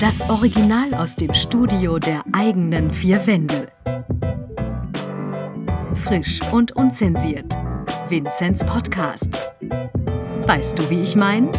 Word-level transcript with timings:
Das 0.00 0.28
Original 0.28 0.92
aus 0.94 1.14
dem 1.14 1.32
Studio 1.34 1.98
der 1.98 2.24
eigenen 2.32 2.90
vier 2.90 3.24
Wände. 3.26 3.68
Frisch 5.94 6.40
und 6.52 6.72
unzensiert. 6.72 7.56
Vinzenz 8.08 8.64
Podcast. 8.64 9.28
Weißt 10.46 10.78
du, 10.78 10.90
wie 10.90 11.02
ich 11.02 11.14
meine? 11.14 11.50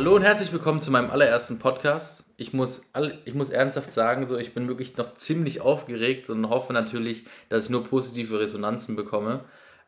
Hallo 0.00 0.16
und 0.16 0.22
herzlich 0.22 0.50
willkommen 0.50 0.80
zu 0.80 0.90
meinem 0.90 1.10
allerersten 1.10 1.58
Podcast. 1.58 2.32
Ich 2.38 2.54
muss, 2.54 2.90
ich 3.26 3.34
muss 3.34 3.50
ernsthaft 3.50 3.92
sagen, 3.92 4.26
so, 4.26 4.38
ich 4.38 4.54
bin 4.54 4.66
wirklich 4.66 4.96
noch 4.96 5.12
ziemlich 5.12 5.60
aufgeregt 5.60 6.30
und 6.30 6.48
hoffe 6.48 6.72
natürlich, 6.72 7.24
dass 7.50 7.64
ich 7.64 7.70
nur 7.70 7.84
positive 7.84 8.40
Resonanzen 8.40 8.96
bekomme. 8.96 9.44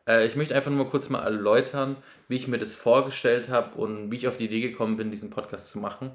Äh, 0.07 0.27
ich 0.27 0.35
möchte 0.35 0.53
einfach 0.53 0.69
nur 0.69 0.87
kurz 0.87 1.09
mal 1.09 1.23
erläutern, 1.23 1.95
wie 2.27 2.35
ich 2.35 2.47
mir 2.47 2.59
das 2.59 2.75
vorgestellt 2.75 3.49
habe 3.49 3.75
und 3.75 4.11
wie 4.11 4.17
ich 4.17 4.27
auf 4.27 4.37
die 4.37 4.45
Idee 4.45 4.61
gekommen 4.61 4.97
bin, 4.97 5.09
diesen 5.09 5.31
Podcast 5.31 5.69
zu 5.69 5.79
machen. 5.79 6.11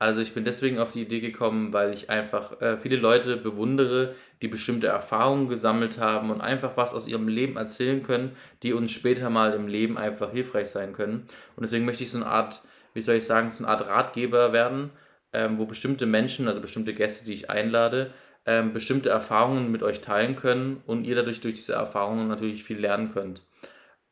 Also 0.00 0.20
ich 0.20 0.34
bin 0.34 0.44
deswegen 0.44 0.80
auf 0.80 0.90
die 0.90 1.02
Idee 1.02 1.20
gekommen, 1.20 1.72
weil 1.72 1.94
ich 1.94 2.10
einfach 2.10 2.60
äh, 2.60 2.76
viele 2.78 2.96
Leute 2.96 3.36
bewundere, 3.36 4.16
die 4.42 4.48
bestimmte 4.48 4.88
Erfahrungen 4.88 5.46
gesammelt 5.46 5.98
haben 5.98 6.32
und 6.32 6.40
einfach 6.40 6.76
was 6.76 6.92
aus 6.92 7.06
ihrem 7.06 7.28
Leben 7.28 7.56
erzählen 7.56 8.02
können, 8.02 8.32
die 8.64 8.72
uns 8.72 8.90
später 8.90 9.30
mal 9.30 9.52
im 9.52 9.68
Leben 9.68 9.96
einfach 9.96 10.32
hilfreich 10.32 10.70
sein 10.70 10.92
können. 10.92 11.28
Und 11.54 11.62
deswegen 11.62 11.84
möchte 11.84 12.02
ich 12.02 12.10
so 12.10 12.18
eine 12.18 12.26
Art 12.26 12.62
wie 12.98 13.02
soll 13.02 13.14
ich 13.14 13.24
sagen, 13.24 13.52
so 13.52 13.64
eine 13.64 13.72
Art 13.72 13.86
Ratgeber 13.86 14.52
werden, 14.52 14.90
ähm, 15.32 15.56
wo 15.58 15.66
bestimmte 15.66 16.04
Menschen, 16.04 16.48
also 16.48 16.60
bestimmte 16.60 16.94
Gäste, 16.94 17.24
die 17.24 17.32
ich 17.32 17.48
einlade, 17.48 18.10
ähm, 18.44 18.72
bestimmte 18.72 19.08
Erfahrungen 19.08 19.70
mit 19.70 19.84
euch 19.84 20.00
teilen 20.00 20.34
können 20.34 20.82
und 20.84 21.04
ihr 21.04 21.14
dadurch 21.14 21.40
durch 21.40 21.54
diese 21.54 21.74
Erfahrungen 21.74 22.26
natürlich 22.26 22.64
viel 22.64 22.80
lernen 22.80 23.12
könnt. 23.12 23.42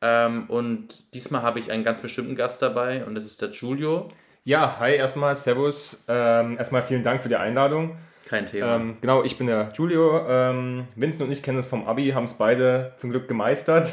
Ähm, 0.01 0.45
und 0.47 1.13
diesmal 1.13 1.41
habe 1.41 1.59
ich 1.59 1.69
einen 1.69 1.83
ganz 1.83 2.01
bestimmten 2.01 2.37
Gast 2.37 2.61
dabei 2.61 3.03
und 3.03 3.13
das 3.13 3.25
ist 3.25 3.41
der 3.41 3.49
Julio. 3.49 4.09
Ja, 4.45 4.79
hi 4.79 4.95
erstmal, 4.95 5.35
Servus. 5.35 6.05
Ähm, 6.07 6.57
erstmal 6.57 6.83
vielen 6.83 7.03
Dank 7.03 7.21
für 7.21 7.29
die 7.29 7.35
Einladung. 7.35 7.97
Kein 8.23 8.45
Thema. 8.45 8.75
Ähm, 8.75 8.97
genau, 9.01 9.25
ich 9.25 9.37
bin 9.37 9.47
der 9.47 9.73
Julio. 9.73 10.25
Ähm, 10.29 10.87
Vincent 10.95 11.23
und 11.23 11.31
ich 11.31 11.43
kennen 11.43 11.57
uns 11.57 11.67
vom 11.67 11.85
Abi, 11.85 12.11
haben 12.11 12.25
es 12.25 12.35
beide 12.35 12.93
zum 12.99 13.09
Glück 13.09 13.27
gemeistert. 13.27 13.91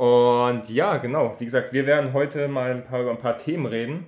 Und 0.00 0.70
ja, 0.70 0.96
genau. 0.96 1.36
Wie 1.40 1.44
gesagt, 1.44 1.74
wir 1.74 1.84
werden 1.84 2.14
heute 2.14 2.48
mal 2.48 2.70
ein 2.70 2.84
paar, 2.86 3.02
über 3.02 3.10
ein 3.10 3.18
paar 3.18 3.36
Themen 3.36 3.66
reden. 3.66 4.06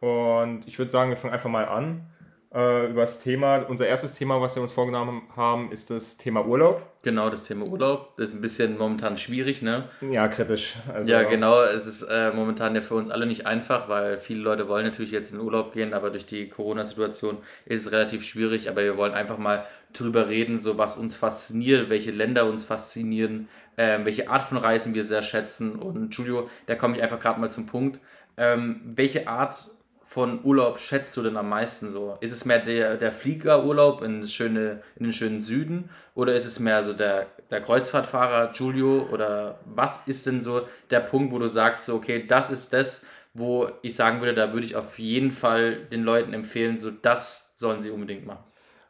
Und 0.00 0.66
ich 0.66 0.80
würde 0.80 0.90
sagen, 0.90 1.10
wir 1.10 1.16
fangen 1.16 1.32
einfach 1.32 1.48
mal 1.48 1.66
an 1.66 2.08
äh, 2.52 2.90
über 2.90 3.02
das 3.02 3.20
Thema. 3.20 3.58
Unser 3.58 3.86
erstes 3.86 4.14
Thema, 4.14 4.40
was 4.40 4.56
wir 4.56 4.64
uns 4.64 4.72
vorgenommen 4.72 5.22
haben, 5.36 5.70
ist 5.70 5.90
das 5.90 6.16
Thema 6.16 6.44
Urlaub. 6.44 6.82
Genau, 7.04 7.30
das 7.30 7.44
Thema 7.44 7.66
Urlaub. 7.66 8.16
Das 8.16 8.30
ist 8.30 8.34
ein 8.34 8.40
bisschen 8.40 8.78
momentan 8.78 9.16
schwierig, 9.16 9.62
ne? 9.62 9.84
Ja, 10.10 10.26
kritisch. 10.26 10.74
Also, 10.92 11.08
ja, 11.08 11.22
genau. 11.22 11.62
Es 11.62 11.86
ist 11.86 12.02
äh, 12.02 12.32
momentan 12.32 12.74
ja 12.74 12.80
für 12.80 12.96
uns 12.96 13.08
alle 13.08 13.24
nicht 13.24 13.46
einfach, 13.46 13.88
weil 13.88 14.18
viele 14.18 14.40
Leute 14.40 14.66
wollen 14.66 14.86
natürlich 14.86 15.12
jetzt 15.12 15.30
in 15.30 15.38
den 15.38 15.46
Urlaub 15.46 15.72
gehen, 15.72 15.94
aber 15.94 16.10
durch 16.10 16.26
die 16.26 16.48
Corona-Situation 16.48 17.38
ist 17.64 17.86
es 17.86 17.92
relativ 17.92 18.24
schwierig. 18.24 18.68
Aber 18.68 18.82
wir 18.82 18.96
wollen 18.96 19.14
einfach 19.14 19.38
mal 19.38 19.64
drüber 19.92 20.28
reden, 20.28 20.58
so 20.58 20.78
was 20.78 20.96
uns 20.96 21.14
fasziniert, 21.14 21.90
welche 21.90 22.10
Länder 22.10 22.46
uns 22.46 22.64
faszinieren, 22.64 23.48
ähm, 23.78 24.04
welche 24.04 24.28
Art 24.28 24.42
von 24.42 24.58
Reisen 24.58 24.92
wir 24.92 25.04
sehr 25.04 25.22
schätzen. 25.22 25.76
Und 25.76 26.14
Julio, 26.14 26.50
da 26.66 26.74
komme 26.74 26.96
ich 26.96 27.02
einfach 27.02 27.20
gerade 27.20 27.40
mal 27.40 27.50
zum 27.50 27.66
Punkt. 27.66 28.00
Ähm, 28.36 28.82
welche 28.84 29.28
Art 29.28 29.70
von 30.04 30.40
Urlaub 30.42 30.78
schätzt 30.78 31.16
du 31.16 31.22
denn 31.22 31.36
am 31.36 31.48
meisten 31.48 31.88
so? 31.88 32.18
Ist 32.20 32.32
es 32.32 32.44
mehr 32.44 32.58
der, 32.58 32.96
der 32.96 33.12
Fliegerurlaub 33.12 34.02
in, 34.02 34.26
schöne, 34.26 34.82
in 34.96 35.04
den 35.04 35.12
schönen 35.12 35.42
Süden 35.42 35.90
oder 36.14 36.34
ist 36.34 36.46
es 36.46 36.58
mehr 36.58 36.82
so 36.82 36.92
der, 36.92 37.26
der 37.50 37.60
Kreuzfahrtfahrer 37.60 38.52
Giulio 38.52 39.06
oder 39.12 39.60
was 39.66 40.06
ist 40.08 40.26
denn 40.26 40.40
so 40.40 40.62
der 40.90 41.00
Punkt, 41.00 41.32
wo 41.32 41.38
du 41.38 41.48
sagst, 41.48 41.84
so, 41.84 41.94
okay, 41.94 42.26
das 42.26 42.50
ist 42.50 42.72
das, 42.72 43.04
wo 43.34 43.68
ich 43.82 43.94
sagen 43.94 44.20
würde, 44.20 44.34
da 44.34 44.52
würde 44.52 44.66
ich 44.66 44.76
auf 44.76 44.98
jeden 44.98 45.30
Fall 45.30 45.76
den 45.76 46.02
Leuten 46.02 46.32
empfehlen, 46.32 46.78
so 46.78 46.90
das 46.90 47.52
sollen 47.56 47.82
sie 47.82 47.90
unbedingt 47.90 48.26
machen? 48.26 48.44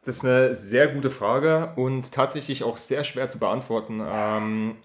Das 0.04 0.18
ist 0.18 0.24
eine 0.24 0.54
sehr 0.54 0.88
gute 0.88 1.10
Frage 1.10 1.72
und 1.76 2.12
tatsächlich 2.12 2.62
auch 2.62 2.76
sehr 2.76 3.04
schwer 3.04 3.28
zu 3.28 3.38
beantworten. 3.38 4.00
Ähm, 4.02 4.76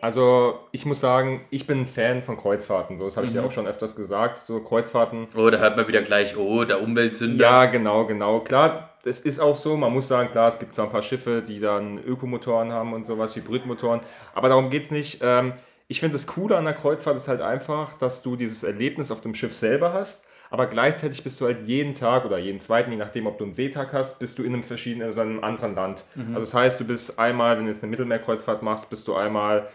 also 0.00 0.60
ich 0.72 0.86
muss 0.86 1.00
sagen, 1.00 1.42
ich 1.50 1.66
bin 1.66 1.86
Fan 1.86 2.22
von 2.22 2.36
Kreuzfahrten. 2.36 2.98
So, 2.98 3.04
das 3.04 3.16
habe 3.16 3.26
ich 3.26 3.32
mhm. 3.32 3.38
dir 3.38 3.44
auch 3.44 3.52
schon 3.52 3.66
öfters 3.66 3.96
gesagt. 3.96 4.38
So 4.38 4.60
Kreuzfahrten. 4.60 5.28
Oh, 5.36 5.50
da 5.50 5.58
hört 5.58 5.76
man 5.76 5.88
wieder 5.88 6.02
gleich, 6.02 6.36
oh, 6.36 6.64
der 6.64 6.82
Umweltsünder. 6.82 7.44
Ja, 7.44 7.66
genau, 7.66 8.06
genau. 8.06 8.40
Klar, 8.40 8.90
das 9.04 9.20
ist 9.20 9.40
auch 9.40 9.56
so. 9.56 9.76
Man 9.76 9.92
muss 9.92 10.08
sagen, 10.08 10.30
klar, 10.30 10.48
es 10.52 10.58
gibt 10.58 10.74
zwar 10.74 10.86
ein 10.86 10.92
paar 10.92 11.02
Schiffe, 11.02 11.42
die 11.46 11.60
dann 11.60 11.98
Ökomotoren 12.02 12.72
haben 12.72 12.92
und 12.92 13.04
sowas, 13.04 13.34
Hybridmotoren. 13.34 14.00
Aber 14.34 14.48
darum 14.48 14.70
geht 14.70 14.84
es 14.84 14.90
nicht. 14.90 15.20
Ähm, 15.22 15.54
ich 15.88 16.00
finde 16.00 16.16
das 16.16 16.26
Coole 16.26 16.56
an 16.56 16.64
der 16.64 16.74
Kreuzfahrt 16.74 17.16
ist 17.16 17.28
halt 17.28 17.40
einfach, 17.40 17.96
dass 17.98 18.22
du 18.22 18.36
dieses 18.36 18.62
Erlebnis 18.62 19.10
auf 19.10 19.20
dem 19.20 19.34
Schiff 19.34 19.54
selber 19.54 19.92
hast. 19.92 20.26
Aber 20.50 20.66
gleichzeitig 20.66 21.22
bist 21.24 21.40
du 21.40 21.46
halt 21.46 21.66
jeden 21.66 21.94
Tag 21.94 22.24
oder 22.24 22.38
jeden 22.38 22.60
zweiten, 22.60 22.90
je 22.90 22.96
nachdem, 22.96 23.26
ob 23.26 23.38
du 23.38 23.44
einen 23.44 23.52
Seetag 23.52 23.92
hast, 23.92 24.18
bist 24.18 24.38
du 24.38 24.42
in 24.42 24.54
einem 24.54 24.62
verschiedenen, 24.62 25.08
also 25.08 25.20
in 25.20 25.28
einem 25.28 25.44
anderen 25.44 25.74
Land. 25.74 26.04
Mhm. 26.14 26.34
Also 26.34 26.40
das 26.40 26.54
heißt, 26.54 26.80
du 26.80 26.84
bist 26.84 27.18
einmal, 27.18 27.58
wenn 27.58 27.66
du 27.66 27.70
jetzt 27.70 27.82
eine 27.82 27.90
Mittelmeerkreuzfahrt 27.90 28.62
machst, 28.62 28.88
bist 28.88 29.06
du 29.08 29.14
einmal 29.14 29.68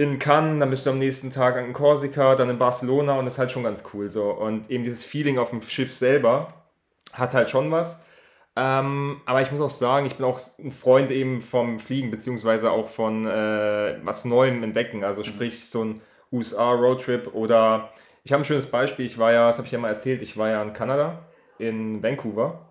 in 0.00 0.18
Cannes, 0.18 0.60
dann 0.60 0.70
bist 0.70 0.86
du 0.86 0.90
am 0.90 0.98
nächsten 0.98 1.30
Tag 1.30 1.58
in 1.58 1.74
Korsika, 1.74 2.34
dann 2.34 2.48
in 2.48 2.56
Barcelona 2.56 3.18
und 3.18 3.26
das 3.26 3.34
ist 3.34 3.38
halt 3.38 3.52
schon 3.52 3.64
ganz 3.64 3.84
cool 3.92 4.10
so. 4.10 4.30
Und 4.30 4.70
eben 4.70 4.82
dieses 4.82 5.04
Feeling 5.04 5.36
auf 5.38 5.50
dem 5.50 5.60
Schiff 5.60 5.94
selber 5.94 6.54
hat 7.12 7.34
halt 7.34 7.50
schon 7.50 7.70
was. 7.70 8.02
Ähm, 8.56 9.20
aber 9.26 9.42
ich 9.42 9.52
muss 9.52 9.60
auch 9.60 9.68
sagen, 9.68 10.06
ich 10.06 10.14
bin 10.14 10.24
auch 10.24 10.40
ein 10.58 10.72
Freund 10.72 11.10
eben 11.10 11.42
vom 11.42 11.78
Fliegen, 11.78 12.10
beziehungsweise 12.10 12.70
auch 12.70 12.88
von 12.88 13.26
äh, 13.26 13.98
was 14.02 14.24
Neuem 14.24 14.62
entdecken. 14.62 15.04
Also 15.04 15.20
mhm. 15.20 15.26
sprich 15.26 15.68
so 15.68 15.84
ein 15.84 16.00
USA-Roadtrip 16.32 17.34
oder 17.34 17.90
ich 18.24 18.32
habe 18.32 18.42
ein 18.42 18.46
schönes 18.46 18.66
Beispiel. 18.66 19.04
Ich 19.04 19.18
war 19.18 19.32
ja, 19.32 19.48
das 19.48 19.58
habe 19.58 19.66
ich 19.66 19.72
ja 19.72 19.78
mal 19.78 19.88
erzählt, 19.88 20.22
ich 20.22 20.38
war 20.38 20.48
ja 20.48 20.62
in 20.62 20.72
Kanada, 20.72 21.26
in 21.58 22.02
Vancouver. 22.02 22.66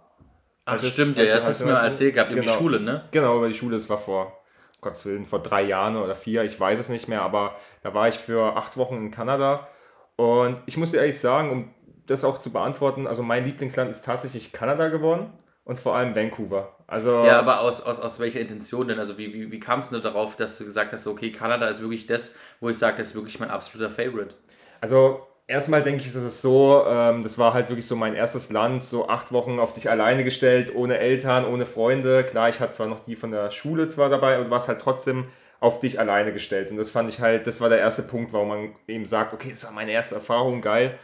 Ach, 0.65 0.73
also 0.73 0.87
stimmt, 0.87 1.15
ja, 1.15 1.25
das 1.25 1.45
hast 1.45 1.61
du 1.61 1.65
mir 1.65 1.73
mal 1.73 1.85
erzählt 1.85 2.15
gehabt, 2.15 2.31
über 2.31 2.41
genau, 2.41 2.53
die 2.53 2.57
Schule, 2.57 2.79
ne? 2.79 3.03
Genau, 3.11 3.37
über 3.37 3.49
die 3.49 3.53
Schule, 3.53 3.77
das 3.77 3.87
war 3.87 3.99
vor 3.99 4.38
Gottes 4.81 5.05
Willen, 5.05 5.25
vor 5.25 5.41
drei 5.41 5.63
Jahren 5.63 5.97
oder 5.97 6.15
vier, 6.15 6.43
ich 6.43 6.59
weiß 6.59 6.79
es 6.79 6.89
nicht 6.89 7.07
mehr, 7.07 7.21
aber 7.21 7.55
da 7.83 7.93
war 7.93 8.07
ich 8.07 8.15
für 8.15 8.55
acht 8.55 8.77
Wochen 8.77 8.95
in 8.95 9.11
Kanada 9.11 9.67
und 10.15 10.61
ich 10.65 10.77
muss 10.77 10.91
dir 10.91 10.99
ehrlich 10.99 11.19
sagen, 11.19 11.51
um 11.51 11.73
das 12.07 12.23
auch 12.23 12.39
zu 12.39 12.51
beantworten, 12.51 13.07
also 13.07 13.23
mein 13.23 13.45
Lieblingsland 13.45 13.91
ist 13.91 14.03
tatsächlich 14.03 14.51
Kanada 14.51 14.89
geworden 14.89 15.31
und 15.63 15.79
vor 15.79 15.95
allem 15.95 16.15
Vancouver. 16.15 16.75
Also, 16.87 17.23
ja, 17.23 17.37
aber 17.37 17.61
aus, 17.61 17.81
aus, 17.81 17.99
aus 17.99 18.19
welcher 18.19 18.39
Intention 18.39 18.87
denn? 18.87 18.97
Also 18.97 19.19
wie, 19.19 19.31
wie, 19.31 19.51
wie 19.51 19.59
kamst 19.59 19.91
du 19.91 19.99
darauf, 19.99 20.35
dass 20.35 20.57
du 20.57 20.65
gesagt 20.65 20.91
hast, 20.91 21.05
okay, 21.05 21.31
Kanada 21.31 21.67
ist 21.67 21.81
wirklich 21.81 22.07
das, 22.07 22.35
wo 22.59 22.69
ich 22.69 22.77
sage, 22.79 22.97
das 22.97 23.09
ist 23.09 23.15
wirklich 23.15 23.39
mein 23.39 23.51
absoluter 23.51 23.91
Favorite? 23.91 24.33
Also 24.81 25.27
erstmal 25.49 25.81
denke 25.83 26.01
ich, 26.01 26.07
ist 26.07 26.15
es 26.15 26.41
so, 26.41 26.85
ähm, 26.87 27.23
das 27.23 27.37
war 27.37 27.53
halt 27.53 27.69
wirklich 27.69 27.87
so 27.87 27.95
mein 27.95 28.13
erstes 28.13 28.51
Land, 28.51 28.83
so 28.83 29.09
acht 29.09 29.33
Wochen 29.33 29.59
auf 29.59 29.73
dich 29.73 29.89
alleine 29.89 30.23
gestellt, 30.23 30.73
ohne 30.73 30.99
Eltern, 30.99 31.45
ohne 31.45 31.65
Freunde. 31.65 32.23
Klar, 32.23 32.49
ich 32.49 32.59
hatte 32.59 32.73
zwar 32.73 32.87
noch 32.87 33.03
die 33.03 33.15
von 33.15 33.31
der 33.31 33.51
Schule 33.51 33.89
zwar 33.89 34.09
dabei, 34.09 34.35
aber 34.35 34.45
du 34.45 34.51
warst 34.51 34.67
halt 34.67 34.79
trotzdem 34.79 35.25
auf 35.59 35.79
dich 35.81 35.99
alleine 35.99 36.31
gestellt. 36.31 36.71
Und 36.71 36.77
das 36.77 36.91
fand 36.91 37.09
ich 37.09 37.19
halt, 37.19 37.47
das 37.47 37.59
war 37.59 37.67
der 37.67 37.79
erste 37.79 38.03
Punkt, 38.03 38.31
warum 38.31 38.47
man 38.47 38.75
eben 38.87 39.05
sagt, 39.05 39.33
okay, 39.33 39.49
das 39.49 39.65
war 39.65 39.73
meine 39.73 39.91
erste 39.91 40.15
Erfahrung, 40.15 40.61
geil. 40.61 40.97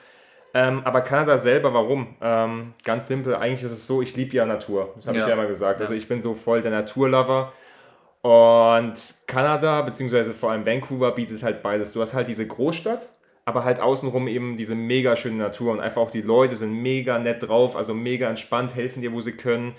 Ähm, 0.53 0.83
aber 0.85 1.01
Kanada 1.01 1.37
selber, 1.37 1.73
warum? 1.73 2.15
Ähm, 2.21 2.75
ganz 2.83 3.09
simpel, 3.09 3.35
eigentlich 3.35 3.63
ist 3.63 3.77
es 3.77 3.87
so, 3.87 4.01
ich 4.01 4.15
liebe 4.15 4.37
ja 4.37 4.45
Natur. 4.45 4.93
Das 4.95 5.07
habe 5.07 5.17
ja. 5.17 5.23
ich 5.23 5.27
ja 5.27 5.33
immer 5.33 5.47
gesagt. 5.47 5.81
Also 5.81 5.93
ich 5.93 6.07
bin 6.07 6.21
so 6.21 6.35
voll 6.35 6.61
der 6.61 6.71
Naturlover. 6.71 7.51
Und 8.21 9.15
Kanada, 9.27 9.81
beziehungsweise 9.81 10.33
vor 10.33 10.51
allem 10.51 10.65
Vancouver, 10.65 11.11
bietet 11.11 11.43
halt 11.43 11.61
beides. 11.61 11.91
Du 11.91 12.01
hast 12.01 12.13
halt 12.13 12.27
diese 12.27 12.47
Großstadt, 12.47 13.09
aber 13.45 13.63
halt 13.63 13.79
außenrum 13.79 14.27
eben 14.27 14.57
diese 14.57 14.73
mega 14.73 15.15
schöne 15.15 15.37
Natur 15.37 15.71
und 15.71 15.79
einfach 15.79 16.01
auch 16.01 16.11
die 16.11 16.21
Leute 16.21 16.55
sind 16.55 16.81
mega 16.81 17.19
nett 17.19 17.47
drauf, 17.47 17.75
also 17.75 17.93
mega 17.93 18.27
entspannt, 18.27 18.75
helfen 18.75 19.01
dir, 19.01 19.13
wo 19.13 19.21
sie 19.21 19.33
können. 19.33 19.75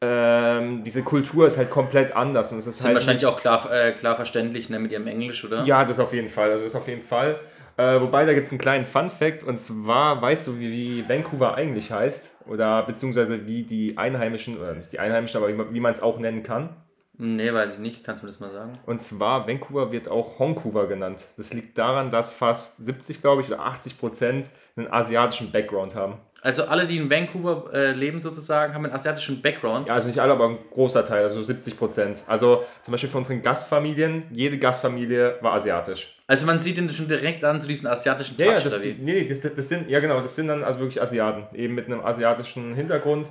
Ähm, 0.00 0.82
diese 0.82 1.02
Kultur 1.02 1.46
ist 1.46 1.58
halt 1.58 1.70
komplett 1.70 2.16
anders 2.16 2.50
und 2.50 2.58
es 2.58 2.66
ist 2.66 2.78
sind 2.78 2.86
halt 2.86 2.96
wahrscheinlich 2.96 3.26
auch 3.26 3.38
klar, 3.38 3.70
äh, 3.70 3.92
klar 3.92 4.16
verständlich 4.16 4.68
ne, 4.70 4.78
mit 4.80 4.90
ihrem 4.90 5.06
Englisch, 5.06 5.44
oder? 5.44 5.62
Ja, 5.64 5.84
das 5.84 6.00
auf 6.00 6.12
jeden 6.12 6.28
Fall. 6.28 6.50
Also 6.50 6.64
das 6.64 6.74
auf 6.74 6.88
jeden 6.88 7.02
Fall. 7.02 7.38
Äh, 7.76 8.00
wobei 8.00 8.24
da 8.24 8.32
gibt 8.32 8.46
es 8.46 8.52
einen 8.52 8.60
kleinen 8.60 8.84
Fun 8.84 9.10
Fact 9.10 9.44
und 9.44 9.60
zwar 9.60 10.20
weißt 10.20 10.46
du, 10.46 10.58
wie, 10.58 10.72
wie 10.72 11.08
Vancouver 11.08 11.54
eigentlich 11.54 11.92
heißt 11.92 12.46
oder 12.46 12.82
beziehungsweise 12.82 13.46
wie 13.46 13.62
die 13.62 13.96
Einheimischen 13.98 14.58
oder 14.58 14.74
nicht 14.74 14.92
die 14.92 14.98
Einheimischen, 14.98 15.42
aber 15.42 15.48
wie, 15.48 15.74
wie 15.74 15.80
man 15.80 15.92
es 15.92 16.02
auch 16.02 16.18
nennen 16.18 16.42
kann. 16.42 16.70
Nee, 17.18 17.52
weiß 17.52 17.74
ich 17.74 17.78
nicht. 17.78 18.04
Kannst 18.04 18.22
du 18.22 18.26
mir 18.26 18.32
das 18.32 18.40
mal 18.40 18.50
sagen? 18.52 18.72
Und 18.86 19.00
zwar, 19.00 19.46
Vancouver 19.46 19.92
wird 19.92 20.08
auch 20.08 20.38
Hongkouver 20.38 20.86
genannt. 20.86 21.24
Das 21.36 21.52
liegt 21.52 21.76
daran, 21.76 22.10
dass 22.10 22.32
fast 22.32 22.78
70, 22.84 23.20
glaube 23.20 23.42
ich, 23.42 23.48
oder 23.48 23.60
80 23.60 23.98
Prozent 23.98 24.50
einen 24.76 24.90
asiatischen 24.90 25.52
Background 25.52 25.94
haben. 25.94 26.14
Also 26.40 26.64
alle, 26.64 26.86
die 26.86 26.96
in 26.96 27.08
Vancouver 27.08 27.72
äh, 27.72 27.92
leben 27.92 28.18
sozusagen, 28.18 28.74
haben 28.74 28.84
einen 28.84 28.94
asiatischen 28.94 29.40
Background? 29.40 29.86
Ja, 29.86 29.94
also 29.94 30.08
nicht 30.08 30.18
alle, 30.18 30.32
aber 30.32 30.48
ein 30.48 30.58
großer 30.72 31.04
Teil, 31.04 31.22
also 31.22 31.40
70 31.40 31.78
Prozent. 31.78 32.24
Also 32.26 32.64
zum 32.82 32.90
Beispiel 32.90 33.10
von 33.10 33.20
unseren 33.20 33.42
Gastfamilien, 33.42 34.24
jede 34.32 34.58
Gastfamilie 34.58 35.36
war 35.40 35.52
asiatisch. 35.52 36.16
Also 36.26 36.46
man 36.46 36.60
sieht 36.60 36.78
den 36.78 36.90
schon 36.90 37.06
direkt 37.06 37.44
an, 37.44 37.60
zu 37.60 37.68
diesen 37.68 37.86
asiatischen 37.86 38.36
Touch, 38.36 38.46
ja, 38.46 38.54
ja, 38.54 38.60
das, 38.60 38.80
Nee, 38.80 38.96
nee, 38.98 39.28
das, 39.28 39.40
das, 39.54 39.68
sind, 39.68 39.88
ja 39.88 40.00
genau, 40.00 40.20
das 40.20 40.34
sind 40.34 40.48
dann 40.48 40.64
also 40.64 40.80
wirklich 40.80 41.00
Asiaten, 41.00 41.54
eben 41.54 41.76
mit 41.76 41.86
einem 41.86 42.00
asiatischen 42.00 42.74
Hintergrund. 42.74 43.28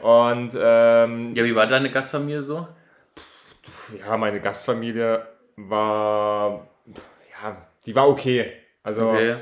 Und 0.00 0.52
ähm, 0.54 1.34
Ja, 1.34 1.44
wie 1.44 1.54
war 1.54 1.66
deine 1.66 1.90
Gastfamilie 1.90 2.40
so? 2.40 2.66
Ja, 3.98 4.16
meine 4.16 4.40
Gastfamilie 4.40 5.26
war, 5.56 6.66
ja, 7.42 7.56
die 7.86 7.94
war 7.94 8.08
okay. 8.08 8.52
Also 8.82 9.08
Okay. 9.08 9.36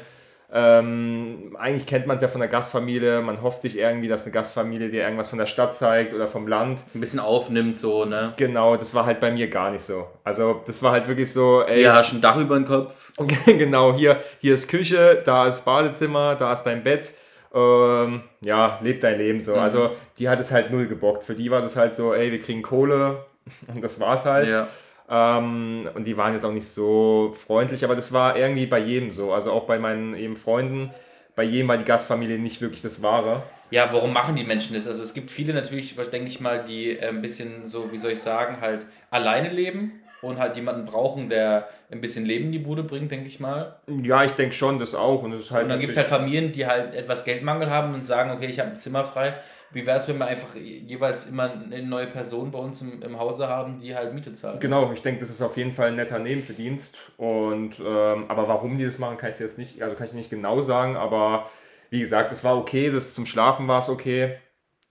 ähm, 0.52 1.56
eigentlich 1.58 1.86
kennt 1.86 2.06
man 2.06 2.16
es 2.16 2.22
ja 2.22 2.28
von 2.28 2.40
der 2.40 2.48
Gastfamilie. 2.48 3.22
Man 3.22 3.40
hofft 3.42 3.62
sich 3.62 3.78
irgendwie, 3.78 4.08
dass 4.08 4.24
eine 4.24 4.32
Gastfamilie 4.32 4.90
dir 4.90 5.02
irgendwas 5.02 5.30
von 5.30 5.38
der 5.38 5.46
Stadt 5.46 5.74
zeigt 5.76 6.12
oder 6.14 6.28
vom 6.28 6.46
Land. 6.46 6.80
Ein 6.94 7.00
bisschen 7.00 7.20
aufnimmt, 7.20 7.78
so, 7.78 8.04
ne? 8.04 8.34
Genau, 8.36 8.76
das 8.76 8.94
war 8.94 9.06
halt 9.06 9.20
bei 9.20 9.30
mir 9.30 9.48
gar 9.48 9.70
nicht 9.70 9.84
so. 9.84 10.06
Also 10.24 10.62
das 10.66 10.82
war 10.82 10.92
halt 10.92 11.08
wirklich 11.08 11.32
so, 11.32 11.62
ey, 11.62 11.82
Ja, 11.82 11.96
hast 11.96 12.12
ein 12.12 12.20
Dach 12.20 12.36
über 12.36 12.56
den 12.56 12.66
Kopf. 12.66 13.12
genau, 13.46 13.94
hier, 13.94 14.18
hier 14.40 14.54
ist 14.54 14.68
Küche, 14.68 15.22
da 15.24 15.48
ist 15.48 15.64
Badezimmer, 15.64 16.34
da 16.34 16.52
ist 16.52 16.64
dein 16.64 16.82
Bett. 16.82 17.12
Ähm, 17.54 18.22
ja, 18.40 18.78
leb 18.82 19.00
dein 19.00 19.18
Leben 19.18 19.40
so. 19.40 19.52
Mhm. 19.52 19.58
Also 19.58 19.90
die 20.18 20.28
hat 20.28 20.40
es 20.40 20.50
halt 20.52 20.70
null 20.70 20.86
gebockt. 20.86 21.24
Für 21.24 21.34
die 21.34 21.50
war 21.50 21.60
das 21.62 21.76
halt 21.76 21.96
so, 21.96 22.14
ey, 22.14 22.30
wir 22.30 22.40
kriegen 22.40 22.62
Kohle 22.62 23.24
und 23.66 23.82
das 23.82 23.98
war's 24.00 24.24
halt. 24.24 24.48
Ja. 24.48 24.68
Ähm, 25.08 25.88
und 25.94 26.04
die 26.04 26.16
waren 26.16 26.32
jetzt 26.32 26.44
auch 26.44 26.52
nicht 26.52 26.68
so 26.68 27.34
freundlich, 27.46 27.84
aber 27.84 27.96
das 27.96 28.12
war 28.12 28.36
irgendwie 28.36 28.66
bei 28.66 28.78
jedem 28.78 29.10
so. 29.10 29.32
Also 29.32 29.52
auch 29.52 29.64
bei 29.64 29.78
meinen 29.78 30.14
eben 30.14 30.36
Freunden, 30.36 30.90
bei 31.34 31.42
jedem 31.42 31.68
war 31.68 31.76
die 31.76 31.84
Gastfamilie 31.84 32.38
nicht 32.38 32.60
wirklich 32.60 32.82
das 32.82 33.02
Wahre. 33.02 33.42
Ja, 33.70 33.88
warum 33.92 34.12
machen 34.12 34.36
die 34.36 34.44
Menschen 34.44 34.74
das? 34.74 34.86
Also 34.86 35.02
es 35.02 35.14
gibt 35.14 35.30
viele 35.30 35.54
natürlich, 35.54 35.96
denke 35.96 36.28
ich 36.28 36.40
mal, 36.40 36.64
die 36.64 36.90
äh, 36.90 37.08
ein 37.08 37.22
bisschen 37.22 37.64
so, 37.64 37.90
wie 37.90 37.98
soll 37.98 38.12
ich 38.12 38.20
sagen, 38.20 38.60
halt 38.60 38.84
alleine 39.10 39.50
leben 39.50 40.02
und 40.20 40.38
halt 40.38 40.56
jemanden 40.56 40.84
brauchen, 40.84 41.28
der 41.28 41.68
ein 41.90 42.00
bisschen 42.00 42.24
Leben 42.24 42.46
in 42.46 42.52
die 42.52 42.58
Bude 42.58 42.82
bringt, 42.82 43.10
denke 43.10 43.26
ich 43.26 43.40
mal. 43.40 43.76
Ja, 44.02 44.24
ich 44.24 44.32
denke 44.32 44.54
schon, 44.54 44.78
das 44.78 44.94
auch. 44.94 45.22
Und, 45.22 45.32
es 45.32 45.44
ist 45.44 45.50
halt 45.50 45.64
Und 45.64 45.70
dann 45.70 45.80
gibt 45.80 45.92
es 45.92 45.96
halt 45.96 46.06
Familien, 46.06 46.52
die 46.52 46.66
halt 46.66 46.94
etwas 46.94 47.24
Geldmangel 47.24 47.70
haben 47.70 47.94
und 47.94 48.06
sagen, 48.06 48.30
okay, 48.30 48.46
ich 48.46 48.60
habe 48.60 48.70
ein 48.70 48.80
Zimmer 48.80 49.04
frei. 49.04 49.34
Wie 49.72 49.86
wäre 49.86 49.96
es, 49.98 50.08
wenn 50.08 50.18
wir 50.18 50.26
einfach 50.26 50.54
jeweils 50.54 51.26
immer 51.26 51.50
eine 51.50 51.82
neue 51.82 52.06
Person 52.06 52.50
bei 52.50 52.58
uns 52.58 52.82
im, 52.82 53.00
im 53.02 53.18
Hause 53.18 53.48
haben, 53.48 53.78
die 53.78 53.94
halt 53.96 54.12
Miete 54.14 54.32
zahlt? 54.32 54.60
Genau, 54.60 54.92
ich 54.92 55.02
denke, 55.02 55.20
das 55.20 55.30
ist 55.30 55.40
auf 55.42 55.56
jeden 55.56 55.72
Fall 55.72 55.88
ein 55.88 55.96
netter 55.96 56.18
Nebenverdienst. 56.18 56.98
Und 57.16 57.78
ähm, 57.80 58.26
aber 58.28 58.48
warum 58.48 58.76
die 58.78 58.84
das 58.84 58.98
machen, 58.98 59.16
kann 59.16 59.30
ich 59.30 59.38
jetzt 59.38 59.58
nicht, 59.58 59.82
also 59.82 59.96
kann 59.96 60.06
ich 60.06 60.12
nicht 60.12 60.30
genau 60.30 60.60
sagen, 60.62 60.96
aber 60.96 61.48
wie 61.90 62.00
gesagt, 62.00 62.32
es 62.32 62.44
war 62.44 62.56
okay, 62.58 62.90
das 62.90 63.14
zum 63.14 63.26
Schlafen 63.26 63.66
war 63.68 63.80
es 63.80 63.88
okay. 63.88 64.36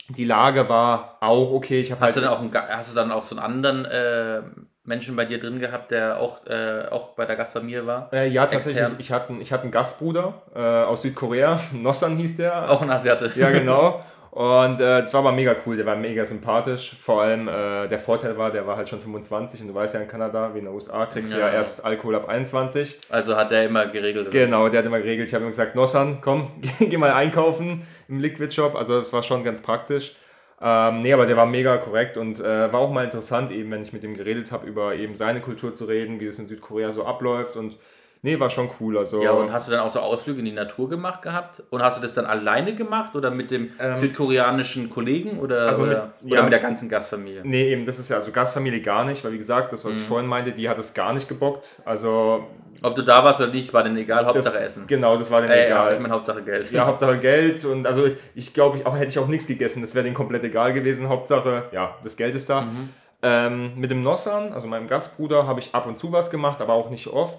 Die 0.10 0.26
Lage 0.26 0.68
war 0.68 1.18
auch 1.22 1.52
okay. 1.54 1.82
Ich 1.82 1.92
habe 1.92 2.02
Hast, 2.02 2.18
du 2.18 2.22
halt 2.22 2.26
dann 2.26 2.34
auch 2.34 2.42
einen, 2.60 2.78
hast 2.78 2.92
du 2.92 2.96
dann 2.96 3.12
auch 3.12 3.24
so 3.24 3.36
einen 3.38 3.46
anderen 3.46 3.86
äh, 3.86 4.42
Menschen 4.84 5.16
bei 5.16 5.26
dir 5.26 5.40
drin 5.40 5.60
gehabt, 5.60 5.92
der 5.92 6.20
auch, 6.20 6.46
äh, 6.48 6.86
auch 6.90 7.10
bei 7.10 7.26
der 7.26 7.36
Gastfamilie 7.36 7.86
war? 7.86 8.12
äh, 8.12 8.28
ja 8.28 8.46
tatsächlich, 8.48 8.82
extern? 8.82 9.00
ich 9.00 9.12
hatte, 9.12 9.30
einen- 9.30 9.42
ich 9.42 9.52
hatte 9.54 9.64
einen 9.64 9.72
Gastbruder 9.72 10.42
äh, 10.56 10.60
aus 10.60 11.04
Südkorea, 11.04 11.60
Nossan 11.72 12.18
hieß 12.18 12.38
der. 12.38 12.70
Auch 12.70 12.82
ein 12.82 12.90
Asiate. 12.90 13.32
Ja, 13.36 13.52
genau. 13.52 14.04
Und 14.32 14.80
äh, 14.80 15.02
das 15.02 15.14
war 15.14 15.20
aber 15.20 15.34
mega 15.34 15.54
cool, 15.66 15.76
der 15.76 15.86
war 15.86 15.98
mega 15.98 16.24
sympathisch. 16.24 16.96
Vor 17.02 17.22
allem 17.22 17.50
äh, 17.50 17.90
der 17.90 18.00
Vorteil 18.00 18.38
war, 18.38 18.50
der 18.50 18.66
war 18.66 18.78
halt 18.78 18.88
schon 18.88 19.02
25 19.02 19.60
und 19.60 19.68
du 19.68 19.74
weißt 19.76 19.94
ja 19.94 20.00
in 20.00 20.08
Kanada, 20.08 20.54
wie 20.54 20.60
in 20.60 20.66
den 20.66 20.74
USA, 20.74 21.06
kriegst 21.06 21.34
du 21.34 21.38
Ja. 21.40 21.48
ja 21.50 21.54
erst 21.56 21.84
Alkohol 21.84 22.16
ab 22.16 22.30
21. 22.30 22.98
Also 23.10 23.36
hat 23.36 23.52
der 23.52 23.66
immer 23.66 23.88
geregelt. 23.88 24.30
oder? 24.30 24.40
Genau, 24.40 24.70
der 24.70 24.80
hat 24.80 24.86
immer 24.86 25.00
geregelt. 25.00 25.28
Ich 25.28 25.34
habe 25.34 25.44
immer 25.44 25.52
gesagt, 25.52 25.76
Nossan, 25.76 26.20
komm, 26.22 26.48
geh 26.80 26.96
mal 26.96 27.12
einkaufen 27.12 27.86
im 28.08 28.20
Liquid 28.20 28.54
Shop. 28.54 28.76
Also 28.76 29.00
das 29.00 29.12
war 29.12 29.22
schon 29.22 29.44
ganz 29.44 29.62
praktisch. 29.62 30.16
Ähm, 30.62 31.02
nee, 31.02 31.12
aber 31.12 31.26
der 31.26 31.36
war 31.36 31.46
mega 31.48 31.76
korrekt 31.78 32.16
und 32.16 32.40
äh, 32.40 32.72
war 32.72 32.80
auch 32.80 32.92
mal 32.92 33.04
interessant, 33.04 33.52
eben, 33.52 33.70
wenn 33.72 33.82
ich 33.82 33.92
mit 33.92 34.04
ihm 34.06 34.16
geredet 34.16 34.52
habe, 34.54 34.66
über 34.66 34.96
eben 34.96 35.16
seine 35.18 35.42
Kultur 35.42 35.74
zu 35.76 35.86
reden, 35.86 36.20
wie 36.22 36.28
es 36.28 36.40
in 36.40 36.46
Südkorea 36.46 36.92
so 36.94 37.04
abläuft. 37.04 37.58
Und 37.58 37.76
nee, 38.22 38.40
war 38.40 38.50
schon 38.50 38.70
cool. 38.80 38.98
Also, 38.98 39.22
Ja, 39.24 39.32
und 39.32 39.52
hast 39.52 39.68
du 39.68 39.72
dann 39.72 39.82
auch 39.82 39.90
so 39.90 40.00
Ausflüge 40.00 40.40
in 40.40 40.46
die 40.46 40.52
Natur 40.52 40.90
gemacht 40.90 41.22
gehabt? 41.22 41.64
Und 41.70 41.82
hast 41.82 41.98
du 41.98 42.02
das 42.02 42.14
dann 42.14 42.26
alleine 42.26 42.76
gemacht 42.76 43.16
oder 43.16 43.32
mit 43.32 43.52
dem 43.52 43.72
Ähm, 43.80 43.96
südkoreanischen 43.96 44.90
Kollegen 44.90 45.40
oder, 45.40 45.68
also 45.68 45.82
mit- 45.82 45.92
oder, 45.92 46.14
oder 46.24 46.36
ja. 46.36 46.44
mit 46.44 46.54
der 46.54 46.60
ganzen 46.60 46.90
Gastfamilie? 46.90 47.42
Nee, 47.44 47.72
eben, 47.72 47.86
das 47.86 48.00
ist 48.00 48.10
ja, 48.10 48.18
also 48.18 48.32
Gastfamilie 48.32 48.82
gar 48.82 49.06
nicht, 49.06 49.24
weil 49.26 49.32
wie 49.34 49.38
gesagt, 49.38 49.74
das, 49.74 49.84
was 49.86 49.94
Mhm. 49.94 50.02
ich 50.02 50.08
vorhin 50.08 50.28
meinte, 50.30 50.52
die 50.52 50.70
hat 50.70 50.78
es 50.78 50.94
gar 50.94 51.14
nicht 51.14 51.28
gebockt. 51.28 51.82
Also, 51.86 52.46
Ob 52.84 52.96
du 52.96 53.02
da 53.04 53.24
warst 53.24 53.40
oder 53.42 53.52
nicht, 53.52 53.74
war 53.74 53.84
denn 53.84 53.96
egal, 53.98 54.26
Hauptsache 54.26 54.56
das, 54.56 54.64
Essen. 54.64 54.88
Genau, 54.88 55.18
das 55.18 55.30
war 55.30 55.42
denen 55.42 55.52
Äh, 55.54 55.62
ja, 55.70 55.84
egal. 55.84 55.94
ich 55.96 56.00
meine 56.00 56.14
Hauptsache 56.14 56.42
Geld. 56.42 56.72
Ja, 56.72 56.86
Hauptsache 56.88 57.18
Geld 57.20 57.64
und 57.66 57.86
also 57.86 58.06
ich, 58.06 58.16
ich 58.36 58.54
glaube, 58.54 58.78
ich 58.78 58.86
auch, 58.86 58.96
hätte 58.96 59.08
ich 59.10 59.20
auch 59.20 59.28
nichts 59.28 59.46
gegessen, 59.48 59.82
das 59.82 59.94
wäre 59.94 60.04
denen 60.04 60.16
komplett 60.16 60.44
egal 60.44 60.74
gewesen. 60.74 61.08
Hauptsache, 61.10 61.64
ja, 61.74 61.96
das 62.04 62.18
Geld 62.18 62.34
ist 62.36 62.50
da. 62.50 62.62
Mhm. 62.62 62.90
Ähm, 63.24 63.74
mit 63.76 63.92
dem 63.92 64.02
Nossan, 64.02 64.52
also 64.52 64.66
meinem 64.68 64.88
Gastbruder, 64.88 65.46
habe 65.46 65.60
ich 65.60 65.76
ab 65.76 65.86
und 65.86 65.98
zu 66.00 66.12
was 66.12 66.32
gemacht, 66.32 66.60
aber 66.60 66.74
auch 66.74 66.90
nicht 66.90 67.06
oft. 67.08 67.38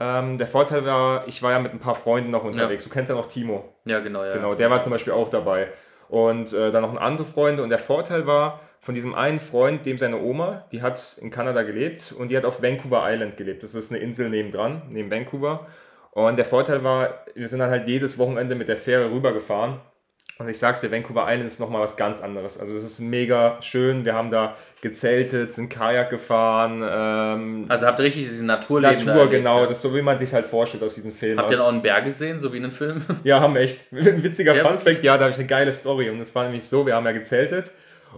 Ähm, 0.00 0.38
der 0.38 0.46
Vorteil 0.46 0.84
war, 0.84 1.26
ich 1.28 1.42
war 1.42 1.52
ja 1.52 1.58
mit 1.60 1.72
ein 1.72 1.78
paar 1.78 1.94
Freunden 1.94 2.30
noch 2.30 2.44
unterwegs. 2.44 2.84
Du 2.84 2.90
kennst 2.90 3.10
ja 3.10 3.16
noch 3.16 3.26
Timo. 3.26 3.74
Ja, 3.84 4.00
genau, 4.00 4.24
ja. 4.24 4.34
Genau, 4.34 4.54
der 4.54 4.70
war 4.70 4.82
zum 4.82 4.90
Beispiel 4.90 5.12
auch 5.12 5.30
dabei. 5.30 5.68
Und 6.08 6.52
äh, 6.52 6.72
dann 6.72 6.82
noch 6.82 6.90
ein 6.90 6.98
andere 6.98 7.26
Freunde. 7.26 7.62
Und 7.62 7.70
der 7.70 7.78
Vorteil 7.78 8.26
war, 8.26 8.60
von 8.80 8.94
diesem 8.94 9.14
einen 9.14 9.40
Freund, 9.40 9.86
dem 9.86 9.96
seine 9.96 10.20
Oma, 10.20 10.66
die 10.70 10.82
hat 10.82 11.16
in 11.20 11.30
Kanada 11.30 11.62
gelebt 11.62 12.14
und 12.18 12.30
die 12.30 12.36
hat 12.36 12.44
auf 12.44 12.62
Vancouver 12.62 13.02
Island 13.10 13.36
gelebt. 13.38 13.62
Das 13.62 13.74
ist 13.74 13.90
eine 13.90 14.00
Insel 14.00 14.28
nebendran, 14.28 14.82
neben 14.90 15.10
Vancouver. 15.10 15.66
Und 16.10 16.36
der 16.36 16.44
Vorteil 16.44 16.84
war, 16.84 17.24
wir 17.34 17.48
sind 17.48 17.60
dann 17.60 17.70
halt 17.70 17.88
jedes 17.88 18.18
Wochenende 18.18 18.54
mit 18.54 18.68
der 18.68 18.76
Fähre 18.76 19.10
rübergefahren. 19.10 19.80
Und 20.36 20.48
ich 20.48 20.58
sag's 20.58 20.80
dir, 20.80 20.90
Vancouver 20.90 21.26
Island 21.28 21.46
ist 21.46 21.60
nochmal 21.60 21.80
was 21.82 21.96
ganz 21.96 22.20
anderes. 22.20 22.58
Also 22.58 22.74
es 22.74 22.82
ist 22.82 22.98
mega 22.98 23.56
schön. 23.62 24.04
Wir 24.04 24.14
haben 24.14 24.32
da 24.32 24.56
gezeltet, 24.82 25.54
sind 25.54 25.68
Kajak 25.68 26.10
gefahren. 26.10 26.82
Ähm, 26.84 27.66
Also 27.68 27.86
habt 27.86 28.00
ihr 28.00 28.04
richtig 28.06 28.24
diese 28.24 28.44
Naturleben 28.44 28.98
da 28.98 29.04
Natur, 29.04 29.14
erlebt, 29.26 29.32
genau. 29.32 29.60
ja. 29.60 29.66
Das 29.68 29.76
ist 29.76 29.82
so, 29.82 29.94
wie 29.94 30.02
man 30.02 30.18
sich 30.18 30.32
halt 30.34 30.46
vorstellt 30.46 30.82
aus 30.82 30.96
diesen 30.96 31.12
Filmen. 31.12 31.38
Habt 31.38 31.52
ihr 31.52 31.56
dann 31.58 31.66
auch 31.66 31.72
einen 31.72 31.82
Berg 31.82 32.04
gesehen, 32.04 32.40
so 32.40 32.52
wie 32.52 32.56
in 32.56 32.64
einem 32.64 32.72
Film? 32.72 33.02
Ja, 33.24 33.40
haben 33.40 33.54
wir 33.54 33.60
echt. 33.62 33.78
Ein 33.92 34.24
witziger 34.24 34.56
Ja. 34.56 34.64
Funfact, 34.64 35.04
ja, 35.04 35.16
da 35.16 35.24
habe 35.24 35.30
ich 35.32 35.38
eine 35.38 35.46
geile 35.46 35.72
Story. 35.72 36.10
Und 36.10 36.20
es 36.20 36.34
war 36.34 36.42
nämlich 36.44 36.64
so, 36.64 36.84
wir 36.84 36.96
haben 36.96 37.06
ja 37.06 37.12
gezeltet 37.12 37.70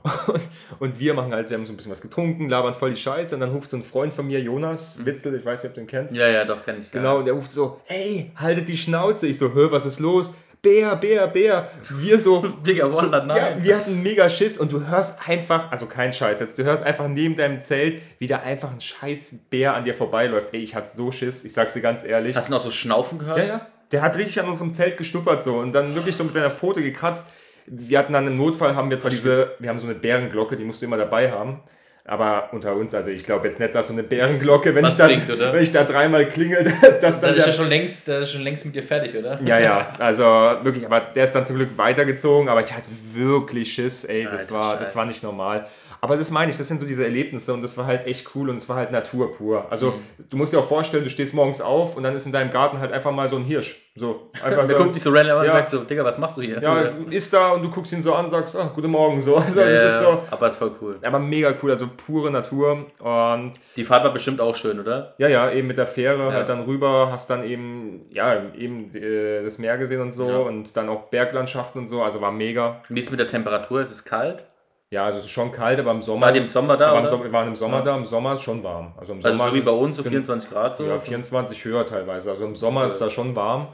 und, 0.02 0.40
und 0.78 0.98
wir 0.98 1.12
machen 1.14 1.32
halt, 1.34 1.48
wir 1.50 1.56
haben 1.58 1.66
so 1.66 1.72
ein 1.72 1.76
bisschen 1.76 1.92
was 1.92 2.00
getrunken, 2.00 2.48
labern 2.48 2.74
voll 2.74 2.90
die 2.90 2.96
Scheiße 3.00 3.34
und 3.34 3.40
dann 3.42 3.50
ruft 3.50 3.70
so 3.70 3.76
ein 3.76 3.82
Freund 3.82 4.12
von 4.14 4.26
mir, 4.26 4.40
Jonas 4.40 5.04
Witzel, 5.04 5.34
ich 5.34 5.44
weiß 5.44 5.62
nicht, 5.62 5.68
ob 5.70 5.74
du 5.74 5.80
ihn 5.82 5.86
kennst. 5.86 6.14
ja, 6.14 6.28
ja, 6.28 6.44
doch, 6.46 6.64
kenn 6.64 6.80
ich. 6.80 6.90
Genau, 6.90 7.12
Ja. 7.14 7.18
und 7.18 7.24
der 7.26 7.34
ruft 7.34 7.50
so, 7.52 7.80
hey, 7.84 8.30
haltet 8.36 8.68
die 8.68 8.76
Schnauze. 8.76 9.26
Ich 9.26 9.38
so, 9.38 9.52
hör, 9.54 9.70
was 9.72 9.84
ist 9.86 10.00
los? 10.00 10.32
Bär, 10.66 10.96
Bär, 10.96 11.28
Bär. 11.28 11.70
Wir 11.90 12.20
so, 12.20 12.40
Digga, 12.66 12.90
so 12.90 13.00
Wonder, 13.00 13.18
ja, 13.18 13.24
nein. 13.24 13.62
wir 13.62 13.78
hatten 13.78 14.02
mega 14.02 14.28
Schiss 14.28 14.58
und 14.58 14.72
du 14.72 14.84
hörst 14.84 15.16
einfach, 15.28 15.70
also 15.70 15.86
kein 15.86 16.12
Scheiß 16.12 16.40
jetzt, 16.40 16.58
du 16.58 16.64
hörst 16.64 16.82
einfach 16.82 17.06
neben 17.06 17.36
deinem 17.36 17.60
Zelt, 17.60 18.02
wie 18.18 18.26
da 18.26 18.40
einfach 18.40 18.72
ein 18.72 18.80
scheiß 18.80 19.34
Bär 19.48 19.76
an 19.76 19.84
dir 19.84 19.94
vorbeiläuft. 19.94 20.48
Ey, 20.52 20.60
ich 20.60 20.74
hatte 20.74 20.90
so 20.96 21.12
Schiss, 21.12 21.44
ich 21.44 21.52
sag's 21.52 21.74
dir 21.74 21.82
ganz 21.82 22.02
ehrlich. 22.04 22.34
Hast 22.34 22.48
du 22.48 22.52
noch 22.52 22.60
so 22.60 22.72
Schnaufen 22.72 23.20
gehört? 23.20 23.38
Ja, 23.38 23.44
ja. 23.44 23.66
Der 23.92 24.02
hat 24.02 24.16
richtig 24.16 24.40
an 24.40 24.48
unserem 24.48 24.74
Zelt 24.74 24.96
geschnuppert 24.96 25.44
so 25.44 25.58
und 25.58 25.72
dann 25.72 25.94
wirklich 25.94 26.16
so 26.16 26.24
mit 26.24 26.34
seiner 26.34 26.50
Pfote 26.50 26.82
gekratzt. 26.82 27.24
Wir 27.66 28.00
hatten 28.00 28.12
dann 28.12 28.26
im 28.26 28.36
Notfall, 28.36 28.74
haben 28.74 28.90
wir 28.90 28.98
zwar 28.98 29.12
diese, 29.12 29.52
wir 29.60 29.68
haben 29.68 29.78
so 29.78 29.86
eine 29.86 29.94
Bärenglocke, 29.94 30.56
die 30.56 30.64
musst 30.64 30.82
du 30.82 30.87
immer 30.87 30.96
dabei 30.96 31.30
haben. 31.30 31.61
Aber 32.08 32.50
unter 32.52 32.75
uns, 32.76 32.94
also 32.94 33.10
ich 33.10 33.25
glaube 33.25 33.48
jetzt 33.48 33.58
nicht, 33.58 33.75
dass 33.75 33.88
so 33.88 33.92
eine 33.92 34.04
Bärenglocke, 34.04 34.75
wenn, 34.76 34.84
Was 34.84 34.92
ich, 34.92 34.98
da, 34.98 35.06
bringt, 35.06 35.28
oder? 35.28 35.52
wenn 35.52 35.62
ich 35.62 35.72
da 35.72 35.82
dreimal 35.82 36.26
klingel, 36.26 36.64
dass 37.00 37.20
Da 37.20 37.26
dann 37.28 37.36
ist 37.36 37.44
der, 37.44 37.46
ja 37.46 37.52
schon 37.52 37.68
längst, 37.68 38.06
der 38.06 38.20
ist 38.20 38.30
schon 38.30 38.42
längst 38.42 38.64
mit 38.64 38.76
dir 38.76 38.82
fertig, 38.84 39.16
oder? 39.16 39.40
ja, 39.44 39.58
ja, 39.58 39.94
also 39.98 40.22
wirklich, 40.62 40.86
aber 40.86 41.00
der 41.00 41.25
ist 41.25 41.32
dann 41.32 41.46
zum 41.46 41.56
Glück 41.56 41.76
weitergezogen, 41.76 42.48
aber 42.48 42.60
ich 42.60 42.72
hatte 42.72 42.88
wirklich 43.12 43.72
Schiss, 43.72 44.04
ey, 44.04 44.22
das 44.25 44.42
Alter 44.42 44.54
war, 44.54 44.76
das 44.78 44.94
war 44.94 45.04
nicht 45.04 45.25
normal. 45.25 45.66
Aber 46.06 46.16
das 46.16 46.30
meine 46.30 46.52
ich, 46.52 46.56
das 46.56 46.68
sind 46.68 46.78
so 46.80 46.86
diese 46.86 47.02
Erlebnisse 47.04 47.52
und 47.52 47.62
das 47.62 47.76
war 47.76 47.86
halt 47.86 48.06
echt 48.06 48.30
cool 48.36 48.48
und 48.50 48.58
es 48.58 48.68
war 48.68 48.76
halt 48.76 48.92
Natur 48.92 49.34
pur. 49.34 49.66
Also 49.70 49.90
Mhm. 49.90 50.02
du 50.30 50.36
musst 50.36 50.52
dir 50.52 50.58
auch 50.60 50.68
vorstellen, 50.68 51.02
du 51.02 51.10
stehst 51.10 51.34
morgens 51.34 51.60
auf 51.60 51.96
und 51.96 52.04
dann 52.04 52.14
ist 52.14 52.26
in 52.26 52.32
deinem 52.32 52.52
Garten 52.52 52.78
halt 52.78 52.92
einfach 52.92 53.10
mal 53.10 53.28
so 53.28 53.34
ein 53.36 53.42
Hirsch. 53.44 53.82
So, 53.96 54.30
einfach 54.34 54.66
Der 54.68 54.76
so. 54.76 54.84
guckt 54.84 54.94
dich 54.94 55.02
so 55.02 55.10
random 55.10 55.32
an 55.32 55.38
und 55.40 55.44
Ja. 55.46 55.52
sagt 55.52 55.70
so, 55.70 55.82
Digga, 55.82 56.04
was 56.04 56.18
machst 56.18 56.36
du 56.36 56.42
hier? 56.42 56.60
Ja, 56.62 56.80
ist 57.10 57.32
da 57.32 57.52
und 57.52 57.62
du 57.62 57.70
guckst 57.70 57.92
ihn 57.92 58.02
so 58.02 58.14
an 58.14 58.26
und 58.26 58.30
sagst, 58.30 58.54
ah, 58.54 58.70
guten 58.75 58.90
Morgen, 58.90 59.20
so. 59.20 59.36
Also 59.46 59.60
Ja, 59.60 59.66
das 59.68 59.82
ist 59.94 59.98
so, 60.00 60.22
aber 60.30 60.48
ist 60.48 60.56
voll 60.56 60.70
cool. 60.80 60.98
aber 61.02 61.18
mega 61.18 61.52
cool, 61.62 61.70
also 61.72 61.88
pure 62.06 62.30
Natur 62.30 62.84
und 63.00 63.54
Die 63.76 63.84
Fahrt 63.84 64.04
war 64.04 64.12
bestimmt 64.12 64.40
auch 64.40 64.54
schön, 64.54 64.78
oder? 64.78 65.14
ja, 65.18 65.28
ja, 65.28 65.50
eben 65.50 65.66
mit 65.66 65.78
der 65.78 65.86
Fähre 65.86 66.18
Ja. 66.28 66.32
halt 66.32 66.48
dann 66.48 66.60
rüber, 66.64 67.08
hast 67.10 67.30
dann 67.30 67.42
eben, 67.44 68.02
ja, 68.10 68.42
eben 68.56 68.94
äh, 68.94 69.42
das 69.42 69.58
Meer 69.58 69.76
gesehen 69.78 70.02
und 70.02 70.12
so 70.12 70.26
und 70.46 70.76
dann 70.76 70.88
auch 70.88 71.04
Berglandschaften 71.04 71.80
und 71.82 71.88
so, 71.88 72.02
also 72.02 72.20
war 72.20 72.32
mega. 72.32 72.82
Wie 72.90 73.00
ist 73.00 73.06
es 73.06 73.10
mit 73.10 73.18
der 73.20 73.26
Temperatur? 73.28 73.80
Ist 73.80 73.90
es 73.90 74.04
kalt? 74.04 74.44
Ja, 74.90 75.07
also 75.07 75.19
es 75.19 75.25
ist 75.25 75.31
schon 75.33 75.50
kalt, 75.50 75.81
aber 75.81 75.90
im 75.90 76.02
Sommer. 76.02 76.26
War 76.28 76.37
im 76.37 76.43
Sommer 76.43 76.76
da, 76.76 76.97
im? 76.99 77.07
Sommer, 77.09 77.25
wir 77.25 77.33
waren 77.33 77.49
im 77.49 77.57
Sommer 77.57 77.78
Ja. 77.78 77.83
da, 77.85 77.97
im 77.97 78.05
Sommer 78.05 78.35
ist 78.35 78.43
schon 78.43 78.62
warm. 78.62 78.95
Also 78.97 79.12
im 79.14 79.19
Also 79.25 79.37
Sommer 79.37 79.50
so 79.50 79.57
wie 79.57 79.61
bei 79.61 79.73
uns, 79.73 79.97
so 79.97 80.02
Gen- 80.05 80.12
24 80.12 80.50
Grad 80.50 80.76
so? 80.76 80.85
Ja, 80.87 81.00
24 81.00 81.64
höher 81.64 81.85
teilweise. 81.87 82.31
Also 82.31 82.45
im 82.45 82.55
Sommer 82.55 82.83
Okay. 82.83 82.90
ist 82.90 83.00
da 83.00 83.11
schon 83.11 83.35
warm. 83.35 83.69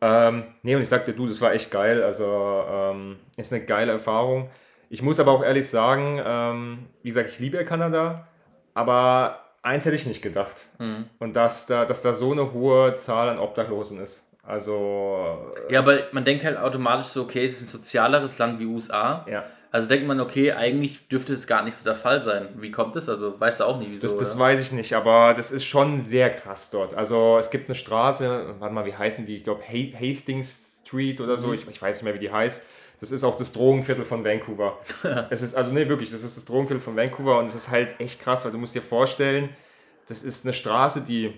Ähm, 0.00 0.44
nee, 0.62 0.76
und 0.76 0.82
ich 0.82 0.88
sagte, 0.88 1.12
du, 1.12 1.26
das 1.26 1.40
war 1.40 1.52
echt 1.54 1.72
geil. 1.72 2.04
Also 2.04 2.62
ähm, 2.70 3.16
ist 3.36 3.52
eine 3.52 3.64
geile 3.64 3.90
Erfahrung. 3.92 4.48
Ich 4.90 5.02
muss 5.02 5.18
aber 5.18 5.32
auch 5.32 5.42
ehrlich 5.42 5.68
sagen, 5.68 6.22
ähm, 6.24 6.86
wie 7.02 7.08
gesagt, 7.08 7.30
ich 7.30 7.40
liebe 7.40 7.64
Kanada, 7.64 8.28
aber 8.74 9.40
eins 9.62 9.84
hätte 9.84 9.96
ich 9.96 10.06
nicht 10.06 10.22
gedacht. 10.22 10.54
Mhm. 10.78 11.06
Und 11.18 11.34
dass 11.34 11.66
da, 11.66 11.84
dass 11.84 12.00
da 12.02 12.14
so 12.14 12.30
eine 12.30 12.52
hohe 12.52 12.94
Zahl 12.94 13.28
an 13.28 13.40
Obdachlosen 13.40 14.00
ist. 14.00 14.24
Also, 14.44 15.36
Ja, 15.68 15.80
aber 15.80 15.98
man 16.12 16.24
denkt 16.24 16.44
halt 16.44 16.56
automatisch 16.58 17.08
so, 17.08 17.22
okay, 17.22 17.44
es 17.44 17.54
ist 17.54 17.62
ein 17.62 17.66
sozialeres 17.66 18.38
Land 18.38 18.60
wie 18.60 18.66
USA. 18.66 19.26
ja. 19.28 19.44
Also 19.70 19.88
denkt 19.88 20.06
man, 20.06 20.20
okay, 20.20 20.52
eigentlich 20.52 21.08
dürfte 21.08 21.34
es 21.34 21.46
gar 21.46 21.62
nicht 21.62 21.76
so 21.76 21.84
der 21.84 21.96
Fall 21.96 22.22
sein. 22.22 22.48
Wie 22.56 22.70
kommt 22.70 22.96
das? 22.96 23.08
Also 23.08 23.38
weißt 23.38 23.60
du 23.60 23.64
auch 23.64 23.78
nicht, 23.78 23.90
wieso. 23.90 24.08
Das, 24.08 24.16
das 24.16 24.38
weiß 24.38 24.60
ich 24.60 24.72
nicht, 24.72 24.94
aber 24.94 25.34
das 25.34 25.52
ist 25.52 25.64
schon 25.66 26.00
sehr 26.00 26.30
krass 26.30 26.70
dort. 26.70 26.94
Also 26.94 27.36
es 27.38 27.50
gibt 27.50 27.68
eine 27.68 27.74
Straße, 27.74 28.54
warte 28.58 28.74
mal, 28.74 28.86
wie 28.86 28.94
heißen 28.94 29.26
die? 29.26 29.36
Ich 29.36 29.44
glaube 29.44 29.62
Hastings 29.62 30.82
Street 30.86 31.20
oder 31.20 31.36
so, 31.36 31.48
Mhm. 31.48 31.54
ich, 31.54 31.68
ich 31.68 31.82
weiß 31.82 31.96
nicht 31.96 32.04
mehr, 32.04 32.14
wie 32.14 32.18
die 32.18 32.32
heißt. 32.32 32.64
Das 33.00 33.10
ist 33.12 33.22
auch 33.24 33.36
das 33.36 33.52
Drogenviertel 33.52 34.04
von 34.04 34.24
Vancouver. 34.24 34.78
es 35.30 35.42
ist, 35.42 35.54
also 35.54 35.70
nee, 35.70 35.86
wirklich, 35.88 36.10
das 36.10 36.22
ist 36.22 36.36
das 36.36 36.44
Drogenviertel 36.46 36.82
von 36.82 36.96
Vancouver 36.96 37.38
und 37.38 37.46
es 37.46 37.54
ist 37.54 37.70
halt 37.70 38.00
echt 38.00 38.20
krass, 38.20 38.44
weil 38.44 38.52
du 38.52 38.58
musst 38.58 38.74
dir 38.74 38.82
vorstellen, 38.82 39.50
das 40.08 40.22
ist 40.22 40.46
eine 40.46 40.54
Straße, 40.54 41.02
die 41.02 41.34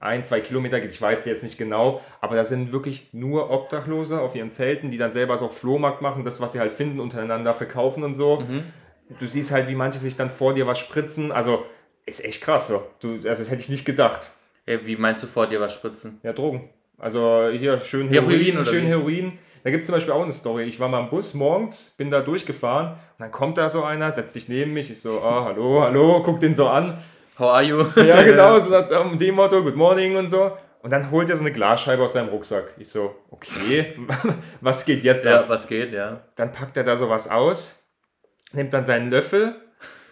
ein, 0.00 0.24
zwei 0.24 0.40
Kilometer 0.40 0.80
geht, 0.80 0.90
ich 0.90 1.00
weiß 1.00 1.24
jetzt 1.26 1.42
nicht 1.42 1.58
genau, 1.58 2.00
aber 2.20 2.34
da 2.34 2.44
sind 2.44 2.72
wirklich 2.72 3.10
nur 3.12 3.50
Obdachlose 3.50 4.20
auf 4.20 4.34
ihren 4.34 4.50
Zelten, 4.50 4.90
die 4.90 4.98
dann 4.98 5.12
selber 5.12 5.38
so 5.38 5.48
Flohmarkt 5.48 6.00
machen, 6.00 6.24
das, 6.24 6.40
was 6.40 6.52
sie 6.52 6.60
halt 6.60 6.72
finden, 6.72 7.00
untereinander 7.00 7.54
verkaufen 7.54 8.02
und 8.02 8.14
so. 8.14 8.40
Mhm. 8.40 8.64
Du 9.18 9.26
siehst 9.26 9.50
halt, 9.50 9.68
wie 9.68 9.74
manche 9.74 9.98
sich 9.98 10.16
dann 10.16 10.30
vor 10.30 10.54
dir 10.54 10.66
was 10.66 10.78
spritzen, 10.78 11.32
also 11.32 11.64
ist 12.06 12.24
echt 12.24 12.42
krass 12.42 12.68
so. 12.68 12.82
Du, 13.00 13.14
also 13.28 13.42
das 13.42 13.50
hätte 13.50 13.60
ich 13.60 13.68
nicht 13.68 13.84
gedacht. 13.84 14.30
Ja, 14.66 14.84
wie 14.84 14.96
meinst 14.96 15.22
du 15.22 15.26
vor 15.26 15.46
dir 15.46 15.60
was 15.60 15.74
spritzen? 15.74 16.18
Ja, 16.22 16.32
Drogen. 16.32 16.70
Also 16.96 17.48
hier 17.50 17.80
schön 17.82 18.08
Heroin, 18.08 18.38
Heroin 18.38 18.66
schön 18.66 18.84
wie? 18.84 18.88
Heroin. 18.88 19.38
Da 19.62 19.70
gibt 19.70 19.82
es 19.82 19.86
zum 19.86 19.94
Beispiel 19.94 20.12
auch 20.12 20.22
eine 20.22 20.32
Story. 20.32 20.64
Ich 20.64 20.80
war 20.80 20.88
mal 20.88 21.00
im 21.00 21.10
Bus 21.10 21.34
morgens, 21.34 21.94
bin 21.98 22.10
da 22.10 22.20
durchgefahren 22.20 22.92
und 22.92 23.18
dann 23.18 23.30
kommt 23.30 23.58
da 23.58 23.68
so 23.68 23.82
einer, 23.82 24.12
setzt 24.12 24.32
sich 24.32 24.48
neben 24.48 24.72
mich. 24.72 24.90
Ich 24.90 25.00
so, 25.00 25.20
ah, 25.20 25.44
hallo, 25.44 25.82
hallo, 25.82 26.22
guck 26.24 26.40
den 26.40 26.54
so 26.54 26.68
an. 26.68 27.02
How 27.40 27.48
are 27.48 27.62
you? 27.62 27.86
Ja, 27.96 28.22
genau, 28.22 28.58
so 28.60 28.76
um 29.00 29.18
dem 29.18 29.34
Motto, 29.34 29.62
good 29.62 29.74
morning 29.74 30.14
und 30.16 30.30
so. 30.30 30.52
Und 30.82 30.90
dann 30.90 31.10
holt 31.10 31.30
er 31.30 31.36
so 31.36 31.42
eine 31.42 31.52
Glasscheibe 31.52 32.02
aus 32.02 32.12
seinem 32.12 32.28
Rucksack. 32.28 32.74
Ich 32.76 32.90
so, 32.90 33.14
okay, 33.30 33.96
was 34.60 34.84
geht 34.84 35.04
jetzt 35.04 35.26
ab? 35.26 35.44
Ja, 35.44 35.48
was 35.48 35.66
geht, 35.66 35.90
ja. 35.90 36.20
Dann 36.36 36.52
packt 36.52 36.76
er 36.76 36.84
da 36.84 36.98
sowas 36.98 37.28
aus, 37.30 37.82
nimmt 38.52 38.74
dann 38.74 38.84
seinen 38.84 39.10
Löffel, 39.10 39.54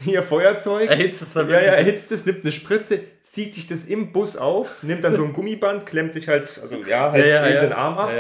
hier 0.01 0.23
Feuerzeug. 0.23 0.89
Erhitzt 0.89 1.21
es 1.21 1.35
dann 1.35 1.51
Ja, 1.51 1.61
ja, 1.61 1.73
erhitzt 1.73 2.11
es, 2.13 2.25
nimmt 2.25 2.45
eine 2.45 2.53
Spritze, 2.53 3.01
zieht 3.31 3.55
sich 3.55 3.67
das 3.67 3.85
im 3.85 4.13
Bus 4.13 4.39
auf, 4.39 4.83
nimmt 4.83 5.05
dann 5.05 5.15
so 5.15 5.25
ein 5.25 5.35
Gummiband, 5.35 5.85
klemmt 5.85 6.15
sich 6.15 6.29
halt, 6.29 6.49
also 6.63 6.77
ja, 6.77 7.13
halt 7.13 7.27
ja, 7.27 7.47
ja, 7.47 7.61
den 7.61 7.75
Arm 7.75 7.99
ab 7.99 8.11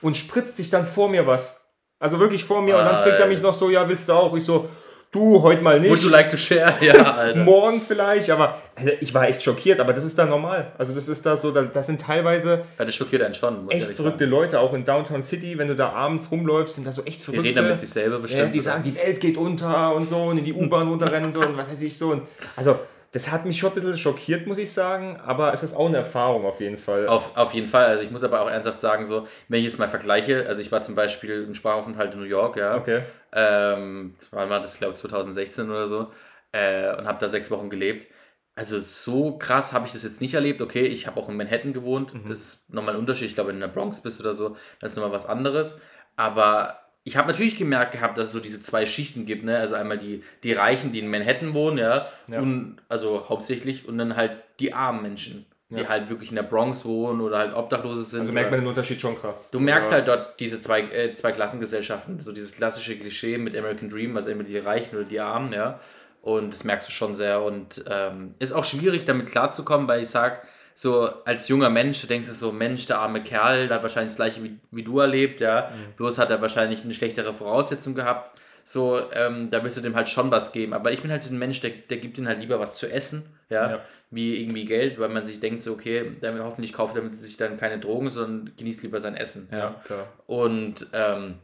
und 0.00 0.16
spritzt 0.16 0.56
sich 0.56 0.70
dann 0.70 0.86
vor 0.86 1.08
mir 1.08 1.24
was. 1.24 1.64
Also 2.00 2.18
wirklich 2.18 2.44
vor 2.44 2.62
mir. 2.62 2.76
Ah, 2.76 2.80
und 2.80 2.84
dann 2.86 2.96
fragt 2.96 3.20
er 3.20 3.26
mich 3.26 3.42
noch 3.42 3.54
so, 3.54 3.70
ja, 3.70 3.88
willst 3.88 4.08
du 4.08 4.12
auch? 4.14 4.34
Ich 4.34 4.44
so, 4.44 4.70
du, 5.10 5.42
heute 5.42 5.62
mal 5.62 5.80
nicht. 5.80 5.90
Would 5.90 6.02
you 6.02 6.08
like 6.08 6.30
to 6.30 6.36
share? 6.36 6.74
Ja, 6.80 7.14
Alter. 7.14 7.44
Morgen 7.44 7.80
vielleicht, 7.86 8.30
aber 8.30 8.58
also 8.74 8.92
ich 9.00 9.12
war 9.12 9.28
echt 9.28 9.42
schockiert, 9.42 9.80
aber 9.80 9.92
das 9.92 10.04
ist 10.04 10.18
da 10.18 10.24
normal. 10.24 10.72
Also 10.78 10.94
das 10.94 11.08
ist 11.08 11.24
da 11.26 11.36
so, 11.36 11.50
das 11.50 11.86
sind 11.86 12.00
teilweise 12.00 12.64
ja, 12.78 12.84
das 12.84 12.94
schockiert 12.94 13.22
einen 13.22 13.34
schon, 13.34 13.68
echt 13.70 13.90
verrückte 13.92 14.24
sagen. 14.24 14.30
Leute, 14.30 14.60
auch 14.60 14.72
in 14.72 14.84
Downtown 14.84 15.22
City, 15.22 15.58
wenn 15.58 15.68
du 15.68 15.74
da 15.74 15.90
abends 15.90 16.30
rumläufst, 16.30 16.76
sind 16.76 16.86
da 16.86 16.92
so 16.92 17.02
echt 17.04 17.20
verrückte. 17.22 17.42
Die 17.42 17.48
reden 17.50 17.68
mit 17.68 17.80
sich 17.80 17.90
selber 17.90 18.18
bestimmt. 18.18 18.46
Ja, 18.46 18.48
die 18.48 18.60
sagen, 18.60 18.82
die 18.82 18.94
Welt 18.94 19.20
geht 19.20 19.36
unter 19.36 19.94
und 19.94 20.08
so 20.08 20.24
und 20.24 20.38
in 20.38 20.44
die 20.44 20.54
U-Bahn 20.54 20.88
runterrennen 20.88 21.26
und 21.26 21.34
so 21.34 21.40
und 21.40 21.56
was 21.56 21.70
weiß 21.70 21.82
ich 21.82 21.98
so. 21.98 22.12
Und 22.12 22.22
also 22.56 22.78
das 23.12 23.30
hat 23.32 23.44
mich 23.44 23.58
schon 23.58 23.70
ein 23.70 23.74
bisschen 23.74 23.98
schockiert, 23.98 24.46
muss 24.46 24.58
ich 24.58 24.72
sagen, 24.72 25.18
aber 25.24 25.52
es 25.52 25.64
ist 25.64 25.74
auch 25.74 25.88
eine 25.88 25.96
Erfahrung 25.96 26.44
auf 26.46 26.60
jeden 26.60 26.76
Fall. 26.76 27.08
Auf, 27.08 27.36
auf 27.36 27.52
jeden 27.54 27.66
Fall. 27.66 27.86
Also 27.86 28.04
ich 28.04 28.10
muss 28.10 28.22
aber 28.22 28.40
auch 28.40 28.48
ernsthaft 28.48 28.80
sagen, 28.80 29.04
so, 29.04 29.26
wenn 29.48 29.58
ich 29.58 29.66
jetzt 29.66 29.80
mal 29.80 29.88
vergleiche, 29.88 30.46
also 30.46 30.60
ich 30.62 30.70
war 30.70 30.82
zum 30.82 30.94
Beispiel 30.94 31.42
im 31.42 31.54
Sprachaufenthalt 31.54 32.14
in 32.14 32.20
New 32.20 32.26
York, 32.26 32.56
ja. 32.56 32.76
Okay. 32.76 33.02
Ähm, 33.32 34.14
wann 34.30 34.50
war 34.50 34.60
das, 34.60 34.78
glaube 34.78 34.94
ich, 34.94 35.00
2016 35.00 35.70
oder 35.70 35.88
so. 35.88 36.12
Äh, 36.52 36.96
und 36.96 37.06
habe 37.06 37.20
da 37.20 37.28
sechs 37.28 37.50
Wochen 37.50 37.70
gelebt. 37.70 38.06
Also 38.54 38.78
so 38.80 39.38
krass 39.38 39.72
habe 39.72 39.86
ich 39.86 39.92
das 39.92 40.02
jetzt 40.02 40.20
nicht 40.20 40.34
erlebt. 40.34 40.60
Okay, 40.60 40.86
ich 40.86 41.06
habe 41.06 41.18
auch 41.20 41.28
in 41.28 41.36
Manhattan 41.36 41.72
gewohnt. 41.72 42.14
Mhm. 42.14 42.28
Das 42.28 42.40
ist 42.40 42.74
nochmal 42.74 42.94
ein 42.94 43.00
Unterschied. 43.00 43.28
Ich 43.28 43.34
glaube, 43.34 43.50
in 43.52 43.60
der 43.60 43.68
Bronx 43.68 44.02
bist 44.02 44.20
oder 44.20 44.34
so, 44.34 44.56
das 44.80 44.92
ist 44.92 44.96
nochmal 44.96 45.12
was 45.12 45.26
anderes. 45.26 45.78
Aber 46.16 46.80
ich 47.04 47.16
habe 47.16 47.28
natürlich 47.28 47.56
gemerkt 47.56 47.92
gehabt, 47.92 48.18
dass 48.18 48.28
es 48.28 48.32
so 48.32 48.40
diese 48.40 48.62
zwei 48.62 48.84
Schichten 48.86 49.24
gibt, 49.24 49.44
ne? 49.44 49.58
Also 49.58 49.74
einmal 49.76 49.98
die, 49.98 50.22
die 50.44 50.52
Reichen, 50.52 50.92
die 50.92 50.98
in 51.00 51.10
Manhattan 51.10 51.54
wohnen, 51.54 51.78
ja, 51.78 52.08
ja. 52.28 52.40
Und, 52.40 52.76
also 52.88 53.28
hauptsächlich, 53.28 53.88
und 53.88 53.96
dann 53.98 54.16
halt 54.16 54.32
die 54.58 54.74
armen 54.74 55.02
Menschen, 55.02 55.46
ja. 55.70 55.78
die 55.78 55.88
halt 55.88 56.10
wirklich 56.10 56.30
in 56.30 56.36
der 56.36 56.42
Bronx 56.42 56.84
wohnen 56.84 57.20
oder 57.20 57.38
halt 57.38 57.54
Obdachlose 57.54 58.04
sind. 58.04 58.20
Also 58.20 58.32
merkt 58.32 58.50
man 58.50 58.60
den 58.60 58.68
Unterschied 58.68 59.00
schon 59.00 59.18
krass. 59.18 59.50
Du 59.50 59.60
merkst 59.60 59.92
halt 59.92 60.08
dort 60.08 60.38
diese 60.40 60.60
zwei, 60.60 60.82
äh, 60.82 61.14
zwei 61.14 61.32
Klassengesellschaften, 61.32 62.20
so 62.20 62.32
dieses 62.32 62.56
klassische 62.56 62.96
Klischee 62.96 63.38
mit 63.38 63.56
American 63.56 63.88
Dream, 63.88 64.16
also 64.16 64.30
immer 64.30 64.42
die 64.42 64.58
Reichen 64.58 64.96
oder 64.96 65.04
die 65.04 65.20
Armen, 65.20 65.52
ja. 65.52 65.80
Und 66.22 66.52
das 66.52 66.64
merkst 66.64 66.88
du 66.88 66.92
schon 66.92 67.16
sehr 67.16 67.42
und 67.42 67.84
ähm, 67.88 68.34
ist 68.38 68.52
auch 68.52 68.64
schwierig 68.64 69.06
damit 69.06 69.30
klarzukommen, 69.30 69.88
weil 69.88 70.02
ich 70.02 70.10
sage, 70.10 70.38
so 70.74 71.10
als 71.24 71.48
junger 71.48 71.70
Mensch, 71.70 72.00
du 72.00 72.06
denkst 72.06 72.28
du 72.28 72.34
so, 72.34 72.52
Mensch, 72.52 72.86
der 72.86 72.98
arme 72.98 73.22
Kerl, 73.22 73.68
der 73.68 73.76
hat 73.76 73.82
wahrscheinlich 73.82 74.12
das 74.12 74.16
gleiche 74.16 74.42
wie, 74.42 74.58
wie 74.70 74.82
du 74.82 74.98
erlebt, 74.98 75.40
ja. 75.40 75.70
Mhm. 75.70 75.94
Bloß 75.96 76.18
hat 76.18 76.30
er 76.30 76.42
wahrscheinlich 76.42 76.84
eine 76.84 76.94
schlechtere 76.94 77.32
Voraussetzung 77.34 77.94
gehabt. 77.94 78.32
So, 78.64 79.00
ähm, 79.12 79.50
da 79.50 79.64
wirst 79.64 79.78
du 79.78 79.80
dem 79.80 79.96
halt 79.96 80.08
schon 80.08 80.30
was 80.30 80.52
geben. 80.52 80.74
Aber 80.74 80.92
ich 80.92 81.02
bin 81.02 81.10
halt 81.10 81.28
ein 81.28 81.38
Mensch, 81.38 81.60
der, 81.60 81.70
der 81.70 81.98
gibt 81.98 82.18
ihm 82.18 82.26
halt 82.26 82.40
lieber 82.40 82.60
was 82.60 82.76
zu 82.76 82.90
essen, 82.90 83.24
ja? 83.50 83.70
ja, 83.70 83.80
wie 84.10 84.40
irgendwie 84.42 84.64
Geld, 84.64 84.98
weil 84.98 85.08
man 85.08 85.24
sich 85.24 85.40
denkt, 85.40 85.62
so, 85.62 85.72
okay, 85.72 86.16
der 86.22 86.42
hoffentlich 86.44 86.72
kauft 86.72 86.96
damit 86.96 87.14
sich 87.16 87.36
dann 87.36 87.58
keine 87.58 87.78
Drogen, 87.78 88.08
sondern 88.08 88.56
genießt 88.56 88.82
lieber 88.82 89.00
sein 89.00 89.16
Essen. 89.16 89.48
Ja, 89.50 89.58
ja. 89.58 89.82
klar. 89.84 90.06
Und 90.26 90.86
ähm, 90.92 91.34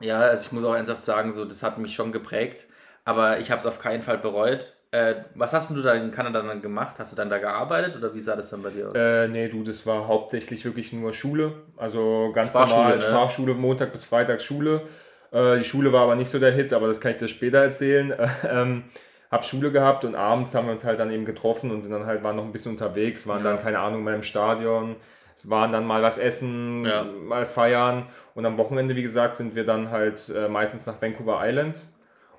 ja, 0.00 0.20
also 0.20 0.44
ich 0.44 0.52
muss 0.52 0.64
auch 0.64 0.74
ernsthaft 0.74 1.04
sagen, 1.04 1.32
so, 1.32 1.44
das 1.44 1.62
hat 1.62 1.78
mich 1.78 1.94
schon 1.94 2.12
geprägt, 2.12 2.66
aber 3.04 3.40
ich 3.40 3.50
habe 3.50 3.60
es 3.60 3.66
auf 3.66 3.78
keinen 3.78 4.02
Fall 4.02 4.18
bereut. 4.18 4.74
Äh, 4.90 5.16
was 5.34 5.52
hast 5.52 5.70
du 5.70 5.82
da 5.82 5.92
in 5.94 6.12
Kanada 6.12 6.40
dann 6.40 6.62
gemacht? 6.62 6.94
Hast 6.98 7.12
du 7.12 7.16
dann 7.16 7.28
da 7.28 7.38
gearbeitet 7.38 7.96
oder 7.96 8.14
wie 8.14 8.20
sah 8.20 8.36
das 8.36 8.48
dann 8.48 8.62
bei 8.62 8.70
dir 8.70 8.88
aus? 8.88 8.94
Äh, 8.96 9.28
nee, 9.28 9.48
du, 9.48 9.62
das 9.62 9.84
war 9.86 10.08
hauptsächlich 10.08 10.64
wirklich 10.64 10.94
nur 10.94 11.12
Schule. 11.12 11.52
Also 11.76 12.30
ganz 12.34 12.48
Sprachschule, 12.48 12.80
normal, 12.80 12.96
ne? 12.96 13.02
Sprachschule, 13.02 13.54
Montag 13.54 13.92
bis 13.92 14.04
Freitag 14.04 14.40
Schule. 14.40 14.82
Äh, 15.30 15.58
die 15.58 15.64
Schule 15.64 15.92
war 15.92 16.02
aber 16.02 16.14
nicht 16.14 16.30
so 16.30 16.38
der 16.38 16.52
Hit, 16.52 16.72
aber 16.72 16.86
das 16.86 17.00
kann 17.00 17.10
ich 17.10 17.18
dir 17.18 17.28
später 17.28 17.58
erzählen. 17.58 18.14
ähm, 18.50 18.84
hab 19.30 19.44
Schule 19.44 19.70
gehabt 19.70 20.04
und 20.04 20.14
abends 20.14 20.54
haben 20.54 20.66
wir 20.66 20.72
uns 20.72 20.84
halt 20.84 21.00
dann 21.00 21.10
eben 21.10 21.24
getroffen 21.24 21.70
und 21.70 21.82
sind 21.82 21.92
dann 21.92 22.06
halt, 22.06 22.22
waren 22.22 22.36
noch 22.36 22.44
ein 22.44 22.52
bisschen 22.52 22.72
unterwegs, 22.72 23.26
waren 23.26 23.44
ja. 23.44 23.52
dann, 23.52 23.62
keine 23.62 23.78
Ahnung, 23.78 24.02
mal 24.02 24.14
im 24.14 24.22
Stadion, 24.22 24.96
es 25.36 25.48
waren 25.50 25.70
dann 25.70 25.86
mal 25.86 26.02
was 26.02 26.18
essen, 26.18 26.84
ja. 26.84 27.04
mal 27.04 27.46
feiern 27.46 28.06
und 28.34 28.46
am 28.46 28.56
Wochenende, 28.56 28.96
wie 28.96 29.02
gesagt, 29.02 29.36
sind 29.36 29.54
wir 29.54 29.64
dann 29.64 29.90
halt 29.90 30.28
äh, 30.34 30.48
meistens 30.48 30.86
nach 30.86 31.00
Vancouver 31.00 31.40
Island 31.42 31.80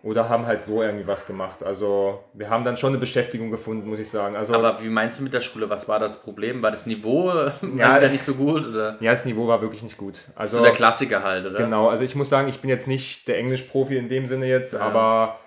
oder 0.02 0.30
haben 0.30 0.46
halt 0.46 0.64
so 0.64 0.82
irgendwie 0.82 1.06
was 1.08 1.28
gemacht. 1.28 1.62
Also 1.62 2.24
wir 2.34 2.50
haben 2.50 2.64
dann 2.64 2.78
schon 2.78 2.90
eine 2.90 3.00
Beschäftigung 3.00 3.52
gefunden, 3.52 3.90
muss 3.90 4.00
ich 4.00 4.10
sagen. 4.10 4.36
Also, 4.36 4.54
Aber 4.54 4.82
wie 4.82 4.90
meinst 4.90 5.20
du 5.20 5.24
mit 5.24 5.34
der 5.34 5.42
Schule? 5.42 5.70
Was 5.70 5.90
war 5.90 6.00
das 6.00 6.24
Problem? 6.24 6.62
War 6.62 6.72
das 6.72 6.86
Niveau 6.86 7.32
ja, 7.78 8.00
nicht 8.08 8.24
so 8.24 8.36
gut? 8.36 8.66
Oder? 8.66 8.98
Ja, 9.02 9.12
das 9.12 9.26
Niveau 9.26 9.48
war 9.48 9.62
wirklich 9.62 9.84
nicht 9.84 9.98
gut. 9.98 10.20
Also, 10.36 10.58
so 10.58 10.64
der 10.64 10.72
Klassiker 10.72 11.24
halt, 11.24 11.46
oder? 11.46 11.58
Genau, 11.58 11.90
also 11.90 12.04
ich 12.04 12.16
muss 12.16 12.30
sagen, 12.30 12.48
ich 12.48 12.62
bin 12.62 12.70
jetzt 12.70 12.88
nicht 12.88 13.28
der 13.28 13.38
Englischprofi 13.38 13.98
in 13.98 14.08
dem 14.08 14.28
Sinne 14.28 14.48
jetzt, 14.48 14.74
ja. 14.74 14.80
aber 14.80 15.40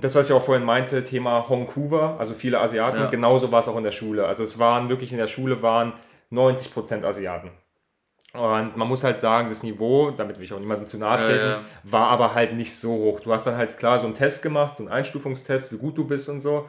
das, 0.00 0.14
was 0.14 0.28
ich 0.28 0.32
auch 0.32 0.44
vorhin 0.44 0.64
meinte, 0.64 1.04
Thema 1.04 1.44
Vancouver, 1.48 2.16
also 2.18 2.34
viele 2.34 2.60
Asiaten, 2.60 2.98
ja. 2.98 3.10
genauso 3.10 3.52
war 3.52 3.60
es 3.60 3.68
auch 3.68 3.76
in 3.76 3.84
der 3.84 3.92
Schule. 3.92 4.26
Also 4.26 4.42
es 4.42 4.58
waren 4.58 4.88
wirklich 4.88 5.12
in 5.12 5.18
der 5.18 5.28
Schule 5.28 5.62
waren 5.62 5.92
90% 6.32 7.04
Asiaten. 7.04 7.50
Und 8.32 8.76
man 8.76 8.86
muss 8.86 9.02
halt 9.02 9.18
sagen, 9.18 9.48
das 9.48 9.64
Niveau, 9.64 10.12
damit 10.12 10.38
will 10.38 10.44
ich 10.44 10.52
auch 10.52 10.60
niemandem 10.60 10.86
zu 10.86 10.98
nahe 10.98 11.18
treten, 11.18 11.38
ja, 11.40 11.50
ja. 11.50 11.60
war 11.82 12.08
aber 12.10 12.34
halt 12.34 12.54
nicht 12.54 12.76
so 12.76 12.92
hoch. 12.92 13.20
Du 13.20 13.32
hast 13.32 13.44
dann 13.44 13.56
halt 13.56 13.76
klar 13.76 13.98
so 13.98 14.06
einen 14.06 14.14
Test 14.14 14.42
gemacht, 14.42 14.76
so 14.76 14.84
einen 14.84 14.92
Einstufungstest, 14.92 15.72
wie 15.72 15.78
gut 15.78 15.98
du 15.98 16.06
bist 16.06 16.28
und 16.28 16.40
so. 16.40 16.68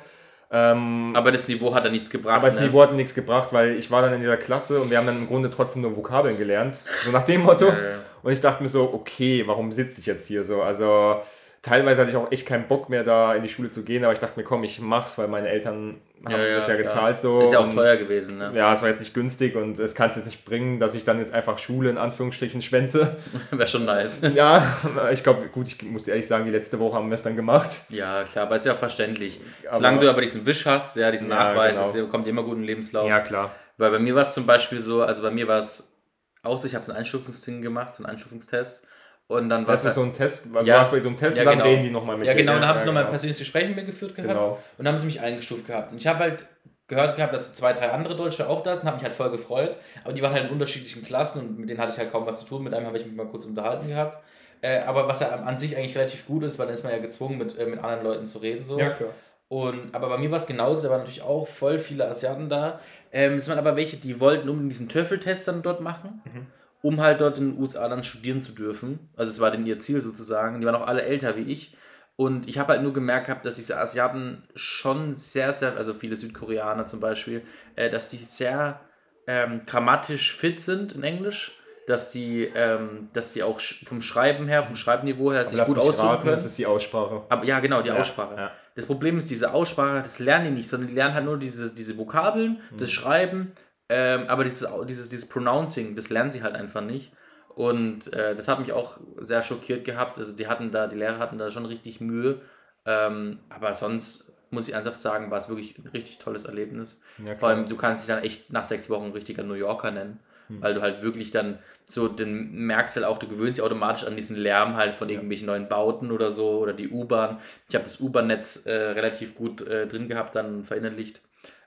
Ähm, 0.50 1.12
aber 1.16 1.32
das 1.32 1.48
Niveau 1.48 1.74
hat 1.74 1.86
dann 1.86 1.92
nichts 1.92 2.10
gebracht. 2.10 2.36
Aber 2.36 2.48
das 2.48 2.60
ne? 2.60 2.68
Niveau 2.68 2.82
hat 2.82 2.94
nichts 2.94 3.14
gebracht, 3.14 3.54
weil 3.54 3.78
ich 3.78 3.92
war 3.92 4.02
dann 4.02 4.14
in 4.14 4.22
dieser 4.22 4.38
Klasse 4.38 4.82
und 4.82 4.90
wir 4.90 4.98
haben 4.98 5.06
dann 5.06 5.20
im 5.20 5.28
Grunde 5.28 5.52
trotzdem 5.52 5.84
nur 5.84 5.96
Vokabeln 5.96 6.38
gelernt. 6.38 6.78
So 7.06 7.12
nach 7.12 7.24
dem 7.24 7.44
Motto. 7.44 7.68
Ja, 7.68 8.00
und 8.24 8.34
ich 8.34 8.42
dachte 8.42 8.62
mir 8.62 8.70
so, 8.70 8.92
okay, 8.94 9.44
warum 9.46 9.72
sitze 9.72 10.02
ich 10.02 10.08
jetzt 10.08 10.28
hier 10.28 10.44
so? 10.44 10.62
Also 10.62 11.22
teilweise 11.62 12.02
hatte 12.02 12.12
ich 12.12 12.18
auch 12.18 12.32
echt 12.32 12.48
keinen 12.48 12.68
Bock 12.68 12.90
mehr, 12.90 13.04
da 13.04 13.36
in 13.36 13.44
die 13.44 13.50
Schule 13.50 13.72
zu 13.72 13.84
gehen, 13.84 14.04
aber 14.04 14.14
ich 14.14 14.20
dachte 14.20 14.40
mir, 14.40 14.44
komm, 14.44 14.64
ich 14.64 14.80
mach's, 14.80 15.18
weil 15.18 15.28
meine 15.28 15.48
Eltern 15.48 16.02
haben 16.26 16.32
ja, 16.32 16.58
das 16.58 16.68
ja 16.68 16.76
gezahlt 16.76 17.20
so. 17.20 17.42
Ist 17.42 17.54
ja 17.54 17.60
auch 17.60 17.74
teuer 17.74 17.98
gewesen, 17.98 18.38
ne? 18.38 18.52
Ja, 18.56 18.74
es 18.74 18.82
war 18.82 18.90
jetzt 18.90 19.00
nicht 19.00 19.14
günstig 19.14 19.56
und 19.56 19.78
es 19.80 19.96
kann 19.96 20.12
es 20.12 20.16
jetzt 20.16 20.26
nicht 20.26 20.46
bringen, 20.46 20.80
dass 20.80 20.96
ich 20.96 21.04
dann 21.04 21.20
jetzt 21.20 21.34
einfach 21.34 21.58
Schule 21.58 21.90
in 21.90 21.98
Anführungsstrichen 21.98 22.62
schwänze. 22.62 23.18
Wäre 23.52 23.68
schon 23.68 23.86
nice. 23.86 24.22
Ja, 24.34 24.80
ich 25.12 25.24
glaube, 25.24 25.48
gut, 25.48 25.68
ich 25.68 25.82
muss 25.84 26.08
ehrlich 26.08 26.28
sagen, 26.28 26.46
die 26.46 26.52
letzte 26.52 26.80
Woche 26.80 26.96
haben 26.96 27.10
wir 27.10 27.16
es 27.16 27.24
dann 27.24 27.36
gemacht. 27.36 27.76
Ja, 27.90 28.24
klar, 28.24 28.46
aber 28.46 28.56
ist 28.56 28.66
ja 28.66 28.76
verständlich. 28.76 29.40
Aber, 29.68 29.78
Solange 29.78 30.00
du 30.00 30.10
aber 30.10 30.22
diesen 30.22 30.46
Wisch 30.46 30.66
hast, 30.66 30.96
ja, 30.96 31.12
diesen 31.12 31.30
ja, 31.30 31.36
Nachweis, 31.36 31.76
genau. 31.76 31.92
das 31.92 32.10
kommt 32.10 32.28
immer 32.28 32.44
gut 32.44 32.54
in 32.54 32.60
den 32.60 32.68
Lebenslauf. 32.68 33.08
Ja, 33.08 33.20
klar. 33.20 33.52
Weil 33.78 33.92
bei 33.92 34.00
mir 34.00 34.16
war 34.16 34.24
es 34.24 34.34
zum 34.34 34.46
Beispiel 34.46 34.80
so, 34.80 35.02
also 35.04 35.22
bei 35.22 35.32
mir 35.32 35.48
war 35.48 35.60
es 35.60 35.96
auch 36.44 36.58
so, 36.58 36.68
ich 36.68 36.76
habe 36.76 36.84
so 36.84 36.92
einen 36.92 37.00
Einstufungsding 37.00 37.62
gemacht, 37.62 37.94
so 37.94 38.04
einen 38.04 38.12
Einstufungstest 38.12 38.88
und 39.32 39.50
dann 39.50 39.66
das 39.66 39.86
ist 39.86 39.96
so 39.96 40.04
ein 40.04 40.14
Test, 40.14 40.48
ja, 40.64 40.80
warst 40.80 40.92
bei 40.92 41.00
so 41.02 41.08
einem 41.08 41.18
Test 41.18 41.38
ja, 41.38 41.44
und 41.44 41.48
dann 41.48 41.58
genau. 41.60 41.70
reden 41.70 41.84
die 41.84 41.90
nochmal 41.90 42.18
mit 42.18 42.28
Ja, 42.28 42.34
genau, 42.34 42.54
und 42.54 42.60
dann 42.60 42.68
haben 42.68 42.80
sie 42.80 42.86
nochmal 42.86 43.06
ein 43.06 43.10
persönliches 43.10 43.40
Gespräch 43.40 43.68
mit 43.68 43.78
mir 43.78 43.86
geführt 43.86 44.16
gehabt 44.16 44.34
genau. 44.34 44.60
und 44.78 44.86
dann 44.86 44.94
haben 44.94 45.00
sie 45.00 45.06
mich 45.06 45.22
eingestuft 45.22 45.68
gehabt. 45.68 45.92
Und 45.92 45.98
ich 45.98 46.08
habe 46.08 46.20
halt 46.20 46.46
gehört 46.88 47.16
gehabt, 47.16 47.34
dass 47.34 47.56
zwei, 47.56 47.72
drei 47.72 47.92
andere 47.92 48.18
Deutsche 48.18 48.50
auch 48.50 48.62
da 48.62 48.76
sind, 48.76 48.86
habe 48.86 48.98
mich 48.98 49.06
halt 49.06 49.14
voll 49.14 49.32
gefreut, 49.32 49.78
aber 50.04 50.14
die 50.14 50.22
waren 50.22 50.34
halt 50.34 50.46
in 50.46 50.52
unterschiedlichen 50.52 51.06
Klassen 51.06 51.40
und 51.40 51.60
mit 51.60 51.70
denen 51.70 51.80
hatte 51.80 51.94
ich 51.94 51.98
halt 51.98 52.12
kaum 52.12 52.26
was 52.26 52.42
zu 52.42 52.46
tun. 52.46 52.64
Mit 52.64 52.74
einem 52.74 52.86
habe 52.86 52.98
ich 52.98 53.06
mich 53.06 53.16
mal 53.16 53.28
kurz 53.28 53.46
unterhalten 53.46 53.88
gehabt. 53.88 54.22
Äh, 54.62 54.82
aber 54.82 55.08
was 55.08 55.22
ja 55.22 55.30
an 55.30 55.58
sich 55.58 55.78
eigentlich 55.78 55.96
relativ 55.96 56.28
gut 56.28 56.44
ist, 56.44 56.60
weil 56.60 56.68
dann 56.68 56.76
ist 56.76 56.84
man 56.84 56.92
ja 56.92 57.00
gezwungen, 57.00 57.38
mit, 57.38 57.58
äh, 57.58 57.66
mit 57.66 57.80
anderen 57.80 58.04
Leuten 58.04 58.28
zu 58.28 58.40
reden. 58.40 58.66
So. 58.66 58.78
Ja, 58.78 58.90
klar. 58.92 59.12
Und, 59.48 59.96
aber 59.96 60.10
bei 60.10 60.18
mir 60.18 60.30
war 60.32 60.38
es 60.38 60.46
genauso, 60.46 60.84
da 60.84 60.90
waren 60.90 61.00
natürlich 61.00 61.24
auch 61.24 61.48
voll 61.48 61.80
viele 61.80 62.08
Asiaten 62.08 62.50
da. 62.50 62.80
Ähm, 63.12 63.38
es 63.38 63.50
waren 63.50 63.58
aber 63.58 63.76
welche, 63.76 63.98
die 63.98 64.20
wollten 64.20 64.50
unbedingt 64.50 64.74
diesen 64.74 64.90
Töffeltest 64.90 65.48
dann 65.48 65.62
dort 65.62 65.82
machen. 65.82 66.22
Mhm 66.26 66.48
um 66.82 67.00
halt 67.02 67.22
dort 67.22 67.38
in 67.38 67.52
den 67.52 67.60
USA 67.62 67.88
dann 67.88 68.04
studieren 68.04 68.42
zu 68.42 68.54
dürfen. 68.54 69.10
Also 69.16 69.32
es 69.32 69.40
war 69.40 69.52
denn 69.52 69.66
ihr 69.66 69.80
Ziel 69.80 70.02
sozusagen. 70.02 70.60
Die 70.62 70.66
waren 70.66 70.76
auch 70.76 70.88
alle 70.88 71.04
älter 71.04 71.36
wie 71.38 71.42
ich. 71.52 71.76
Und 72.16 72.48
ich 72.50 72.58
habe 72.60 72.74
halt 72.74 72.84
nur 72.84 72.94
gemerkt 72.94 73.28
gehabt, 73.28 73.46
dass 73.46 73.56
diese 73.56 73.80
Asiaten 73.80 74.44
schon 74.56 75.16
sehr, 75.16 75.54
sehr, 75.54 75.76
also 75.78 75.94
viele 75.94 76.16
Südkoreaner 76.16 76.86
zum 76.88 77.00
Beispiel, 77.00 77.42
äh, 77.76 77.90
dass 77.90 78.10
die 78.10 78.18
sehr 78.18 78.80
ähm, 79.28 79.62
grammatisch 79.66 80.36
fit 80.36 80.62
sind 80.62 80.94
in 80.94 81.04
Englisch. 81.04 81.58
dass 81.88 82.12
die, 82.12 82.44
ähm, 82.56 83.10
dass 83.14 83.34
die 83.34 83.42
auch 83.42 83.60
vom 83.60 84.02
Schreiben 84.04 84.48
her, 84.48 84.64
vom 84.64 84.76
Schreibniveau 84.76 85.32
her 85.34 85.48
sich 85.48 85.62
gut 85.66 85.80
ausdrücken 85.80 86.10
raten, 86.10 86.22
können. 86.24 86.36
Das 86.36 86.46
ist 86.46 86.58
die 86.58 86.68
Aussprache. 86.68 87.24
Aber 87.28 87.44
ja, 87.44 87.60
genau, 87.60 87.82
die 87.82 87.90
Ja, 87.90 88.00
Aussprache. 88.00 88.36
ja. 88.38 88.52
Das 88.76 88.86
Problem 88.86 89.18
ist, 89.18 89.30
diese 89.32 89.52
Aussprache, 89.54 90.04
das 90.04 90.20
lernen 90.20 90.46
die 90.46 90.52
nicht, 90.52 90.70
sondern 90.70 90.90
die 90.90 90.94
lernen 90.96 91.16
halt 91.16 91.26
nur 91.26 91.38
diese, 91.40 91.74
diese 91.74 91.98
Vokabeln, 91.98 92.62
Mhm. 92.72 92.78
das 92.78 92.92
Schreiben, 92.92 93.54
ähm, 93.94 94.28
aber 94.30 94.46
dieses, 94.46 94.66
dieses, 94.88 95.10
dieses 95.10 95.28
Pronouncing, 95.28 95.96
das 95.96 96.10
lernen 96.10 96.32
sie 96.32 96.44
halt 96.44 96.56
einfach 96.56 96.82
nicht. 96.82 97.12
Und 97.50 98.14
äh, 98.14 98.34
das 98.36 98.48
hat 98.48 98.60
mich 98.62 98.72
auch 98.72 98.98
sehr 99.18 99.44
schockiert 99.44 99.84
gehabt. 99.84 100.18
Also 100.18 100.32
die 100.34 100.48
hatten 100.48 100.72
da, 100.72 100.88
die 100.88 100.96
Lehrer 100.96 101.20
hatten 101.20 101.38
da 101.38 101.52
schon 101.52 101.66
richtig 101.66 102.00
Mühe. 102.00 102.40
Ähm, 102.86 103.40
aber 103.50 103.74
sonst 103.74 104.32
muss 104.50 104.68
ich 104.70 104.74
ernsthaft 104.74 105.00
sagen, 105.00 105.30
war 105.32 105.38
es 105.38 105.50
wirklich 105.50 105.78
ein 105.78 105.88
richtig 105.88 106.20
tolles 106.20 106.46
Erlebnis. 106.46 107.02
Ja, 107.24 107.36
Vor 107.36 107.50
allem, 107.50 107.68
du 107.68 107.76
kannst 107.76 108.04
dich 108.08 108.16
dann 108.16 108.24
echt 108.24 108.52
nach 108.54 108.64
sechs 108.64 108.90
Wochen 108.90 109.08
ein 109.08 109.12
richtiger 109.12 109.44
New 109.44 109.54
Yorker 109.56 109.92
nennen. 109.92 110.20
Hm. 110.48 110.62
Weil 110.62 110.74
du 110.74 110.82
halt 110.82 111.02
wirklich 111.02 111.32
dann 111.32 111.60
so, 111.86 112.08
den 112.08 112.52
merkst 112.54 112.96
halt 112.96 113.06
auch, 113.06 113.20
du 113.20 113.28
gewöhnst 113.28 113.58
dich 113.58 113.66
automatisch 113.66 114.06
an 114.06 114.16
diesen 114.16 114.38
Lärm 114.38 114.78
halt 114.78 114.96
von 114.96 115.10
Ja. 115.10 115.16
irgendwelchen 115.16 115.48
neuen 115.48 115.68
Bauten 115.68 116.12
oder 116.12 116.32
so 116.32 116.60
oder 116.60 116.72
die 116.74 116.90
U-Bahn. 116.90 117.40
Ich 117.68 117.76
habe 117.76 117.84
das 117.84 118.00
U-Bahn-Netz 118.00 118.66
äh, 118.66 118.72
relativ 118.72 119.36
gut 119.36 119.62
äh, 119.68 119.88
drin 119.88 120.08
gehabt, 120.08 120.36
dann 120.36 120.64
verinnerlicht. 120.64 121.22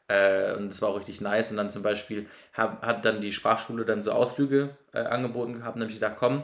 Äh, 0.08 0.54
und 0.54 0.68
das 0.68 0.82
war 0.82 0.90
auch 0.90 0.98
richtig 0.98 1.20
nice. 1.20 1.50
Und 1.50 1.56
dann 1.56 1.70
zum 1.70 1.82
Beispiel 1.82 2.26
hab, 2.52 2.82
hat 2.84 3.04
dann 3.04 3.20
die 3.20 3.32
Sprachschule 3.32 3.84
dann 3.84 4.02
so 4.02 4.12
Ausflüge 4.12 4.76
äh, 4.92 4.98
angeboten 5.00 5.54
gehabt. 5.54 5.76
Und 5.76 5.80
dann 5.80 5.88
habe 5.88 5.92
ich 5.94 6.00
gedacht, 6.00 6.16
komm, 6.18 6.42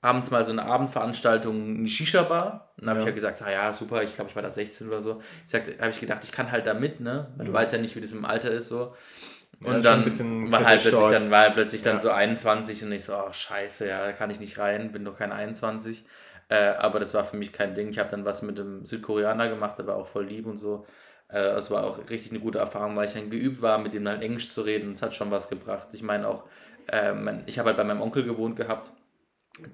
abends 0.00 0.30
mal 0.30 0.44
so 0.44 0.52
eine 0.52 0.64
Abendveranstaltung, 0.64 1.76
eine 1.78 1.88
Shisha-Bar. 1.88 2.72
Und 2.76 2.86
dann 2.86 2.90
habe 2.90 2.98
Ja. 3.00 3.04
ich 3.04 3.08
ja 3.08 3.14
gesagt, 3.14 3.42
ah 3.42 3.50
ja, 3.50 3.72
super, 3.72 4.02
ich 4.02 4.14
glaube, 4.14 4.30
ich 4.30 4.36
war 4.36 4.42
da 4.42 4.50
16 4.50 4.88
oder 4.88 5.00
so. 5.00 5.22
Ich 5.46 5.54
habe 5.54 5.90
ich 5.90 6.00
gedacht, 6.00 6.22
ich 6.24 6.32
kann 6.32 6.50
halt 6.52 6.66
da 6.66 6.74
mit, 6.74 7.00
ne? 7.00 7.28
Weil 7.36 7.46
du 7.46 7.52
Mhm. 7.52 7.56
weißt 7.56 7.72
ja 7.72 7.78
nicht, 7.80 7.96
wie 7.96 8.00
das 8.00 8.12
im 8.12 8.24
Alter 8.24 8.50
ist 8.50 8.68
so. 8.68 8.94
Ja, 9.60 9.68
Und 9.70 9.82
schon 9.82 9.82
dann 9.82 10.52
war 10.52 10.64
halt 10.64 10.82
plötzlich 10.82 11.08
dann, 11.10 11.30
war 11.32 11.40
halt 11.40 11.54
plötzlich 11.54 11.82
dann 11.82 11.96
Ja. 11.96 12.00
so 12.00 12.10
21 12.10 12.84
und 12.84 12.92
ich 12.92 13.04
so, 13.04 13.14
ach 13.14 13.34
scheiße, 13.34 13.88
ja, 13.88 14.04
da 14.04 14.12
kann 14.12 14.30
ich 14.30 14.38
nicht 14.38 14.58
rein, 14.58 14.92
bin 14.92 15.04
doch 15.04 15.18
kein 15.18 15.32
21. 15.32 16.04
Äh, 16.48 16.74
aber 16.78 17.00
das 17.00 17.12
war 17.14 17.24
für 17.24 17.36
mich 17.36 17.52
kein 17.52 17.74
Ding. 17.74 17.88
Ich 17.90 17.98
habe 17.98 18.10
dann 18.10 18.24
was 18.24 18.42
mit 18.42 18.56
dem 18.56 18.86
Südkoreaner 18.86 19.48
gemacht, 19.48 19.78
der 19.78 19.86
war 19.88 19.96
auch 19.96 20.06
voll 20.06 20.26
lieb 20.26 20.46
und 20.46 20.56
so. 20.58 20.86
Äh, 21.28 21.38
es 21.56 21.70
war 21.70 21.84
auch 21.84 21.98
richtig 22.10 22.32
eine 22.32 22.40
gute 22.40 22.58
Erfahrung, 22.58 22.96
weil 22.96 23.06
ich 23.06 23.12
dann 23.14 23.30
geübt 23.30 23.62
war, 23.62 23.78
mit 23.78 23.94
dem 23.94 24.06
halt 24.08 24.22
Englisch 24.22 24.50
zu 24.50 24.62
reden. 24.62 24.92
Es 24.92 25.02
hat 25.02 25.14
schon 25.14 25.30
was 25.30 25.48
gebracht. 25.48 25.88
Ich 25.94 26.02
meine 26.02 26.28
auch, 26.28 26.44
äh, 26.90 27.12
ich 27.46 27.58
habe 27.58 27.68
halt 27.68 27.76
bei 27.76 27.84
meinem 27.84 28.02
Onkel 28.02 28.24
gewohnt 28.24 28.56
gehabt, 28.56 28.92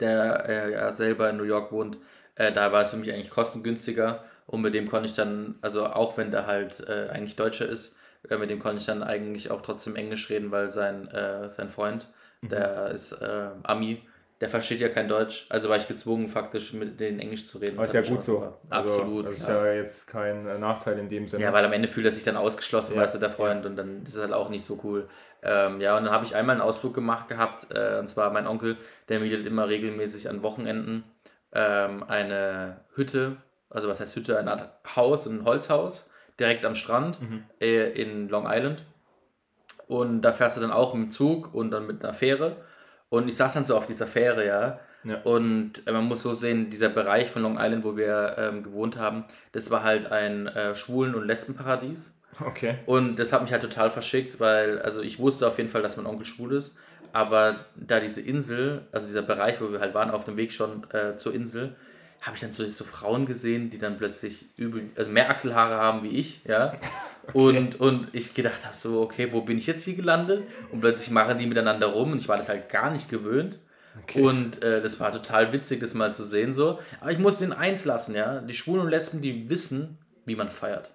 der 0.00 0.48
äh, 0.48 0.72
ja 0.72 0.92
selber 0.92 1.30
in 1.30 1.36
New 1.36 1.44
York 1.44 1.72
wohnt. 1.72 1.98
Da 2.36 2.72
war 2.72 2.82
es 2.82 2.90
für 2.90 2.96
mich 2.96 3.12
eigentlich 3.12 3.30
kostengünstiger 3.30 4.24
und 4.46 4.60
mit 4.60 4.74
dem 4.74 4.88
konnte 4.88 5.08
ich 5.08 5.14
dann, 5.14 5.54
also 5.62 5.86
auch 5.86 6.16
wenn 6.18 6.32
der 6.32 6.46
halt 6.48 6.84
eigentlich 6.88 7.36
Deutscher 7.36 7.68
ist, 7.68 7.94
mit 8.28 8.50
dem 8.50 8.58
konnte 8.58 8.78
ich 8.78 8.86
dann 8.86 9.04
eigentlich 9.04 9.52
auch 9.52 9.62
trotzdem 9.62 9.94
Englisch 9.94 10.28
reden, 10.30 10.50
weil 10.50 10.68
sein, 10.70 11.08
sein 11.48 11.68
Freund, 11.70 12.08
Mhm. 12.42 12.48
der 12.48 12.88
ist 12.90 13.12
äh, 13.12 13.50
Ami, 13.62 14.02
der 14.40 14.48
versteht 14.48 14.80
ja 14.80 14.88
kein 14.88 15.08
Deutsch, 15.08 15.46
also 15.48 15.68
war 15.68 15.76
ich 15.76 15.86
gezwungen 15.88 16.28
faktisch 16.28 16.72
mit 16.72 16.98
denen 17.00 17.20
Englisch 17.20 17.46
zu 17.46 17.58
reden. 17.58 17.76
Das 17.76 17.86
ist 17.86 17.94
ja 17.94 18.02
gut 18.02 18.24
so. 18.24 18.40
Also, 18.68 18.98
Absolut. 19.00 19.26
Das 19.26 19.34
ist 19.34 19.48
ja. 19.48 19.64
ja 19.64 19.72
jetzt 19.74 20.06
kein 20.06 20.46
äh, 20.46 20.58
Nachteil 20.58 20.98
in 20.98 21.08
dem 21.08 21.28
Sinne. 21.28 21.44
Ja, 21.44 21.52
weil 21.52 21.64
am 21.64 21.72
Ende 21.72 21.88
fühlt 21.88 22.06
er 22.06 22.12
sich 22.12 22.24
dann 22.24 22.36
ausgeschlossen, 22.36 22.96
Ja, 22.96 23.02
weißt 23.02 23.14
du, 23.14 23.18
der 23.18 23.30
Freund, 23.30 23.64
und 23.64 23.76
dann 23.76 24.02
ist 24.04 24.14
es 24.16 24.20
halt 24.20 24.32
auch 24.32 24.50
nicht 24.50 24.64
so 24.64 24.80
cool. 24.84 25.08
Ähm, 25.42 25.80
ja, 25.80 25.96
und 25.96 26.04
dann 26.04 26.12
habe 26.12 26.24
ich 26.24 26.34
einmal 26.34 26.54
einen 26.54 26.62
Ausflug 26.62 26.94
gemacht 26.94 27.28
gehabt, 27.28 27.66
äh, 27.70 27.98
und 27.98 28.08
zwar 28.08 28.30
mein 28.32 28.46
Onkel, 28.46 28.76
der 29.08 29.20
mietet 29.20 29.46
immer 29.46 29.68
regelmäßig 29.68 30.28
an 30.28 30.42
Wochenenden 30.42 31.04
ähm, 31.52 32.02
eine 32.08 32.80
Hütte, 32.94 33.36
also 33.70 33.88
was 33.88 34.00
heißt 34.00 34.16
Hütte, 34.16 34.38
eine 34.38 34.50
Art 34.50 34.70
Haus, 34.96 35.26
ein 35.26 35.44
Holzhaus, 35.44 36.10
direkt 36.40 36.64
am 36.64 36.74
Strand 36.74 37.20
Mhm. 37.22 37.44
äh, 37.60 37.90
in 37.90 38.28
Long 38.28 38.46
Island. 38.48 38.84
Und 39.86 40.22
da 40.22 40.32
fährst 40.32 40.56
du 40.56 40.60
dann 40.62 40.70
auch 40.72 40.94
mit 40.94 41.04
dem 41.08 41.10
Zug 41.10 41.54
und 41.54 41.70
dann 41.70 41.86
mit 41.86 42.02
einer 42.02 42.14
Fähre. 42.14 42.56
Und 43.14 43.28
ich 43.28 43.36
saß 43.36 43.54
dann 43.54 43.64
so 43.64 43.76
auf 43.76 43.86
dieser 43.86 44.08
Fähre, 44.08 44.44
ja. 44.44 44.80
Ja. 45.04 45.20
Und 45.22 45.86
äh, 45.86 45.92
man 45.92 46.04
muss 46.04 46.22
so 46.22 46.34
sehen, 46.34 46.68
dieser 46.68 46.88
Bereich 46.88 47.30
von 47.30 47.42
Long 47.42 47.58
Island, 47.60 47.84
wo 47.84 47.96
wir 47.96 48.34
ähm, 48.38 48.64
gewohnt 48.64 48.98
haben, 48.98 49.24
das 49.52 49.70
war 49.70 49.84
halt 49.84 50.10
ein 50.10 50.48
äh, 50.48 50.74
Schwulen- 50.74 51.14
und 51.14 51.24
Lesbenparadies. 51.24 52.18
Okay. 52.44 52.78
Und 52.86 53.16
das 53.16 53.32
hat 53.32 53.42
mich 53.42 53.52
halt 53.52 53.62
total 53.62 53.92
verschickt, 53.92 54.40
weil, 54.40 54.80
also 54.82 55.00
ich 55.00 55.20
wusste 55.20 55.46
auf 55.46 55.58
jeden 55.58 55.70
Fall, 55.70 55.82
dass 55.82 55.96
mein 55.96 56.06
Onkel 56.06 56.26
schwul 56.26 56.54
ist, 56.54 56.76
aber 57.12 57.66
da 57.76 58.00
diese 58.00 58.20
Insel, 58.20 58.82
also 58.90 59.06
dieser 59.06 59.22
Bereich, 59.22 59.60
wo 59.60 59.70
wir 59.70 59.78
halt 59.78 59.94
waren, 59.94 60.10
auf 60.10 60.24
dem 60.24 60.36
Weg 60.36 60.52
schon 60.52 60.82
äh, 60.90 61.14
zur 61.14 61.34
Insel, 61.34 61.76
habe 62.24 62.36
ich 62.36 62.40
dann 62.40 62.52
so, 62.52 62.66
so 62.66 62.84
Frauen 62.84 63.26
gesehen, 63.26 63.68
die 63.68 63.78
dann 63.78 63.98
plötzlich 63.98 64.46
übel, 64.56 64.88
also 64.96 65.10
mehr 65.10 65.28
Achselhaare 65.28 65.74
haben 65.76 66.02
wie 66.02 66.16
ich, 66.18 66.42
ja. 66.44 66.74
Und, 67.32 67.80
und 67.80 68.08
ich 68.12 68.34
gedacht 68.34 68.66
habe 68.66 68.76
so, 68.76 69.00
okay, 69.00 69.32
wo 69.32 69.40
bin 69.40 69.56
ich 69.56 69.66
jetzt 69.66 69.82
hier 69.82 69.94
gelandet? 69.96 70.46
Und 70.70 70.80
plötzlich 70.82 71.10
machen 71.10 71.38
die 71.38 71.46
miteinander 71.46 71.86
rum 71.86 72.12
und 72.12 72.18
ich 72.18 72.28
war 72.28 72.36
das 72.36 72.50
halt 72.50 72.68
gar 72.68 72.90
nicht 72.90 73.08
gewöhnt. 73.08 73.58
okay. 74.02 74.20
Und 74.20 74.62
äh, 74.62 74.82
das 74.82 75.00
war 75.00 75.10
total 75.10 75.50
witzig, 75.54 75.80
das 75.80 75.94
mal 75.94 76.12
zu 76.12 76.22
sehen 76.22 76.52
so. 76.52 76.80
Aber 77.00 77.12
ich 77.12 77.18
muss 77.18 77.38
den 77.38 77.54
eins 77.54 77.86
lassen, 77.86 78.14
ja. 78.14 78.42
Die 78.42 78.52
Schwulen 78.52 78.82
und 78.82 78.90
Lesben, 78.90 79.22
die 79.22 79.48
wissen, 79.48 79.96
wie 80.26 80.36
man 80.36 80.50
feiert. 80.50 80.92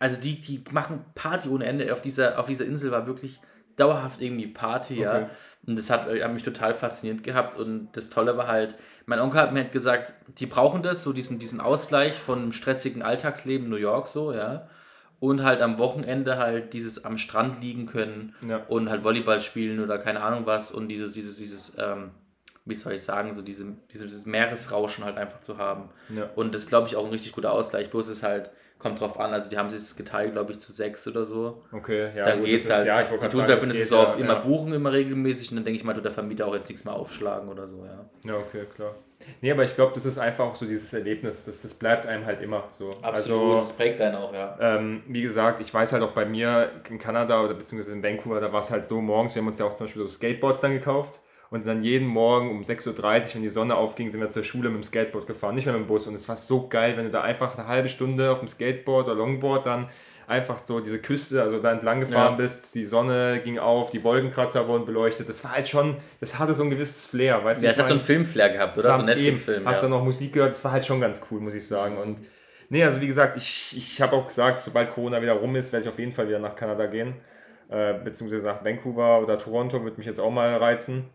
Also 0.00 0.20
die, 0.20 0.40
die 0.40 0.64
machen 0.72 1.04
Party 1.14 1.48
ohne 1.48 1.66
Ende. 1.66 1.92
Auf 1.92 2.02
dieser, 2.02 2.40
auf 2.40 2.48
dieser 2.48 2.64
Insel 2.64 2.90
war 2.90 3.06
wirklich 3.06 3.40
dauerhaft 3.76 4.20
irgendwie 4.20 4.48
Party, 4.48 4.94
Okay. 4.94 5.02
ja. 5.02 5.30
Und 5.66 5.76
das 5.76 5.88
hat, 5.88 6.08
äh, 6.08 6.20
hat 6.24 6.32
mich 6.32 6.42
total 6.42 6.74
fasziniert 6.74 7.22
gehabt. 7.22 7.56
Und 7.56 7.90
das 7.92 8.10
Tolle 8.10 8.36
war 8.36 8.48
halt, 8.48 8.74
mein 9.10 9.18
Onkel 9.18 9.40
hat 9.40 9.52
mir 9.52 9.64
halt 9.64 9.72
gesagt, 9.72 10.14
die 10.38 10.46
brauchen 10.46 10.84
das, 10.84 11.02
so 11.02 11.12
diesen, 11.12 11.40
diesen 11.40 11.60
Ausgleich 11.60 12.14
von 12.14 12.40
dem 12.40 12.52
stressigen 12.52 13.02
Alltagsleben 13.02 13.64
in 13.64 13.70
New 13.70 13.76
York 13.76 14.06
so, 14.06 14.32
ja. 14.32 14.68
Und 15.18 15.42
halt 15.42 15.62
am 15.62 15.78
Wochenende 15.78 16.38
halt 16.38 16.74
dieses 16.74 17.04
am 17.04 17.18
Strand 17.18 17.60
liegen 17.60 17.86
können 17.86 18.36
ja. 18.48 18.58
und 18.68 18.88
halt 18.88 19.02
Volleyball 19.02 19.40
spielen 19.40 19.80
oder 19.80 19.98
keine 19.98 20.22
Ahnung 20.22 20.46
was 20.46 20.70
und 20.70 20.86
dieses, 20.86 21.10
dieses, 21.10 21.36
dieses, 21.38 21.76
ähm, 21.76 22.12
wie 22.64 22.76
soll 22.76 22.92
ich 22.92 23.02
sagen, 23.02 23.34
so 23.34 23.42
diese, 23.42 23.74
dieses 23.92 24.26
Meeresrauschen 24.26 25.04
halt 25.04 25.18
einfach 25.18 25.40
zu 25.40 25.58
haben. 25.58 25.88
ja. 26.08 26.30
Und 26.36 26.54
das 26.54 26.68
glaube 26.68 26.86
ich, 26.86 26.94
auch 26.94 27.04
ein 27.04 27.10
richtig 27.10 27.32
guter 27.32 27.52
Ausgleich. 27.52 27.90
Bloß 27.90 28.06
ist 28.06 28.22
halt, 28.22 28.52
kommt 28.80 29.00
drauf 29.00 29.20
an, 29.20 29.32
also 29.32 29.48
die 29.50 29.58
haben 29.58 29.70
sich 29.70 29.78
das 29.80 29.94
geteilt, 29.96 30.32
glaube 30.32 30.52
ich, 30.52 30.58
zu 30.58 30.72
sechs 30.72 31.06
oder 31.06 31.24
so. 31.24 31.62
Okay, 31.70 32.10
ja. 32.16 32.24
dann 32.24 32.38
gut, 32.38 32.46
geht's 32.46 32.64
ist- 32.64 32.72
halt. 32.72 32.86
Ja, 32.86 33.02
ich 33.02 33.10
wollte 33.10 33.26
die 33.26 33.30
tun 33.30 33.42
es 33.42 33.46
sagen, 33.46 33.60
halt 33.60 33.60
für 33.60 33.74
eine 33.76 33.84
Saison 33.84 34.04
ja, 34.06 34.14
immer 34.14 34.32
ja. 34.34 34.38
buchen, 34.40 34.72
immer 34.72 34.92
regelmäßig 34.92 35.50
und 35.50 35.56
dann 35.56 35.64
denke 35.64 35.78
ich 35.78 35.84
mal, 35.84 35.94
tut 35.94 36.04
der 36.04 36.12
Vermieter 36.12 36.46
auch 36.46 36.54
jetzt 36.54 36.68
nichts 36.68 36.84
mehr 36.84 36.94
aufschlagen 36.94 37.48
oder 37.48 37.66
so, 37.66 37.84
ja. 37.84 38.04
Ja, 38.24 38.38
okay, 38.38 38.64
klar. 38.74 38.94
Nee, 39.42 39.52
aber 39.52 39.64
ich 39.64 39.74
glaube, 39.74 39.92
das 39.94 40.06
ist 40.06 40.18
einfach 40.18 40.46
auch 40.46 40.56
so 40.56 40.64
dieses 40.64 40.92
Erlebnis, 40.94 41.44
das, 41.44 41.60
das 41.60 41.74
bleibt 41.74 42.06
einem 42.06 42.24
halt 42.24 42.40
immer 42.40 42.64
so. 42.70 42.94
Also, 43.02 43.60
das 43.60 43.74
prägt 43.74 44.00
einen 44.00 44.16
auch, 44.16 44.32
ja. 44.32 44.56
ähm, 44.58 45.02
wie 45.06 45.20
gesagt, 45.20 45.60
ich 45.60 45.72
weiß 45.72 45.92
halt 45.92 46.02
auch 46.02 46.12
bei 46.12 46.24
mir 46.24 46.70
in 46.88 46.98
Kanada 46.98 47.44
oder 47.44 47.52
beziehungsweise 47.52 47.94
in 47.94 48.02
Vancouver, 48.02 48.40
da 48.40 48.50
war 48.50 48.60
es 48.60 48.70
halt 48.70 48.86
so 48.86 49.00
morgens, 49.02 49.34
wir 49.34 49.42
haben 49.42 49.48
uns 49.48 49.58
ja 49.58 49.66
auch 49.66 49.74
zum 49.74 49.86
Beispiel 49.86 50.02
so 50.02 50.08
Skateboards 50.08 50.62
dann 50.62 50.72
gekauft 50.72 51.20
und 51.50 51.66
dann 51.66 51.82
jeden 51.82 52.06
Morgen 52.06 52.50
um 52.50 52.62
6.30 52.62 52.86
Uhr, 52.88 53.34
wenn 53.34 53.42
die 53.42 53.48
Sonne 53.48 53.74
aufging, 53.74 54.10
sind 54.10 54.20
wir 54.20 54.30
zur 54.30 54.44
Schule 54.44 54.68
mit 54.70 54.78
dem 54.78 54.84
Skateboard 54.84 55.26
gefahren, 55.26 55.56
nicht 55.56 55.66
mehr 55.66 55.74
mit 55.74 55.84
dem 55.84 55.88
Bus 55.88 56.06
und 56.06 56.14
es 56.14 56.28
war 56.28 56.36
so 56.36 56.68
geil, 56.68 56.96
wenn 56.96 57.06
du 57.06 57.10
da 57.10 57.22
einfach 57.22 57.58
eine 57.58 57.66
halbe 57.66 57.88
Stunde 57.88 58.30
auf 58.30 58.38
dem 58.38 58.48
Skateboard 58.48 59.06
oder 59.06 59.16
Longboard 59.16 59.66
dann 59.66 59.88
einfach 60.28 60.60
so 60.64 60.78
diese 60.78 61.00
Küste, 61.00 61.42
also 61.42 61.58
da 61.58 61.72
entlang 61.72 61.98
gefahren 62.00 62.34
Ja. 62.34 62.36
bist, 62.36 62.76
die 62.76 62.84
Sonne 62.84 63.40
ging 63.42 63.58
auf, 63.58 63.90
die 63.90 64.04
Wolkenkratzer 64.04 64.68
wurden 64.68 64.84
beleuchtet, 64.84 65.28
das 65.28 65.42
war 65.42 65.52
halt 65.52 65.66
schon, 65.66 65.96
das 66.20 66.38
hatte 66.38 66.54
so 66.54 66.62
ein 66.62 66.70
gewisses 66.70 67.04
Flair, 67.06 67.44
weißt 67.44 67.60
du? 67.60 67.66
Ja, 67.66 67.72
es 67.72 67.78
hat 67.78 67.88
so 67.88 67.94
einen 67.94 68.02
Filmflair 68.02 68.50
gehabt, 68.50 68.78
oder? 68.78 68.94
So 68.94 69.00
ein. 69.00 69.06
Netflix-Film. 69.06 69.66
Hast 69.66 69.78
Ja. 69.78 69.82
dann 69.82 69.90
noch 69.90 70.04
Musik 70.04 70.32
gehört, 70.32 70.52
das 70.52 70.64
war 70.64 70.70
halt 70.70 70.86
schon 70.86 71.00
ganz 71.00 71.20
cool, 71.30 71.40
muss 71.40 71.54
ich 71.54 71.66
sagen. 71.66 71.98
Und 71.98 72.20
nee, 72.68 72.84
also 72.84 73.00
wie 73.00 73.08
gesagt, 73.08 73.36
ich, 73.36 73.76
ich 73.76 74.00
habe 74.00 74.14
auch 74.14 74.28
gesagt, 74.28 74.62
sobald 74.62 74.92
Corona 74.92 75.20
wieder 75.20 75.32
rum 75.32 75.56
ist, 75.56 75.72
werde 75.72 75.86
ich 75.86 75.92
auf 75.92 75.98
jeden 75.98 76.12
Fall 76.12 76.28
wieder 76.28 76.38
nach 76.38 76.54
Kanada 76.54 76.86
gehen. 76.86 77.14
Äh, 77.68 77.94
beziehungsweise 78.04 78.46
nach 78.46 78.64
Vancouver 78.64 79.20
oder 79.20 79.36
Toronto, 79.38 79.82
würde 79.82 79.96
mich 79.96 80.06
jetzt 80.06 80.20
auch 80.20 80.30
mal 80.30 80.54
reizen. 80.56 81.06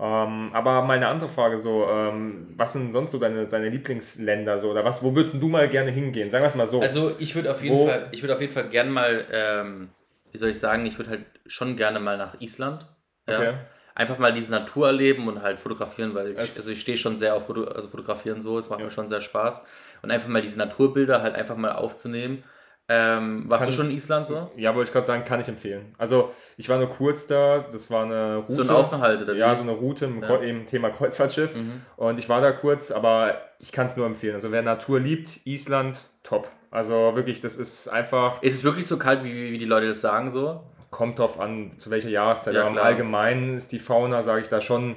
Ähm, 0.00 0.50
aber 0.52 0.82
meine 0.82 1.08
andere 1.08 1.28
Frage 1.28 1.58
so, 1.58 1.86
ähm, 1.88 2.54
was 2.56 2.72
sind 2.72 2.92
sonst 2.92 3.10
so 3.10 3.18
deine, 3.18 3.46
deine 3.46 3.68
Lieblingsländer 3.68 4.58
so? 4.58 4.70
Oder 4.70 4.84
was, 4.84 5.02
wo 5.02 5.14
würdest 5.14 5.34
du 5.42 5.48
mal 5.48 5.68
gerne 5.68 5.90
hingehen? 5.90 6.30
Sagen 6.30 6.44
wir 6.44 6.48
es 6.48 6.54
mal 6.54 6.68
so. 6.68 6.80
Also 6.80 7.12
ich 7.18 7.34
würde 7.34 7.50
auf 7.50 7.62
jeden 7.62 7.76
Wo- 7.76 7.88
Fall, 7.88 8.08
ich 8.12 8.22
würde 8.22 8.34
auf 8.34 8.40
jeden 8.40 8.52
Fall 8.52 8.68
gern 8.68 8.90
mal, 8.90 9.26
ähm, 9.32 9.88
wie 10.30 10.38
soll 10.38 10.50
ich 10.50 10.60
sagen, 10.60 10.86
ich 10.86 10.98
würde 10.98 11.10
halt 11.10 11.24
schon 11.46 11.76
gerne 11.76 11.98
mal 11.98 12.16
nach 12.16 12.40
Island. 12.40 12.86
Ja. 13.28 13.38
Okay. 13.40 13.54
Einfach 13.96 14.18
mal 14.18 14.32
diese 14.32 14.52
Natur 14.52 14.86
erleben 14.86 15.26
und 15.26 15.42
halt 15.42 15.58
fotografieren, 15.58 16.14
weil 16.14 16.30
ich, 16.30 16.38
also 16.38 16.70
ich 16.70 16.80
stehe 16.80 16.96
schon 16.96 17.18
sehr 17.18 17.34
auf 17.34 17.46
Foto, 17.46 17.64
also 17.64 17.88
fotografieren 17.88 18.40
so, 18.40 18.56
es 18.56 18.70
macht 18.70 18.78
Ja. 18.78 18.84
mir 18.84 18.92
schon 18.92 19.08
sehr 19.08 19.20
Spaß. 19.20 19.64
Und 20.02 20.12
einfach 20.12 20.28
mal 20.28 20.40
diese 20.42 20.58
Naturbilder 20.58 21.22
halt 21.22 21.34
einfach 21.34 21.56
mal 21.56 21.72
aufzunehmen. 21.72 22.44
Ähm, 22.90 23.44
warst 23.48 23.64
Kann- 23.64 23.70
du 23.70 23.76
schon 23.76 23.90
in 23.90 23.96
Island 23.96 24.26
so? 24.26 24.50
ja, 24.56 24.74
wollte 24.74 24.88
ich 24.88 24.92
gerade 24.94 25.06
sagen, 25.06 25.22
kann 25.24 25.40
ich 25.40 25.48
empfehlen. 25.48 25.94
Also 25.98 26.32
ich 26.56 26.68
war 26.70 26.78
nur 26.78 26.88
kurz 26.88 27.26
da, 27.26 27.64
das 27.70 27.90
war 27.90 28.04
eine 28.04 28.36
Route. 28.38 28.52
So 28.52 28.62
ein 28.62 28.70
Aufenthalt 28.70 29.20
oder 29.22 29.34
Ja, 29.34 29.54
so 29.54 29.62
eine 29.62 29.72
Route 29.72 30.06
im 30.06 30.22
Ja. 30.22 30.36
Im 30.36 30.66
Thema 30.66 30.88
Kreuzfahrtschiff. 30.90 31.54
Mhm. 31.54 31.82
Und 31.96 32.18
ich 32.18 32.28
war 32.30 32.40
da 32.40 32.50
kurz, 32.52 32.90
aber 32.90 33.42
ich 33.60 33.72
kann 33.72 33.88
es 33.88 33.96
nur 33.96 34.06
empfehlen. 34.06 34.34
Also 34.36 34.50
wer 34.52 34.62
Natur 34.62 35.00
liebt, 35.00 35.46
Island, 35.46 35.98
top. 36.22 36.48
Also 36.70 37.12
wirklich, 37.14 37.40
das 37.42 37.56
ist 37.56 37.88
einfach, 37.88 38.42
Ist 38.42 38.54
es 38.54 38.64
wirklich 38.64 38.86
so 38.86 38.98
kalt, 38.98 39.22
wie, 39.22 39.52
wie 39.52 39.58
die 39.58 39.64
Leute 39.66 39.88
das 39.88 40.00
sagen 40.00 40.30
so? 40.30 40.62
kommt 40.90 41.18
drauf 41.18 41.38
an, 41.38 41.72
zu 41.76 41.90
welcher 41.90 42.08
Jahreszeit. 42.08 42.54
Ja, 42.54 42.62
aber 42.62 42.70
im. 42.70 42.78
Allgemeinen 42.78 43.58
ist 43.58 43.70
die 43.72 43.78
Fauna, 43.78 44.22
sage 44.22 44.40
ich 44.40 44.48
da 44.48 44.62
schon, 44.62 44.96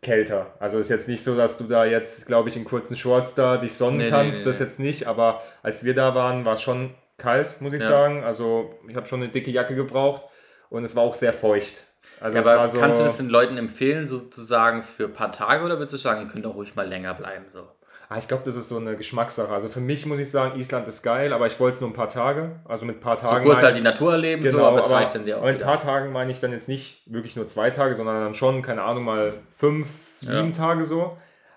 kälter. 0.00 0.52
Also 0.60 0.78
ist 0.78 0.90
jetzt 0.90 1.08
nicht 1.08 1.24
so, 1.24 1.36
dass 1.36 1.58
du 1.58 1.64
da 1.64 1.84
jetzt, 1.84 2.26
glaube 2.26 2.48
ich, 2.50 2.56
in 2.56 2.64
kurzen 2.64 2.96
Shorts 2.96 3.34
da 3.34 3.56
dich 3.56 3.74
sonnen 3.74 3.98
Nee, 3.98 4.10
kannst, 4.10 4.40
nee, 4.40 4.44
das 4.44 4.60
nee. 4.60 4.66
jetzt 4.66 4.78
nicht. 4.78 5.08
Aber 5.08 5.42
als 5.64 5.82
wir 5.82 5.94
da 5.94 6.14
waren, 6.14 6.44
war 6.44 6.54
es 6.54 6.62
schon 6.62 6.90
kalt, 7.18 7.60
muss 7.60 7.72
ich 7.74 7.82
Ja. 7.82 7.88
sagen. 7.88 8.24
Also 8.24 8.74
ich 8.88 8.96
habe 8.96 9.06
schon 9.06 9.22
eine 9.22 9.30
dicke 9.30 9.50
Jacke 9.50 9.74
gebraucht 9.74 10.22
und 10.70 10.84
es 10.84 10.96
war 10.96 11.02
auch 11.02 11.14
sehr 11.14 11.32
feucht. 11.32 11.84
Also 12.20 12.36
Ja, 12.36 12.42
aber 12.42 12.68
so, 12.68 12.78
kannst 12.78 13.00
du 13.00 13.04
das 13.04 13.16
den 13.16 13.28
Leuten 13.28 13.56
empfehlen, 13.56 14.06
sozusagen 14.06 14.82
für 14.82 15.04
ein 15.04 15.14
paar 15.14 15.32
Tage 15.32 15.64
oder 15.64 15.78
würdest 15.78 15.94
du 15.94 15.98
sagen, 15.98 16.22
ihr 16.22 16.28
könnt 16.28 16.46
auch 16.46 16.54
ruhig 16.54 16.74
mal 16.74 16.86
länger 16.86 17.14
bleiben? 17.14 17.46
So? 17.50 17.66
Ah, 18.08 18.18
ich 18.18 18.28
glaube, 18.28 18.42
das 18.44 18.54
ist 18.54 18.68
so 18.68 18.76
eine 18.76 18.96
Geschmackssache. 18.96 19.52
Also 19.52 19.68
für 19.70 19.80
mich 19.80 20.04
muss 20.04 20.18
ich 20.18 20.30
sagen, 20.30 20.58
Island 20.60 20.86
ist 20.86 21.02
geil, 21.02 21.32
aber 21.32 21.46
ich 21.46 21.58
wollte 21.58 21.76
es 21.76 21.80
nur 21.80 21.90
ein 21.90 21.94
paar 21.94 22.10
Tage. 22.10 22.60
Also 22.66 22.84
mit 22.84 22.98
ein 22.98 23.00
paar 23.00 23.16
So 23.16 23.24
Tagen. 23.26 23.44
kurz 23.44 23.56
meine 23.56 23.66
halt 23.68 23.76
die 23.76 23.80
Natur 23.80 24.12
erleben, 24.12 24.42
so, 24.44 24.50
Genau, 24.58 24.68
aber 24.68 24.78
es 24.78 24.90
reicht 24.90 25.14
dann 25.14 25.24
dir 25.24 25.36
auch 25.38 25.42
aber 25.42 25.52
mit 25.52 25.62
ein 25.62 25.66
paar 25.66 25.80
Tagen 25.80 26.12
meine 26.12 26.30
ich 26.30 26.38
dann 26.40 26.52
jetzt 26.52 26.68
nicht 26.68 27.02
wirklich 27.06 27.34
nur 27.34 27.48
zwei 27.48 27.70
Tage, 27.70 27.96
sondern 27.96 28.22
dann 28.22 28.34
schon, 28.34 28.60
keine 28.62 28.82
Ahnung, 28.82 29.04
mal 29.04 29.34
fünf, 29.56 29.88
Ja. 30.20 30.36
sieben 30.36 30.52
Tage 30.52 30.84
so. 30.84 31.16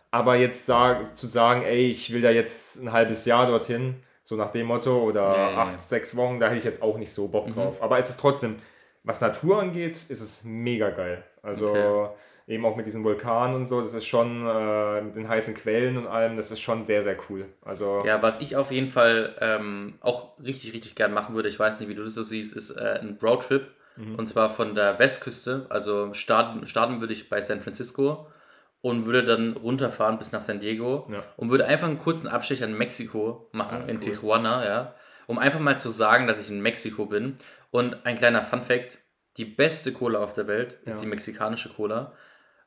Aber 0.10 0.36
jetzt 0.36 0.66
sag, 0.66 1.18
zu 1.18 1.28
sagen, 1.28 1.64
ey, 1.64 1.90
ich 1.90 2.14
will 2.14 2.22
da 2.22 2.30
jetzt 2.32 2.78
ein 2.82 2.94
halbes 2.94 3.26
Jahr 3.26 3.46
dorthin, 3.48 4.02
so 4.28 4.36
nach 4.36 4.52
dem 4.52 4.68
Motto, 4.68 5.04
oder 5.04 5.32
nee, 5.32 5.56
acht, 5.56 5.82
sechs 5.88 6.14
Wochen, 6.18 6.38
da 6.42 6.48
hätte 6.48 6.58
ich 6.58 6.66
jetzt 6.66 6.82
auch 6.82 6.98
nicht 6.98 7.14
so 7.14 7.30
Bock 7.30 7.48
Mhm. 7.48 7.54
drauf. 7.54 7.82
Aber 7.82 7.98
es 7.98 8.10
ist 8.10 8.20
trotzdem, 8.20 8.58
was 9.04 9.22
Natur 9.22 9.62
angeht, 9.62 9.92
ist 9.96 10.10
es 10.20 10.44
mega 10.44 10.90
geil. 10.90 11.24
Also 11.42 11.70
Okay. 11.70 12.54
eben 12.54 12.66
auch 12.66 12.76
mit 12.76 12.86
diesen 12.86 13.06
Vulkanen 13.06 13.56
und 13.56 13.68
so, 13.68 13.80
das 13.80 13.94
ist 13.94 14.06
schon 14.06 14.46
äh, 14.46 15.02
mit 15.02 15.16
den 15.16 15.30
heißen 15.30 15.54
Quellen 15.54 15.98
und 15.98 16.08
allem, 16.08 16.36
das 16.36 16.52
ist 16.52 16.60
schon 16.60 16.84
sehr, 16.86 17.04
sehr 17.04 17.16
cool. 17.30 17.46
Also 17.64 18.04
Ja, 18.06 18.22
was 18.22 18.42
ich 18.42 18.58
auf 18.58 18.70
jeden 18.70 18.90
Fall 18.90 19.34
ähm, 19.40 19.94
auch 20.02 20.38
richtig, 20.44 20.74
richtig 20.74 20.96
gern 20.96 21.14
machen 21.14 21.34
würde, 21.34 21.48
ich 21.48 21.58
weiß 21.58 21.80
nicht, 21.80 21.88
wie 21.88 21.96
du 21.96 22.04
das 22.04 22.14
so 22.14 22.24
siehst, 22.24 22.54
ist 22.54 22.72
äh, 22.72 23.00
ein 23.02 23.18
Roadtrip. 23.24 23.68
Mhm. 23.96 24.16
Und 24.16 24.28
zwar 24.28 24.50
von 24.50 24.76
der 24.76 25.00
Westküste. 25.00 25.68
Also 25.70 26.14
starten, 26.14 26.68
starten 26.68 27.00
würde 27.00 27.14
ich 27.14 27.30
bei 27.30 27.42
San 27.42 27.62
Francisco 27.62 28.28
und 28.88 29.06
würde 29.06 29.24
dann 29.24 29.54
runterfahren 29.54 30.18
bis 30.18 30.32
nach 30.32 30.42
San 30.42 30.60
Diego 30.60 31.08
Ja. 31.12 31.24
und 31.38 31.50
würde 31.50 31.66
einfach 31.66 31.88
einen 31.88 32.00
kurzen 32.00 32.28
Abstecher 32.28 32.66
in 32.66 32.78
Mexiko 32.78 33.50
machen, 33.52 33.82
in 33.88 33.96
cool. 33.98 34.02
Tijuana, 34.02 34.66
ja. 34.66 34.96
Um 35.28 35.40
einfach 35.40 35.60
mal 35.60 35.78
zu 35.80 35.90
sagen, 35.90 36.28
dass 36.28 36.40
ich 36.40 36.50
in 36.50 36.62
Mexiko 36.62 37.06
bin. 37.06 37.36
Und 37.72 38.06
ein 38.06 38.18
kleiner 38.18 38.42
Fun-Fact: 38.42 38.98
Die 39.38 39.46
beste 39.46 39.92
Cola 39.92 40.20
auf 40.20 40.34
der 40.34 40.48
Welt 40.48 40.78
ist 40.86 40.96
Ja. 40.96 41.00
die 41.02 41.06
mexikanische 41.08 41.70
Cola. 41.70 42.14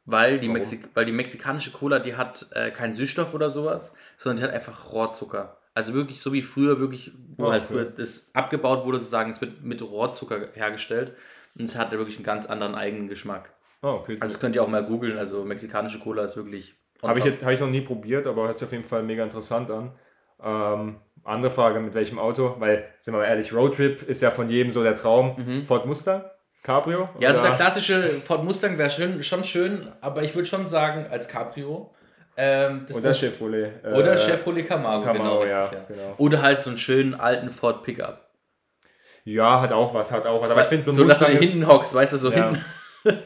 Weil 0.05 0.39
die? 0.41 0.49
Mexi 0.49 0.83
weil 0.95 1.05
die 1.07 1.13
mexikanische 1.13 1.71
Cola, 1.73 1.99
die 1.99 2.17
hat 2.17 2.47
äh, 2.53 2.71
keinen 2.71 2.95
Süßstoff 2.95 3.33
oder 3.35 3.51
sowas, 3.51 3.95
sondern 4.17 4.39
die 4.39 4.43
hat 4.45 4.53
einfach 4.55 4.93
Rohrzucker. 4.93 5.59
Also 5.75 5.95
wirklich 5.95 6.21
so 6.21 6.33
wie 6.33 6.43
früher, 6.43 6.81
wirklich, 6.81 7.13
wo 7.37 7.47
Oh, 7.47 7.51
halt 7.53 7.65
früher 7.65 7.85
das 7.85 8.31
abgebaut 8.35 8.85
wurde, 8.85 8.99
sozusagen, 8.99 9.31
es 9.31 9.41
wird 9.41 9.63
mit 9.63 9.81
Rohrzucker 9.83 10.49
hergestellt. 10.55 11.15
Und 11.57 11.65
es 11.65 11.77
hat 11.77 11.91
wirklich 11.93 12.17
einen 12.17 12.25
ganz 12.25 12.47
anderen 12.47 12.75
eigenen 12.75 13.09
Geschmack. 13.09 13.53
Oh, 13.83 13.89
okay. 13.89 14.17
Also 14.21 14.35
das 14.35 14.41
könnt 14.41 14.55
ihr 14.57 14.63
auch 14.63 14.69
mal 14.69 14.85
googeln. 14.85 15.19
Also 15.19 15.45
mexikanische 15.45 15.99
Cola 16.01 16.25
ist 16.25 16.37
wirklich. 16.37 16.75
Habe 17.03 17.19
ich 17.19 17.25
jetzt 17.25 17.43
habe 17.43 17.55
ich 17.55 17.61
noch 17.61 17.69
nie 17.69 17.81
probiert, 17.81 18.27
aber 18.27 18.47
hört 18.47 18.59
sich 18.59 18.67
auf 18.67 18.73
jeden 18.73 18.85
Fall 18.85 19.03
mega 19.03 19.25
interessant 19.25 19.71
an. 19.71 19.93
Ähm, 20.43 20.97
andere 21.25 21.53
Frage, 21.53 21.81
mit 21.81 21.95
welchem 21.95 22.19
Auto? 22.19 22.57
Weil, 22.59 22.85
sind 23.01 23.15
wir 23.15 23.19
mal 23.21 23.27
ehrlich, 23.27 23.53
Roadtrip 23.55 24.03
ist 24.03 24.23
ja 24.23 24.31
von 24.31 24.49
jedem 24.49 24.73
so 24.73 24.83
der 24.83 24.97
Traum. 24.97 25.35
Mhm. 25.37 25.65
Ford 25.65 25.87
Mustang? 25.87 26.25
Cabrio? 26.63 27.09
Ja, 27.19 27.29
also 27.29 27.41
Oder- 27.41 27.49
der 27.51 27.57
klassische 27.59 28.21
Ford 28.23 28.45
Mustang 28.45 28.77
wäre 28.77 28.91
schön, 28.91 29.23
schon 29.23 29.45
schön, 29.45 29.89
aber 30.03 30.23
ich 30.23 30.35
würde 30.35 30.47
schon 30.47 30.69
sagen, 30.69 31.07
als 31.11 31.29
Cabrio. 31.29 31.95
Ähm, 32.37 32.87
Oder 32.97 33.13
Chevrolet. 33.15 33.71
äh, 33.83 33.93
Oder 33.93 34.17
Chevrolet 34.17 34.67
Camaro, 34.67 35.03
Camaro, 35.03 35.19
genau, 35.23 35.39
richtig, 35.41 35.73
ja, 35.73 35.85
genau. 35.89 36.15
Oder 36.19 36.43
halt 36.43 36.59
so 36.61 36.71
einen 36.71 36.79
schönen 36.79 37.15
alten 37.15 37.51
Ford 37.51 37.83
Pickup. 37.83 38.31
Ja, 39.25 39.61
hat 39.61 39.73
auch 39.73 39.93
was, 39.95 40.11
hat 40.13 40.27
auch 40.27 40.41
was. 40.41 40.51
Aber 40.51 40.61
ich 40.63 40.67
finde 40.69 40.85
so 40.85 40.91
ein 40.93 40.95
so, 40.95 41.05
dass 41.05 41.19
du 41.19 41.25
Mustang 41.25 41.39
dir 41.41 41.45
ist, 41.47 41.53
hinten 41.53 41.67
hockst, 41.69 41.95
weißt 41.95 42.13
du, 42.13 42.17
so 42.19 42.31
Ja. 42.31 42.53
hinten. 42.53 42.65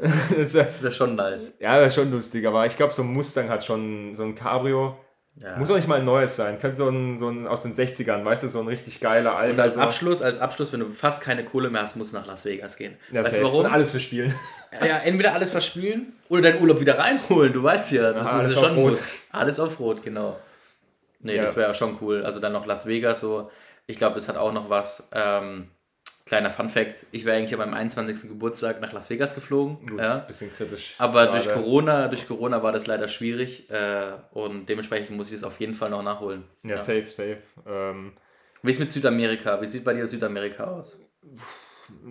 Das 0.52 0.82
wäre 0.82 0.92
schon 0.92 1.14
nice. 1.16 1.56
ja, 1.60 1.78
das 1.78 1.88
ist 1.88 1.94
schon 1.96 2.10
lustig, 2.10 2.46
aber 2.46 2.66
ich 2.66 2.76
glaube, 2.76 2.92
so 2.92 3.02
ein 3.02 3.12
Mustang 3.12 3.48
hat 3.48 3.64
schon 3.64 4.14
so 4.14 4.22
ein 4.24 4.34
Cabrio. 4.34 4.96
Ja. 5.36 5.56
Muss 5.56 5.70
auch 5.70 5.76
nicht 5.76 5.86
mal 5.86 6.00
ein 6.00 6.04
neues 6.04 6.34
sein. 6.34 6.58
Könnte 6.58 6.78
so 6.78 6.88
ein, 6.88 7.18
so 7.20 7.28
ein 7.28 7.46
aus 7.46 7.62
den 7.62 7.74
60ern, 7.76 8.24
weißt 8.24 8.42
du, 8.42 8.48
so 8.48 8.60
ein 8.60 8.66
richtig 8.66 8.98
geiler 9.00 9.36
alter. 9.36 9.52
Und 9.54 9.60
als 9.60 9.74
so. 9.74 9.80
Abschluss, 9.80 10.20
als 10.22 10.40
Abschluss, 10.40 10.72
wenn 10.72 10.80
du 10.80 10.90
fast 10.90 11.22
keine 11.22 11.44
Kohle 11.44 11.70
mehr 11.70 11.82
hast, 11.82 11.94
musst 11.96 12.12
du 12.12 12.16
nach 12.16 12.26
Las 12.26 12.44
Vegas 12.44 12.76
gehen. 12.76 12.96
Ja, 13.12 13.24
weißt 13.24 13.38
du 13.38 13.42
warum? 13.44 13.64
Und 13.64 13.70
alles 13.70 13.92
für 13.92 14.00
Spielen. 14.00 14.34
Ja, 14.84 14.98
entweder 14.98 15.32
alles 15.34 15.50
verspielen 15.50 16.12
oder 16.28 16.42
deinen 16.42 16.60
Urlaub 16.60 16.80
wieder 16.80 16.98
reinholen. 16.98 17.52
Du 17.52 17.62
weißt 17.62 17.92
ja, 17.92 18.12
das 18.12 18.26
Ah, 18.26 18.38
ist 18.38 18.44
alles 18.44 18.54
ja 18.54 18.58
auf 18.60 18.66
schon 18.66 18.76
Rot. 18.76 18.88
muss. 18.90 19.08
Alles 19.30 19.60
auf 19.60 19.80
Rot, 19.80 20.02
genau. 20.02 20.38
Nee, 21.20 21.36
Ja. 21.36 21.42
das 21.42 21.56
wäre 21.56 21.74
schon 21.74 21.96
cool. 22.02 22.24
Also 22.24 22.38
dann 22.40 22.52
noch 22.52 22.66
Las 22.66 22.86
Vegas 22.86 23.20
so. 23.20 23.50
Ich 23.86 23.96
glaube, 23.96 24.16
das 24.16 24.28
hat 24.28 24.36
auch 24.36 24.52
noch 24.52 24.68
was. 24.68 25.08
Ähm, 25.14 25.68
kleiner 26.28 26.50
Fun 26.50 26.68
Fact: 26.70 27.06
Ich 27.10 27.24
wäre 27.24 27.36
eigentlich 27.36 27.52
an 27.52 27.58
meinem 27.58 27.74
21. 27.74 28.28
Geburtstag 28.30 28.80
nach 28.80 28.92
Las 28.92 29.10
Vegas 29.10 29.34
geflogen. 29.34 29.84
Gut, 29.86 29.98
Ja. 30.00 30.18
bisschen 30.18 30.54
kritisch. 30.54 30.94
Aber 30.98 31.26
Gerade. 31.26 31.38
durch 31.44 31.52
Corona, 31.54 32.08
durch 32.08 32.28
Corona 32.28 32.62
war 32.62 32.72
das 32.72 32.86
leider 32.86 33.08
schwierig 33.08 33.68
äh, 33.70 34.12
und 34.32 34.68
dementsprechend 34.68 35.16
muss 35.16 35.28
ich 35.28 35.34
es 35.34 35.44
auf 35.44 35.58
jeden 35.60 35.74
Fall 35.74 35.90
noch 35.90 36.02
nachholen. 36.02 36.44
Ja, 36.62 36.78
safe, 36.78 37.04
safe. 37.06 37.38
Ähm, 37.66 38.12
Wie 38.62 38.70
ist 38.70 38.78
mit 38.80 38.92
Südamerika? 38.92 39.60
Wie 39.60 39.66
sieht 39.66 39.84
bei 39.84 39.94
dir 39.94 40.06
Südamerika 40.06 40.64
aus? 40.64 41.04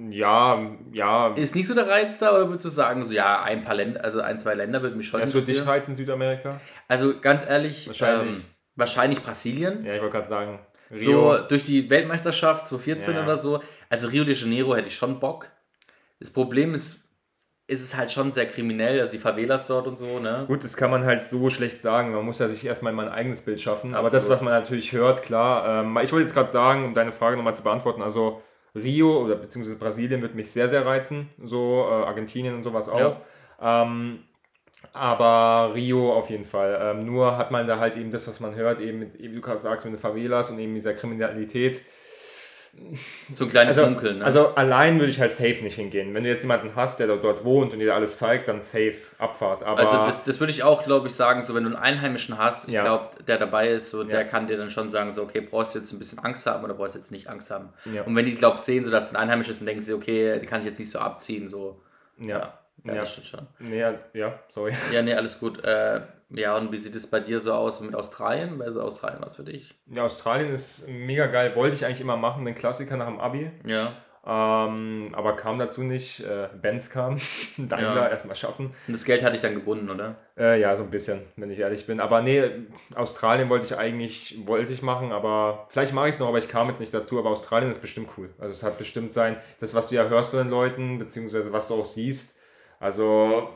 ja, 0.10 0.72
ja. 0.92 1.34
Ist 1.36 1.56
nicht 1.56 1.68
so 1.68 1.76
der 1.76 1.88
Reiz 1.88 2.20
da 2.20 2.32
oder 2.32 2.48
würdest 2.50 2.66
du 2.66 2.70
sagen, 2.70 3.04
so 3.04 3.14
ja, 3.14 3.44
ein 3.44 3.64
paar 3.64 3.76
Länder, 3.76 4.04
also 4.04 4.22
ein, 4.22 4.40
zwei 4.40 4.56
Länder 4.56 4.82
würde 4.82 4.96
mich 4.96 5.08
schon 5.08 5.22
Das 5.22 5.34
wird 5.34 5.48
dich 5.48 5.66
reizen, 5.66 5.96
Südamerika? 5.96 6.60
Also 6.88 7.20
ganz 7.20 7.48
ehrlich, 7.48 7.88
Wahrscheinlich. 7.88 8.38
Ähm, 8.38 8.44
wahrscheinlich 8.76 9.22
Brasilien. 9.22 9.86
Ja, 9.86 9.94
ich 9.96 10.02
wollte 10.02 10.18
gerade 10.18 10.28
sagen, 10.30 10.60
So 10.92 11.30
Rio. 11.32 11.48
durch 11.48 11.64
die 11.64 11.90
Weltmeisterschaft 11.90 12.68
2014 12.68 13.16
Ja. 13.16 13.24
oder 13.24 13.38
so. 13.38 13.62
Also 13.90 14.08
Rio 14.08 14.24
de 14.24 14.36
Janeiro 14.36 14.76
hätte 14.76 14.88
ich 14.88 14.96
schon 14.96 15.20
Bock. 15.20 15.50
Das 16.20 16.32
Problem 16.32 16.74
ist, 16.74 17.08
ist 17.68 17.84
es 17.84 17.96
halt 17.96 18.12
schon 18.12 18.32
sehr 18.32 18.48
kriminell, 18.48 19.00
also 19.00 19.12
die 19.12 19.18
Favelas 19.18 19.68
dort 19.68 19.88
und 19.88 20.00
so, 20.00 20.20
ne? 20.20 20.46
Gut, 20.48 20.64
das 20.64 20.78
kann 20.78 20.90
man 20.90 21.04
halt 21.06 21.30
so 21.30 21.50
schlecht 21.50 21.82
sagen. 21.82 22.14
Man 22.14 22.26
muss 22.26 22.40
ja 22.40 22.48
sich 22.48 22.66
erstmal 22.66 22.94
mal 22.94 23.08
ein 23.08 23.14
eigenes 23.14 23.42
Bild 23.42 23.60
schaffen. 23.60 23.94
Aber 23.94 24.10
das, 24.10 24.24
Absolut. 24.24 24.38
was 24.38 24.42
man 24.44 24.54
natürlich 24.54 24.94
hört, 24.94 25.24
klar. 25.24 25.84
Ähm, 25.84 25.98
ich 26.02 26.12
wollte 26.12 26.26
jetzt 26.26 26.34
gerade 26.34 26.52
sagen, 26.52 26.86
um 26.86 26.94
deine 26.94 27.12
Frage 27.12 27.36
nochmal 27.36 27.56
zu 27.56 27.64
beantworten, 27.64 28.02
also 28.02 28.42
Rio 28.74 29.24
oder 29.24 29.36
beziehungsweise 29.36 29.78
Brasilien 29.78 30.22
wird 30.22 30.36
mich 30.36 30.52
sehr, 30.52 30.70
sehr 30.70 30.86
reizen. 30.86 31.30
So 31.44 31.86
äh, 31.90 32.06
Argentinien 32.06 32.56
und 32.56 32.64
sowas 32.64 32.88
auch. 32.88 33.18
Ähm, 33.62 34.20
aber 34.94 35.74
Rio 35.74 36.14
auf 36.14 36.30
jeden 36.30 36.46
Fall. 36.46 36.80
Ähm, 36.82 37.06
nur 37.06 37.38
hat 37.38 37.52
man 37.52 37.68
da 37.68 37.80
halt 37.80 37.98
eben 37.98 38.12
das, 38.12 38.28
was 38.28 38.40
man 38.40 38.56
hört, 38.56 38.80
eben, 38.80 39.14
eben 39.18 39.36
du 39.36 39.42
gerade 39.42 39.62
sagst, 39.62 39.86
mit 39.86 39.96
den 39.96 40.00
Favelas 40.00 40.50
und 40.50 40.60
eben 40.60 40.74
dieser 40.74 40.94
Kriminalität. 40.94 41.82
So 43.32 43.46
ein 43.46 43.50
kleines 43.50 43.78
Also, 43.78 43.90
Dunkel, 43.90 44.16
ne? 44.16 44.24
also 44.26 44.56
allein 44.56 44.98
würde 45.00 45.12
ich 45.12 45.20
halt 45.20 45.32
safe 45.36 45.64
nicht 45.64 45.76
hingehen. 45.76 46.14
Wenn 46.14 46.24
du 46.24 46.30
jetzt 46.30 46.44
jemanden 46.44 46.76
hast, 46.76 47.00
der 47.00 47.08
dort, 47.08 47.24
dort 47.24 47.44
wohnt 47.44 47.74
und 47.74 47.80
dir 47.80 47.94
alles 47.94 48.18
zeigt, 48.18 48.48
dann 48.48 48.62
safe 48.62 48.96
Abfahrt. 49.18 49.64
Aber 49.64 49.80
Also 49.80 49.98
das, 50.06 50.24
das 50.24 50.40
würde 50.40 50.52
ich 50.52 50.64
auch, 50.64 50.84
glaube 50.86 51.08
ich, 51.08 51.14
sagen, 51.16 51.42
so 51.42 51.54
wenn 51.56 51.64
du 51.64 51.70
einen 51.70 51.78
Einheimischen 51.78 52.38
hast, 52.38 52.68
ich 52.68 52.74
Ja. 52.76 52.84
glaube, 52.84 53.10
der 53.28 53.38
dabei 53.38 53.70
ist, 53.70 53.90
so, 53.90 54.04
der 54.04 54.22
Ja. 54.22 54.28
kann 54.28 54.48
dir 54.48 54.58
dann 54.58 54.72
schon 54.72 54.92
sagen, 54.92 55.12
so, 55.14 55.24
okay, 55.24 55.42
brauchst 55.42 55.76
du 55.76 55.80
jetzt 55.80 55.92
ein 55.92 56.00
bisschen 56.00 56.20
Angst 56.20 56.46
haben 56.48 56.64
oder 56.64 56.74
brauchst 56.76 56.96
du 56.96 57.00
jetzt 57.00 57.12
nicht 57.12 57.28
Angst 57.30 57.52
haben. 57.52 57.70
ja, 57.86 58.04
Und 58.04 58.16
wenn 58.16 58.26
die, 58.26 58.36
glaube 58.36 58.56
ich, 58.58 58.62
sehen, 58.62 58.86
so, 58.86 58.92
dass 58.92 59.10
es 59.10 59.16
ein 59.16 59.22
Einheimisch 59.22 59.50
ist, 59.50 59.60
dann 59.60 59.66
denken 59.68 59.82
sie, 59.82 59.94
okay, 59.94 60.40
die 60.40 60.46
kann 60.46 60.62
ich 60.62 60.66
jetzt 60.68 60.80
nicht 60.80 60.92
so 60.92 61.00
abziehen, 61.00 61.50
so. 61.50 61.82
ja. 62.20 62.28
Ja, 62.28 62.54
ja, 62.86 62.94
Ja. 62.94 63.00
das 63.02 63.12
stimmt 63.12 63.28
schon. 63.28 63.48
Nee, 63.60 63.80
ja, 63.80 63.94
ja, 64.14 64.40
sorry. 64.50 64.72
Ja, 64.94 65.02
nee, 65.02 65.14
alles 65.14 65.40
gut. 65.40 65.64
Äh, 65.64 66.02
ja, 66.30 66.58
und 66.58 66.72
wie 66.72 66.78
sieht 66.78 66.96
es 66.96 67.08
bei 67.10 67.20
dir 67.20 67.40
so 67.40 67.54
aus 67.54 67.82
mit 67.82 67.96
Australien? 67.96 68.60
Wäre 68.60 68.72
so 68.72 68.82
Australien 68.82 69.20
was 69.22 69.36
für 69.38 69.44
dich? 69.44 69.74
Ja, 69.88 70.04
Australien 70.04 70.52
ist 70.54 70.88
mega 70.90 71.28
geil. 71.28 71.56
Wollte 71.56 71.76
ich 71.76 71.86
eigentlich 71.86 72.02
immer 72.02 72.18
machen, 72.18 72.46
den 72.46 72.56
Klassiker 72.56 72.98
nach 72.98 73.08
dem 73.08 73.20
Abi. 73.20 73.52
Ja. 73.66 73.94
Ähm, 74.30 75.12
aber 75.14 75.38
kam 75.38 75.58
dazu 75.58 75.84
nicht. 75.84 76.20
Äh, 76.20 76.50
Benz 76.62 76.90
kam. 76.90 77.18
Daimler 77.58 77.96
Ja. 77.96 78.08
erstmal 78.10 78.36
schaffen. 78.36 78.74
Und 78.88 78.94
das 78.94 79.06
Geld 79.06 79.24
hatte 79.24 79.38
ich 79.38 79.42
dann 79.42 79.54
gebunden, 79.54 79.90
oder? 79.90 80.16
Äh, 80.38 80.60
ja, 80.60 80.76
so 80.76 80.84
ein 80.84 80.90
bisschen, 80.90 81.22
wenn 81.38 81.50
ich 81.50 81.60
ehrlich 81.60 81.88
bin. 81.88 82.02
Aber 82.02 82.22
nee, 82.22 82.44
Australien 82.94 83.48
wollte 83.48 83.66
ich 83.68 83.78
eigentlich, 83.78 84.38
wollte 84.46 84.74
ich 84.74 84.82
machen, 84.82 85.14
aber 85.14 85.68
vielleicht 85.70 85.94
mache 85.94 86.10
ich 86.10 86.16
es 86.16 86.20
noch, 86.20 86.28
aber 86.28 86.40
ich 86.40 86.50
kam 86.50 86.68
jetzt 86.68 86.82
nicht 86.82 86.94
dazu. 86.94 87.18
Aber 87.20 87.30
Australien 87.30 87.72
ist 87.72 87.80
bestimmt 87.82 88.10
cool. 88.18 88.30
Also 88.38 88.52
es 88.54 88.64
hat 88.64 88.78
bestimmt 88.78 89.14
sein, 89.14 89.38
das, 89.62 89.74
was 89.74 89.88
du 89.88 89.96
ja 89.96 90.04
hörst 90.10 90.32
von 90.32 90.40
den 90.40 90.50
Leuten, 90.50 91.00
beziehungsweise 91.00 91.54
was 91.54 91.70
du 91.70 91.76
auch 91.76 91.86
siehst. 91.86 92.38
Also 92.82 93.48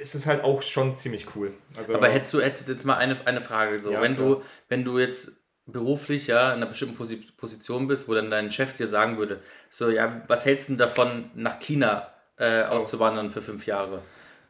ist 0.00 0.14
es 0.14 0.26
halt 0.26 0.42
auch 0.42 0.62
schon 0.62 0.94
ziemlich 0.94 1.26
cool. 1.36 1.52
Also, 1.76 1.94
Aber 1.94 2.08
hättest 2.08 2.32
du, 2.34 2.40
hättest 2.40 2.68
du 2.68 2.72
jetzt 2.72 2.84
mal 2.84 2.96
eine, 2.96 3.16
eine 3.26 3.40
Frage 3.40 3.78
so, 3.78 3.92
Ja, 3.92 4.00
wenn 4.00 4.14
klar. 4.16 4.36
du, 4.36 4.42
wenn 4.68 4.84
du 4.84 4.98
jetzt 4.98 5.32
beruflich 5.66 6.26
ja 6.26 6.48
in 6.50 6.56
einer 6.56 6.66
bestimmten 6.66 6.96
Posi 6.96 7.16
Position 7.36 7.86
bist, 7.86 8.08
wo 8.08 8.14
dann 8.14 8.30
dein 8.30 8.50
Chef 8.50 8.74
dir 8.74 8.88
sagen 8.88 9.18
würde, 9.18 9.40
so 9.68 9.90
ja, 9.90 10.22
was 10.26 10.44
hältst 10.44 10.68
du 10.68 10.72
denn 10.72 10.78
davon, 10.78 11.30
nach 11.34 11.60
China 11.60 12.08
äh, 12.38 12.62
Oh. 12.64 12.72
auszuwandern 12.76 13.30
für 13.30 13.42
fünf 13.42 13.66
Jahre? 13.66 14.02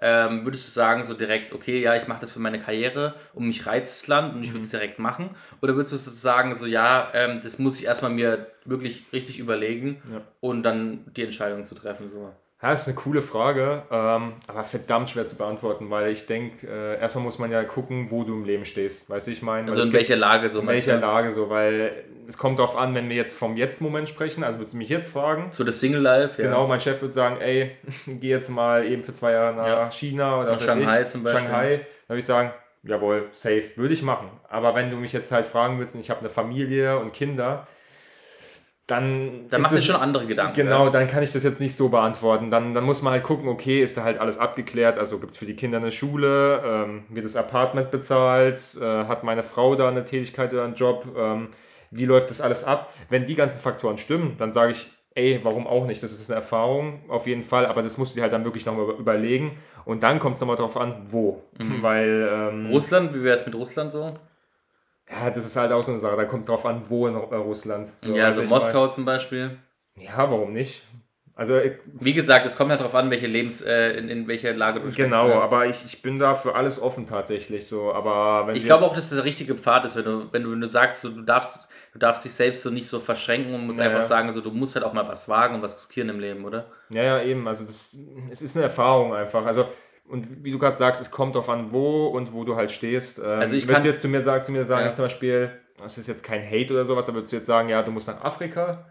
Ähm, 0.03 0.47
würdest 0.47 0.67
du 0.69 0.73
sagen 0.73 1.05
so 1.05 1.13
direkt, 1.13 1.53
okay, 1.53 1.79
ja, 1.83 1.95
ich 1.95 2.09
mache 2.09 2.23
das 2.23 2.31
für 2.31 2.39
meine 2.39 2.59
Karriere 2.59 3.17
und 3.35 3.47
mich 3.47 3.67
reizt 3.67 4.01
das 4.01 4.09
Land 4.09 4.35
und 4.35 4.43
ich 4.43 4.49
Mhm. 4.49 4.55
würde 4.55 4.65
es 4.65 4.71
direkt 4.71 4.99
machen? 4.99 5.37
Oder 5.61 5.77
würdest 5.77 5.93
du 5.93 5.99
sagen 5.99 6.55
so, 6.55 6.65
ja, 6.65 7.11
ähm, 7.13 7.41
das 7.43 7.59
muss 7.59 7.79
ich 7.79 7.85
erstmal 7.85 8.11
mir 8.13 8.47
wirklich 8.65 9.05
richtig 9.13 9.39
überlegen 9.39 10.01
Ja. 10.11 10.23
und 10.41 10.63
dann 10.63 11.05
die 11.15 11.23
Entscheidung 11.23 11.67
zu 11.67 11.75
treffen 11.75 12.09
so? 12.09 12.33
Ja, 12.63 12.73
das 12.73 12.83
ist 12.83 12.89
eine 12.89 12.97
coole 12.97 13.23
Frage, 13.23 13.85
ähm, 13.91 14.35
aber 14.47 14.65
verdammt 14.65 15.09
schwer 15.09 15.27
zu 15.27 15.35
beantworten, 15.35 15.89
weil 15.89 16.11
ich 16.13 16.27
denke, 16.27 16.67
äh, 16.67 17.01
erstmal 17.01 17.25
muss 17.25 17.39
man 17.39 17.51
ja 17.51 17.65
gucken, 17.65 18.09
wo 18.11 18.23
du 18.23 18.35
im 18.35 18.45
Leben 18.45 18.67
stehst. 18.67 19.09
Weißt 19.09 19.27
du, 19.27 19.31
ich 19.31 19.41
meine, 19.41 19.69
Also 19.69 19.81
in 19.81 19.93
welcher 19.95 20.17
Lage 20.17 20.51
so 20.51 20.61
in 20.61 20.67
welcher 20.67 20.97
du? 20.97 21.01
Lage 21.01 21.31
so, 21.33 21.49
weil 21.49 22.05
es 22.29 22.37
kommt 22.37 22.59
darauf 22.59 22.77
an, 22.77 22.95
wenn 22.95 23.09
wir 23.09 23.17
jetzt 23.17 23.33
vom 23.35 23.57
Jetzt-Moment 23.57 24.11
sprechen, 24.11 24.45
also 24.45 24.59
würdest 24.59 24.75
du 24.75 24.77
mich 24.77 24.91
jetzt 24.91 25.11
fragen, 25.11 25.47
So 25.53 25.65
das 25.65 25.81
Single 25.81 26.03
Life, 26.03 26.41
ja. 26.43 26.49
genau, 26.49 26.67
mein 26.67 26.81
Chef 26.83 27.01
würde 27.01 27.15
sagen, 27.15 27.39
ey, 27.41 27.71
geh 28.07 28.29
jetzt 28.29 28.51
mal 28.51 28.85
eben 28.85 29.05
für 29.05 29.15
zwei 29.15 29.33
Jahre 29.33 29.57
nach 29.57 29.67
Ja. 29.67 29.91
China 29.91 30.43
oder 30.43 30.53
Nach 30.53 30.61
Shanghai 30.61 31.01
ich, 31.03 31.09
zum 31.09 31.23
Beispiel. 31.23 31.43
Shanghai, 31.43 31.69
dann 31.79 32.09
würde 32.09 32.19
ich 32.21 32.27
sagen, 32.27 32.51
jawohl, 32.83 33.29
safe, 33.33 33.65
würde 33.77 33.95
ich 33.95 34.03
machen. 34.03 34.29
Aber 34.51 34.75
wenn 34.75 34.91
du 34.91 34.97
mich 34.99 35.15
jetzt 35.15 35.33
halt 35.33 35.47
fragen 35.47 35.79
würdest 35.79 35.95
und 35.95 36.03
ich 36.03 36.11
habe 36.11 36.21
eine 36.21 36.29
Familie 36.29 36.99
und 36.99 37.15
Kinder, 37.15 37.67
dann. 38.91 39.49
Dann 39.51 39.63
machst 39.63 39.77
du 39.77 39.83
schon 39.83 39.97
andere 39.97 40.27
Gedanken. 40.27 40.55
Genau, 40.55 40.87
ja. 40.87 40.91
dann 40.91 41.09
kann 41.09 41.23
ich 41.23 41.33
das 41.33 41.43
jetzt 41.43 41.61
nicht 41.61 41.77
so 41.77 41.89
beantworten. 41.89 42.51
Dann, 42.51 42.75
dann 42.75 42.85
muss 42.85 43.03
man 43.03 43.13
halt 43.13 43.23
gucken, 43.23 43.49
okay, 43.49 43.83
ist 43.83 43.97
da 43.97 44.05
halt 44.05 44.19
alles 44.19 44.39
abgeklärt? 44.39 44.99
Also 44.99 45.19
gibt 45.19 45.33
es 45.33 45.39
für 45.39 45.47
die 45.47 45.57
Kinder 45.57 45.79
eine 45.79 45.93
Schule? 45.93 46.63
Ähm, 46.65 47.05
wird 47.09 47.27
das 47.27 47.37
Apartment 47.37 47.91
bezahlt? 47.91 48.61
Äh, 48.81 49.05
hat 49.05 49.25
meine 49.25 49.43
Frau 49.43 49.75
da 49.75 49.89
eine 49.89 50.05
Tätigkeit 50.05 50.53
oder 50.53 50.65
einen 50.65 50.75
Job? 50.75 51.07
Ähm, 51.17 51.49
wie 51.91 52.05
läuft 52.05 52.31
das 52.31 52.41
alles 52.41 52.65
ab? 52.65 52.93
Wenn 53.09 53.27
die 53.27 53.35
ganzen 53.35 53.61
Faktoren 53.61 53.99
stimmen, 53.99 54.37
dann 54.39 54.53
sage 54.53 54.73
ich, 54.73 54.91
ey, 55.15 55.41
warum 55.43 55.67
auch 55.67 55.87
nicht? 55.87 56.03
Das 56.03 56.13
ist 56.13 56.31
eine 56.31 56.41
Erfahrung, 56.41 57.01
auf 57.09 57.27
jeden 57.27 57.43
Fall, 57.43 57.67
aber 57.67 57.83
das 57.83 57.99
musst 57.99 58.13
du 58.13 58.17
dir 58.17 58.23
halt 58.23 58.33
dann 58.33 58.45
wirklich 58.45 58.67
nochmal 58.67 58.95
überlegen. 58.99 59.59
Und 59.85 60.03
dann 60.03 60.19
kommt 60.19 60.37
es 60.37 60.41
nochmal 60.41 60.57
drauf 60.57 60.77
an, 60.77 61.07
wo. 61.11 61.43
Mhm. 61.59 61.83
Weil. 61.83 62.31
Ähm, 62.33 62.67
Russland, 62.71 63.15
wie 63.15 63.23
wäre 63.23 63.37
es 63.37 63.47
mit 63.47 63.55
Russland 63.55 63.93
so? 63.93 64.15
Ja, 65.11 65.31
das 65.31 65.45
ist 65.45 65.57
halt 65.57 65.73
auch 65.73 65.83
so 65.83 65.93
eine 65.93 66.01
Sache, 66.01 66.17
da 66.17 66.25
kommt 66.25 66.49
drauf 66.49 66.65
an, 66.65 66.85
wo 66.89 67.07
in 67.07 67.17
Russland. 67.17 67.89
So, 67.99 68.15
ja, 68.15 68.27
also 68.27 68.43
Moskau 68.43 68.87
mal. 68.87 68.93
zum 68.93 69.05
Beispiel. 69.05 69.59
Ja, 69.97 70.19
warum 70.31 70.53
nicht? 70.53 70.83
Also, 71.35 71.57
ich, 71.59 71.73
Wie 71.99 72.13
gesagt, 72.13 72.45
es 72.45 72.57
kommt 72.57 72.71
halt 72.71 72.81
darauf 72.81 72.95
an, 72.95 73.11
welche 73.11 73.27
Lebens, 73.27 73.63
äh, 73.63 73.93
in, 73.93 74.09
in 74.09 74.29
welcher 74.29 74.53
Lage 74.53 74.81
du 74.81 74.91
Genau, 74.91 75.29
ne? 75.29 75.35
aber 75.35 75.67
ich, 75.67 75.85
ich 75.87 76.03
bin 76.03 76.19
da 76.19 76.35
für 76.35 76.55
alles 76.55 76.81
offen 76.81 77.07
tatsächlich 77.07 77.67
so. 77.67 77.93
Aber 77.93 78.53
ich 78.55 78.67
glaube 78.67 78.85
auch, 78.85 78.95
dass 78.95 79.09
das 79.09 79.17
der 79.17 79.25
richtige 79.25 79.55
Pfad 79.55 79.85
ist, 79.87 79.97
wenn 79.97 80.05
du, 80.05 80.33
wenn 80.33 80.43
du, 80.43 80.53
wenn 80.53 80.61
du 80.61 80.69
sagst, 80.69 81.01
so, 81.01 81.09
du 81.09 81.23
darfst 81.23 81.69
du 81.93 81.99
darfst 81.99 82.25
dich 82.25 82.33
selbst 82.33 82.63
so 82.63 82.71
nicht 82.71 82.87
so 82.87 83.01
verschränken 83.01 83.55
und 83.55 83.67
musst 83.67 83.79
ja, 83.79 83.87
einfach 83.87 84.03
sagen, 84.03 84.31
so, 84.33 84.41
du 84.41 84.51
musst 84.51 84.75
halt 84.75 84.85
auch 84.85 84.93
mal 84.93 85.09
was 85.09 85.29
wagen 85.29 85.57
und 85.57 85.63
was 85.63 85.77
riskieren 85.77 86.09
im 86.09 86.21
Leben, 86.21 86.45
oder? 86.45 86.67
Ja, 86.91 87.03
ja, 87.03 87.23
eben. 87.23 87.47
Also 87.49 87.65
das, 87.65 87.97
es 88.31 88.43
ist 88.43 88.57
eine 88.57 88.65
Erfahrung 88.65 89.15
einfach. 89.15 89.45
Also 89.45 89.67
und 90.11 90.45
wie 90.45 90.51
du 90.51 90.59
gerade 90.59 90.77
sagst, 90.77 91.01
es 91.01 91.11
kommt 91.11 91.35
darauf 91.35 91.49
an, 91.49 91.73
wo 91.73 92.07
und 92.07 92.33
wo 92.33 92.45
du 92.45 92.57
halt 92.57 92.73
stehst. 92.73 93.19
Ähm, 93.19 93.25
also 93.25 93.57
ich 93.57 93.67
kann 93.67 93.85
jetzt 93.85 94.03
zu 94.03 94.09
mir 94.09 94.23
sagen, 94.23 94.45
zu 94.45 94.53
mir 94.53 94.65
sagen, 94.65 94.87
ja. 94.87 94.95
zum 94.95 95.05
Beispiel, 95.07 95.51
das 95.83 95.99
ist 95.99 96.09
jetzt 96.09 96.23
kein 96.23 96.45
Hate 96.45 96.73
oder 96.73 96.85
sowas, 96.85 97.07
aber 97.07 97.17
würdest 97.17 97.33
du 97.33 97.37
jetzt 97.37 97.47
sagen, 97.47 97.69
ja, 97.69 97.83
du 97.83 97.91
musst 97.91 98.09
nach 98.09 98.23
Afrika 98.23 98.87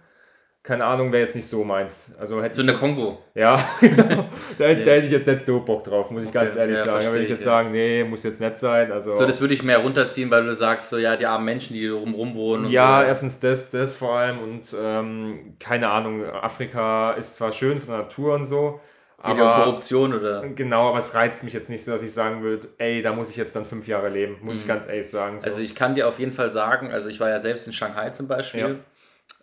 keine 0.62 0.86
Ahnung, 0.86 1.12
wäre 1.12 1.24
jetzt 1.24 1.36
nicht 1.36 1.48
so 1.48 1.64
meins. 1.64 2.14
Also 2.20 2.44
hätte 2.44 2.56
so 2.56 2.62
in 2.62 2.68
der 2.68 2.76
Kongo. 2.76 3.18
Ja, 3.34 3.56
genau. 3.80 4.26
da, 4.58 4.66
hätte, 4.66 4.84
da, 4.84 4.92
hätte 4.92 5.06
ich 5.06 5.12
jetzt 5.12 5.26
nicht 5.26 5.46
so 5.46 5.62
Bock 5.62 5.84
drauf, 5.86 6.12
muss 6.12 6.24
ich 6.24 6.30
okay. 6.30 6.46
ganz 6.46 6.56
ehrlich 6.56 6.78
ja, 6.78 6.86
sagen. 6.86 7.06
Da 7.06 7.12
würde 7.12 7.24
ich 7.24 7.30
jetzt 7.30 7.40
ja. 7.40 7.46
sagen, 7.46 7.72
nee, 7.72 8.04
muss 8.04 8.24
jetzt 8.24 8.40
nett 8.40 8.58
sein. 8.58 8.92
Also 8.92 9.14
so, 9.14 9.26
das 9.26 9.40
würde 9.40 9.54
ich 9.54 9.64
mehr 9.64 9.80
runterziehen, 9.80 10.30
weil 10.30 10.46
du 10.46 10.54
sagst, 10.54 10.90
so 10.90 10.98
ja, 10.98 11.16
die 11.16 11.26
armen 11.26 11.46
Menschen, 11.46 11.74
die 11.74 11.88
drumherum 11.88 12.36
wohnen. 12.36 12.70
ja, 12.70 13.02
so. 13.02 13.08
erstens 13.08 13.40
das, 13.40 13.72
das 13.72 13.96
vor 13.96 14.18
allem 14.18 14.40
und 14.40 14.76
ähm, 14.80 15.56
keine 15.60 15.90
Ahnung, 15.90 16.26
Afrika 16.26 17.14
ist 17.14 17.36
zwar 17.36 17.54
schön 17.54 17.80
von 17.80 17.90
der 17.90 18.04
Natur 18.04 18.36
und 18.36 18.46
so, 18.46 18.82
aber 19.22 19.64
Korruption 19.64 20.14
oder? 20.14 20.48
Genau, 20.50 20.90
aber 20.90 21.00
es 21.00 21.14
reizt 21.14 21.44
mich 21.44 21.54
jetzt 21.54 21.70
nicht 21.70 21.84
so, 21.84 21.92
dass 21.92 22.04
ich 22.04 22.14
sagen 22.14 22.42
würde, 22.42 22.68
ey, 22.78 23.02
da 23.02 23.14
muss 23.14 23.30
ich 23.30 23.36
jetzt 23.36 23.56
dann 23.56 23.66
fünf 23.66 23.88
Jahre 23.88 24.10
leben, 24.10 24.38
muss 24.42 24.56
mhm. 24.56 24.60
ich 24.62 24.68
ganz 24.68 24.88
ehrlich 24.88 25.10
sagen. 25.10 25.40
So. 25.40 25.46
Also 25.46 25.60
ich 25.60 25.76
kann 25.76 25.96
dir 25.96 26.08
auf 26.08 26.20
jeden 26.20 26.32
Fall 26.32 26.50
sagen, 26.50 26.92
also 26.92 27.10
ich 27.10 27.20
war 27.20 27.30
ja 27.30 27.40
selbst 27.40 27.68
in 27.68 27.74
Shanghai 27.74 28.10
zum 28.12 28.28
Beispiel. 28.28 28.62
Ja 28.62 28.76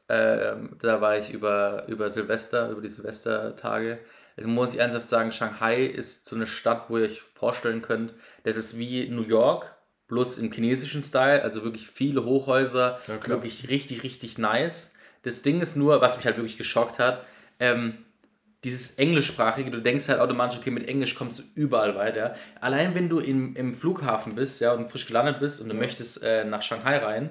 ähm, 0.08 0.76
da 0.80 1.00
war 1.00 1.18
ich 1.18 1.30
über, 1.30 1.84
über 1.88 2.10
Silvester, 2.10 2.70
über 2.70 2.80
die 2.80 2.88
Silvestertage. 2.88 3.98
Also 4.36 4.48
muss 4.48 4.74
ich 4.74 4.80
ernsthaft 4.80 5.08
sagen, 5.08 5.32
Shanghai 5.32 5.84
ist 5.84 6.26
so 6.26 6.36
eine 6.36 6.46
Stadt, 6.46 6.84
wo 6.88 6.98
ihr 6.98 7.04
euch 7.04 7.22
vorstellen 7.34 7.82
könnt, 7.82 8.12
das 8.44 8.56
ist 8.56 8.78
wie 8.78 9.08
New 9.08 9.22
York, 9.22 9.74
bloß 10.08 10.38
im 10.38 10.52
chinesischen 10.52 11.02
Style, 11.02 11.42
also 11.42 11.64
wirklich 11.64 11.88
viele 11.88 12.24
Hochhäuser, 12.24 13.00
ja, 13.08 13.26
wirklich 13.26 13.68
richtig, 13.68 14.02
richtig 14.04 14.38
nice. 14.38 14.94
Das 15.22 15.42
Ding 15.42 15.60
ist 15.60 15.74
nur, 15.74 16.00
was 16.00 16.18
mich 16.18 16.26
halt 16.26 16.36
wirklich 16.36 16.58
geschockt 16.58 16.98
hat, 16.98 17.24
ähm, 17.58 18.04
dieses 18.64 18.98
Englischsprachige, 18.98 19.70
du 19.70 19.80
denkst 19.80 20.08
halt 20.08 20.20
automatisch, 20.20 20.58
okay, 20.58 20.70
mit 20.70 20.88
Englisch 20.88 21.14
kommst 21.14 21.38
du 21.38 21.42
überall 21.54 21.94
weiter. 21.94 22.34
Allein 22.60 22.94
wenn 22.94 23.08
du 23.08 23.18
im, 23.20 23.54
im 23.54 23.74
Flughafen 23.74 24.34
bist, 24.34 24.60
ja, 24.60 24.72
und 24.72 24.90
frisch 24.90 25.06
gelandet 25.06 25.38
bist 25.40 25.60
und 25.60 25.68
du 25.68 25.74
möchtest 25.74 26.22
äh, 26.22 26.44
nach 26.44 26.62
Shanghai 26.62 26.98
rein, 26.98 27.30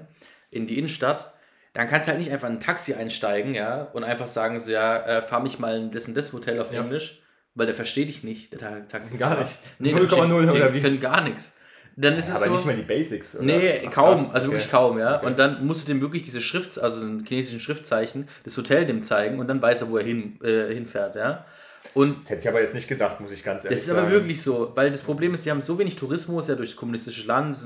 in 0.51 0.67
die 0.67 0.77
Innenstadt, 0.77 1.33
dann 1.73 1.87
kannst 1.87 2.07
du 2.07 2.11
halt 2.11 2.19
nicht 2.19 2.31
einfach 2.31 2.47
in 2.47 2.55
ein 2.55 2.59
Taxi 2.61 2.93
einsteigen, 2.93 3.53
ja, 3.53 3.81
und 3.81 4.03
einfach 4.05 4.27
sagen 4.27 4.59
so, 4.59 4.71
ja, 4.71 4.97
äh, 5.05 5.21
fahr 5.23 5.41
mich 5.41 5.59
mal 5.59 5.75
in 5.77 5.91
das 5.91 6.07
und 6.07 6.15
das 6.15 6.31
Hotel 6.31 6.59
auf 6.61 6.71
ja. 6.71 6.81
Englisch, 6.81 7.21
weil 7.53 7.65
der 7.65 7.75
versteht 7.75 8.07
dich 8.07 8.23
nicht, 8.23 8.53
der 8.53 8.87
Taxi. 8.87 9.17
Gar 9.17 9.39
nicht. 9.41 9.51
Nee, 9.79 9.93
0,0 9.93 10.51
oder 10.51 10.73
wie? 10.73 10.81
können 10.81 11.01
gar 11.01 11.21
nichts. 11.21 11.57
Dann 11.97 12.17
ist 12.17 12.27
ja, 12.27 12.33
es 12.33 12.41
aber 12.41 12.49
so, 12.49 12.55
nicht 12.55 12.65
mal 12.65 12.75
die 12.75 12.81
Basics, 12.81 13.35
oder? 13.35 13.45
Nee, 13.45 13.83
Ach, 13.87 13.91
kaum, 13.91 14.17
krass, 14.17 14.35
also 14.35 14.47
okay. 14.47 14.55
wirklich 14.55 14.71
kaum, 14.71 14.99
ja. 14.99 15.17
Okay. 15.17 15.25
Und 15.27 15.39
dann 15.39 15.65
musst 15.65 15.87
du 15.87 15.93
dem 15.93 16.01
wirklich 16.01 16.23
diese 16.23 16.41
Schrift, 16.41 16.77
also 16.79 17.05
ein 17.05 17.25
chinesischen 17.25 17.59
Schriftzeichen, 17.59 18.27
das 18.43 18.57
Hotel 18.57 18.85
dem 18.85 19.03
zeigen 19.03 19.39
und 19.39 19.47
dann 19.47 19.61
weiß 19.61 19.81
er, 19.81 19.89
wo 19.89 19.97
er 19.97 20.03
hin, 20.03 20.37
äh, 20.43 20.73
hinfährt, 20.73 21.15
ja. 21.15 21.45
Und 21.93 22.23
das 22.23 22.31
hätte 22.31 22.41
ich 22.41 22.49
aber 22.49 22.61
jetzt 22.61 22.73
nicht 22.73 22.87
gedacht, 22.87 23.21
muss 23.21 23.31
ich 23.31 23.43
ganz 23.43 23.63
ehrlich 23.63 23.79
sagen. 23.79 23.95
Das 23.97 23.97
ist 23.97 24.03
aber 24.03 24.11
wirklich 24.11 24.41
so, 24.41 24.71
weil 24.75 24.91
das 24.91 25.03
Problem 25.03 25.33
ist, 25.33 25.45
die 25.45 25.51
haben 25.51 25.61
so 25.61 25.77
wenig 25.79 25.95
Tourismus 25.95 26.47
ja 26.47 26.55
durch 26.55 26.71
das 26.71 26.75
kommunistische 26.75 27.25
Land. 27.27 27.57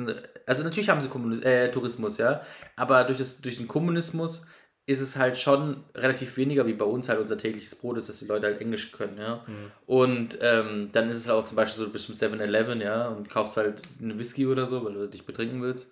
Also 0.45 0.63
natürlich 0.63 0.89
haben 0.89 1.01
sie 1.01 1.07
Kommunis 1.07 1.41
äh, 1.41 1.71
Tourismus, 1.71 2.17
ja, 2.17 2.41
aber 2.75 3.05
durch, 3.05 3.17
das, 3.17 3.41
durch 3.41 3.57
den 3.57 3.67
Kommunismus 3.67 4.45
ist 4.89 5.01
es 5.01 5.17
halt 5.17 5.37
schon 5.37 5.83
relativ 5.93 6.35
weniger, 6.37 6.65
wie 6.65 6.73
bei 6.73 6.85
uns 6.85 7.09
halt 7.09 7.19
unser 7.19 7.37
tägliches 7.37 7.75
Brot 7.75 7.99
ist, 7.99 8.09
dass 8.09 8.17
die 8.17 8.25
Leute 8.25 8.47
halt 8.47 8.59
Englisch 8.59 8.91
können, 8.91 9.19
ja. 9.19 9.43
Mhm. 9.45 9.71
Und 9.85 10.39
ähm, 10.41 10.89
dann 10.91 11.11
ist 11.11 11.17
es 11.17 11.27
halt 11.27 11.37
auch 11.37 11.45
zum 11.45 11.57
Beispiel 11.57 11.77
so, 11.77 11.85
du 11.85 11.91
bist 11.91 12.09
im 12.09 12.15
7-Eleven, 12.15 12.81
ja, 12.81 13.07
und 13.09 13.29
kaufst 13.29 13.57
halt 13.57 13.83
eine 14.01 14.17
Whisky 14.17 14.47
oder 14.47 14.65
so, 14.65 14.83
weil 14.83 14.95
du 14.95 15.07
dich 15.07 15.27
betrinken 15.27 15.61
willst. 15.61 15.91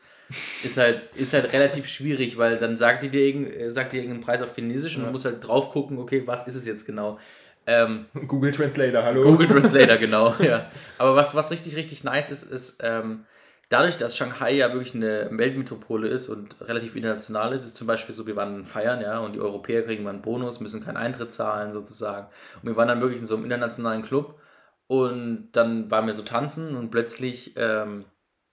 Ist 0.63 0.77
halt, 0.77 1.03
ist 1.13 1.33
halt 1.33 1.53
relativ 1.53 1.87
schwierig, 1.87 2.39
weil 2.39 2.57
dann 2.57 2.75
sagt 2.75 3.03
die 3.03 3.09
dir, 3.09 3.21
irgend, 3.21 3.71
sagt 3.71 3.93
dir 3.93 3.97
irgendeinen 3.97 4.23
Preis 4.23 4.41
auf 4.41 4.55
Chinesisch 4.55 4.93
ja. 4.93 5.01
und 5.01 5.05
du 5.05 5.11
musst 5.11 5.25
halt 5.25 5.47
drauf 5.47 5.69
gucken, 5.69 5.99
okay, 5.99 6.23
was 6.25 6.47
ist 6.47 6.55
es 6.55 6.65
jetzt 6.65 6.87
genau. 6.87 7.19
Ähm, 7.67 8.05
Google 8.27 8.51
Translator, 8.51 9.03
hallo. 9.03 9.21
Google 9.21 9.47
Translator, 9.47 9.97
genau, 9.97 10.33
ja. 10.39 10.71
Aber 10.97 11.15
was, 11.15 11.35
was 11.35 11.51
richtig, 11.51 11.75
richtig 11.75 12.03
nice 12.03 12.31
ist, 12.31 12.51
ist, 12.51 12.79
ähm, 12.81 13.25
dadurch, 13.69 13.97
dass 13.97 14.15
Shanghai 14.15 14.53
ja 14.53 14.71
wirklich 14.73 14.95
eine 14.95 15.29
Weltmetropole 15.31 16.07
ist 16.07 16.29
und 16.29 16.59
relativ 16.61 16.95
international 16.95 17.53
ist, 17.53 17.65
ist 17.65 17.75
zum 17.75 17.87
Beispiel 17.87 18.15
so, 18.15 18.25
wir 18.25 18.35
waren 18.35 18.65
feiern, 18.65 19.01
ja, 19.01 19.19
und 19.19 19.33
die 19.33 19.41
Europäer 19.41 19.83
kriegen 19.83 20.03
mal 20.03 20.11
einen 20.11 20.21
Bonus, 20.21 20.59
müssen 20.59 20.83
keinen 20.83 20.97
Eintritt 20.97 21.33
zahlen 21.33 21.73
sozusagen. 21.73 22.27
Und 22.61 22.69
wir 22.69 22.75
waren 22.77 22.87
dann 22.87 23.01
wirklich 23.01 23.19
in 23.19 23.27
so 23.27 23.35
einem 23.35 23.43
internationalen 23.43 24.03
Club 24.03 24.39
und 24.87 25.49
dann 25.51 25.91
waren 25.91 26.07
wir 26.07 26.13
so 26.13 26.23
tanzen 26.23 26.75
und 26.75 26.91
plötzlich 26.91 27.53
ähm, 27.57 28.05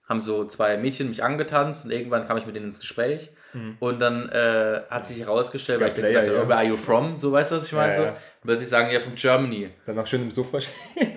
haben 0.07 0.19
so 0.19 0.45
zwei 0.45 0.77
Mädchen 0.77 1.09
mich 1.09 1.23
angetanzt 1.23 1.85
und 1.85 1.91
irgendwann 1.91 2.27
kam 2.27 2.37
ich 2.37 2.45
mit 2.45 2.55
denen 2.55 2.67
ins 2.67 2.79
Gespräch. 2.81 3.31
Mhm. 3.55 3.77
Und 3.79 3.99
dann 3.99 4.27
äh, 4.29 4.81
hat 4.89 5.07
sich 5.07 5.21
herausgestellt, 5.21 5.79
weil 5.79 5.87
ich 5.87 5.93
dann 5.93 6.03
gesagt 6.03 6.27
habe, 6.27 6.37
ja. 6.37 6.47
where 6.47 6.57
are 6.57 6.65
you 6.65 6.75
from? 6.75 7.17
So, 7.17 7.31
weißt 7.31 7.51
du, 7.51 7.55
was 7.55 7.65
ich 7.65 7.71
meine? 7.71 7.93
Ja. 7.93 7.97
So. 7.97 8.07
Und 8.07 8.15
plötzlich 8.43 8.67
sagen, 8.67 8.91
ja, 8.91 8.99
from 8.99 9.15
Germany. 9.15 9.69
Dann 9.85 9.97
auch 9.97 10.05
schön 10.05 10.21
im 10.21 10.31
Sofa. 10.31 10.59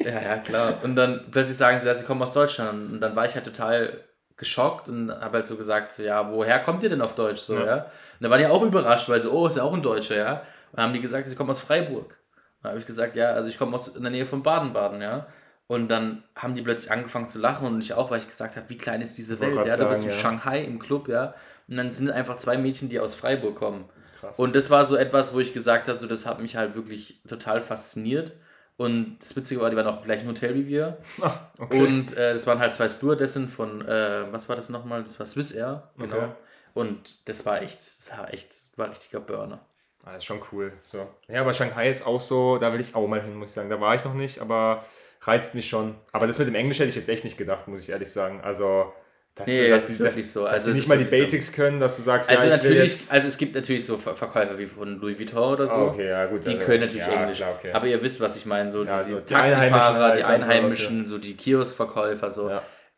ja, 0.04 0.22
ja, 0.22 0.36
klar. 0.38 0.78
Und 0.84 0.94
dann 0.94 1.24
plötzlich 1.32 1.56
sagen 1.56 1.80
sie, 1.80 1.88
ja, 1.88 1.94
sie 1.94 2.04
kommen 2.04 2.22
aus 2.22 2.32
Deutschland. 2.32 2.92
Und 2.92 3.00
dann 3.00 3.16
war 3.16 3.26
ich 3.26 3.34
halt 3.34 3.44
total 3.44 4.04
geschockt 4.36 4.88
und 4.88 5.10
habe 5.10 5.38
halt 5.38 5.46
so 5.46 5.56
gesagt, 5.56 5.90
so, 5.90 6.04
ja, 6.04 6.30
woher 6.30 6.60
kommt 6.60 6.84
ihr 6.84 6.88
denn 6.88 7.02
auf 7.02 7.16
Deutsch? 7.16 7.40
So, 7.40 7.58
ja. 7.58 7.66
ja? 7.66 7.76
Und 7.76 7.82
dann 8.20 8.30
waren 8.30 8.38
die 8.38 8.46
auch 8.46 8.62
überrascht, 8.62 9.08
weil 9.08 9.20
so, 9.20 9.32
oh, 9.32 9.48
ist 9.48 9.56
ja 9.56 9.64
auch 9.64 9.74
ein 9.74 9.82
Deutscher, 9.82 10.16
ja. 10.16 10.32
Und 10.70 10.76
dann 10.76 10.84
haben 10.86 10.92
die 10.92 11.00
gesagt, 11.00 11.26
sie 11.26 11.34
kommen 11.34 11.50
aus 11.50 11.58
Freiburg. 11.58 12.16
Dann 12.62 12.70
habe 12.70 12.78
ich 12.78 12.86
gesagt, 12.86 13.16
ja, 13.16 13.30
also 13.30 13.48
ich 13.48 13.58
komme 13.58 13.74
aus 13.74 13.88
in 13.88 14.02
der 14.02 14.12
Nähe 14.12 14.26
von 14.26 14.44
Baden-Baden, 14.44 15.02
ja. 15.02 15.26
Und 15.68 15.88
dann 15.88 16.24
haben 16.34 16.54
die 16.54 16.62
plötzlich 16.62 16.90
angefangen 16.90 17.28
zu 17.28 17.38
lachen 17.38 17.66
und 17.66 17.80
ich 17.84 17.92
auch, 17.92 18.10
weil 18.10 18.18
ich 18.18 18.28
gesagt 18.28 18.56
habe, 18.56 18.68
wie 18.70 18.78
klein 18.78 19.02
ist 19.02 19.18
diese 19.18 19.38
Welt, 19.38 19.66
ja. 19.66 19.76
Du 19.76 19.86
bist 19.86 20.02
in 20.02 20.10
ja. 20.10 20.16
Shanghai 20.16 20.64
im 20.64 20.78
Club, 20.78 21.08
ja. 21.08 21.34
Und 21.68 21.76
dann 21.76 21.92
sind 21.92 22.10
einfach 22.10 22.38
zwei 22.38 22.56
Mädchen, 22.56 22.88
die 22.88 22.98
aus 22.98 23.14
Freiburg 23.14 23.56
kommen. 23.56 23.84
Krass. 24.18 24.38
Und 24.38 24.56
das 24.56 24.70
war 24.70 24.86
so 24.86 24.96
etwas, 24.96 25.34
wo 25.34 25.40
ich 25.40 25.52
gesagt 25.52 25.88
habe, 25.88 25.98
so, 25.98 26.06
das 26.06 26.24
hat 26.24 26.40
mich 26.40 26.56
halt 26.56 26.74
wirklich 26.74 27.20
total 27.28 27.60
fasziniert. 27.60 28.32
Und 28.78 29.18
das 29.20 29.36
Witzige 29.36 29.60
war, 29.60 29.68
die 29.68 29.76
waren 29.76 29.86
auch 29.86 29.98
im 29.98 30.04
gleichen 30.04 30.26
Hotel 30.26 30.54
wie 30.54 30.66
wir. 30.68 30.96
Ach, 31.20 31.38
okay. 31.58 31.78
Und 31.78 32.16
äh, 32.16 32.32
das 32.32 32.46
waren 32.46 32.60
halt 32.60 32.74
zwei 32.74 32.88
Stewardessen 32.88 33.50
von, 33.50 33.86
äh, 33.86 34.32
was 34.32 34.48
war 34.48 34.56
das 34.56 34.70
nochmal? 34.70 35.04
Das 35.04 35.18
war 35.18 35.26
Swiss 35.26 35.52
Air, 35.52 35.90
genau. 35.98 36.16
Okay. 36.16 36.28
Und 36.72 37.28
das 37.28 37.44
war 37.44 37.60
echt, 37.60 37.80
das 37.80 38.10
war 38.16 38.32
echt, 38.32 38.56
war 38.76 38.88
richtiger 38.88 39.20
Burner. 39.20 39.60
Ah, 40.04 40.12
das 40.12 40.18
ist 40.18 40.24
schon 40.24 40.40
cool. 40.52 40.72
So. 40.86 41.08
Ja, 41.26 41.42
aber 41.42 41.52
Shanghai 41.52 41.90
ist 41.90 42.06
auch 42.06 42.20
so, 42.22 42.56
da 42.56 42.72
will 42.72 42.80
ich 42.80 42.94
auch 42.94 43.06
mal 43.06 43.20
hin, 43.20 43.34
muss 43.34 43.50
ich 43.50 43.54
sagen. 43.54 43.68
Da 43.68 43.80
war 43.80 43.94
ich 43.94 44.04
noch 44.04 44.14
nicht, 44.14 44.38
aber 44.38 44.84
reizt 45.28 45.54
mich 45.54 45.68
schon. 45.68 45.94
Aber 46.12 46.26
das 46.26 46.38
mit 46.38 46.48
dem 46.48 46.54
Englisch 46.54 46.78
hätte 46.78 46.88
ich 46.88 46.96
jetzt 46.96 47.08
echt 47.08 47.24
nicht 47.24 47.38
gedacht, 47.38 47.68
muss 47.68 47.82
ich 47.82 47.90
ehrlich 47.90 48.10
sagen. 48.10 48.40
Also, 48.42 48.92
dass 49.34 49.46
nee, 49.46 49.68
das 49.68 49.88
ist 49.88 50.00
wirklich 50.00 50.28
so. 50.30 50.46
Also 50.46 50.72
nicht 50.72 50.88
mal 50.88 50.98
die 50.98 51.04
Basics 51.04 51.48
so. 51.48 51.52
können, 51.52 51.78
dass 51.78 51.96
du 51.96 52.02
sagst, 52.02 52.28
also 52.28 52.44
ja, 52.44 52.56
natürlich, 52.56 52.98
also 53.08 53.28
es 53.28 53.38
gibt 53.38 53.54
natürlich 53.54 53.86
so 53.86 53.96
Verkäufer 53.96 54.58
wie 54.58 54.66
von 54.66 54.98
Louis 55.00 55.18
Vuitton 55.18 55.52
oder 55.52 55.66
so. 55.68 55.74
Oh, 55.74 55.86
okay, 55.88 56.08
ja, 56.08 56.26
gut, 56.26 56.44
die 56.44 56.54
also, 56.54 56.66
können 56.66 56.80
natürlich 56.80 57.06
ja, 57.06 57.22
Englisch. 57.22 57.38
Klar, 57.38 57.54
okay. 57.56 57.72
Aber 57.72 57.86
ihr 57.86 58.02
wisst, 58.02 58.20
was 58.20 58.36
ich 58.36 58.46
meine. 58.46 58.70
So, 58.72 58.84
ja, 58.84 59.04
so 59.04 59.20
die 59.20 59.32
Taxifahrer, 59.32 60.16
die 60.16 60.24
Einheimischen, 60.24 61.06
so 61.06 61.18
die 61.18 61.36
Kioskverkäufer, 61.36 62.30
so. 62.30 62.50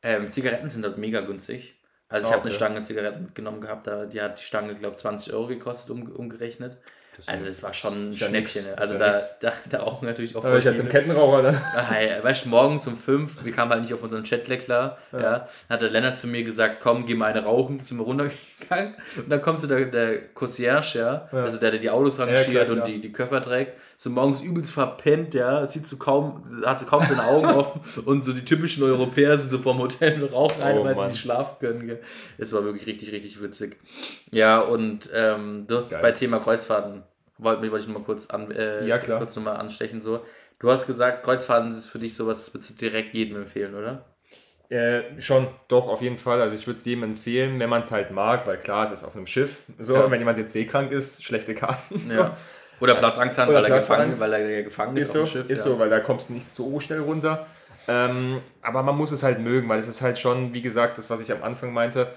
Ähm, 0.03 0.31
Zigaretten 0.33 0.71
sind 0.71 0.83
dort 0.83 0.97
mega 0.97 1.21
günstig. 1.21 1.75
Also 2.09 2.27
ich 2.27 2.31
oh, 2.31 2.37
habe 2.37 2.41
okay. 2.41 2.49
eine 2.49 2.57
Stange 2.57 2.83
Zigaretten 2.85 3.23
mitgenommen 3.25 3.61
gehabt, 3.61 3.87
da, 3.87 4.07
die 4.07 4.21
hat 4.21 4.41
die 4.41 4.45
Stange, 4.45 4.75
glaube 4.75 4.97
ich, 4.97 5.03
20 5.03 5.33
Euro 5.35 5.47
gekostet, 5.47 5.91
um, 5.91 6.11
umgerechnet. 6.11 6.79
Also 7.29 7.47
es 7.47 7.63
war 7.63 7.75
schon 7.75 8.11
ein 8.11 8.13
Ja, 8.15 8.29
Schnäppchen. 8.29 8.65
ne? 8.65 8.79
Also 8.79 8.95
Ja, 8.95 8.99
da, 9.01 9.21
da, 9.41 9.53
da 9.69 9.81
auch 9.83 10.03
natürlich 10.03 10.37
auch 10.37 10.45
Aber 10.45 10.59
ich 10.59 10.67
im 10.67 10.75
viele. 10.75 10.89
Kettenraucher 10.89 11.43
dann. 11.43 11.55
Ah, 11.75 11.91
weißt 12.23 12.45
du, 12.45 12.49
morgens 12.51 12.87
um 12.87 12.97
fünf, 12.97 13.45
wir 13.45 13.53
kamen 13.53 13.71
halt 13.71 13.83
nicht 13.83 13.93
auf 13.95 14.03
unseren 14.03 14.25
Chatlet 14.25 14.65
klar, 14.65 14.99
ja. 15.13 15.21
Ja. 15.21 15.31
dann 15.69 15.75
hat 15.77 15.83
der 15.83 15.91
Lennart 15.91 16.19
zu 16.19 16.27
mir 16.27 16.43
gesagt, 16.43 16.81
komm, 16.81 17.07
geh 17.07 17.15
mal 17.15 17.27
eine 17.33 17.45
rauchen, 17.45 17.83
sind 17.83 17.99
wir 17.99 18.05
runtergegangen 18.05 18.95
und 19.17 19.29
dann 19.31 19.41
kommt 19.43 19.61
so 19.61 19.67
der, 19.67 19.85
der 19.87 20.19
Concierge, 20.35 20.99
ja, 20.99 21.29
Ja. 21.33 21.43
also 21.45 21.59
der, 21.59 21.71
der 21.73 21.81
die 21.81 21.91
Autos 21.91 22.19
rangiert 22.21 22.47
klar, 22.49 22.69
und 22.71 22.87
die, 22.87 23.01
die 23.01 23.13
Koffer 23.13 23.43
trägt, 23.43 23.73
so 23.97 24.09
morgens 24.11 24.41
übelst 24.43 24.71
verpennt, 24.73 25.35
ja, 25.35 25.67
sieht 25.67 25.87
so 25.87 25.97
kaum, 25.97 26.63
hat 26.65 26.81
so 26.81 26.87
kaum 26.87 27.03
seine 27.07 27.25
Augen 27.25 27.47
offen 27.49 27.81
und 28.07 28.25
so 28.25 28.33
die 28.33 28.45
typischen 28.45 28.83
Europäer 28.85 29.37
sind 29.37 29.51
so 29.51 29.59
vorm 29.59 29.79
Hotel 29.79 30.23
und 30.23 30.33
rauchen 30.33 30.63
Oh, 30.63 30.85
weil 30.85 30.95
sie 30.95 31.07
nicht 31.07 31.21
schlafen 31.21 31.57
können, 31.61 31.87
gell. 31.87 32.01
Das 32.39 32.53
war 32.53 32.65
wirklich 32.65 32.87
richtig, 32.87 33.13
richtig 33.13 33.43
witzig. 33.43 33.77
Ja, 34.31 34.61
und 34.61 35.09
ähm, 35.15 35.65
du 35.67 35.77
hast 35.77 35.91
Geil. 35.91 36.01
bei 36.03 36.13
Thema 36.13 36.39
Kreuzfahrten, 36.39 37.03
wollte, 37.43 37.63
wollte 37.71 37.79
ich 37.85 37.87
noch 37.89 37.99
mal 38.01 38.05
kurz, 38.05 38.29
an, 38.31 38.51
äh, 38.51 38.87
Ja, 38.87 38.99
klar. 38.99 39.19
kurz 39.19 39.35
noch 39.37 39.43
mal 39.45 39.57
anstechen, 39.57 40.01
so. 40.03 40.25
Du 40.59 40.71
hast 40.71 40.87
gesagt, 40.87 41.23
Kreuzfahrten 41.25 41.71
ist 41.71 41.89
für 41.89 41.99
dich 41.99 42.15
sowas, 42.15 42.39
das 42.45 42.55
würdest 42.55 42.71
du 42.71 42.75
direkt 42.75 43.15
jedem 43.15 43.37
empfehlen, 43.37 43.75
oder? 43.75 44.05
Äh, 44.69 45.21
schon, 45.21 45.49
doch, 45.69 45.89
auf 45.89 46.01
jeden 46.01 46.19
Fall. 46.19 46.41
Also 46.41 46.55
ich 46.55 46.67
würde 46.67 46.79
es 46.79 46.85
jedem 46.85 47.03
empfehlen, 47.03 47.59
wenn 47.59 47.69
man 47.71 47.83
es 47.83 47.91
halt 47.91 48.11
mag, 48.13 48.47
weil 48.47 48.57
klar, 48.59 48.85
es 48.85 48.93
ist 48.93 49.05
auf 49.05 49.17
einem 49.17 49.27
Schiff. 49.27 49.63
So, 49.79 49.95
Ja. 49.95 50.11
wenn 50.11 50.21
jemand 50.21 50.39
jetzt 50.39 50.53
seekrank 50.53 50.93
ist, 50.93 51.25
schlechte 51.25 51.55
Karten. 51.55 52.11
Ja. 52.15 52.37
Oder 52.81 52.95
Platzangst 52.95 53.37
hat, 53.37 53.49
weil 53.49 53.57
er, 53.65 53.81
gefangen, 53.81 54.13
Platzangst. 54.13 54.21
weil 54.21 54.33
er 54.33 54.63
gefangen 54.63 54.97
ist, 54.97 55.09
Ist 55.09 55.13
so, 55.13 55.23
auf 55.23 55.29
dem 55.29 55.33
Schiff. 55.43 55.51
ist 55.51 55.59
ja. 55.59 55.65
so, 55.73 55.79
weil 55.79 55.91
da 55.91 56.01
kommst 56.01 56.29
du 56.31 56.33
nicht 56.35 56.47
so 56.47 56.81
schnell 56.81 57.01
runter. 57.01 57.47
Ähm, 57.89 58.41
aber 58.63 58.83
man 58.83 58.97
muss 58.97 59.11
es 59.13 59.23
halt 59.23 59.39
mögen, 59.41 59.69
weil 59.69 59.81
es 59.81 59.89
ist 59.89 60.01
halt 60.01 60.19
schon, 60.19 60.55
wie 60.55 60.63
gesagt, 60.63 60.97
das, 60.97 61.11
was 61.11 61.21
ich 61.21 61.31
am 61.33 61.43
Anfang 61.43 61.73
meinte, 61.75 62.09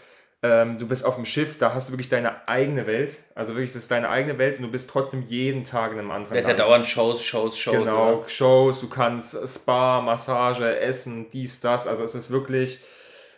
ähm, 0.43 0.77
du 0.77 0.88
bist 0.88 1.06
auf 1.06 1.15
dem 1.15 1.25
Schiff, 1.25 1.58
da 1.58 1.73
hast 1.73 1.88
du 1.88 1.93
wirklich 1.93 2.10
deine 2.10 2.47
eigene 2.49 2.86
Welt. 2.86 3.15
Also 3.34 3.53
wirklich, 3.56 3.71
das 3.71 3.84
ist 3.84 3.91
deine 3.91 4.10
eigene 4.10 4.38
Welt 4.38 4.58
und 4.58 4.63
du 4.63 4.71
bist 4.71 4.89
trotzdem 4.89 5.23
jeden 5.27 5.63
Tag 5.63 5.93
in 5.93 5.99
einem 5.99 6.12
anderen 6.12 6.34
Da 6.34 6.39
ist 6.39 6.47
ja 6.47 6.53
dauernd 6.53 6.86
Shows, 6.86 7.23
Shows, 7.23 7.58
Shows. 7.58 7.77
Genau, 7.77 8.17
Oder? 8.19 8.29
Shows, 8.29 8.82
du 8.82 8.89
kannst 8.89 9.38
Spa, 9.47 10.01
Massage, 10.01 10.77
Essen, 10.79 11.29
dies, 11.32 11.62
das. 11.62 11.88
Also 11.88 12.03
es 12.03 12.13
ist 12.13 12.29
wirklich. 12.29 12.82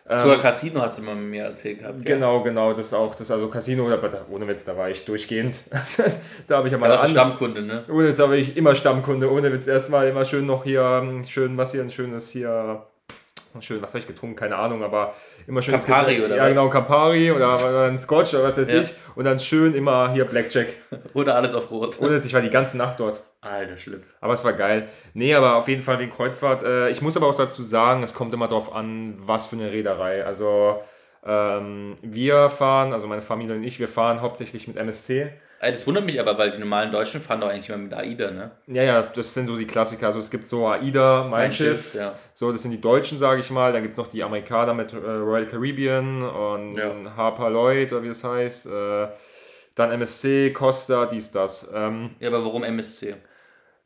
ähm, 0.09 0.17
Sogar 0.17 0.39
Casino 0.39 0.81
hast 0.81 0.97
du 0.97 1.03
mal 1.03 1.13
mit 1.13 1.29
mir 1.29 1.43
erzählt 1.43 1.77
gehabt. 1.79 2.03
Genau, 2.03 2.41
genau, 2.41 2.73
das 2.73 2.87
ist 2.87 2.93
auch, 2.95 3.13
das 3.13 3.29
also 3.29 3.49
Casino, 3.49 3.87
aber 3.91 4.09
da, 4.09 4.25
ohne 4.31 4.47
Witz, 4.47 4.63
da 4.63 4.75
war 4.75 4.89
ich 4.89 5.05
durchgehend. 5.05 5.59
da 6.47 6.57
habe 6.57 6.67
ich 6.67 6.71
ja 6.71 6.79
mal 6.79 6.91
andere- 6.91 7.09
Stammkunde, 7.09 7.61
ne? 7.61 7.85
ohne 7.89 8.07
Witz, 8.07 8.17
da 8.17 8.27
war 8.29 8.35
ich 8.35 8.57
immer 8.57 8.73
Stammkunde, 8.73 9.31
ohne 9.31 9.53
Witz. 9.53 9.67
Erstmal 9.67 10.07
immer 10.07 10.25
schön 10.25 10.47
noch 10.47 10.63
hier, 10.63 10.81
ähm, 11.03 11.23
schön, 11.27 11.55
was 11.55 11.71
hier, 11.71 11.81
ein 11.83 11.91
schönes 11.91 12.31
hier, 12.31 12.87
schön, 13.61 13.81
was 13.81 13.89
habe 13.89 13.99
ich 13.99 14.07
getrunken, 14.07 14.35
keine 14.35 14.55
Ahnung, 14.57 14.83
aber 14.83 15.13
immer 15.47 15.61
schön. 15.61 15.73
Campari 15.75 16.23
oder 16.23 16.35
Ja, 16.35 16.43
was? 16.43 16.49
genau, 16.49 16.69
Campari 16.69 17.31
oder, 17.31 17.55
oder 17.55 17.85
ein 17.85 17.97
Scotch 17.99 18.33
oder 18.33 18.43
was 18.43 18.57
weiß 18.57 18.67
Ja. 18.67 18.81
ich. 18.81 18.93
Und 19.15 19.25
dann 19.25 19.39
schön 19.39 19.73
immer 19.75 20.11
hier 20.13 20.25
Blackjack. 20.25 20.67
Oder 21.13 21.35
alles 21.35 21.53
auf 21.53 21.71
Rot. 21.71 22.01
Witz, 22.01 22.25
ich 22.25 22.33
war 22.33 22.41
die 22.41 22.49
ganze 22.49 22.75
Nacht 22.77 22.99
dort. 22.99 23.21
Alter, 23.41 23.77
schlimm. 23.77 24.03
Aber 24.19 24.33
es 24.33 24.43
war 24.43 24.53
geil. 24.53 24.89
Nee, 25.13 25.33
aber 25.35 25.55
auf 25.55 25.67
jeden 25.69 25.83
Fall 25.83 25.99
wegen 25.99 26.11
Kreuzfahrt. 26.11 26.63
Äh, 26.63 26.89
ich 26.89 27.01
muss 27.01 27.15
aber 27.15 27.27
auch 27.27 27.35
dazu 27.35 27.63
sagen, 27.63 28.03
es 28.03 28.13
kommt 28.13 28.33
immer 28.33 28.47
darauf 28.47 28.73
an, 28.75 29.15
was 29.19 29.47
für 29.47 29.55
eine 29.55 29.71
Reederei. 29.71 30.25
Also 30.25 30.81
ähm, 31.25 31.97
wir 32.01 32.49
fahren, 32.49 32.91
also 32.93 33.07
meine 33.07 33.21
Familie 33.21 33.55
und 33.55 33.63
ich, 33.63 33.79
wir 33.79 33.87
fahren 33.87 34.21
hauptsächlich 34.21 34.67
mit 34.67 34.77
MSC. 34.77 35.29
Ey, 35.65 35.71
Das 35.71 35.88
wundert 35.88 36.06
mich 36.06 36.19
aber, 36.19 36.38
weil 36.38 36.51
die 36.51 36.58
normalen 36.60 36.91
Deutschen 36.91 37.19
fahren 37.21 37.41
doch 37.41 37.49
eigentlich 37.49 37.69
immer 37.69 37.80
mit 37.80 37.93
AIDA, 37.93 38.32
ne? 38.32 38.51
Ja, 38.67 38.84
ja, 38.84 39.01
das 39.01 39.34
sind 39.34 39.47
so 39.47 39.58
die 39.58 39.65
Klassiker. 39.65 40.08
Also 40.08 40.19
es 40.19 40.30
gibt 40.30 40.45
so 40.45 40.67
AIDA, 40.67 41.28
mein, 41.30 41.51
Schiff. 41.51 41.95
ja. 41.95 42.13
So, 42.34 42.51
das 42.51 42.62
sind 42.62 42.71
die 42.71 42.82
Deutschen, 42.82 43.17
sage 43.17 43.41
ich 43.41 43.49
mal. 43.49 43.73
Dann 43.73 43.82
gibt 43.82 43.93
es 43.93 43.97
noch 43.97 44.08
die 44.08 44.23
Amerikaner 44.23 44.73
mit 44.73 44.93
äh, 44.93 44.97
Royal 44.97 45.47
Caribbean 45.47 46.21
und 46.21 46.78
Ja. 46.78 46.93
Harper 47.17 47.49
Lloyd 47.49 47.91
oder 47.93 48.04
wie 48.04 48.10
das 48.10 48.23
heißt. 48.23 48.67
Äh, 48.67 49.08
dann 49.75 49.91
MSC, 49.91 50.51
Costa, 50.54 51.06
dies, 51.06 51.32
das. 51.32 51.69
Ähm, 51.73 52.12
Ja, 52.19 52.30
aber 52.30 52.45
warum 52.45 52.63
MSC? 52.63 53.15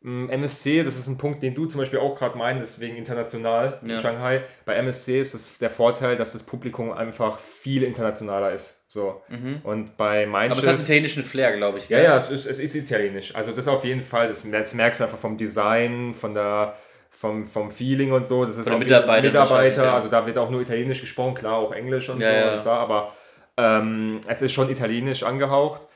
Mm, 0.02 0.30
MSC, 0.30 0.84
das 0.84 0.98
ist 0.98 1.08
ein 1.08 1.18
Punkt, 1.18 1.44
den 1.44 1.54
du 1.54 1.66
zum 1.66 1.82
Beispiel 1.82 2.00
auch 2.00 2.16
gerade 2.16 2.38
meinst, 2.38 2.62
deswegen 2.62 2.96
international 2.96 3.80
in 3.82 3.90
Ja. 3.90 4.00
Shanghai. 4.00 4.44
Bei 4.66 4.76
MSC 4.76 5.20
ist 5.20 5.34
es 5.34 5.58
der 5.58 5.70
Vorteil, 5.70 6.16
dass 6.16 6.32
das 6.32 6.44
Publikum 6.44 6.94
einfach 6.94 7.40
viel 7.40 7.84
internationaler 7.84 8.54
ist. 8.54 8.82
So. 8.88 9.22
Mhm. 9.28 9.60
Und 9.64 9.98
bei 9.98 10.26
Mein 10.26 10.52
Aber 10.52 10.62
es 10.62 10.68
hat 10.68 10.76
einen 10.78 10.86
technischen 10.86 11.24
Flair, 11.24 11.56
glaube 11.58 11.80
ich. 11.80 11.90
Ja, 11.90 11.98
gell? 11.98 12.06
ja, 12.06 12.18
es 12.18 12.30
ist, 12.30 12.46
es 12.46 12.60
ist 12.60 12.76
italienisch. 12.76 13.36
Also 13.36 13.52
das 13.52 13.68
auf 13.68 13.84
jeden 13.84 14.02
Fall, 14.02 14.30
das, 14.30 14.50
das 14.50 14.74
merkst 14.74 15.02
du 15.02 15.04
einfach 15.04 15.18
vom 15.18 15.38
Design, 15.38 16.14
von 16.16 16.34
der, 16.34 16.78
vom, 17.12 17.46
vom 17.48 17.70
Feeling 17.70 18.14
und 18.14 18.26
so. 18.26 18.46
Das 18.46 18.56
ist 18.56 18.70
Mitarbeitern 18.70 19.34
wahrscheinlich, 19.34 19.34
Mitarbeiter, 19.34 19.84
ja. 19.84 19.96
also 19.96 20.08
da 20.08 20.26
wird 20.26 20.38
auch 20.38 20.50
nur 20.50 20.62
italienisch 20.62 21.02
gesprochen, 21.02 21.36
klar, 21.36 21.56
auch 21.56 21.74
Englisch 21.74 22.08
und 22.08 22.22
Ja, 22.22 22.52
so, 22.52 22.58
und 22.58 22.64
bla, 22.64 22.78
aber 22.78 23.14
ähm, 23.58 24.22
es 24.28 24.42
ist 24.42 24.54
schon 24.54 24.70
italienisch 24.70 25.24
angehaucht. 25.24 25.89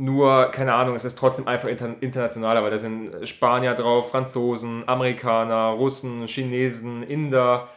Nur, 0.00 0.52
keine 0.52 0.74
Ahnung, 0.74 0.94
es 0.94 1.04
ist 1.04 1.18
trotzdem 1.18 1.48
einfach 1.48 1.68
inter 1.68 1.96
internationaler, 1.98 2.62
weil 2.62 2.70
da 2.70 2.78
sind 2.78 3.28
Spanier 3.28 3.74
drauf, 3.74 4.12
Franzosen, 4.12 4.84
Amerikaner, 4.86 5.70
Russen, 5.70 6.28
Chinesen, 6.28 7.02
Inder, 7.02 7.68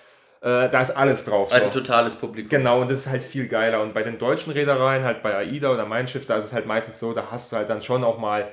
äh, 0.41 0.69
da 0.69 0.81
ist 0.81 0.91
alles 0.91 1.25
drauf. 1.25 1.51
Also 1.51 1.71
so. 1.71 1.79
totales 1.79 2.15
Publikum. 2.15 2.49
Genau, 2.49 2.81
und 2.81 2.91
das 2.91 2.99
ist 2.99 3.09
halt 3.09 3.23
viel 3.23 3.47
geiler. 3.47 3.81
Und 3.81 3.95
bei 3.95 4.03
den 4.03 4.19
deutschen 4.19 4.53
Reedereien, 4.53 5.03
halt 5.03 5.23
bei 5.23 5.35
AIDA 5.35 5.71
oder 5.71 5.87
Mein 5.87 6.07
Schiff, 6.07 6.27
da 6.27 6.37
ist 6.37 6.45
es 6.45 6.53
halt 6.53 6.67
meistens 6.67 6.99
so, 6.99 7.11
da 7.11 7.31
hast 7.31 7.51
du 7.51 7.55
halt 7.55 7.71
dann 7.71 7.81
schon 7.81 8.03
auch 8.03 8.19
mal, 8.19 8.47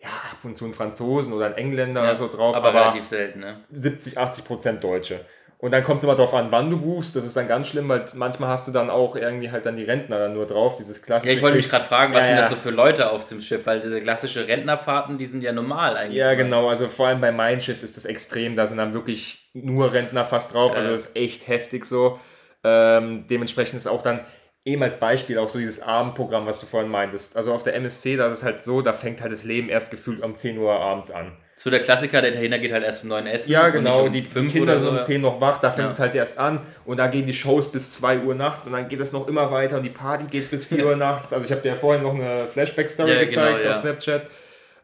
ja, 0.00 0.08
ab 0.08 0.38
und 0.42 0.54
zu 0.54 0.66
einen 0.66 0.74
Franzosen 0.74 1.32
oder 1.32 1.46
einen 1.46 1.54
Engländer 1.54 2.02
Ja, 2.02 2.10
oder 2.10 2.16
so 2.16 2.28
drauf, 2.28 2.54
aber, 2.54 2.74
relativ 2.74 3.06
selten, 3.06 3.40
ne? 3.40 3.60
70, 3.72 4.18
80 4.18 4.44
Prozent 4.44 4.84
Deutsche. 4.84 5.20
Und 5.64 5.70
dann 5.70 5.82
kommt 5.82 5.96
es 5.96 6.04
immer 6.04 6.14
darauf 6.14 6.34
an, 6.34 6.48
wann 6.52 6.68
du 6.68 6.78
buchst. 6.78 7.16
Das 7.16 7.24
ist 7.24 7.38
dann 7.38 7.48
ganz 7.48 7.68
schlimm, 7.68 7.88
weil 7.88 8.04
manchmal 8.16 8.50
hast 8.50 8.68
du 8.68 8.70
dann 8.70 8.90
auch 8.90 9.16
irgendwie 9.16 9.50
halt 9.50 9.64
dann 9.64 9.76
die 9.76 9.84
Rentner 9.84 10.18
dann 10.18 10.34
nur 10.34 10.44
drauf, 10.44 10.76
dieses 10.76 11.00
klassische. 11.00 11.32
Ja, 11.32 11.36
ich 11.38 11.42
wollte 11.42 11.56
mich 11.56 11.70
gerade 11.70 11.86
fragen, 11.86 12.12
was 12.12 12.20
Ja, 12.20 12.26
sind 12.26 12.36
das 12.36 12.50
so 12.50 12.56
für 12.56 12.68
Leute 12.68 13.10
auf 13.10 13.26
dem 13.26 13.40
Schiff? 13.40 13.64
Weil 13.64 13.80
diese 13.80 13.98
klassische 14.02 14.46
Rentnerfahrten, 14.46 15.16
die 15.16 15.24
sind 15.24 15.42
ja 15.42 15.52
normal 15.52 15.96
eigentlich. 15.96 16.18
Ja, 16.18 16.34
genau. 16.34 16.68
Also 16.68 16.88
vor 16.88 17.06
allem 17.06 17.22
bei 17.22 17.32
Mein 17.32 17.62
Schiff 17.62 17.82
ist 17.82 17.96
das 17.96 18.04
extrem. 18.04 18.56
Da 18.56 18.66
sind 18.66 18.76
dann 18.76 18.92
wirklich 18.92 19.48
nur 19.54 19.90
Rentner 19.94 20.26
fast 20.26 20.52
drauf. 20.52 20.76
Also 20.76 20.90
das 20.90 21.06
ist 21.06 21.16
echt 21.16 21.48
heftig 21.48 21.86
so. 21.86 22.20
Ähm, 22.62 23.24
dementsprechend 23.30 23.78
ist 23.78 23.86
auch 23.86 24.02
dann 24.02 24.20
eben 24.64 24.82
als 24.82 24.98
Beispiel 24.98 25.38
auch 25.38 25.50
so 25.50 25.58
dieses 25.58 25.80
Abendprogramm, 25.82 26.46
was 26.46 26.58
du 26.60 26.66
vorhin 26.66 26.90
meintest. 26.90 27.36
Also 27.36 27.52
auf 27.52 27.62
der 27.62 27.74
MSC, 27.74 28.16
da 28.16 28.28
ist 28.28 28.38
es 28.38 28.42
halt 28.42 28.64
so, 28.64 28.80
da 28.80 28.92
fängt 28.92 29.20
halt 29.20 29.30
das 29.32 29.44
Leben 29.44 29.68
erst 29.68 29.90
gefühlt 29.90 30.22
um 30.22 30.36
10 30.36 30.56
Uhr 30.58 30.72
abends 30.72 31.10
an. 31.10 31.32
So 31.56 31.70
der 31.70 31.80
Klassiker, 31.80 32.20
der 32.20 32.30
Italiener 32.32 32.58
geht 32.58 32.72
halt 32.72 32.82
erst 32.82 33.04
um 33.04 33.10
9 33.10 33.26
essen. 33.26 33.52
Ja, 33.52 33.66
und 33.66 33.72
genau. 33.72 34.04
um 34.06 34.10
die, 34.12 34.22
die 34.22 34.46
Kinder 34.48 34.72
oder 34.72 34.80
sind 34.80 34.88
um 34.88 34.98
so. 34.98 35.04
10 35.04 35.20
noch 35.20 35.40
wach, 35.40 35.58
da 35.58 35.70
fängt 35.70 35.86
Ja. 35.88 35.92
es 35.92 36.00
halt 36.00 36.14
erst 36.14 36.38
an. 36.38 36.60
Und 36.84 36.96
da 36.96 37.06
gehen 37.06 37.26
die 37.26 37.34
Shows 37.34 37.70
bis 37.70 37.92
2 37.92 38.20
Uhr 38.20 38.34
nachts 38.34 38.66
und 38.66 38.72
dann 38.72 38.88
geht 38.88 39.00
es 39.00 39.12
noch 39.12 39.28
immer 39.28 39.50
weiter 39.52 39.76
und 39.76 39.82
die 39.82 39.90
Party 39.90 40.24
geht 40.24 40.50
bis 40.50 40.64
4 40.64 40.84
Uhr 40.86 40.96
nachts. 40.96 41.32
Also 41.32 41.44
ich 41.44 41.52
habe 41.52 41.60
dir 41.60 41.68
ja 41.70 41.76
vorhin 41.76 42.02
noch 42.02 42.14
eine 42.14 42.48
Flashback-Story 42.48 43.12
Ja, 43.12 43.24
gezeigt 43.24 43.62
genau, 43.62 43.74
auf 43.74 43.80
Snapchat. 43.82 44.22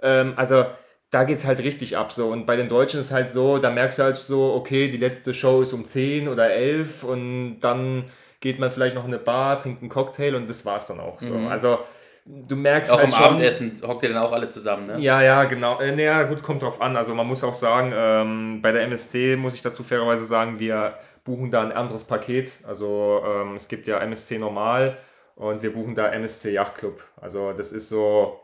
Ähm, 0.02 0.34
also 0.36 0.66
da 1.10 1.24
geht 1.24 1.38
es 1.38 1.44
halt 1.44 1.58
richtig 1.60 1.96
ab 1.96 2.12
so. 2.12 2.28
Und 2.28 2.46
bei 2.46 2.54
den 2.54 2.68
Deutschen 2.68 3.00
ist 3.00 3.10
halt 3.10 3.30
so, 3.30 3.58
da 3.58 3.70
merkst 3.70 3.98
du 3.98 4.02
halt 4.04 4.16
so, 4.18 4.52
okay, 4.54 4.88
die 4.90 4.98
letzte 4.98 5.34
Show 5.34 5.62
ist 5.62 5.72
um 5.72 5.86
10 5.86 6.28
oder 6.28 6.50
11 6.52 7.02
und 7.02 7.60
dann 7.60 8.04
geht 8.40 8.58
man 8.58 8.70
vielleicht 8.70 8.94
noch 8.96 9.04
in 9.04 9.10
eine 9.12 9.22
Bar, 9.22 9.60
trinkt 9.62 9.82
einen 9.82 9.90
Cocktail 9.90 10.34
und 10.34 10.48
das 10.48 10.64
war's 10.64 10.86
dann 10.86 11.00
auch 11.00 11.20
so. 11.20 11.34
Mhm. 11.34 11.48
Also 11.48 11.78
du 12.26 12.56
merkst 12.56 12.90
Auch 12.90 12.96
halt 12.98 13.06
am 13.06 13.10
schon, 13.12 13.24
Abendessen 13.24 13.80
hockt 13.86 14.02
ihr 14.02 14.10
dann 14.10 14.18
auch 14.22 14.32
alle 14.32 14.48
zusammen, 14.50 14.86
ne? 14.86 14.98
ja, 15.00 15.20
ja, 15.22 15.44
genau. 15.44 15.78
Äh, 15.80 15.92
naja, 15.92 16.22
gut, 16.24 16.42
kommt 16.42 16.62
drauf 16.62 16.80
an. 16.80 16.96
Also 16.96 17.14
man 17.14 17.26
muss 17.26 17.44
auch 17.44 17.54
sagen, 17.54 17.92
ähm, 17.94 18.62
bei 18.62 18.72
der 18.72 18.82
MSC 18.82 19.36
muss 19.36 19.54
ich 19.54 19.62
dazu 19.62 19.82
fairerweise 19.82 20.26
sagen, 20.26 20.58
wir 20.58 20.94
buchen 21.24 21.50
da 21.50 21.62
ein 21.62 21.72
anderes 21.72 22.04
Paket. 22.04 22.52
Also 22.66 23.22
ähm, 23.26 23.56
es 23.56 23.68
gibt 23.68 23.86
ja 23.86 23.98
MSC 23.98 24.38
normal 24.38 24.96
und 25.36 25.62
wir 25.62 25.72
buchen 25.72 25.94
da 25.94 26.08
MSC 26.08 26.50
Yacht 26.52 26.76
Club. 26.76 27.02
Also 27.20 27.52
das 27.52 27.72
ist 27.72 27.88
so, 27.88 28.40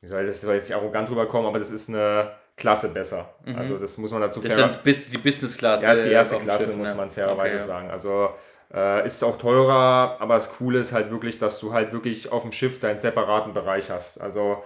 wie 0.00 0.06
soll 0.06 0.26
das 0.26 0.40
soll 0.40 0.54
jetzt 0.54 0.68
nicht 0.68 0.76
arrogant 0.76 1.08
rüberkommen, 1.10 1.46
aber 1.46 1.58
das 1.58 1.70
ist 1.70 1.88
eine 1.88 2.32
Klasse 2.56 2.88
besser. 2.90 3.30
Mhm. 3.46 3.56
Also 3.56 3.78
das 3.78 3.96
muss 3.96 4.10
man 4.10 4.20
dazu 4.20 4.40
Das 4.40 4.50
ist 4.50 4.56
fair 4.58 4.68
dann 4.68 4.76
bis- 4.82 5.10
die 5.10 5.18
Business 5.18 5.56
Class. 5.56 5.82
ja, 5.82 5.94
die 5.94 6.10
erste 6.10 6.36
Klasse, 6.36 6.64
Schiff, 6.64 6.76
muss 6.76 6.88
ne? 6.88 6.94
man 6.94 7.10
fairerweise 7.10 7.56
Okay. 7.56 7.66
sagen. 7.66 7.90
Also 7.90 8.30
äh, 8.72 9.06
ist 9.06 9.22
auch 9.24 9.38
teurer, 9.38 10.16
aber 10.20 10.34
das 10.34 10.52
Coole 10.52 10.78
ist 10.78 10.92
halt 10.92 11.10
wirklich, 11.10 11.38
dass 11.38 11.58
du 11.60 11.72
halt 11.72 11.92
wirklich 11.92 12.30
auf 12.32 12.42
dem 12.42 12.52
Schiff 12.52 12.78
deinen 12.80 13.00
separaten 13.00 13.52
Bereich 13.54 13.90
hast. 13.90 14.20
Also 14.20 14.62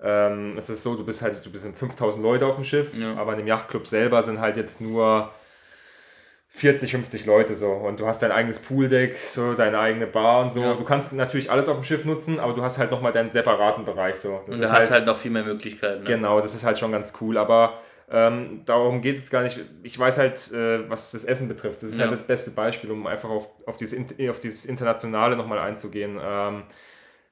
ähm, 0.00 0.54
es 0.56 0.70
ist 0.70 0.82
so, 0.82 0.94
du 0.94 1.04
bist 1.04 1.22
halt, 1.22 1.44
du 1.44 1.50
bist 1.50 1.64
in 1.64 1.74
5000 1.74 2.22
Leute 2.22 2.46
auf 2.46 2.54
dem 2.54 2.64
Schiff, 2.64 2.96
Ja. 2.96 3.16
aber 3.16 3.32
in 3.32 3.38
dem 3.38 3.46
Yachtclub 3.48 3.86
selber 3.88 4.22
sind 4.22 4.40
halt 4.40 4.56
jetzt 4.56 4.80
nur 4.80 5.30
40, 6.50 6.90
50 6.92 7.26
Leute 7.26 7.54
so 7.54 7.70
und 7.70 8.00
du 8.00 8.06
hast 8.06 8.20
dein 8.22 8.32
eigenes 8.32 8.58
Pooldeck, 8.58 9.16
so 9.16 9.54
deine 9.54 9.78
eigene 9.78 10.06
Bar 10.06 10.42
und 10.42 10.54
so. 10.54 10.60
Ja. 10.60 10.74
Du 10.74 10.84
kannst 10.84 11.12
natürlich 11.12 11.50
alles 11.50 11.68
auf 11.68 11.76
dem 11.76 11.84
Schiff 11.84 12.04
nutzen, 12.04 12.40
aber 12.40 12.52
du 12.52 12.62
hast 12.62 12.78
halt 12.78 12.90
nochmal 12.90 13.12
deinen 13.12 13.30
separaten 13.30 13.84
Bereich 13.84 14.16
so. 14.16 14.40
Das 14.46 14.56
Und 14.56 14.62
ist 14.62 14.72
hast 14.72 14.88
du 14.88 14.94
halt 14.94 15.06
noch 15.06 15.18
viel 15.18 15.30
mehr 15.30 15.44
Möglichkeiten. 15.44 16.00
Ne? 16.00 16.04
Genau, 16.06 16.40
das 16.40 16.54
ist 16.54 16.64
halt 16.64 16.78
schon 16.78 16.90
ganz 16.92 17.12
cool, 17.20 17.36
aber 17.36 17.74
ähm, 18.10 18.62
darum 18.64 19.02
geht 19.02 19.22
es 19.22 19.30
gar 19.30 19.42
nicht. 19.42 19.60
Ich 19.82 19.98
weiß 19.98 20.18
halt, 20.18 20.50
äh, 20.52 20.88
was 20.88 21.10
das 21.12 21.24
Essen 21.24 21.48
betrifft. 21.48 21.82
Das 21.82 21.90
ist 21.90 21.96
Ja. 21.96 22.04
halt 22.04 22.12
das 22.12 22.26
beste 22.26 22.50
Beispiel, 22.50 22.90
um 22.90 23.06
einfach 23.06 23.28
auf, 23.28 23.48
auf, 23.66 23.76
dieses, 23.76 23.98
auf 24.30 24.40
dieses 24.40 24.64
Internationale 24.64 25.36
nochmal 25.36 25.58
einzugehen. 25.58 26.18
Ähm, 26.22 26.62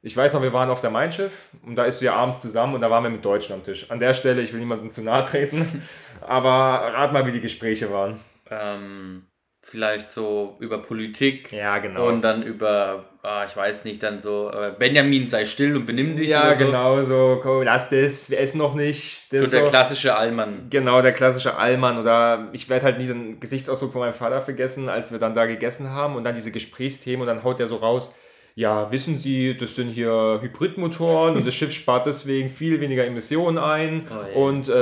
ich 0.03 0.17
weiß 0.17 0.35
noch, 0.35 0.43
wir 0.43 0.53
waren 0.53 0.71
auf 0.71 0.81
der 0.81 0.91
Mein 0.91 1.11
Schiff 1.11 1.49
und 1.65 1.75
da 1.77 1.85
du 2.01 2.05
ja 2.05 2.15
abends 2.15 2.41
zusammen 2.41 2.75
und 2.75 2.81
da 2.81 2.91
waren 2.91 3.03
wir 3.03 3.11
mit 3.11 3.25
Deutschen 3.25 3.55
am 3.55 3.65
Tisch. 3.65 3.91
An 3.91 3.99
der 3.99 4.15
Stelle, 4.15 4.43
ich 4.43 4.53
will 4.53 4.61
niemandem 4.61 4.91
zu 4.91 5.03
nahe 5.03 5.25
treten, 5.25 5.83
aber 6.21 6.51
rat 6.51 7.13
mal, 7.13 7.27
wie 7.27 7.33
die 7.33 7.41
Gespräche 7.41 7.91
waren. 7.91 8.21
Ähm, 8.51 9.27
vielleicht 9.63 10.11
so 10.13 10.57
über 10.61 10.79
Politik 10.79 11.53
Ja, 11.53 11.79
genau. 11.79 12.07
und 12.09 12.23
dann 12.23 12.43
über, 12.45 13.05
ah, 13.23 13.45
ich 13.49 13.57
weiß 13.57 13.85
nicht, 13.85 14.01
dann 14.03 14.21
so, 14.21 14.49
äh, 14.51 14.73
Benjamin, 14.79 15.29
sei 15.29 15.45
still 15.45 15.75
und 15.77 15.87
benimm 15.87 16.15
dich. 16.17 16.29
ja, 16.29 16.53
so. 16.53 16.59
genau, 16.65 17.03
so, 17.03 17.41
komm, 17.43 17.63
lass 17.65 17.91
das, 17.91 18.31
wir 18.31 18.39
essen 18.39 18.59
noch 18.59 18.75
nicht. 18.75 19.33
Das 19.33 19.47
So 19.47 19.51
der 19.51 19.65
so- 19.65 19.71
klassische 19.71 20.15
Allmann. 20.17 20.67
Genau, 20.71 21.03
der 21.03 21.13
klassische 21.13 21.57
Allmann. 21.59 21.99
Oder 21.99 22.49
ich 22.53 22.69
werde 22.69 22.85
halt 22.85 22.99
nie 22.99 23.09
den 23.09 23.41
Gesichtsausdruck 23.41 23.91
von 23.93 24.03
meinem 24.03 24.15
Vater 24.15 24.41
vergessen, 24.41 24.89
als 24.89 25.11
wir 25.11 25.19
dann 25.19 25.35
da 25.35 25.47
gegessen 25.47 25.91
haben 25.91 26.15
und 26.15 26.23
dann 26.23 26.37
diese 26.37 26.53
Gesprächsthemen 26.53 27.23
und 27.23 27.27
dann 27.27 27.43
haut 27.43 27.59
der 27.59 27.67
so 27.67 27.77
raus. 27.77 28.15
Ja, 28.55 28.91
wissen 28.91 29.19
Sie, 29.19 29.55
das 29.55 29.75
sind 29.75 29.91
hier 29.91 30.39
Hybridmotoren 30.41 31.37
und 31.37 31.47
das 31.47 31.55
Schiff 31.55 31.73
spart 31.73 32.07
deswegen 32.07 32.49
viel 32.49 32.81
weniger 32.81 33.05
Emissionen 33.05 33.59
ein 33.59 34.07
Oh, 34.11 34.15
ey. 34.27 34.35
und 34.35 34.69
äh, 34.69 34.73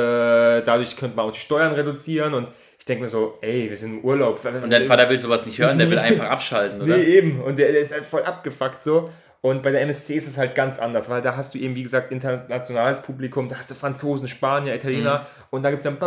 dadurch 0.63 0.97
könnte 0.97 1.17
man 1.17 1.27
auch 1.27 1.33
die 1.33 1.41
Steuern 1.41 1.73
reduzieren 1.73 2.35
und 2.35 2.49
ich 2.85 2.87
denke 2.87 3.05
mir 3.05 3.09
so, 3.09 3.39
ey, 3.41 3.71
wir 3.71 3.79
sind 3.79 3.95
im 3.95 4.05
Urlaub. 4.05 4.45
Und 4.45 4.69
dein 4.69 4.85
Vater 4.85 5.09
will 5.09 5.17
sowas 5.17 5.47
nicht 5.47 5.59
hören, 5.59 5.79
der 5.79 5.91
will 5.91 5.99
einfach 6.11 6.27
abschalten, 6.27 6.83
oder? 6.83 6.99
Nee, 6.99 7.05
eben. 7.05 7.41
Und 7.41 7.59
der, 7.59 7.73
der 7.73 7.81
ist 7.81 7.93
halt 7.93 8.05
voll 8.05 8.23
abgefuckt 8.23 8.85
so. 8.85 9.09
Und 9.45 9.63
bei 9.63 9.73
der 9.73 9.83
MSC 9.83 10.15
ist 10.15 10.27
es 10.27 10.39
halt 10.39 10.55
ganz 10.55 10.79
anders, 10.79 11.11
weil 11.11 11.21
da 11.21 11.37
hast 11.37 11.53
du 11.53 11.59
eben, 11.59 11.75
wie 11.75 11.83
gesagt, 11.83 12.11
internationales 12.11 13.03
Publikum, 13.03 13.51
da 13.51 13.59
hast 13.59 13.71
du 13.71 13.75
Franzosen, 13.75 14.27
Spanier, 14.27 14.75
Italiener 14.75 15.27
und 15.51 15.63
da 15.63 15.69
gibt 15.71 15.85
es 15.85 15.85
dann, 15.85 15.99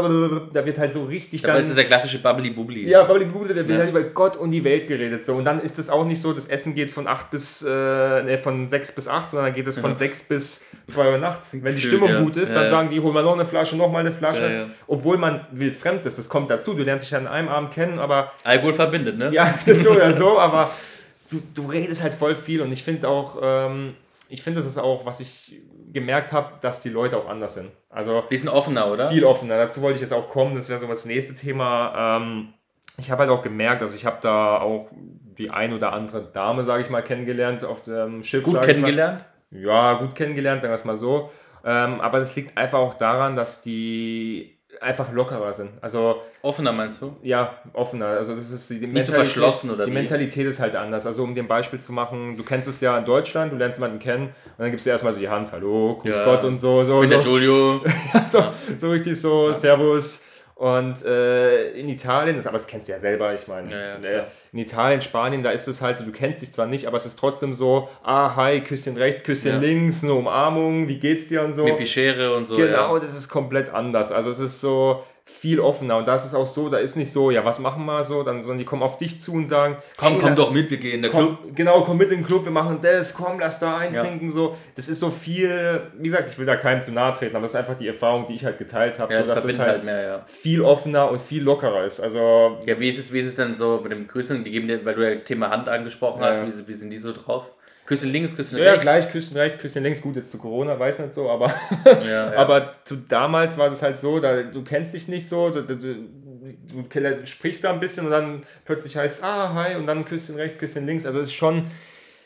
da 0.54 0.66
wird 0.66 0.80
halt 0.80 0.96
so 0.96 1.04
richtig 1.04 1.44
Aber 1.44 1.54
dann. 1.54 1.62
ist 1.62 1.68
das 1.68 1.76
der 1.76 1.86
klassische 1.86 2.18
Bubbly 2.20 2.50
Bubbly. 2.50 2.90
ja, 2.90 3.04
Bubbly 3.04 3.26
Bubbly, 3.26 3.50
da 3.50 3.58
wird 3.58 3.70
Ja. 3.70 3.78
halt 3.78 3.90
über 3.92 4.02
Gott 4.02 4.38
und 4.38 4.50
die 4.50 4.64
Welt 4.64 4.88
geredet. 4.88 5.24
So. 5.24 5.36
Und 5.36 5.46
dann 5.46 5.62
ist 5.62 5.78
es 5.78 5.88
auch 5.88 6.04
nicht 6.04 6.20
so, 6.20 6.34
das 6.34 6.48
Essen 6.48 6.74
geht 6.74 6.90
von 6.90 7.08
8 7.08 7.30
bis, 7.30 7.62
äh, 7.62 8.24
nee, 8.24 8.40
von 8.40 8.70
6 8.70 8.94
bis 8.94 9.08
8, 9.08 9.30
sondern 9.30 9.46
dann 9.50 9.54
geht 9.56 9.68
es 9.68 9.78
von 9.78 9.92
Ja. 9.92 9.98
6 9.98 10.24
bis 10.24 10.66
2 10.92 11.12
Uhr 11.12 11.18
nachts. 11.20 11.50
Wenn 11.52 11.76
die 11.76 11.82
Stimmung 11.82 12.10
ja. 12.10 12.20
gut 12.22 12.38
ist, 12.38 12.56
dann 12.56 12.72
sagen 12.72 12.90
die, 12.90 13.00
hol 13.00 13.14
mal 13.14 13.24
noch 13.24 13.34
eine 13.36 13.46
Flasche, 13.46 13.78
noch 13.78 13.92
mal 13.92 14.00
eine 14.00 14.12
Flasche. 14.12 14.66
Obwohl 14.88 15.20
man 15.20 15.42
wildfremd 15.52 16.04
ist, 16.08 16.18
das 16.18 16.28
kommt 16.28 16.50
dazu. 16.50 16.74
Du 16.74 16.82
lernst 16.82 17.06
dich 17.06 17.16
an 17.16 17.28
einem 17.28 17.50
Abend 17.50 17.70
kennen, 17.70 18.00
aber 18.00 18.32
Alkohol 18.44 18.74
verbindet, 18.74 19.20
ne? 19.20 19.30
ja, 19.32 19.54
das 19.64 19.84
so 19.84 19.92
oder 19.92 20.18
so, 20.18 20.40
aber 20.40 20.72
du, 21.30 21.42
du 21.54 21.68
redest 21.68 22.04
halt 22.04 22.14
voll 22.14 22.36
viel 22.36 22.62
und 22.62 22.72
ich 22.72 22.84
finde 22.84 23.08
auch, 23.10 23.38
ähm, 23.42 23.96
ich 24.30 24.42
finde, 24.42 24.60
das 24.60 24.68
ist 24.68 24.78
auch, 24.78 25.06
was 25.06 25.20
ich 25.20 25.62
gemerkt 25.92 26.34
habe, 26.34 26.54
dass 26.62 26.82
die 26.82 26.90
Leute 26.90 27.18
auch 27.18 27.30
anders 27.30 27.54
sind. 27.54 27.72
Also 27.90 28.24
Bisschen 28.30 28.50
offener, 28.50 28.92
oder? 28.92 29.10
viel 29.10 29.24
offener. 29.24 29.58
Dazu 29.58 29.82
wollte 29.82 29.96
ich 29.96 30.02
jetzt 30.02 30.14
auch 30.14 30.30
kommen, 30.30 30.56
das 30.56 30.70
wäre 30.70 30.80
so 30.80 30.88
das 30.88 31.06
nächste 31.06 31.36
Thema. 31.36 32.18
Ähm, 32.18 32.54
ich 32.98 33.12
habe 33.12 33.22
halt 33.22 33.32
auch 33.32 33.42
gemerkt, 33.42 33.82
also 33.82 33.94
ich 33.94 34.06
habe 34.06 34.18
da 34.22 34.60
auch 34.60 34.90
die 35.38 35.50
ein 35.50 35.74
oder 35.74 35.94
andere 35.94 36.24
Dame, 36.24 36.64
sage 36.64 36.84
ich 36.84 36.90
mal, 36.90 37.04
kennengelernt 37.04 37.64
auf 37.64 37.84
dem 37.84 38.24
Schiff. 38.24 38.44
Gut 38.44 38.62
kennengelernt? 38.62 39.24
Ja, 39.52 39.94
gut 39.94 40.16
kennengelernt, 40.16 40.62
sagen 40.62 40.72
wir 40.72 40.76
es 40.76 40.86
mal 40.86 40.98
so. 40.98 41.32
Ähm, 41.64 42.02
aber 42.02 42.20
das 42.20 42.36
liegt 42.36 42.58
einfach 42.58 42.80
auch 42.80 42.96
daran, 42.96 43.36
dass 43.36 43.62
die 43.62 44.57
einfach 44.82 45.12
lockerer 45.12 45.54
sind. 45.54 45.72
Also 45.82 46.22
Offener 46.42 46.72
meinst 46.72 47.02
du? 47.02 47.16
ja, 47.24 47.56
offener. 47.74 48.06
Also 48.08 48.36
das 48.36 48.50
ist 48.52 48.70
die 48.70 48.80
Nicht 48.88 49.06
so 49.06 49.14
verschlossen, 49.14 49.72
oder 49.72 49.86
Die 49.86 49.92
wie? 49.92 49.96
Mentalität 49.96 50.46
ist 50.48 50.60
halt 50.60 50.76
anders. 50.76 51.06
Also 51.06 51.24
um 51.24 51.36
ein 51.36 51.48
Beispiel 51.48 51.80
zu 51.80 51.92
machen, 51.94 52.38
du 52.38 52.44
kennst 52.44 52.68
es 52.68 52.80
ja 52.82 52.98
in 52.98 53.06
Deutschland, 53.06 53.52
du 53.52 53.58
lernst 53.58 53.80
jemanden 53.80 54.00
kennen 54.00 54.26
und 54.28 54.60
dann 54.60 54.72
gibst 54.72 54.86
du 54.86 54.90
erstmal 54.90 55.14
so 55.14 55.20
die 55.20 55.30
Hand, 55.30 55.52
hallo, 55.52 55.98
grüß 56.02 56.16
Ja. 56.16 56.24
Gott 56.26 56.44
und 56.44 56.58
so, 56.58 56.84
so, 56.84 57.02
Mit 57.02 57.10
der 57.12 57.22
so, 57.22 57.30
Giulio. 57.32 57.82
so, 58.32 58.44
so 58.80 58.90
richtig 58.92 59.20
so, 59.20 59.52
Servus. 59.54 60.27
Und 60.58 61.06
äh, 61.06 61.70
in 61.74 61.88
Italien, 61.88 62.36
das, 62.36 62.48
aber 62.48 62.58
das 62.58 62.66
kennst 62.66 62.88
du 62.88 62.92
ja 62.92 62.98
selber, 62.98 63.32
ich 63.36 63.48
meine, 63.48 63.70
Ja, 63.72 63.98
ja, 64.00 64.20
äh, 64.22 64.24
in 64.52 64.58
Italien, 64.58 65.04
Spanien, 65.04 65.44
da 65.44 65.52
ist 65.52 65.68
es 65.68 65.82
halt 65.82 65.98
so, 65.98 66.04
du 66.04 66.12
kennst 66.12 66.42
dich 66.42 66.52
zwar 66.52 66.66
nicht, 66.66 66.88
aber 66.88 66.98
es 66.98 67.06
ist 67.06 67.20
trotzdem 67.20 67.54
so, 67.54 67.90
ah, 68.02 68.36
hi, 68.36 68.62
Küsschen 68.62 68.98
rechts, 68.98 69.24
Küsschen 69.24 69.52
Ja. 69.52 69.60
links, 69.60 70.04
eine 70.04 70.14
Umarmung, 70.14 70.88
wie 70.88 70.98
geht's 70.98 71.30
dir 71.30 71.44
und 71.44 71.54
so. 71.54 71.64
Mit 71.64 71.78
Pichere 71.78 72.36
und 72.36 72.48
so. 72.48 72.58
Genau, 72.58 72.98
das 72.98 73.14
ist 73.14 73.30
komplett 73.30 73.70
anders. 73.70 74.12
Also 74.12 74.32
es 74.32 74.40
ist 74.40 74.60
so 74.60 75.04
viel 75.30 75.60
offener 75.60 75.98
und 75.98 76.08
da 76.08 76.16
ist 76.16 76.26
es 76.26 76.34
auch 76.34 76.48
so, 76.48 76.70
da 76.70 76.78
ist 76.78 76.96
nicht 76.96 77.12
so, 77.12 77.30
ja, 77.32 77.44
was 77.46 77.60
machen 77.60 77.86
wir 77.86 78.04
so, 78.04 78.24
dann, 78.24 78.42
sondern 78.42 78.60
die 78.60 78.66
kommen 78.66 78.82
auf 78.82 78.98
dich 78.98 79.22
zu 79.22 79.34
und 79.34 79.48
sagen, 79.48 79.78
Komm, 79.98 80.14
hey, 80.14 80.22
komm 80.22 80.36
doch 80.36 80.52
mit, 80.52 80.72
wir 80.72 80.78
gehen 80.78 80.94
in 80.96 81.02
der 81.04 81.12
Club. 81.12 81.38
Genau, 81.54 81.82
komm 81.82 81.98
mit 81.98 82.10
in 82.12 82.20
den 82.22 82.26
Club, 82.26 82.46
wir 82.46 82.52
machen 82.52 82.80
das, 82.82 83.14
komm, 83.14 83.40
lass 83.40 83.60
da 83.60 83.78
eintrinken, 83.78 84.32
so. 84.32 84.56
Das 84.76 84.88
ist 84.88 85.00
so 85.00 85.10
viel, 85.12 85.82
wie 86.00 86.08
gesagt, 86.10 86.30
ich 86.30 86.40
will 86.40 86.46
da 86.46 86.56
keinem 86.56 86.82
zu 86.82 86.92
nahe 86.92 87.14
treten, 87.14 87.36
aber 87.36 87.44
das 87.44 87.52
ist 87.52 87.58
einfach 87.58 87.78
die 87.78 87.88
Erfahrung, 87.88 88.26
die 88.28 88.36
ich 88.36 88.46
halt 88.46 88.58
geteilt 88.58 88.98
habe, 89.00 89.14
Ja, 89.14 89.22
so, 89.22 89.28
das 89.28 89.44
dass 89.44 89.46
es 89.54 89.60
halt 89.60 89.70
halt 89.70 89.84
mehr, 89.84 90.02
ja. 90.02 90.26
viel 90.28 90.62
offener 90.62 91.12
und 91.12 91.22
viel 91.22 91.44
lockerer 91.44 91.84
ist. 91.86 92.00
Also, 92.00 92.58
Ja, 92.66 92.80
wie 92.80 92.90
ist 92.90 92.98
es, 92.98 93.12
wie 93.14 93.20
ist 93.20 93.28
es 93.28 93.36
denn 93.36 93.54
so 93.54 93.80
mit 93.84 93.92
dem 93.92 94.08
Grüßen? 94.08 94.44
Die 94.44 94.52
geben 94.52 94.68
dir, 94.68 94.84
weil 94.86 94.96
du 94.96 95.08
ja 95.10 95.20
Thema 95.20 95.50
Hand 95.50 95.68
angesprochen 95.70 96.22
Ja, 96.22 96.30
hast, 96.30 96.40
ja. 96.40 96.48
wie, 96.48 96.68
wie 96.68 96.74
sind 96.74 96.90
die 96.92 96.98
so 96.98 97.12
drauf? 97.14 97.46
Küsschen 97.88 98.12
links, 98.12 98.36
Küsschen 98.36 98.58
ja, 98.58 98.66
ja, 98.66 98.72
rechts. 98.72 98.84
gleich, 98.84 99.10
Küsschen 99.10 99.38
rechts, 99.38 99.60
Küsschen 99.60 99.82
links, 99.82 100.02
gut, 100.02 100.18
jetzt 100.18 100.30
zu 100.30 100.38
Corona, 100.38 100.78
weiß 100.78 101.00
nicht 101.00 101.14
so, 101.14 101.30
aber 101.30 101.54
Ja, 101.86 102.32
ja. 102.34 102.34
Aber 102.36 102.74
zu 102.84 102.98
damals 102.98 103.58
war 103.58 103.70
das 103.70 103.82
halt 103.82 104.00
so, 104.00 104.20
da, 104.20 104.44
du 104.44 104.62
kennst 104.64 104.94
dich 104.94 105.08
nicht 105.08 105.30
so, 105.30 105.50
du, 105.50 105.64
du, 105.64 105.78
du, 105.78 107.26
sprichst 107.26 107.64
da 107.64 107.72
ein 107.72 107.80
bisschen 107.80 108.06
und 108.06 108.12
dann 108.12 108.44
plötzlich 108.66 108.98
heißt 108.98 109.24
ah, 109.24 109.54
hi, 109.54 109.76
und 109.76 109.88
dann 109.88 110.04
Küsschen 110.04 110.36
rechts, 110.36 110.60
Küsschen 110.60 110.86
links. 110.86 111.06
Also 111.06 111.20
es 111.20 111.30
ist 111.30 111.34
schon, 111.36 111.72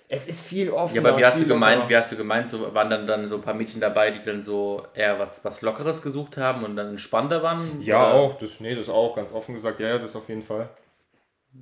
es 0.07 0.27
ist 0.27 0.41
viel 0.41 0.71
offener. 0.71 1.03
Ja, 1.03 1.09
aber 1.09 1.19
wie 1.19 1.25
hast 1.25 1.39
du 1.39 1.47
gemeint, 1.47 1.75
lockerer. 1.75 1.89
wie 1.89 1.97
hast 1.97 2.11
du 2.11 2.15
gemeint, 2.15 2.49
so 2.49 2.73
waren 2.73 2.89
dann, 2.89 3.05
dann 3.05 3.27
so 3.27 3.35
ein 3.35 3.41
paar 3.43 3.53
Mädchen 3.53 3.79
dabei, 3.79 4.09
die 4.09 4.25
dann 4.25 4.41
so 4.41 4.83
eher 4.95 5.19
was, 5.19 5.45
was 5.45 5.61
Lockeres 5.61 6.01
gesucht 6.01 6.37
haben 6.37 6.65
und 6.65 6.75
dann 6.75 6.89
entspannter 6.89 7.43
waren? 7.43 7.79
Ja, 7.81 8.07
Oder? 8.07 8.13
auch, 8.15 8.39
das, 8.39 8.59
nee, 8.61 8.73
das 8.73 8.89
auch, 8.89 9.15
ganz 9.15 9.31
offen 9.31 9.53
gesagt, 9.53 9.79
ja, 9.79 9.89
ja, 9.89 9.97
das 9.99 10.15
auf 10.15 10.27
jeden 10.27 10.41
Fall. 10.41 10.69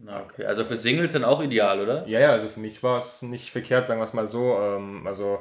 Okay. 0.08 0.46
Also 0.46 0.66
für 0.66 0.78
Singles 0.78 1.14
dann 1.14 1.24
auch 1.24 1.42
ideal, 1.42 1.82
oder? 1.82 2.08
Ja, 2.08 2.20
ja, 2.20 2.32
also 2.32 2.48
für 2.48 2.60
mich 2.60 2.82
war 2.84 3.00
es 3.00 3.22
nicht 3.22 3.52
verkehrt, 3.52 3.88
sagen 3.88 4.00
wir 4.00 4.06
es 4.06 4.14
mal 4.14 4.28
so. 4.28 4.58
Ähm, 4.60 5.08
also, 5.08 5.40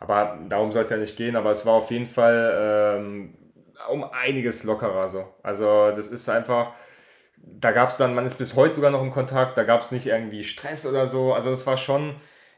aber 0.00 0.38
darum 0.48 0.72
soll 0.72 0.84
es 0.84 0.90
ja 0.90 0.96
nicht 0.96 1.16
gehen, 1.16 1.36
aber 1.36 1.50
es 1.50 1.66
war 1.66 1.74
auf 1.74 1.90
jeden 1.90 2.06
Fall 2.06 2.98
ähm, 2.98 3.34
um 3.90 4.04
einiges 4.04 4.64
lockerer 4.64 5.08
so. 5.08 5.26
Also 5.42 5.90
das 5.90 6.08
ist 6.08 6.28
einfach, 6.28 6.72
da 7.36 7.72
gab 7.72 7.90
es 7.90 7.96
dann, 7.96 8.14
man 8.14 8.24
ist 8.26 8.38
bis 8.38 8.56
heute 8.56 8.74
sogar 8.74 8.90
noch 8.90 9.02
im 9.02 9.10
Kontakt, 9.10 9.58
da 9.58 9.64
gab 9.64 9.82
es 9.82 9.92
nicht 9.92 10.06
irgendwie 10.06 10.44
Stress 10.44 10.86
oder 10.86 11.06
so. 11.06 11.34
Also 11.34 11.50
es 11.50 11.66
war 11.66 11.76
schon, 11.76 12.14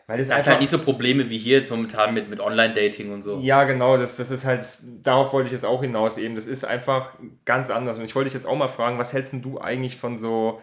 weil 0.06 0.18
das 0.18 0.28
Das 0.28 0.36
ist 0.36 0.40
einfach... 0.40 0.50
halt 0.52 0.60
nicht 0.60 0.70
so 0.70 0.78
Probleme 0.78 1.30
wie 1.30 1.38
hier 1.38 1.58
jetzt 1.58 1.70
momentan 1.70 2.14
mit, 2.14 2.28
mit 2.28 2.40
Online-Dating 2.40 3.12
und 3.12 3.22
so. 3.22 3.38
Ja, 3.38 3.64
genau, 3.64 3.96
das, 3.96 4.16
das 4.16 4.30
ist 4.30 4.44
halt, 4.44 4.66
darauf 5.02 5.32
wollte 5.32 5.48
ich 5.48 5.52
jetzt 5.52 5.64
auch 5.64 5.82
hinaus 5.82 6.16
eben. 6.16 6.36
Das 6.36 6.46
ist 6.46 6.64
einfach 6.64 7.14
ganz 7.44 7.70
anders. 7.70 7.98
Und 7.98 8.04
ich 8.04 8.14
wollte 8.14 8.30
dich 8.30 8.34
jetzt 8.34 8.46
auch 8.46 8.56
mal 8.56 8.68
fragen, 8.68 8.98
was 8.98 9.12
hältst 9.12 9.32
denn 9.32 9.42
du 9.42 9.60
eigentlich 9.60 9.96
von 9.96 10.16
so 10.16 10.62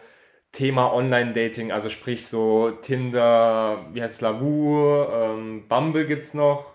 Thema 0.52 0.92
Online-Dating? 0.92 1.72
Also 1.72 1.88
sprich 1.90 2.26
so 2.26 2.70
Tinder, 2.82 3.78
wie 3.92 4.02
heißt 4.02 4.16
es, 4.16 4.20
Lavu, 4.20 5.04
ähm, 5.12 5.64
Bumble 5.68 6.06
gibt's 6.06 6.34
noch. 6.34 6.66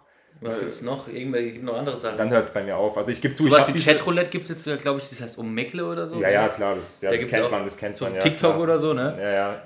Was 0.41 0.57
Äh, 0.57 0.61
gibt's 0.61 0.81
noch? 0.81 1.07
Irgendwelche 1.07 1.53
gibt 1.53 1.65
noch 1.65 1.77
andere 1.77 1.95
Sachen. 1.95 2.17
Dann 2.17 2.29
hört 2.29 2.47
es 2.47 2.53
bei 2.53 2.63
mir 2.63 2.75
auf. 2.77 2.97
Also 2.97 3.11
ich 3.11 3.21
gebe 3.21 3.33
zu, 3.33 3.43
so 3.43 3.49
ich 3.49 3.55
was 3.55 3.73
wie 3.73 3.79
Chatroulette 3.79 4.29
gibt 4.29 4.49
es 4.49 4.65
jetzt, 4.65 4.81
glaube 4.81 4.99
ich, 4.99 5.09
das 5.09 5.21
heißt 5.21 5.37
Omegle 5.39 5.85
oder 5.85 6.07
so. 6.07 6.19
Ja, 6.19 6.29
ja, 6.29 6.49
klar, 6.49 6.75
das, 6.75 7.01
ja, 7.01 7.09
Da 7.09 7.15
das 7.15 7.19
gibt's 7.19 7.33
kennt 7.35 7.45
auch 7.47 7.51
man, 7.51 7.63
das 7.65 7.77
kennt 7.77 7.97
So 7.97 8.05
man. 8.05 8.13
Ja, 8.15 8.19
TikTok 8.19 8.51
klar. 8.51 8.61
oder 8.63 8.77
so, 8.77 8.93
ne? 8.93 9.17
Ja, 9.19 9.29
ja. 9.31 9.61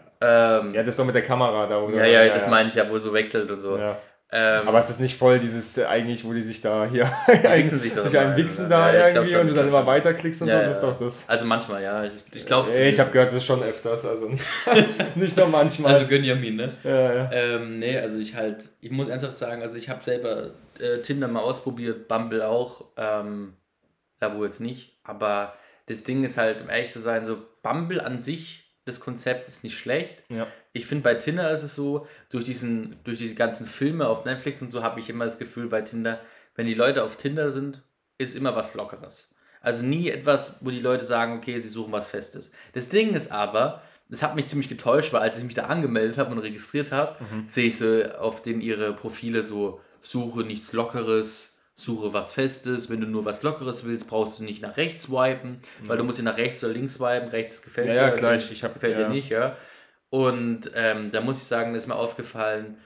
Ähm, 0.60 0.74
Ja, 0.76 0.82
das 0.84 0.90
ist 0.90 1.00
doch 1.00 1.06
mit 1.06 1.16
der 1.16 1.24
Kamera 1.24 1.68
da. 1.68 1.80
Oder? 1.80 2.06
ja, 2.06 2.24
ja, 2.26 2.34
das 2.34 2.48
meine 2.48 2.70
ich 2.70 2.76
ja, 2.76 2.90
wo 2.90 2.96
es 2.96 3.04
so 3.04 3.12
wechselt 3.14 3.50
und 3.50 3.60
so. 3.60 3.78
Ja. 3.78 3.98
Ähm, 4.34 4.66
Aber 4.66 4.80
es 4.80 4.90
ist 4.90 5.02
nicht 5.02 5.18
voll 5.18 5.40
dieses 5.40 5.78
äh, 5.78 5.84
eigentlich, 5.86 6.24
wo 6.24 6.32
die 6.32 6.42
sich 6.42 6.62
da 6.62 6.88
hier 6.90 7.04
wichsen 7.28 7.80
sich 7.80 7.94
doch 7.94 8.06
sich 8.06 8.18
einen 8.18 8.38
wichsen 8.38 8.70
da 8.70 8.94
Ja, 8.94 9.10
glaub 9.12 9.26
irgendwie 9.26 9.32
schon, 9.34 9.42
und 9.42 9.48
du 9.50 9.54
dann 9.56 9.68
glaub 9.68 9.82
immer 9.82 9.92
weiterklickst 9.92 10.42
und 10.42 10.48
Ja, 10.48 10.60
so, 10.62 10.66
das 10.68 10.76
ist 10.76 10.84
doch 10.84 11.00
das. 11.00 11.24
also 11.28 11.46
manchmal, 11.46 11.84
ja. 11.84 12.06
Ich, 12.06 12.14
ich 12.34 12.46
glaube 12.46 12.72
Ey, 12.72 12.90
ich 12.90 13.00
habe 13.02 13.12
gehört, 13.12 13.30
das 13.30 13.38
ist 13.38 13.46
schon 13.46 13.62
öfters, 13.62 14.06
also 14.06 14.30
nicht, 14.30 14.44
nicht 15.16 15.36
nur 15.36 15.48
manchmal. 15.48 15.96
Also 15.96 16.08
Gönjamin, 16.08 16.56
ne? 16.56 16.74
ja, 16.84 17.14
ja. 17.14 17.32
Ähm, 17.34 17.80
nee, 17.80 18.00
also 18.00 18.20
ich 18.20 18.36
halt, 18.36 18.70
ich 18.80 18.92
muss 18.92 19.10
ernsthaft 19.10 19.36
sagen, 19.36 19.62
also 19.62 19.78
ich 19.78 19.90
habe 19.90 20.02
selber 20.02 20.52
äh, 20.80 21.00
Tinder 21.02 21.28
mal 21.28 21.42
ausprobiert, 21.42 22.08
Bumble 22.08 22.48
auch, 22.48 22.86
ähm, 22.96 23.58
wo 24.22 24.46
jetzt 24.46 24.62
nicht, 24.62 24.98
aber 25.04 25.56
das 25.88 26.04
Ding 26.06 26.24
ist 26.24 26.38
halt, 26.38 26.62
um 26.62 26.70
ehrlich 26.70 26.92
zu 26.92 27.00
sein, 27.00 27.26
so 27.26 27.38
Bumble 27.64 28.00
an 28.00 28.22
sich, 28.22 28.61
das 28.86 29.00
Konzept 29.00 29.48
ist 29.48 29.64
nicht 29.64 29.78
schlecht. 29.78 30.24
ja. 30.30 30.48
Ich 30.74 30.86
finde 30.86 31.04
bei 31.04 31.16
Tinder 31.16 31.52
ist 31.52 31.64
es 31.64 31.76
so, 31.76 32.08
durch 32.30 32.46
diesen, 32.46 32.96
durch 33.04 33.20
diese 33.20 33.36
ganzen 33.36 33.68
Filme 33.68 34.08
auf 34.08 34.24
Netflix 34.24 34.62
und 34.62 34.70
so 34.72 34.84
habe 34.84 35.02
ich 35.02 35.10
immer 35.10 35.26
das 35.26 35.38
Gefühl 35.38 35.68
bei 35.68 35.82
Tinder, 35.82 36.22
wenn 36.56 36.66
die 36.66 36.74
Leute 36.74 37.04
auf 37.04 37.18
Tinder 37.18 37.52
sind, 37.52 37.84
ist 38.18 38.36
immer 38.38 38.56
was 38.56 38.74
Lockeres. 38.74 39.36
Also 39.60 39.86
nie 39.86 40.10
etwas, 40.10 40.60
wo 40.62 40.70
die 40.72 40.80
Leute 40.80 41.04
sagen, 41.06 41.38
okay, 41.38 41.60
sie 41.60 41.68
suchen 41.68 41.92
was 41.92 42.08
Festes. 42.08 42.54
Das 42.74 42.88
Ding 42.88 43.14
ist 43.14 43.32
aber, 43.34 43.82
das 44.10 44.24
hat 44.24 44.36
mich 44.36 44.48
ziemlich 44.48 44.70
getäuscht, 44.70 45.12
weil 45.12 45.22
als 45.22 45.38
ich 45.38 45.44
mich 45.44 45.56
da 45.56 45.64
angemeldet 45.66 46.18
habe 46.18 46.32
und 46.32 46.40
registriert 46.40 46.92
habe, 46.94 47.22
Mhm. 47.24 47.50
sehe 47.50 47.68
ich 47.68 47.78
so 47.78 48.04
auf 48.18 48.42
den 48.42 48.62
ihre 48.62 48.94
Profile 48.94 49.44
so, 49.44 49.82
suche 50.00 50.40
nichts 50.44 50.72
Lockeres, 50.72 51.51
suche 51.74 52.14
was 52.14 52.34
Festes. 52.34 52.90
Wenn 52.90 53.02
du 53.02 53.08
nur 53.08 53.26
was 53.26 53.44
Lockeres 53.44 53.86
willst, 53.86 54.08
brauchst 54.10 54.40
du 54.40 54.44
nicht 54.44 54.62
nach 54.62 54.78
rechts 54.78 55.04
swipen, 55.06 55.62
weil 55.84 55.98
du 55.98 56.04
musst 56.04 56.18
ja 56.18 56.24
nach 56.24 56.38
rechts 56.38 56.64
oder 56.64 56.74
links 56.74 56.96
swipen. 56.96 57.30
Rechts 57.30 57.62
gefällt 57.62 57.90
Mhm. 57.90 57.96
Ja, 57.96 58.02
ja, 58.04 58.10
dir, 58.12 58.18
klar, 58.18 58.32
links 58.36 58.52
ich- 58.52 58.64
hab- 58.64 58.74
gefällt 58.74 58.98
ja. 58.98 59.04
dir 59.08 59.10
nicht, 59.14 59.30
ja. 59.30 59.58
Und 60.10 60.72
ähm, 60.76 61.12
da 61.12 61.22
muss 61.22 61.38
ich 61.38 61.48
sagen, 61.48 61.74
ist 61.74 61.88
mir 61.88 61.96
aufgefallen, 61.96 62.78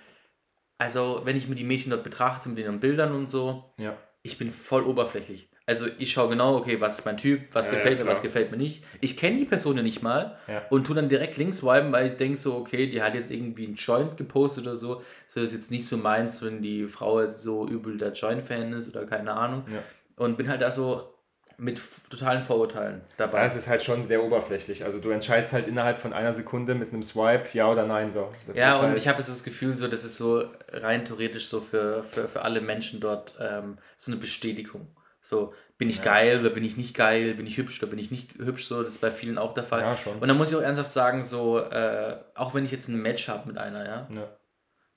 also 0.78 1.22
wenn 1.24 1.36
ich 1.38 1.48
mir 1.48 1.56
die 1.56 1.64
Mädchen 1.64 1.90
dort 1.92 2.04
betrachte 2.04 2.50
mit 2.50 2.60
ihren 2.60 2.80
Bildern 2.80 3.14
und 3.14 3.32
so, 3.32 3.74
ja. 3.78 3.98
ich 4.22 4.38
bin 4.38 4.52
voll 4.52 4.84
oberflächlich. 4.84 5.50
Also 5.68 5.88
ich 5.98 6.12
schaue 6.12 6.30
genau, 6.30 6.58
okay, 6.58 6.80
was 6.80 7.00
ist 7.00 7.06
mein 7.06 7.18
Typ, 7.18 7.42
was 7.54 7.66
Ja, 7.68 7.72
ja, 7.74 7.78
gefällt 7.80 7.98
mir, 7.98 8.04
klar. 8.04 8.16
was 8.16 8.22
gefällt 8.22 8.52
mir 8.52 8.58
nicht. 8.58 8.84
Ich 9.02 9.18
kenne 9.18 9.38
die 9.38 9.46
Person 9.46 9.78
ja 9.78 9.82
nicht 9.84 10.04
mal 10.04 10.38
Ja. 10.48 10.62
und 10.70 10.86
tu 10.86 10.94
dann 10.94 11.10
direkt 11.10 11.38
links 11.38 11.58
swipen, 11.58 11.92
weil 11.92 12.06
ich 12.06 12.18
denke 12.18 12.38
so, 12.38 12.56
okay, 12.58 12.88
die 12.88 13.02
hat 13.02 13.16
jetzt 13.16 13.32
irgendwie 13.32 13.66
einen 13.66 13.76
Joint 13.76 14.16
gepostet 14.16 14.68
oder 14.68 14.76
so. 14.76 15.02
So 15.26 15.40
ist 15.42 15.54
jetzt 15.54 15.72
nicht 15.72 15.88
so 15.88 15.98
meins, 15.98 16.44
wenn 16.44 16.62
die 16.62 16.86
Frau 16.88 17.20
jetzt 17.22 17.42
so 17.42 17.68
übel 17.68 17.98
der 17.98 18.14
Joint-Fan 18.14 18.74
ist 18.74 18.96
oder 18.96 19.06
keine 19.08 19.32
Ahnung. 19.34 19.64
Ja. 19.74 19.80
Und 20.24 20.38
bin 20.38 20.48
halt 20.50 20.62
da 20.62 20.72
so, 20.72 21.12
mit 21.58 21.82
totalen 22.10 22.44
Vorurteilen 22.44 23.02
dabei. 23.18 23.40
Ja, 23.40 23.46
es 23.48 23.56
ist 23.56 23.68
halt 23.68 23.82
schon 23.82 24.06
sehr 24.06 24.22
oberflächlich. 24.24 24.84
Also 24.84 25.00
du 25.00 25.10
entscheidest 25.10 25.54
halt 25.54 25.68
innerhalb 25.68 26.00
von 26.00 26.12
einer 26.14 26.34
Sekunde 26.34 26.76
mit 26.76 26.92
einem 26.92 27.02
Swipe, 27.02 27.46
ja 27.54 27.72
oder 27.72 27.86
nein. 27.86 28.12
So. 28.14 28.30
Das 28.48 28.58
ja, 28.58 28.76
und 28.78 28.88
halt 28.90 28.98
ich 28.98 29.08
habe 29.08 29.24
so 29.24 29.32
das 29.32 29.44
Gefühl, 29.44 29.74
so, 29.74 29.88
das 29.88 30.04
ist 30.04 30.18
so 30.18 30.44
rein 30.74 31.06
theoretisch 31.06 31.48
so 31.48 31.62
für, 31.62 32.04
für, 32.04 32.28
für 32.28 32.42
alle 32.42 32.60
Menschen 32.62 33.00
dort 33.00 33.36
ähm, 33.40 33.78
so 33.96 34.12
eine 34.12 34.20
Bestätigung. 34.20 34.88
So, 35.26 35.54
bin 35.78 35.90
ich 35.90 35.98
ja. 35.98 36.04
geil 36.04 36.40
oder 36.40 36.52
bin 36.52 36.64
ich 36.64 36.78
nicht 36.78 36.96
geil, 36.96 37.34
bin 37.34 37.48
ich 37.48 37.58
hübsch 37.58 37.82
oder 37.82 37.90
bin 37.90 38.00
ich 38.00 38.12
nicht 38.12 38.36
hübsch, 38.36 38.66
so, 38.68 38.84
das 38.84 38.94
ist 38.94 39.02
bei 39.02 39.10
vielen 39.10 39.38
auch 39.38 39.54
der 39.54 39.64
Fall. 39.64 39.82
Ja, 39.82 39.98
schon. 39.98 40.20
Und 40.20 40.28
dann 40.28 40.38
muss 40.38 40.52
ich 40.52 40.56
auch 40.56 40.62
ernsthaft 40.62 40.94
sagen, 40.94 41.24
so, 41.24 41.60
äh, 41.60 42.16
auch 42.36 42.54
wenn 42.54 42.64
ich 42.64 42.72
jetzt 42.72 42.88
ein 42.90 43.02
Match 43.02 43.28
habe 43.28 43.48
mit 43.48 43.58
einer, 43.58 43.84
ja, 43.86 44.08
ja 44.14 44.30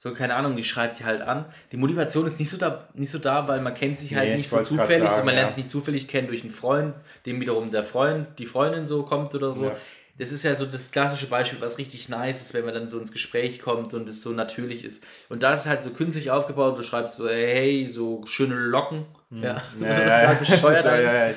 so, 0.01 0.15
keine 0.15 0.37
Ahnung, 0.37 0.55
die 0.55 0.63
schreibt 0.63 1.01
die 1.01 1.05
halt 1.05 1.23
an. 1.23 1.47
Die 1.73 1.77
Motivation 1.77 2.25
ist 2.25 2.39
nicht 2.39 2.51
so 2.51 2.57
da, 2.57 2.87
nicht 2.95 3.11
so 3.11 3.19
da 3.19 3.49
weil 3.49 3.61
man 3.61 3.75
kennt 3.75 3.99
sich 3.99 4.15
halt 4.15 4.29
nee, 4.29 4.37
nicht 4.37 4.49
so 4.49 4.63
zufällig, 4.63 5.11
sagen, 5.11 5.23
so, 5.23 5.27
man 5.27 5.35
lernt 5.35 5.51
sich 5.51 5.65
nicht 5.65 5.73
zufällig 5.73 6.07
kennen 6.07 6.29
durch 6.29 6.43
einen 6.43 6.53
Freund, 6.53 6.95
dem 7.27 7.41
wiederum 7.41 7.73
der 7.73 7.83
Freund, 7.83 8.39
die 8.39 8.47
Freundin 8.47 8.87
so 8.87 9.03
kommt 9.03 9.35
oder 9.35 9.53
so. 9.53 9.73
Das 10.19 10.33
ist 10.33 10.43
ja 10.43 10.55
so 10.55 10.67
das 10.67 10.91
klassische 10.91 11.27
Beispiel, 11.27 11.61
was 11.61 11.79
richtig 11.79 12.09
nice 12.09 12.43
ist, 12.43 12.55
wenn 12.55 12.65
man 12.65 12.75
dann 12.75 12.89
so 12.89 12.99
ins 12.99 13.13
Gespräch 13.13 13.61
kommt 13.61 13.95
und 13.95 14.09
es 14.09 14.23
so 14.23 14.31
natürlich 14.31 14.85
ist. 14.85 15.05
Und 15.29 15.43
da 15.43 15.55
ist 15.55 15.67
halt 15.67 15.85
so 15.85 15.91
künstlich 15.91 16.31
aufgebaut, 16.31 16.79
du 16.79 16.83
schreibst 16.83 17.17
so, 17.17 17.29
hey, 17.29 17.87
so 17.89 18.25
schöne 18.27 18.55
Locken. 18.55 19.07
Mhm. 19.31 19.43
Ja, 19.45 19.63
ja, 19.81 20.33
bescheuert 20.41 20.85
ja, 20.85 21.01
ja, 21.01 21.29
ja. 21.29 21.35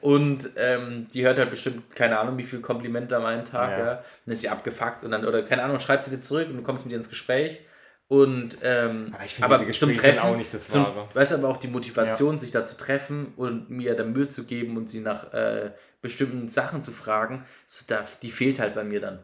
Und 0.00 0.50
ähm, 0.56 1.06
die 1.14 1.24
hört 1.24 1.38
halt 1.38 1.50
bestimmt, 1.50 1.94
keine 1.94 2.18
Ahnung, 2.18 2.36
wie 2.36 2.42
viele 2.42 2.62
Komplimente 2.62 3.16
am 3.16 3.24
einen 3.24 3.44
Tag, 3.44 3.70
ja. 3.70 3.78
ja. 3.78 4.04
Dann 4.26 4.32
ist 4.32 4.40
sie 4.40 4.48
abgefuckt 4.48 5.04
und 5.04 5.12
dann, 5.12 5.24
oder 5.24 5.42
keine 5.42 5.62
Ahnung, 5.62 5.78
schreibt 5.78 6.04
sie 6.04 6.10
dir 6.10 6.20
zurück 6.20 6.48
und 6.50 6.56
du 6.56 6.62
kommst 6.62 6.84
mit 6.84 6.92
ihr 6.92 6.98
ins 6.98 7.08
Gespräch 7.08 7.60
und 8.12 8.58
ähm, 8.62 9.10
aber, 9.14 9.24
ich 9.24 9.34
find, 9.34 9.44
aber 9.50 9.72
zum 9.72 9.94
Treffen 9.94 10.18
auch 10.18 10.36
nicht 10.36 10.52
das 10.52 10.68
zum, 10.68 10.84
Wahre. 10.84 11.08
Weißt 11.14 11.32
aber 11.32 11.48
auch 11.48 11.56
die 11.56 11.68
Motivation, 11.68 12.34
ja. 12.34 12.40
sich 12.42 12.50
da 12.50 12.66
zu 12.66 12.76
treffen 12.76 13.32
und 13.36 13.70
mir 13.70 13.94
da 13.94 14.04
Mühe 14.04 14.28
zu 14.28 14.44
geben 14.44 14.76
und 14.76 14.90
sie 14.90 15.00
nach 15.00 15.32
äh, 15.32 15.70
bestimmten 16.02 16.48
Sachen 16.48 16.82
zu 16.82 16.90
fragen, 16.90 17.46
so, 17.66 17.84
da, 17.88 18.06
die 18.20 18.30
fehlt 18.30 18.60
halt 18.60 18.74
bei 18.74 18.84
mir 18.84 19.00
dann. 19.00 19.20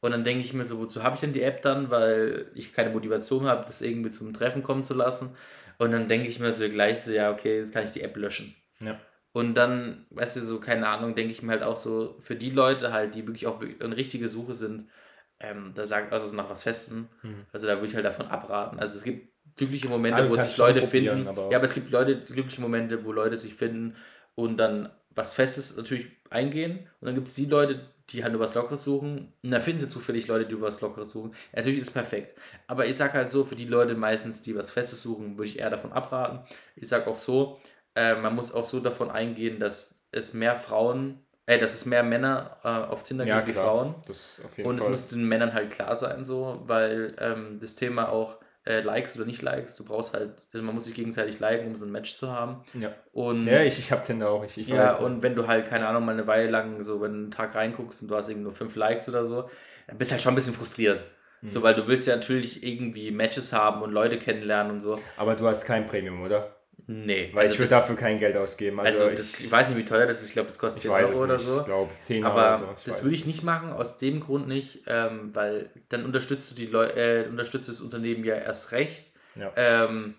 Und 0.00 0.12
dann 0.12 0.22
denke 0.22 0.44
ich 0.44 0.52
mir 0.52 0.64
so, 0.64 0.78
wozu 0.78 1.02
habe 1.02 1.16
ich 1.16 1.20
denn 1.20 1.32
die 1.32 1.42
App 1.42 1.62
dann, 1.62 1.90
weil 1.90 2.52
ich 2.54 2.72
keine 2.72 2.90
Motivation 2.90 3.46
habe, 3.46 3.64
das 3.66 3.82
irgendwie 3.82 4.12
zum 4.12 4.32
Treffen 4.32 4.62
kommen 4.62 4.84
zu 4.84 4.94
lassen. 4.94 5.30
Und 5.78 5.90
dann 5.90 6.08
denke 6.08 6.28
ich 6.28 6.38
mir 6.38 6.52
so 6.52 6.68
gleich 6.68 7.02
so, 7.02 7.10
ja, 7.10 7.32
okay, 7.32 7.58
jetzt 7.58 7.72
kann 7.72 7.84
ich 7.84 7.92
die 7.92 8.02
App 8.02 8.16
löschen. 8.16 8.54
Ja. 8.78 9.00
Und 9.32 9.54
dann, 9.54 10.06
weißt 10.10 10.36
du, 10.36 10.40
so, 10.40 10.60
keine 10.60 10.88
Ahnung, 10.88 11.14
denke 11.14 11.32
ich 11.32 11.42
mir 11.42 11.52
halt 11.52 11.62
auch 11.62 11.76
so, 11.76 12.16
für 12.20 12.36
die 12.36 12.50
Leute 12.50 12.92
halt, 12.92 13.14
die 13.14 13.26
wirklich 13.26 13.46
auch 13.46 13.60
eine 13.60 13.96
richtige 13.96 14.28
Suche 14.28 14.54
sind, 14.54 14.88
ähm, 15.40 15.72
da 15.74 15.86
sagt 15.86 16.12
also 16.12 16.34
nach 16.34 16.50
was 16.50 16.62
Festem. 16.62 17.08
Mhm. 17.22 17.46
Also 17.52 17.66
da 17.66 17.76
würde 17.76 17.86
ich 17.86 17.94
halt 17.94 18.04
davon 18.04 18.26
abraten. 18.26 18.78
Also 18.78 18.96
es 18.96 19.04
gibt 19.04 19.32
glückliche 19.56 19.88
Momente, 19.88 20.16
also 20.16 20.30
wo 20.30 20.40
sich 20.40 20.56
Leute 20.56 20.86
finden. 20.88 21.28
Aber 21.28 21.50
ja, 21.50 21.58
aber 21.58 21.64
es 21.64 21.74
gibt 21.74 21.90
Leute, 21.90 22.20
glückliche 22.24 22.60
Momente, 22.60 23.04
wo 23.04 23.12
Leute 23.12 23.36
sich 23.36 23.54
finden 23.54 23.96
und 24.34 24.56
dann 24.56 24.90
was 25.18 25.34
Festes 25.34 25.76
natürlich 25.76 26.06
eingehen. 26.30 26.88
Und 27.00 27.06
dann 27.06 27.14
gibt 27.14 27.28
es 27.28 27.34
die 27.34 27.46
Leute, 27.46 27.80
die 28.10 28.22
halt 28.22 28.32
nur 28.32 28.40
was 28.40 28.54
Lockeres 28.54 28.84
suchen. 28.84 29.32
Und 29.42 29.50
dann 29.50 29.60
finden 29.60 29.80
sie 29.80 29.88
zufällig 29.90 30.28
Leute, 30.28 30.46
die 30.46 30.60
was 30.60 30.80
Lockeres 30.80 31.10
suchen. 31.10 31.34
Natürlich 31.52 31.80
ist 31.80 31.88
es 31.88 31.92
perfekt. 31.92 32.38
Aber 32.66 32.86
ich 32.86 32.96
sage 32.96 33.14
halt 33.14 33.30
so, 33.30 33.44
für 33.44 33.56
die 33.56 33.66
Leute 33.66 33.94
meistens, 33.94 34.40
die 34.40 34.56
was 34.56 34.70
Festes 34.70 35.02
suchen, 35.02 35.36
würde 35.36 35.50
ich 35.50 35.58
eher 35.58 35.70
davon 35.70 35.92
abraten. 35.92 36.40
Ich 36.76 36.88
sage 36.88 37.08
auch 37.08 37.16
so, 37.16 37.60
äh, 37.94 38.14
man 38.14 38.34
muss 38.34 38.54
auch 38.54 38.64
so 38.64 38.80
davon 38.80 39.10
eingehen, 39.10 39.60
dass 39.60 40.06
es 40.12 40.32
mehr 40.32 40.56
Frauen 40.56 41.20
Ey, 41.48 41.58
dass 41.58 41.72
es 41.72 41.86
mehr 41.86 42.02
Männer 42.02 42.58
äh, 42.62 42.68
auf 42.68 43.04
Tinder 43.04 43.24
ja, 43.24 43.40
gibt 43.40 43.56
wie 43.56 43.58
Frauen. 43.58 43.94
Und 44.58 44.64
Fall. 44.64 44.76
es 44.76 44.88
muss 44.90 45.08
den 45.08 45.26
Männern 45.26 45.54
halt 45.54 45.70
klar 45.70 45.96
sein, 45.96 46.26
so, 46.26 46.60
weil 46.66 47.16
ähm, 47.18 47.58
das 47.58 47.74
Thema 47.74 48.10
auch 48.10 48.36
äh, 48.68 48.80
Likes 48.82 49.16
oder 49.16 49.24
nicht 49.24 49.40
Likes, 49.40 49.76
du 49.76 49.84
brauchst 49.84 50.12
halt, 50.12 50.46
also 50.52 50.64
man 50.64 50.74
muss 50.74 50.84
sich 50.84 50.94
gegenseitig 50.94 51.40
liken, 51.40 51.68
um 51.68 51.76
so 51.76 51.86
ein 51.86 51.90
Match 51.90 52.16
zu 52.16 52.30
haben. 52.30 52.62
Ja. 52.78 52.94
Und, 53.12 53.46
ja, 53.46 53.62
ich, 53.62 53.78
ich 53.78 53.90
hab 53.90 54.04
Tinder 54.04 54.28
auch. 54.28 54.44
Ich, 54.44 54.58
ich 54.58 54.68
ja, 54.68 54.94
weiß, 54.94 55.00
und 55.00 55.22
wenn 55.22 55.34
du 55.34 55.46
halt, 55.46 55.66
keine 55.66 55.86
Ahnung, 55.86 56.04
mal 56.04 56.12
eine 56.12 56.26
Weile 56.26 56.50
lang 56.50 56.82
so, 56.84 57.00
wenn 57.00 57.12
du 57.12 57.18
einen 57.18 57.30
Tag 57.30 57.54
reinguckst 57.54 58.02
und 58.02 58.08
du 58.08 58.16
hast 58.16 58.28
irgendwie 58.28 58.44
nur 58.44 58.52
fünf 58.52 58.76
Likes 58.76 59.08
oder 59.08 59.24
so, 59.24 59.48
dann 59.86 59.96
bist 59.96 60.10
du 60.10 60.12
halt 60.12 60.22
schon 60.22 60.32
ein 60.32 60.36
bisschen 60.36 60.52
frustriert. 60.52 61.02
Mhm. 61.40 61.48
So, 61.48 61.62
weil 61.62 61.74
du 61.74 61.88
willst 61.88 62.06
ja 62.06 62.16
natürlich 62.16 62.62
irgendwie 62.62 63.10
Matches 63.10 63.54
haben 63.54 63.80
und 63.80 63.92
Leute 63.92 64.18
kennenlernen 64.18 64.72
und 64.72 64.80
so. 64.80 65.00
Aber 65.16 65.34
du 65.34 65.46
hast 65.46 65.64
kein 65.64 65.86
Premium, 65.86 66.22
oder? 66.22 66.57
Nee. 66.90 67.28
Weil 67.34 67.42
also 67.42 67.52
ich 67.52 67.58
würde 67.60 67.70
dafür 67.70 67.96
kein 67.96 68.18
Geld 68.18 68.34
ausgeben. 68.34 68.80
Also, 68.80 69.04
also 69.04 69.14
das, 69.14 69.38
ich, 69.38 69.52
weiß 69.52 69.68
nicht, 69.68 69.76
wie 69.76 69.84
teuer 69.84 70.06
das 70.06 70.22
ist. 70.22 70.28
Ich 70.28 70.32
glaube, 70.32 70.46
das 70.46 70.58
kostet 70.58 70.82
10 70.82 70.90
Euro 70.90 71.22
oder 71.22 71.38
so. 71.38 71.58
Ich 71.60 71.66
glaube, 71.66 71.90
10 72.06 72.24
Euro. 72.24 72.32
Aber 72.32 72.58
so. 72.58 72.90
das 72.90 73.02
würde 73.02 73.14
ich 73.14 73.26
nicht 73.26 73.42
machen, 73.42 73.70
aus 73.70 73.98
dem 73.98 74.20
Grund 74.20 74.48
nicht, 74.48 74.84
ähm, 74.86 75.30
weil 75.34 75.68
dann 75.90 76.06
unterstützt 76.06 76.50
du, 76.50 76.54
die 76.54 76.64
Leu 76.64 76.86
äh, 76.86 77.26
unterstützt 77.28 77.68
das 77.68 77.82
Unternehmen 77.82 78.24
ja 78.24 78.36
erst 78.36 78.72
recht, 78.72 79.12
ja. 79.34 79.52
ähm, 79.56 80.14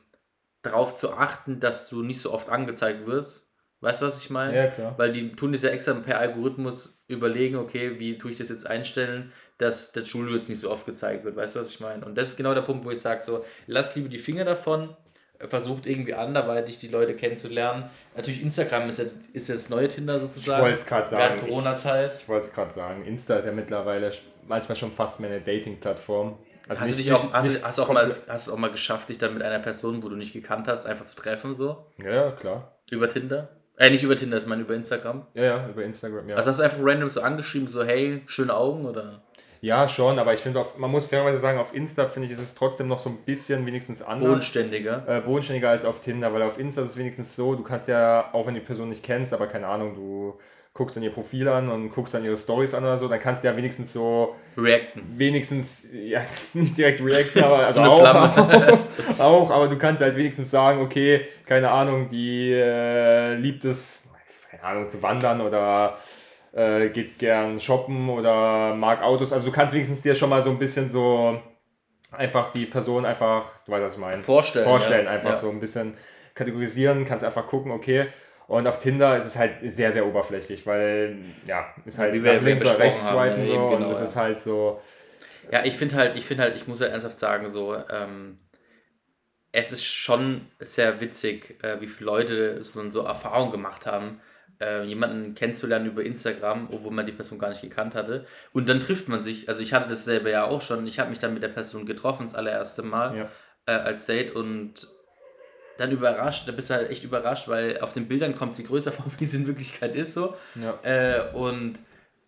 darauf 0.61 0.93
zu 0.93 1.13
achten, 1.13 1.59
dass 1.59 1.89
du 1.89 2.03
nicht 2.03 2.21
so 2.21 2.31
oft 2.31 2.49
angezeigt 2.49 3.07
wirst. 3.07 3.51
Weißt 3.81 4.03
du, 4.03 4.05
was 4.05 4.21
ich 4.21 4.29
meine? 4.29 4.55
Ja, 4.55 4.67
klar. 4.67 4.93
Weil 4.97 5.11
die 5.11 5.31
tun 5.31 5.51
das 5.51 5.63
ja 5.63 5.71
extra 5.71 5.93
per 5.93 6.19
Algorithmus 6.19 7.03
überlegen, 7.07 7.55
okay, 7.55 7.97
wie 7.97 8.19
tue 8.19 8.29
ich 8.29 8.37
das 8.37 8.49
jetzt 8.49 8.69
einstellen, 8.69 9.31
dass 9.57 9.91
der 9.91 10.03
jetzt 10.03 10.49
nicht 10.49 10.59
so 10.59 10.69
oft 10.69 10.85
gezeigt 10.85 11.25
wird. 11.25 11.35
Weißt 11.35 11.55
du, 11.55 11.61
was 11.61 11.71
ich 11.71 11.79
meine? 11.79 12.05
Und 12.05 12.15
das 12.15 12.29
ist 12.29 12.37
genau 12.37 12.53
der 12.53 12.61
Punkt, 12.61 12.85
wo 12.85 12.91
ich 12.91 13.01
sage, 13.01 13.21
so, 13.21 13.43
lass 13.65 13.95
lieber 13.95 14.09
die 14.09 14.19
Finger 14.19 14.45
davon, 14.45 14.95
versucht 15.47 15.85
irgendwie 15.85 16.13
anderweitig 16.13 16.79
die 16.79 16.89
Leute 16.89 17.15
kennenzulernen. 17.15 17.89
Natürlich 18.15 18.41
Instagram 18.41 18.89
ist 18.89 18.99
ja, 18.99 19.05
ist 19.33 19.47
ja 19.47 19.55
das 19.55 19.69
neue 19.69 19.87
Tinder 19.87 20.19
sozusagen. 20.19 20.59
Ich 20.59 20.69
wollte 20.69 20.79
es 20.81 20.85
gerade 20.85 21.09
sagen. 21.09 21.35
Während 21.35 21.49
Corona-Zeit. 21.49 22.11
Ich, 22.15 22.21
ich 22.23 22.29
wollte 22.29 22.47
es 22.47 22.53
gerade 22.53 22.73
sagen. 22.73 23.05
Insta 23.05 23.37
ist 23.37 23.45
ja 23.45 23.51
mittlerweile 23.51 24.11
manchmal 24.47 24.75
schon 24.75 24.91
fast 24.91 25.19
mehr 25.19 25.29
eine 25.29 25.41
Dating-Plattform. 25.41 26.37
Also 26.67 26.81
hast, 26.81 26.87
nicht, 26.87 26.99
du 26.99 27.03
dich 27.03 27.13
auch, 27.13 27.33
hast, 27.33 27.63
hast, 27.63 27.79
auch 27.79 27.91
mal, 27.91 28.13
hast 28.27 28.47
du 28.47 28.53
auch 28.53 28.57
mal 28.57 28.71
geschafft, 28.71 29.09
dich 29.09 29.17
dann 29.17 29.33
mit 29.33 29.41
einer 29.41 29.59
Person, 29.59 30.03
wo 30.03 30.09
du 30.09 30.15
nicht 30.15 30.33
gekannt 30.33 30.67
hast, 30.67 30.85
einfach 30.85 31.05
zu 31.05 31.15
treffen 31.15 31.55
so? 31.55 31.85
Ja, 31.97 32.31
klar. 32.31 32.75
Über 32.91 33.09
Tinder? 33.09 33.49
Äh, 33.77 33.89
nicht 33.91 34.03
über 34.03 34.15
Tinder, 34.15 34.37
ich 34.37 34.45
meine 34.45 34.63
über 34.63 34.75
Instagram. 34.75 35.25
Ja, 35.33 35.43
ja, 35.43 35.69
über 35.69 35.83
Instagram, 35.83 36.27
ja. 36.29 36.35
Also 36.35 36.51
hast 36.51 36.59
du 36.59 36.63
einfach 36.63 36.79
random 36.81 37.09
so 37.09 37.21
angeschrieben, 37.21 37.67
so 37.67 37.83
hey, 37.83 38.21
schöne 38.27 38.53
Augen 38.53 38.85
oder? 38.85 39.23
Ja, 39.61 39.89
schon, 39.89 40.19
aber 40.19 40.33
ich 40.33 40.39
finde, 40.39 40.65
man 40.77 40.89
muss 40.89 41.07
fairerweise 41.07 41.39
sagen, 41.39 41.59
auf 41.59 41.73
Insta 41.73 42.05
finde 42.05 42.27
ich, 42.27 42.33
ist 42.33 42.41
es 42.41 42.55
trotzdem 42.55 42.87
noch 42.87 42.99
so 42.99 43.09
ein 43.09 43.17
bisschen 43.25 43.65
wenigstens 43.65 44.01
anders. 44.01 44.29
Bodenständiger. 44.29 45.03
Äh, 45.07 45.21
bodenständiger 45.21 45.69
als 45.69 45.83
auf 45.83 45.99
Tinder, 45.99 46.33
weil 46.33 46.41
auf 46.43 46.57
Insta 46.57 46.81
ist 46.81 46.91
es 46.91 46.97
wenigstens 46.97 47.35
so, 47.35 47.55
du 47.55 47.63
kannst 47.63 47.89
ja, 47.89 48.29
auch 48.31 48.47
wenn 48.47 48.53
du 48.53 48.61
die 48.61 48.65
Person 48.65 48.89
nicht 48.89 49.03
kennst, 49.03 49.33
aber 49.33 49.47
keine 49.47 49.67
Ahnung, 49.67 49.95
du 49.95 50.39
guckst 50.73 50.95
dann 50.95 51.03
ihr 51.03 51.11
Profil 51.11 51.49
an 51.49 51.67
und 51.67 51.89
guckst 51.91 52.13
dann 52.13 52.23
ihre 52.23 52.37
Stories 52.37 52.73
an 52.73 52.83
oder 52.83 52.97
so, 52.97 53.09
dann 53.09 53.19
kannst 53.19 53.43
du 53.43 53.49
ja 53.49 53.57
wenigstens 53.57 53.91
so. 53.91 54.35
Reacten. 54.57 55.01
Wenigstens, 55.17 55.83
ja, 55.93 56.21
nicht 56.53 56.77
direkt 56.77 57.03
reacten, 57.03 57.43
aber 57.43 57.65
also 57.65 57.83
so 57.83 57.91
auch, 57.91 59.19
auch, 59.19 59.51
aber 59.51 59.67
du 59.67 59.77
kannst 59.77 60.01
halt 60.01 60.15
wenigstens 60.15 60.51
sagen, 60.51 60.81
okay, 60.81 61.27
keine 61.45 61.69
Ahnung, 61.69 62.07
die 62.07 62.53
äh, 62.53 63.35
liebt 63.35 63.65
es, 63.65 64.03
keine 64.49 64.63
Ahnung, 64.63 64.89
zu 64.89 65.01
wandern 65.01 65.41
oder 65.41 65.97
äh, 66.53 66.89
geht 66.89 67.19
gern 67.19 67.59
shoppen 67.59 68.09
oder 68.09 68.75
mag 68.75 69.01
Autos. 69.01 69.33
Also 69.33 69.45
du 69.45 69.51
kannst 69.51 69.73
wenigstens 69.73 70.01
dir 70.01 70.15
schon 70.15 70.29
mal 70.29 70.41
so 70.41 70.49
ein 70.49 70.59
bisschen 70.59 70.89
so 70.91 71.41
einfach 72.11 72.51
die 72.51 72.65
Person 72.65 73.05
einfach, 73.05 73.45
du 73.65 73.71
weißt, 73.71 73.83
was 73.83 73.93
ich 73.93 73.99
meine, 73.99 74.23
vorstellen. 74.23 74.65
Vorstellen, 74.65 75.05
ja. 75.05 75.11
einfach 75.11 75.31
ja. 75.31 75.37
so 75.37 75.49
ein 75.49 75.59
bisschen 75.59 75.95
kategorisieren, 76.33 77.05
kannst 77.05 77.23
einfach 77.23 77.47
gucken, 77.47 77.71
okay. 77.71 78.07
Und 78.47 78.65
auf 78.65 78.79
Tinder 78.79 79.15
ist 79.15 79.25
es 79.25 79.37
halt 79.37 79.57
sehr, 79.75 79.91
sehr 79.91 80.07
oberflächlich, 80.07 80.65
weil, 80.65 81.17
ja, 81.45 81.67
ist 81.85 81.99
halt 81.99 82.13
Wie 82.13 82.23
wir 82.23 82.41
links 82.41 82.65
oder 82.65 82.79
rechts 82.79 83.07
swipen 83.07 83.45
so 83.45 83.53
genau, 83.53 83.75
und 83.75 83.91
es 83.91 83.99
ja. 83.99 84.05
ist 84.05 84.15
halt 84.15 84.41
so. 84.41 84.81
Ja, 85.51 85.63
ich 85.65 85.75
finde 85.75 85.95
halt, 85.95 86.15
ich 86.15 86.25
finde 86.25 86.43
halt, 86.43 86.55
ich 86.55 86.67
muss 86.67 86.79
ja 86.79 86.85
halt 86.85 86.93
ernsthaft 86.93 87.19
sagen, 87.19 87.51
so, 87.51 87.75
ähm, 87.75 88.39
es 89.51 89.71
ist 89.71 89.83
schon 89.83 90.47
sehr 90.59 90.99
witzig, 90.99 91.63
äh, 91.63 91.79
wie 91.81 91.87
viele 91.87 92.07
Leute 92.07 92.63
so, 92.63 92.89
so 92.89 93.01
Erfahrungen 93.01 93.51
gemacht 93.51 93.85
haben, 93.85 94.19
äh, 94.61 94.83
jemanden 94.83 95.35
kennenzulernen 95.35 95.85
über 95.85 96.03
Instagram, 96.03 96.67
obwohl 96.71 96.91
man 96.91 97.05
die 97.05 97.11
Person 97.11 97.39
gar 97.39 97.49
nicht 97.49 97.61
gekannt 97.61 97.95
hatte. 97.95 98.25
Und 98.53 98.67
dann 98.67 98.79
trifft 98.79 99.07
man 99.07 99.23
sich. 99.23 99.47
Also 99.47 99.61
ich 99.61 99.73
hatte 99.73 99.89
das 99.89 100.05
selber 100.05 100.29
ja 100.29 100.45
auch 100.45 100.61
schon. 100.61 100.85
Ich 100.87 100.99
habe 100.99 101.09
mich 101.09 101.19
dann 101.19 101.33
mit 101.33 101.43
der 101.43 101.49
Person 101.49 101.85
getroffen, 101.85 102.23
das 102.25 102.35
allererste 102.35 102.83
Mal 102.83 103.17
ja. 103.17 103.29
äh, 103.65 103.79
als 103.79 104.05
Date 104.05 104.35
und 104.35 104.87
dann 105.77 105.91
überrascht, 105.91 106.45
da 106.47 106.51
bist 106.51 106.69
du 106.69 106.73
halt 106.73 106.89
echt 106.89 107.05
überrascht, 107.05 107.47
weil 107.47 107.79
auf 107.79 107.93
den 107.93 108.09
Bildern 108.09 108.35
kommt 108.35 108.57
sie 108.57 108.65
größer 108.65 108.91
vor, 108.93 109.05
wie 109.17 109.25
sie 109.25 109.37
in 109.37 109.47
Wirklichkeit 109.47 109.95
ist 109.95 110.13
so. 110.13 110.35
Ja. 110.55 110.77
Äh, 110.83 111.31
und 111.33 111.79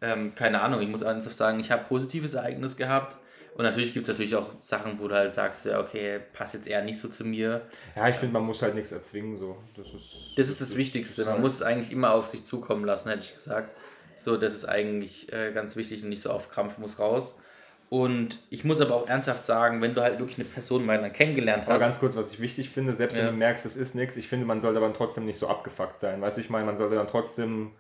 ähm, 0.02 0.34
keine 0.36 0.62
Ahnung, 0.62 0.82
ich 0.82 0.88
muss 0.88 1.04
einfach 1.04 1.32
sagen, 1.32 1.60
ich 1.60 1.70
habe 1.70 1.84
positives 1.84 2.34
Ereignis 2.34 2.78
gehabt. 2.78 3.18
Und 3.56 3.64
natürlich 3.64 3.94
gibt 3.94 4.08
es 4.08 4.14
natürlich 4.14 4.36
auch 4.36 4.48
Sachen, 4.62 5.00
wo 5.00 5.08
du 5.08 5.16
halt 5.16 5.34
sagst, 5.34 5.66
ja, 5.66 5.80
okay, 5.80 6.20
passt 6.34 6.54
jetzt 6.54 6.68
eher 6.68 6.84
nicht 6.84 7.00
so 7.00 7.10
zu 7.10 7.26
mir. 7.26 7.62
Ja, 7.96 8.08
ich 8.08 8.16
finde, 8.16 8.34
man 8.34 8.44
muss 8.44 8.62
halt 8.62 8.76
nichts 8.76 8.92
erzwingen. 8.92 9.36
So. 9.38 9.58
Das, 9.76 9.88
ist, 9.88 10.34
das 10.38 10.48
ist 10.48 10.62
das, 10.62 10.70
das 10.70 10.78
Wichtigste. 10.78 11.26
man 11.26 11.34
halt 11.34 11.42
muss 11.42 11.56
es 11.56 11.62
eigentlich 11.62 11.92
immer 11.92 12.14
auf 12.14 12.28
sich 12.28 12.46
zukommen 12.46 12.86
lassen, 12.86 13.10
hätte 13.10 13.24
ich 13.26 13.36
gesagt. 13.36 13.76
So, 14.16 14.38
das 14.38 14.56
ist 14.56 14.66
eigentlich 14.66 15.32
äh, 15.34 15.52
ganz 15.52 15.76
wichtig 15.76 16.04
und 16.04 16.10
nicht 16.10 16.22
so 16.22 16.32
auf 16.32 16.50
Krampf 16.50 16.78
muss 16.78 17.00
raus. 17.00 17.40
Und 17.90 18.40
ich 18.50 18.64
muss 18.64 18.80
aber 18.80 18.96
auch 18.96 19.10
ernsthaft 19.10 19.46
sagen, 19.46 19.82
wenn 19.82 19.94
du 19.94 20.02
halt 20.02 20.18
wirklich 20.18 20.38
eine 20.38 20.48
Person 20.48 20.86
mal 20.86 20.98
dann 20.98 21.12
kennengelernt 21.12 21.64
hast. 21.64 21.72
Aber 21.72 21.80
ganz 21.80 22.00
kurz, 22.00 22.16
was 22.16 22.32
ich 22.32 22.40
wichtig 22.40 22.70
finde, 22.70 22.94
selbst 22.94 23.18
ja. 23.18 23.24
wenn 23.24 23.32
du 23.32 23.38
merkst, 23.38 23.66
es 23.66 23.76
ist 23.76 23.96
nichts, 23.96 24.16
ich 24.16 24.30
finde, 24.30 24.46
man 24.46 24.62
sollte 24.62 24.78
aber 24.78 24.94
trotzdem 24.94 25.26
nicht 25.26 25.38
so 25.38 25.50
abgefuckt 25.50 26.00
sein. 26.00 26.22
Weißt 26.22 26.38
du, 26.38 26.42
ich 26.42 26.50
meine, 26.50 26.66
man 26.66 26.78
sollte 26.78 26.96
dann 26.96 27.10
trotzdem 27.10 27.72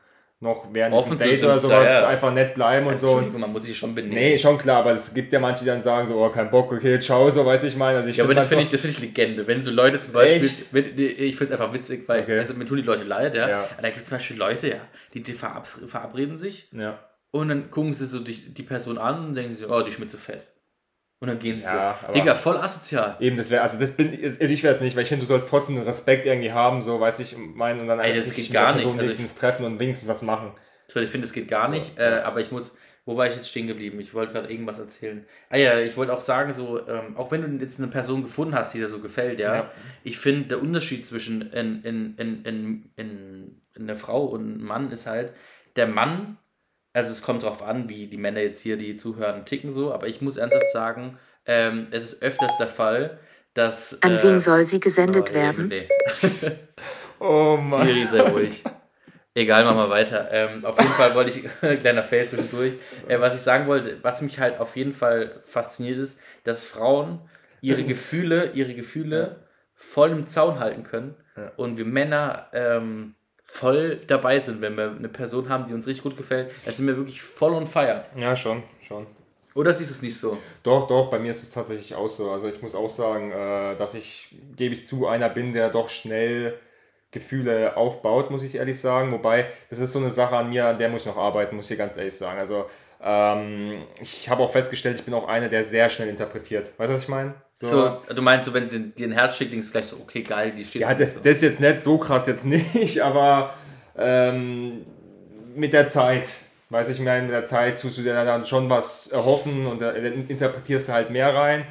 noch 0.41 0.65
während 0.73 0.95
Offen 0.95 1.19
Date 1.19 1.37
sind, 1.37 1.45
oder 1.47 1.59
sowas 1.59 1.87
ja, 1.87 2.01
ja. 2.01 2.07
einfach 2.07 2.33
nett 2.33 2.55
bleiben 2.55 2.87
und 2.87 2.93
Also, 2.93 3.07
so. 3.07 3.13
Entschuldigung, 3.13 3.41
man 3.41 3.51
muss 3.53 3.63
sich 3.63 3.77
schon 3.77 3.93
benehmen. 3.93 4.15
Nee, 4.15 4.37
schon 4.39 4.57
klar, 4.57 4.79
aber 4.79 4.91
es 4.93 5.13
gibt 5.13 5.31
ja 5.31 5.39
manche, 5.39 5.63
die 5.63 5.67
dann 5.67 5.83
sagen 5.83 6.07
so, 6.07 6.15
oh, 6.15 6.29
kein 6.29 6.49
Bock, 6.49 6.71
okay, 6.71 6.99
ciao, 6.99 7.29
so 7.29 7.45
weiß 7.45 7.63
ich 7.63 7.75
meine. 7.75 7.99
Also 7.99 8.09
ich 8.09 8.17
Ja, 8.17 8.23
aber 8.23 8.33
das 8.33 8.47
finde 8.47 8.63
ich, 8.63 8.69
das 8.69 8.81
finde 8.81 8.95
ich 8.95 9.01
Legende. 9.01 9.45
Wenn 9.45 9.61
so 9.61 9.69
Leute 9.71 9.99
zum 9.99 10.13
Beispiel, 10.13 10.49
wenn, 10.71 10.85
ich 10.97 11.35
finde 11.35 11.53
es 11.53 11.59
einfach 11.59 11.71
witzig, 11.73 12.03
weil 12.07 12.23
Okay. 12.23 12.39
also, 12.39 12.55
mir 12.55 12.65
tun 12.65 12.77
die 12.77 12.83
Leute 12.83 13.03
leid, 13.03 13.35
ja. 13.35 13.47
Ja. 13.47 13.59
Aber 13.71 13.81
da 13.83 13.89
gibt 13.89 14.03
es 14.03 14.09
zum 14.09 14.17
Beispiel 14.17 14.37
Leute, 14.37 14.67
ja, 14.69 14.77
die, 15.13 15.21
die 15.21 15.33
verab 15.33 15.67
verabreden 15.67 16.37
sich 16.37 16.69
Ja. 16.71 16.97
und 17.29 17.49
dann 17.49 17.69
gucken 17.69 17.93
sie 17.93 18.07
so 18.07 18.17
die, 18.19 18.33
die 18.53 18.63
Person 18.63 18.97
an 18.97 19.27
und 19.27 19.35
denken 19.35 19.51
sich, 19.51 19.61
so, 19.65 19.71
oh, 19.71 19.83
die 19.83 19.91
mir 20.01 20.07
zu 20.07 20.17
fett. 20.17 20.47
Und 21.22 21.28
dann 21.28 21.38
gehen 21.38 21.59
sie 21.59 21.65
Ja, 21.65 21.99
so. 22.07 22.13
Digga, 22.13 22.34
voll 22.34 22.57
asozial. 22.57 23.15
Eben, 23.19 23.38
das 23.38 23.51
wäre, 23.51 23.61
also 23.61 23.80
das 23.80 23.91
bin, 23.95 24.19
also 24.24 24.41
ich 24.41 24.63
wäre 24.63 24.74
es 24.76 24.82
nicht, 24.82 24.95
weil 24.95 25.03
ich 25.03 25.09
finde, 25.09 25.24
du 25.24 25.28
sollst 25.28 25.47
trotzdem 25.49 25.76
den 25.76 25.86
Respekt 25.86 26.26
irgendwie 26.26 26.51
haben, 26.51 26.82
so 26.82 26.99
weiß 26.99 27.19
ich 27.19 27.38
meinen 27.38 27.80
und 27.80 27.88
dann 27.88 27.99
Ey, 27.99 28.15
das 28.19 28.34
geht 28.34 28.51
gar 28.51 28.76
nicht. 28.76 28.86
Also 28.86 28.99
wenigstens 28.99 29.36
treffen 29.36 29.63
und 29.65 29.80
wenigstens 29.80 30.09
was 30.09 30.24
machen. 30.24 30.51
So, 30.88 30.99
ich 30.99 31.09
finde, 31.09 31.28
es 31.28 31.32
geht 31.34 31.47
gar 31.47 31.67
So, 31.67 31.74
nicht, 31.76 31.97
äh, 31.99 32.22
aber 32.24 32.41
ich 32.41 32.51
muss, 32.51 32.76
wo 33.05 33.17
war 33.17 33.28
ich 33.28 33.36
jetzt 33.36 33.49
stehen 33.49 33.67
geblieben? 33.67 33.99
Ich 33.99 34.15
wollte 34.15 34.34
gerade 34.34 34.51
irgendwas 34.51 34.80
erzählen. 34.80 35.24
Ah 35.51 35.57
ja, 35.57 35.80
ich 35.80 35.95
wollte 35.95 36.11
auch 36.11 36.22
sagen, 36.22 36.53
so, 36.53 36.86
ähm, 36.88 37.15
auch 37.15 37.32
wenn 37.32 37.41
du 37.59 37.63
jetzt 37.63 37.80
eine 37.80 37.88
Person 37.88 38.24
gefunden 38.24 38.55
hast, 38.55 38.74
die 38.74 38.80
dir 38.80 38.88
so 38.88 38.97
gefällt, 38.99 39.39
ja, 39.39 39.55
Ja. 39.55 39.72
ich 40.03 40.17
finde, 40.17 40.47
der 40.47 40.61
Unterschied 40.61 41.05
zwischen 41.05 41.51
in, 41.51 41.84
in, 41.84 42.15
in, 42.17 42.45
in, 42.45 42.91
in, 42.95 43.61
in 43.76 43.84
einer 43.84 43.95
Frau 43.95 44.26
und 44.26 44.41
einem 44.55 44.63
Mann 44.63 44.91
ist 44.91 45.05
halt, 45.05 45.34
der 45.76 45.86
Mann, 45.88 46.38
also 46.93 47.11
es 47.11 47.21
kommt 47.21 47.43
drauf 47.43 47.61
an, 47.61 47.89
wie 47.89 48.07
die 48.07 48.17
Männer 48.17 48.41
jetzt 48.41 48.61
hier, 48.61 48.77
die 48.77 48.97
zuhören, 48.97 49.45
ticken 49.45 49.71
so, 49.71 49.93
aber 49.93 50.07
ich 50.07 50.21
muss 50.21 50.37
ernsthaft 50.37 50.71
sagen, 50.71 51.17
ähm, 51.45 51.87
es 51.91 52.13
ist 52.13 52.23
öfters 52.23 52.57
der 52.57 52.67
Fall, 52.67 53.19
dass. 53.53 54.01
An 54.03 54.17
äh, 54.17 54.23
wen 54.23 54.39
soll 54.39 54.65
sie 54.65 54.79
gesendet 54.79 55.29
oh, 55.31 55.33
werden? 55.33 55.67
Nee. 55.67 55.87
Oh 57.21 57.57
Mann. 57.63 57.85
Siri, 57.85 58.07
sei 58.07 58.21
ruhig. 58.21 58.63
Egal, 59.33 59.63
machen 59.63 59.77
wir 59.77 59.89
weiter. 59.89 60.27
Ähm, 60.31 60.65
auf 60.65 60.77
jeden 60.77 60.91
Fall 60.93 61.15
wollte 61.15 61.29
ich, 61.29 61.79
kleiner 61.79 62.03
Fail 62.03 62.27
zwischendurch, 62.27 62.73
äh, 63.07 63.19
was 63.19 63.35
ich 63.35 63.41
sagen 63.41 63.67
wollte, 63.67 63.97
was 64.01 64.21
mich 64.21 64.39
halt 64.39 64.59
auf 64.59 64.75
jeden 64.75 64.93
Fall 64.93 65.39
fasziniert 65.45 65.99
ist, 65.99 66.19
dass 66.43 66.65
Frauen 66.65 67.19
ihre 67.61 67.83
Gefühle, 67.83 68.51
ihre 68.53 68.73
Gefühle 68.73 69.47
voll 69.75 70.09
im 70.09 70.27
Zaun 70.27 70.59
halten 70.59 70.83
können 70.83 71.15
Ja. 71.37 71.51
und 71.55 71.77
wir 71.77 71.85
Männer 71.85 72.47
ähm, 72.53 73.15
voll 73.51 73.99
dabei 74.07 74.39
sind, 74.39 74.61
wenn 74.61 74.77
wir 74.77 74.91
eine 74.91 75.09
Person 75.09 75.49
haben, 75.49 75.67
die 75.67 75.73
uns 75.73 75.85
richtig 75.85 76.03
gut 76.03 76.15
gefällt, 76.15 76.51
da 76.63 76.71
sind 76.71 76.87
wir 76.87 76.95
wirklich 76.95 77.21
voll 77.21 77.53
on 77.53 77.67
fire. 77.67 78.05
Ja, 78.15 78.35
schon, 78.35 78.63
schon. 78.87 79.05
Oder 79.53 79.73
siehst 79.73 79.91
du 79.91 79.95
es 79.95 80.01
nicht 80.01 80.17
so? 80.17 80.37
Doch, 80.63 80.87
doch, 80.87 81.09
bei 81.09 81.19
mir 81.19 81.31
ist 81.31 81.43
es 81.43 81.51
tatsächlich 81.51 81.93
auch 81.93 82.07
so. 82.07 82.31
Also 82.31 82.47
ich 82.47 82.61
muss 82.61 82.73
auch 82.73 82.89
sagen, 82.89 83.31
äh, 83.31 83.75
dass 83.75 83.93
ich, 83.93 84.33
gebe 84.55 84.73
ich 84.73 84.87
zu, 84.87 85.05
einer 85.05 85.27
bin, 85.27 85.53
der 85.53 85.69
doch 85.69 85.89
schnell 85.89 86.57
Gefühle 87.11 87.75
aufbaut, 87.75 88.31
muss 88.31 88.43
ich 88.43 88.55
ehrlich 88.55 88.79
sagen. 88.79 89.11
Wobei, 89.11 89.47
das 89.69 89.79
ist 89.79 89.91
so 89.91 89.99
eine 89.99 90.11
Sache 90.11 90.37
an 90.37 90.49
mir, 90.49 90.67
an 90.67 90.79
der 90.79 90.87
muss 90.87 91.01
ich 91.01 91.07
noch 91.07 91.17
arbeiten, 91.17 91.57
muss 91.57 91.69
ich 91.69 91.77
ganz 91.77 91.97
ehrlich 91.97 92.15
sagen. 92.15 92.39
Also 92.39 92.67
ähm, 93.03 93.83
ich 94.01 94.29
habe 94.29 94.43
auch 94.43 94.51
festgestellt, 94.51 94.97
ich 94.97 95.05
bin 95.05 95.13
auch 95.13 95.27
einer, 95.27 95.49
der 95.49 95.65
sehr 95.65 95.89
schnell 95.89 96.07
interpretiert. 96.09 96.71
Weißt 96.77 96.89
du, 96.89 96.95
was 96.95 97.01
ich 97.03 97.07
meine? 97.07 97.33
So, 97.53 98.01
du 98.13 98.21
meinst 98.21 98.45
so, 98.47 98.53
wenn 98.53 98.67
sie 98.67 98.89
dir 98.91 99.07
ein 99.07 99.11
Herz 99.11 99.37
schickt, 99.37 99.53
denkst 99.53 99.67
du 99.67 99.71
gleich 99.73 99.85
so, 99.85 99.97
okay, 99.97 100.21
geil, 100.21 100.51
die 100.55 100.65
steht 100.65 100.81
Ja, 100.81 100.93
das, 100.93 101.13
so. 101.13 101.19
das 101.23 101.37
ist 101.37 101.41
jetzt 101.41 101.59
nicht 101.59 101.83
so 101.83 101.97
krass, 101.97 102.27
jetzt 102.27 102.45
nicht, 102.45 102.99
aber 103.03 103.53
ähm, 103.97 104.85
mit 105.55 105.73
der 105.73 105.89
Zeit, 105.89 106.29
weiß 106.69 106.89
ich 106.89 106.99
meine, 106.99 107.23
mit 107.23 107.31
der 107.31 107.45
Zeit 107.45 107.81
tust 107.81 107.97
du 107.97 108.03
dir 108.03 108.13
dann 108.25 108.45
schon 108.45 108.69
was 108.69 109.07
erhoffen 109.07 109.65
und 109.65 109.81
da 109.81 109.91
interpretierst 109.91 110.89
du 110.89 110.93
halt 110.93 111.09
mehr 111.09 111.33
rein. 111.33 111.65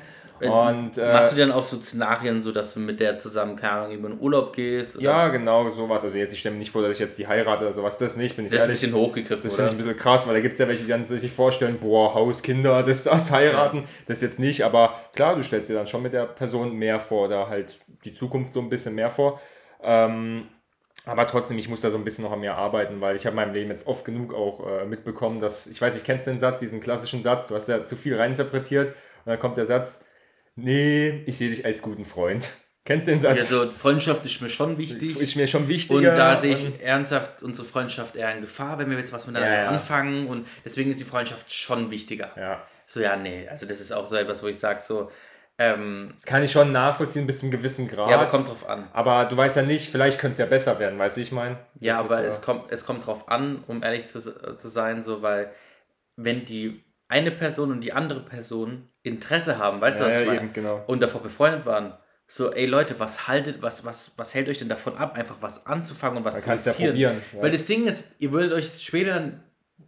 Und 0.48 0.96
äh, 0.96 1.12
Machst 1.12 1.32
du 1.32 1.36
dann 1.36 1.52
auch 1.52 1.64
so 1.64 1.76
Szenarien, 1.76 2.40
so 2.40 2.52
dass 2.52 2.74
du 2.74 2.80
mit 2.80 3.00
der 3.00 3.18
zusammen, 3.18 3.56
keine 3.56 3.72
Ahnung, 3.72 3.92
über 3.92 4.08
einen 4.08 4.20
Urlaub 4.20 4.54
gehst? 4.54 4.96
oder? 4.96 5.04
ja, 5.04 5.28
genau, 5.28 5.68
sowas. 5.70 6.02
Also 6.02 6.16
jetzt, 6.16 6.32
ich 6.32 6.40
stelle 6.40 6.54
mir 6.54 6.60
nicht 6.60 6.70
vor, 6.70 6.82
dass 6.82 6.92
ich 6.92 6.98
jetzt 6.98 7.18
die 7.18 7.26
heirate 7.26 7.64
oder 7.64 7.72
sowas, 7.72 7.98
das 7.98 8.16
nicht, 8.16 8.36
bin 8.36 8.46
ich 8.46 8.50
Das 8.52 8.60
ist 8.60 8.64
ein 8.64 8.70
ehrlich. 8.70 8.80
bisschen 8.80 8.96
hochgegriffen, 8.96 9.42
Das 9.42 9.54
finde 9.54 9.70
ich 9.70 9.74
ein 9.74 9.76
bisschen 9.78 9.96
krass, 9.96 10.26
weil 10.26 10.34
da 10.34 10.40
gibt 10.40 10.54
es 10.54 10.58
ja 10.60 10.68
welche, 10.68 10.84
die 10.84 10.90
dann 10.90 11.06
sich 11.06 11.32
vorstellen, 11.32 11.78
boah, 11.80 12.14
Haus, 12.14 12.42
Kinder, 12.42 12.82
das, 12.82 13.04
das 13.04 13.30
heiraten, 13.30 13.84
das 14.06 14.20
jetzt 14.20 14.38
nicht, 14.38 14.64
aber 14.64 14.94
klar, 15.14 15.36
du 15.36 15.42
stellst 15.42 15.68
dir 15.68 15.74
dann 15.74 15.86
schon 15.86 16.02
mit 16.02 16.12
der 16.12 16.24
Person 16.26 16.72
mehr 16.74 17.00
vor 17.00 17.26
oder 17.26 17.48
halt 17.48 17.78
die 18.04 18.14
Zukunft 18.14 18.52
so 18.52 18.60
ein 18.60 18.68
bisschen 18.70 18.94
mehr 18.94 19.10
vor. 19.10 19.40
Ähm, 19.82 20.48
aber 21.06 21.26
trotzdem, 21.26 21.58
ich 21.58 21.68
muss 21.68 21.80
da 21.80 21.90
so 21.90 21.96
ein 21.96 22.04
bisschen 22.04 22.24
noch 22.24 22.32
an 22.32 22.40
mir 22.40 22.54
arbeiten, 22.54 23.00
weil 23.00 23.16
ich 23.16 23.24
habe 23.24 23.32
in 23.32 23.36
meinem 23.36 23.54
Leben 23.54 23.70
jetzt 23.70 23.86
oft 23.86 24.04
genug 24.04 24.34
auch 24.34 24.66
äh, 24.66 24.84
mitbekommen, 24.84 25.40
dass, 25.40 25.66
ich 25.66 25.80
weiß, 25.80 25.96
ich 25.96 26.04
kennst 26.04 26.26
den 26.26 26.40
Satz, 26.40 26.60
diesen 26.60 26.80
klassischen 26.80 27.22
Satz, 27.22 27.46
du 27.46 27.54
hast 27.54 27.68
ja 27.68 27.84
zu 27.86 27.96
viel 27.96 28.16
reininterpretiert 28.16 28.88
und 28.90 29.26
dann 29.26 29.40
kommt 29.40 29.56
der 29.56 29.66
Satz, 29.66 29.98
nee, 30.62 31.22
ich 31.26 31.38
sehe 31.38 31.50
dich 31.50 31.64
als 31.64 31.82
guten 31.82 32.04
Freund. 32.04 32.48
Kennst 32.84 33.06
du 33.06 33.12
den 33.12 33.22
Satz? 33.22 33.38
Also 33.38 33.70
Freundschaft 33.70 34.24
ist 34.24 34.40
mir 34.40 34.48
schon 34.48 34.78
wichtig. 34.78 35.18
ist 35.20 35.36
mir 35.36 35.46
schon 35.46 35.68
wichtiger. 35.68 35.98
und 36.12 36.16
da 36.16 36.36
sehe 36.36 36.54
ich 36.54 36.82
ernsthaft 36.82 37.42
unsere 37.42 37.66
Freundschaft 37.68 38.16
eher 38.16 38.34
in 38.34 38.40
Gefahr, 38.40 38.78
wenn 38.78 38.90
wir 38.90 38.98
jetzt 38.98 39.12
was 39.12 39.26
miteinander 39.26 39.54
Ja, 39.54 39.62
ja. 39.64 39.68
anfangen. 39.68 40.26
Und 40.26 40.46
deswegen 40.64 40.90
ist 40.90 40.98
die 40.98 41.04
Freundschaft 41.04 41.52
schon 41.52 41.90
wichtiger. 41.90 42.30
Ja, 42.36 42.66
So, 42.86 43.00
ja, 43.00 43.16
nee, 43.16 43.46
also 43.48 43.66
das 43.66 43.80
ist 43.80 43.92
auch 43.92 44.06
so 44.06 44.16
etwas, 44.16 44.42
wo 44.42 44.46
ich 44.46 44.58
sage, 44.58 44.80
so, 44.80 45.10
ähm, 45.58 46.14
kann 46.24 46.42
ich 46.42 46.52
schon 46.52 46.72
nachvollziehen 46.72 47.26
bis 47.26 47.40
zu 47.40 47.42
einem 47.42 47.50
gewissen 47.50 47.86
Grad. 47.86 48.08
ja, 48.10 48.16
aber 48.18 48.28
kommt 48.30 48.48
drauf 48.48 48.66
an. 48.66 48.88
Aber 48.94 49.26
du 49.26 49.36
weißt 49.36 49.56
ja 49.56 49.62
nicht, 49.62 49.90
vielleicht 49.90 50.18
könnte 50.18 50.32
es 50.32 50.38
ja 50.38 50.46
besser 50.46 50.78
werden, 50.78 50.98
weißt 50.98 51.16
du, 51.16 51.20
wie 51.20 51.24
ich 51.24 51.32
meine? 51.32 51.58
Ja, 51.80 51.98
Das 52.02 52.04
aber 52.06 52.24
ist, 52.24 52.32
es, 52.32 52.38
äh, 52.40 52.44
kommt, 52.46 52.72
es 52.72 52.86
kommt 52.86 53.06
drauf 53.06 53.28
an, 53.28 53.62
um 53.66 53.82
ehrlich 53.82 54.06
zu, 54.06 54.20
zu 54.56 54.68
sein, 54.68 55.02
so, 55.02 55.20
weil 55.20 55.52
wenn 56.16 56.46
die 56.46 56.82
eine 57.08 57.30
Person 57.30 57.72
und 57.72 57.82
die 57.82 57.92
andere 57.92 58.20
Person 58.24 58.88
Interesse 59.02 59.58
haben, 59.58 59.80
weißt 59.80 60.00
ja, 60.00 60.06
du, 60.06 60.10
was 60.10 60.18
ich 60.20 60.26
ja, 60.26 60.32
meine? 60.32 60.44
eben, 60.46 60.52
genau. 60.52 60.82
und 60.86 61.00
davor 61.00 61.22
befreundet 61.22 61.66
waren. 61.66 61.94
So, 62.26 62.52
ey 62.52 62.66
Leute, 62.66 63.00
was 63.00 63.26
haltet, 63.26 63.60
was, 63.60 63.84
was, 63.84 64.12
was 64.16 64.34
hält 64.34 64.48
euch 64.48 64.58
denn 64.58 64.68
davon 64.68 64.96
ab, 64.96 65.16
einfach 65.16 65.36
was 65.40 65.66
anzufangen 65.66 66.18
und 66.18 66.24
was 66.24 66.34
Man 66.34 66.42
zu 66.42 66.50
es 66.52 66.64
ja 66.64 66.72
riskieren? 66.72 66.92
probieren. 66.92 67.22
Weil 67.40 67.50
das 67.50 67.66
Ding 67.66 67.86
ist, 67.86 68.14
ihr 68.18 68.30
würdet 68.30 68.52
euch 68.52 68.72
später 68.82 69.14
dann 69.14 69.42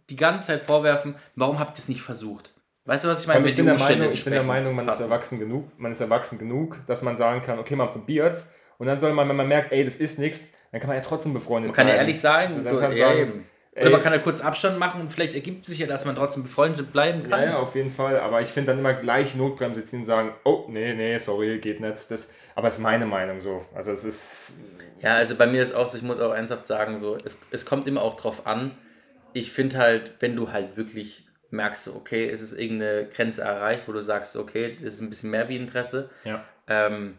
die 0.09 0.15
ganze 0.15 0.47
Zeit 0.47 0.63
vorwerfen, 0.63 1.15
warum 1.35 1.59
habt 1.59 1.77
ihr 1.77 1.81
es 1.81 1.87
nicht 1.87 2.01
versucht? 2.01 2.53
Weißt 2.85 3.05
du, 3.05 3.07
was 3.07 3.21
ich 3.21 3.27
meine? 3.27 3.47
Ich 3.47 3.55
bin, 3.55 3.65
der 3.65 3.77
Meinung, 3.77 4.11
ich 4.11 4.23
bin 4.25 4.33
der 4.33 4.43
Meinung, 4.43 4.75
man 4.75 4.89
ist 4.89 4.99
erwachsen 4.99 5.39
genug, 5.39 5.71
man 5.79 5.93
ist 5.93 6.01
erwachsen 6.01 6.37
genug, 6.37 6.79
dass 6.85 7.01
man 7.01 7.17
sagen 7.17 7.41
kann, 7.41 7.59
okay, 7.59 7.77
man 7.77 7.89
probiert's 7.89 8.49
und 8.77 8.87
dann 8.87 8.99
soll 8.99 9.13
man, 9.13 9.29
wenn 9.29 9.37
man 9.37 9.47
merkt, 9.47 9.71
ey, 9.71 9.85
das 9.85 9.95
ist 9.95 10.19
nichts, 10.19 10.51
dann 10.71 10.81
kann 10.81 10.89
man 10.89 10.97
ja 10.97 11.03
trotzdem 11.03 11.33
befreundet 11.33 11.69
Man 11.69 11.75
kann 11.75 11.87
ja 11.87 11.93
bleiben. 11.93 12.07
ehrlich 12.07 12.19
sagen, 12.19 12.61
so, 12.61 12.81
ja, 12.81 13.09
sagen, 13.09 13.45
ey, 13.75 13.83
Oder 13.83 13.91
man 13.93 14.01
kann 14.03 14.13
ja 14.13 14.19
kurz 14.19 14.41
Abstand 14.41 14.79
machen 14.79 15.01
und 15.01 15.11
vielleicht 15.11 15.33
ergibt 15.35 15.65
sich 15.65 15.79
ja, 15.79 15.87
dass 15.87 16.05
man 16.05 16.15
trotzdem 16.15 16.43
befreundet 16.43 16.91
bleiben 16.91 17.23
kann. 17.23 17.39
Ja, 17.41 17.45
ja, 17.45 17.57
auf 17.59 17.75
jeden 17.75 17.89
Fall. 17.91 18.19
Aber 18.19 18.41
ich 18.41 18.49
finde 18.49 18.71
dann 18.71 18.79
immer 18.79 18.93
gleich 18.93 19.35
Notbremse 19.35 19.85
ziehen 19.85 20.01
und 20.01 20.05
sagen, 20.05 20.33
oh, 20.43 20.65
nee, 20.69 20.93
nee, 20.93 21.17
sorry, 21.19 21.59
geht 21.59 21.79
nicht. 21.79 22.11
Das, 22.11 22.31
aber 22.55 22.67
es 22.67 22.75
ist 22.75 22.81
meine 22.81 23.05
Meinung 23.05 23.39
so. 23.41 23.65
Also 23.73 23.91
es 23.91 24.03
ist. 24.03 24.53
Ja, 25.01 25.15
also 25.15 25.35
bei 25.35 25.47
mir 25.47 25.61
ist 25.61 25.73
auch 25.75 25.87
so, 25.87 25.97
ich 25.97 26.03
muss 26.03 26.19
auch 26.19 26.33
ernsthaft 26.33 26.67
sagen, 26.67 26.99
so, 26.99 27.17
es, 27.25 27.37
es 27.51 27.65
kommt 27.65 27.87
immer 27.87 28.01
auch 28.01 28.15
drauf 28.15 28.47
an. 28.47 28.71
Ich 29.33 29.51
finde 29.51 29.77
halt, 29.77 30.11
wenn 30.19 30.35
du 30.35 30.51
halt 30.51 30.77
wirklich 30.77 31.27
merkst, 31.49 31.83
so, 31.83 31.95
okay, 31.95 32.29
es 32.29 32.41
ist 32.41 32.53
irgendeine 32.53 33.07
Grenze 33.07 33.41
erreicht, 33.41 33.83
wo 33.87 33.91
du 33.91 34.01
sagst, 34.01 34.35
okay, 34.35 34.77
das 34.81 34.95
ist 34.95 35.01
ein 35.01 35.09
bisschen 35.09 35.29
mehr 35.31 35.49
wie 35.49 35.55
Interesse, 35.57 36.09
Ja. 36.23 36.43
ähm, 36.67 37.17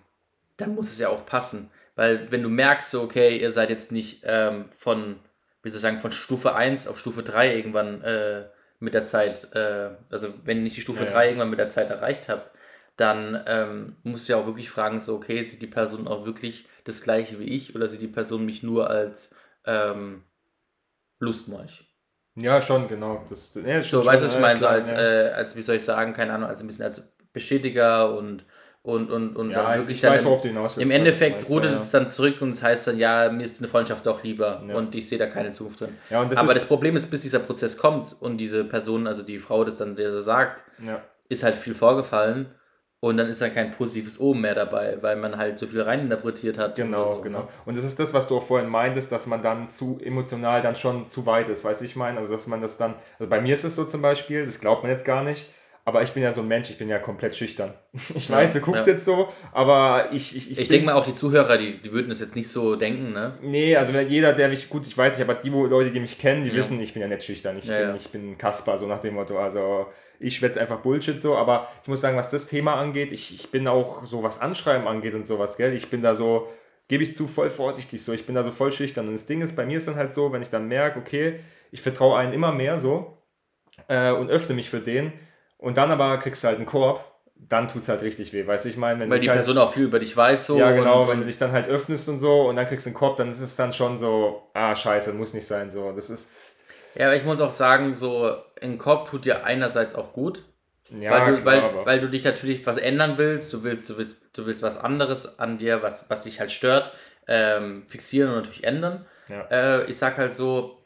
dann 0.57 0.74
muss 0.74 0.86
es 0.86 0.98
ja 0.98 1.09
auch 1.09 1.24
passen. 1.26 1.70
Weil 1.96 2.30
wenn 2.32 2.42
du 2.42 2.48
merkst, 2.48 2.90
so, 2.90 3.02
okay, 3.02 3.36
ihr 3.36 3.50
seid 3.50 3.70
jetzt 3.70 3.92
nicht 3.92 4.22
ähm, 4.24 4.66
von, 4.78 5.16
wie 5.64 5.70
soll 5.70 5.78
ich 5.78 5.82
sagen, 5.82 6.00
von 6.00 6.12
Stufe 6.12 6.54
1 6.54 6.86
auf 6.86 6.98
Stufe 6.98 7.22
3 7.22 7.56
irgendwann 7.56 8.02
äh, 8.02 8.44
mit 8.78 8.94
der 8.94 9.04
Zeit, 9.04 9.52
äh, 9.54 9.90
also 10.10 10.28
wenn 10.44 10.62
nicht 10.62 10.76
die 10.76 10.82
Stufe 10.82 11.00
Ja, 11.00 11.06
ja. 11.06 11.12
3 11.12 11.26
irgendwann 11.28 11.50
mit 11.50 11.58
der 11.58 11.70
Zeit 11.70 11.90
erreicht 11.90 12.28
habt, 12.28 12.50
dann 12.96 13.42
ähm, 13.46 13.96
musst 14.04 14.28
du 14.28 14.34
ja 14.34 14.38
auch 14.38 14.46
wirklich 14.46 14.70
fragen, 14.70 15.00
so, 15.00 15.16
okay, 15.16 15.42
sieht 15.42 15.62
die 15.62 15.66
Person 15.66 16.06
auch 16.06 16.26
wirklich 16.26 16.68
das 16.84 17.02
gleiche 17.02 17.40
wie 17.40 17.44
ich 17.44 17.74
oder 17.74 17.88
sieht 17.88 18.02
die 18.02 18.06
Person 18.06 18.44
mich 18.44 18.62
nur 18.62 18.88
als 18.90 19.34
ähm, 19.64 20.22
Lustmolch? 21.18 21.90
Ja, 22.36 22.60
schon, 22.60 22.88
genau. 22.88 23.24
Das, 23.28 23.54
nee, 23.54 23.78
das 23.78 23.88
So, 23.88 24.04
weißt 24.04 24.22
du, 24.22 24.26
was 24.26 24.34
ich 24.34 24.40
meine? 24.40 24.60
So 24.60 24.66
als, 24.66 24.90
ja. 24.90 24.98
äh, 24.98 25.30
als, 25.30 25.56
wie 25.56 25.62
soll 25.62 25.76
ich 25.76 25.84
sagen, 25.84 26.12
keine 26.12 26.32
Ahnung, 26.32 26.48
als 26.48 26.60
ein 26.60 26.66
bisschen 26.66 26.84
als 26.84 27.16
Bestätiger 27.32 28.16
und 28.16 28.44
und, 28.85 29.11
und, 29.11 29.35
und 29.35 29.51
ja, 29.51 29.76
wirklich 29.78 29.97
ich 29.97 30.01
dann 30.03 30.12
weiß, 30.12 30.22
im- 30.22 30.28
willst. 30.28 30.76
im 30.76 30.91
Endeffekt 30.91 31.49
rudert 31.49 31.72
ja, 31.72 31.78
es 31.78 31.91
dann 31.91 32.11
zurück 32.11 32.43
und 32.43 32.51
es 32.51 32.62
heißt 32.62 32.87
dann, 32.87 32.99
ja, 32.99 33.30
mir 33.32 33.43
ist 33.43 33.59
eine 33.59 33.66
Freundschaft 33.66 34.05
doch 34.05 34.22
lieber 34.22 34.62
Ja. 34.68 34.74
und 34.76 34.95
ich 34.95 35.09
sehe 35.09 35.16
da 35.18 35.26
keine 35.26 35.53
Zukunft 35.53 35.80
drin. 35.80 35.97
Das 36.11 36.37
Aber 36.39 36.53
das 36.53 36.66
Problem 36.66 36.95
ist, 36.95 37.11
bis 37.11 37.22
dieser 37.22 37.39
Prozess 37.39 37.78
kommt 37.78 38.14
und 38.20 38.37
diese 38.37 38.62
Person, 38.62 39.07
also 39.07 39.22
die 39.22 39.39
Frau 39.39 39.64
das 39.64 39.78
dann 39.78 39.97
der 39.97 40.20
sagt, 40.20 40.64
ist 41.30 41.43
halt 41.43 41.55
viel 41.55 41.72
vorgefallen 41.74 42.51
und 43.01 43.16
dann 43.16 43.28
ist 43.28 43.41
dann 43.41 43.55
kein 43.55 43.70
positives 43.72 44.20
Oben 44.20 44.43
mehr 44.43 44.55
dabei, 44.55 44.99
weil 45.01 45.16
man 45.16 45.39
halt 45.39 45.59
so 45.59 45.66
viel 45.66 45.80
reininterpretiert 45.80 46.59
hat. 46.59 46.76
Genau, 46.76 47.16
so, 47.16 47.20
genau. 47.22 47.39
ne? 47.41 47.49
Und 47.64 47.78
das 47.78 47.85
ist 47.85 47.99
das, 47.99 48.12
was 48.12 48.28
du 48.28 48.37
auch 48.37 48.47
vorhin 48.47 48.68
meintest, 48.68 49.11
dass 49.11 49.26
man 49.26 49.41
dann 49.41 49.66
zu 49.68 49.99
emotional 50.03 50.61
dann 50.61 50.76
schon 50.76 51.09
zu 51.09 51.24
weit 51.24 51.49
ist, 51.49 51.64
weißt 51.64 51.80
du, 51.80 51.85
wie 51.85 51.89
ich 51.89 51.97
meine? 51.97 52.18
Also, 52.18 52.35
dass 52.35 52.47
man 52.47 52.61
das 52.61 52.76
dann, 52.76 52.95
also 53.18 53.30
bei 53.30 53.41
mir 53.41 53.55
ist 53.55 53.64
es 53.64 53.76
so 53.76 53.85
zum 53.85 54.03
Beispiel, 54.03 54.45
das 54.45 54.61
glaubt 54.61 54.82
man 54.82 54.93
jetzt 54.93 55.07
gar 55.07 55.22
nicht, 55.24 55.51
aber 55.87 56.03
ich 56.03 56.12
bin 56.12 56.22
ja 56.22 56.32
so 56.32 56.41
ein 56.41 56.49
Mensch, 56.49 56.70
ich 56.70 56.78
bin 56.78 56.89
ja 56.89 56.99
komplett 56.99 57.37
schüchtern. 57.37 57.74
Ich 58.14 58.28
Ja, 58.28 58.37
weiß, 58.37 58.53
du 58.55 58.61
guckst 58.61 58.87
ja. 58.87 58.95
jetzt 58.95 59.05
so, 59.05 59.28
aber 59.53 60.09
ich, 60.12 60.37
ich, 60.37 60.51
Ich, 60.53 60.57
bin- 60.57 60.68
denke 60.68 60.87
mal 60.87 60.95
auch 60.95 61.05
die 61.05 61.14
Zuhörer, 61.14 61.59
die, 61.59 61.78
die 61.80 61.93
würden 61.93 62.09
das 62.09 62.20
jetzt 62.20 62.37
nicht 62.37 62.49
so 62.49 62.76
denken, 62.76 63.12
ne? 63.12 63.39
Nee, 63.43 63.76
also 63.76 63.93
jeder, 63.99 64.32
der 64.32 64.49
mich, 64.49 64.68
gut, 64.68 64.87
ich 64.87 64.97
weiß 64.97 65.16
nicht, 65.18 65.28
aber 65.28 65.39
die 65.41 65.53
wo- 65.53 65.66
Leute, 65.66 65.91
die 65.91 66.01
mich 66.01 66.18
kennen, 66.18 66.45
die 66.45 66.51
Ja. 66.51 66.57
wissen, 66.57 66.80
ich 66.80 66.93
bin 66.95 67.03
ja 67.03 67.09
nicht 67.09 67.24
schüchtern. 67.24 67.59
Ich, 67.59 67.66
bin, 67.66 67.97
ich 67.97 68.09
bin 68.09 68.39
Kasper, 68.39 68.78
so 68.78 68.87
nach 68.87 69.01
dem 69.01 69.14
Motto. 69.14 69.39
Also 69.39 69.87
ich 70.20 70.37
schwätze 70.37 70.61
einfach 70.61 70.78
Bullshit 70.80 71.20
so, 71.20 71.37
aber 71.37 71.68
ich 71.82 71.89
muss 71.89 72.01
sagen, 72.01 72.16
was 72.16 72.30
das 72.30 72.47
Thema 72.47 72.74
angeht, 72.76 73.12
ich, 73.12 73.35
ich 73.35 73.51
bin 73.51 73.66
auch 73.68 74.07
so, 74.07 74.22
was 74.22 74.41
Anschreiben 74.41 74.87
angeht 74.89 75.14
und 75.14 75.26
sowas, 75.26 75.57
gell, 75.57 75.74
ich 75.74 75.91
bin 75.91 76.03
da 76.03 76.14
so 76.14 76.49
gebe 76.87 77.03
ich 77.03 77.16
zu, 77.16 77.26
voll 77.26 77.49
vorsichtig 77.51 78.05
so. 78.05 78.12
Ich 78.12 78.26
bin 78.26 78.35
da 78.35 78.43
so 78.45 78.51
voll 78.53 78.70
schüchtern. 78.70 79.07
Und 79.09 79.14
das 79.14 79.24
Ding 79.26 79.41
ist, 79.41 79.57
bei 79.57 79.64
mir 79.64 79.78
ist 79.78 79.89
dann 79.89 79.97
halt 79.97 80.12
so, 80.12 80.32
wenn 80.32 80.43
ich 80.43 80.51
dann 80.51 80.68
merke, 80.68 80.99
okay, 81.01 81.41
ich 81.72 81.80
vertraue 81.80 82.18
einen 82.18 82.35
immer 82.35 82.53
mehr 82.53 82.78
so 82.78 83.16
äh, 83.89 84.12
und 84.12 84.30
öffne 84.30 84.55
mich 84.55 84.68
für 84.70 84.80
den 84.80 85.12
und 85.64 85.76
dann 85.76 85.90
aber 85.90 86.18
kriegst 86.18 86.44
du 86.44 86.48
halt 86.48 86.58
einen 86.58 86.66
Korb, 86.66 87.04
dann 87.36 87.68
tut 87.68 87.82
es 87.82 87.88
halt 87.88 88.02
richtig 88.02 88.32
weh, 88.32 88.46
weißt 88.46 88.64
du, 88.64 88.68
ich 88.68 88.76
meine, 88.76 89.00
wenn 89.00 89.10
Weil 89.10 89.20
die 89.20 89.28
halt, 89.28 89.38
Person 89.38 89.58
auch 89.58 89.72
viel 89.72 89.84
über 89.84 89.98
dich 89.98 90.16
weiß 90.16 90.46
so. 90.46 90.58
Ja, 90.58 90.72
genau, 90.72 91.02
und, 91.02 91.08
wenn 91.08 91.20
du 91.20 91.26
dich 91.26 91.38
dann 91.38 91.52
halt 91.52 91.68
öffnest 91.68 92.08
und 92.08 92.18
so 92.18 92.48
und 92.48 92.56
dann 92.56 92.66
kriegst 92.66 92.86
du 92.86 92.90
einen 92.90 92.96
Korb, 92.96 93.16
dann 93.16 93.32
ist 93.32 93.40
es 93.40 93.56
dann 93.56 93.72
schon 93.72 93.98
so, 93.98 94.42
ah, 94.54 94.74
scheiße, 94.74 95.12
muss 95.14 95.34
nicht 95.34 95.46
sein, 95.46 95.70
so. 95.70 95.92
Das 95.92 96.10
ist. 96.10 96.56
Ja, 96.94 97.06
aber 97.06 97.16
ich 97.16 97.24
muss 97.24 97.40
auch 97.40 97.50
sagen, 97.50 97.94
so 97.94 98.36
ein 98.62 98.78
Korb 98.78 99.08
tut 99.08 99.24
dir 99.24 99.44
einerseits 99.44 99.94
auch 99.94 100.12
gut. 100.12 100.44
Ja, 100.90 101.10
weil, 101.12 101.34
du, 101.34 101.42
klar, 101.42 101.74
weil, 101.74 101.86
weil 101.86 102.00
du 102.00 102.08
dich 102.08 102.24
natürlich 102.24 102.64
was 102.66 102.76
ändern 102.76 103.16
willst, 103.16 103.52
du 103.52 103.62
willst, 103.62 103.88
du 103.88 103.96
willst, 103.96 104.36
du 104.36 104.46
willst 104.46 104.62
was 104.62 104.78
anderes 104.78 105.38
an 105.38 105.56
dir, 105.56 105.82
was, 105.82 106.10
was 106.10 106.22
dich 106.22 106.40
halt 106.40 106.52
stört, 106.52 106.92
ähm, 107.26 107.84
fixieren 107.88 108.30
und 108.30 108.36
natürlich 108.36 108.64
ändern. 108.64 109.06
Ja. 109.28 109.46
Äh, 109.50 109.90
ich 109.90 109.96
sag 109.96 110.18
halt 110.18 110.34
so, 110.34 110.84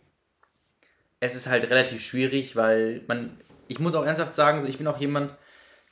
es 1.20 1.35
ist 1.35 1.49
halt 1.49 1.68
relativ 1.68 2.01
schwierig, 2.01 2.55
weil 2.55 3.03
man, 3.09 3.39
ich 3.69 3.79
muss 3.79 3.95
auch 3.95 4.05
ernsthaft 4.05 4.35
sagen, 4.35 4.66
ich 4.66 4.79
bin 4.79 4.87
auch 4.87 4.99
jemand, 4.99 5.35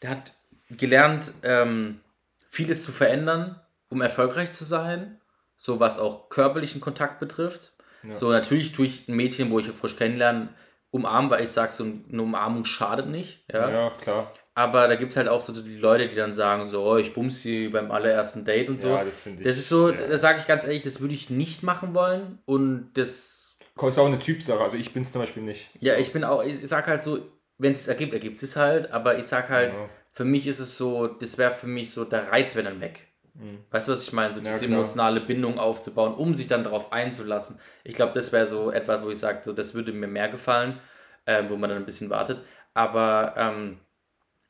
der 0.02 0.10
hat 0.10 0.32
gelernt, 0.70 1.32
ähm, 1.42 2.00
vieles 2.48 2.84
zu 2.84 2.92
verändern, 2.92 3.60
um 3.88 4.00
erfolgreich 4.02 4.52
zu 4.52 4.64
sein, 4.64 5.20
so 5.56 5.78
was 5.80 5.98
auch 5.98 6.28
körperlichen 6.28 6.80
Kontakt 6.80 7.20
betrifft. 7.20 7.72
Ja. 8.02 8.14
So, 8.14 8.30
natürlich 8.30 8.72
tue 8.72 8.86
ich 8.86 9.08
ein 9.08 9.16
Mädchen, 9.16 9.50
wo 9.50 9.58
ich 9.58 9.66
frisch 9.68 9.96
kennenlerne, 9.96 10.48
umarmen, 10.90 11.30
weil 11.30 11.44
ich 11.44 11.50
sage, 11.50 11.72
so 11.72 11.84
eine 11.84 12.22
Umarmung 12.22 12.64
schadet 12.64 13.08
nicht. 13.08 13.44
Ja. 13.52 13.68
ja, 13.68 13.90
klar. 13.90 14.32
Aber 14.54 14.88
da 14.88 14.96
gibt 14.96 15.10
es 15.10 15.18
halt 15.18 15.28
auch 15.28 15.42
so 15.42 15.52
die 15.52 15.76
Leute, 15.76 16.08
die 16.08 16.14
dann 16.14 16.32
sagen, 16.32 16.70
so, 16.70 16.82
oh, 16.82 16.96
ich 16.96 17.12
bums 17.12 17.40
sie 17.40 17.68
beim 17.68 17.90
allerersten 17.90 18.44
Date 18.46 18.70
und 18.70 18.80
so. 18.80 18.88
Ja, 18.88 19.04
das 19.04 19.20
finde 19.20 19.42
ich. 19.42 19.48
das 19.48 19.58
ist 19.58 19.68
so, 19.68 19.90
ja. 19.90 20.08
da 20.08 20.16
sage 20.16 20.38
ich 20.38 20.46
ganz 20.46 20.64
ehrlich, 20.64 20.82
das 20.82 21.00
würde 21.00 21.12
ich 21.12 21.28
nicht 21.28 21.62
machen 21.62 21.92
wollen. 21.92 22.38
Und 22.46 22.90
das, 22.94 23.58
ist 23.60 23.98
auch 23.98 24.06
eine 24.06 24.18
Typsache, 24.18 24.60
also 24.60 24.76
ich 24.76 24.94
bin 24.94 25.02
es 25.02 25.12
zum 25.12 25.20
Beispiel 25.20 25.42
nicht. 25.42 25.68
ja, 25.80 25.98
ich 25.98 26.10
bin 26.12 26.24
auch, 26.24 26.42
ich 26.42 26.58
sag 26.66 26.86
halt 26.86 27.02
so, 27.02 27.18
wenn 27.58 27.72
es 27.72 27.88
ergibt, 27.88 28.12
ergibt 28.14 28.42
es 28.42 28.56
halt. 28.56 28.90
Aber 28.92 29.18
ich 29.18 29.26
sag 29.26 29.48
halt, 29.48 29.72
Ja. 29.72 29.88
für 30.10 30.24
mich 30.24 30.46
ist 30.46 30.60
es 30.60 30.76
so, 30.76 31.06
das 31.06 31.38
wäre 31.38 31.54
für 31.54 31.66
mich 31.66 31.90
so, 31.90 32.04
der 32.04 32.30
Reiz 32.32 32.54
wäre 32.54 32.68
dann 32.68 32.80
weg. 32.80 33.06
Mhm. 33.34 33.58
Weißt 33.70 33.88
du, 33.88 33.92
was 33.92 34.02
ich 34.02 34.12
meine? 34.12 34.34
So 34.34 34.40
Ja, 34.40 34.52
diese 34.52 34.66
klar. 34.66 34.78
emotionale 34.78 35.20
Bindung 35.20 35.58
aufzubauen, 35.58 36.14
um 36.14 36.34
sich 36.34 36.48
dann 36.48 36.64
darauf 36.64 36.92
einzulassen. 36.92 37.58
Ich 37.84 37.94
glaube, 37.94 38.12
das 38.14 38.32
wäre 38.32 38.46
so 38.46 38.70
etwas, 38.70 39.04
wo 39.04 39.10
ich 39.10 39.18
sage, 39.18 39.40
so, 39.44 39.52
das 39.52 39.74
würde 39.74 39.92
mir 39.92 40.06
mehr 40.06 40.28
gefallen, 40.28 40.80
ähm, 41.26 41.50
wo 41.50 41.56
man 41.56 41.68
dann 41.70 41.78
ein 41.80 41.86
bisschen 41.86 42.10
wartet. 42.10 42.42
Aber 42.72 43.34
ähm, 43.36 43.78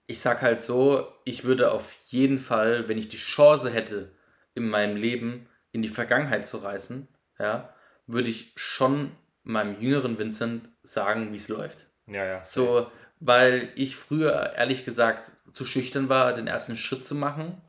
ich 0.07 0.21
sag 0.21 0.41
halt 0.43 0.63
so, 0.63 1.07
ich 1.25 1.45
würde 1.45 1.73
auf 1.73 1.93
jeden 2.09 2.39
Fall, 2.39 2.89
wenn 2.89 2.99
ich 2.99 3.09
die 3.09 3.17
Chance 3.17 3.71
hätte, 3.71 4.13
in 4.55 4.69
meinem 4.69 4.97
Leben 4.97 5.49
in 5.73 5.83
die 5.83 5.89
Vergangenheit 5.89 6.47
zu 6.47 6.59
reisen, 6.59 7.09
ja, 7.39 7.75
würde 8.07 8.29
ich 8.29 8.53
schon 8.57 9.11
meinem 9.43 9.79
jüngeren 9.81 10.19
Vincent 10.19 10.69
sagen, 10.83 11.33
wie 11.33 11.37
es 11.37 11.49
läuft. 11.49 11.89
Ja, 12.07 12.25
ja. 12.25 12.45
So, 12.45 12.87
weil 13.21 13.71
ich 13.75 13.97
früher 13.97 14.53
ehrlich 14.57 14.85
gesagt 14.85 15.33
zu 15.53 15.65
schüchtern 15.65 16.09
war, 16.09 16.33
den 16.35 16.47
ersten 16.47 16.77
Schritt 16.77 17.05
zu 17.07 17.15
machen 17.15 17.61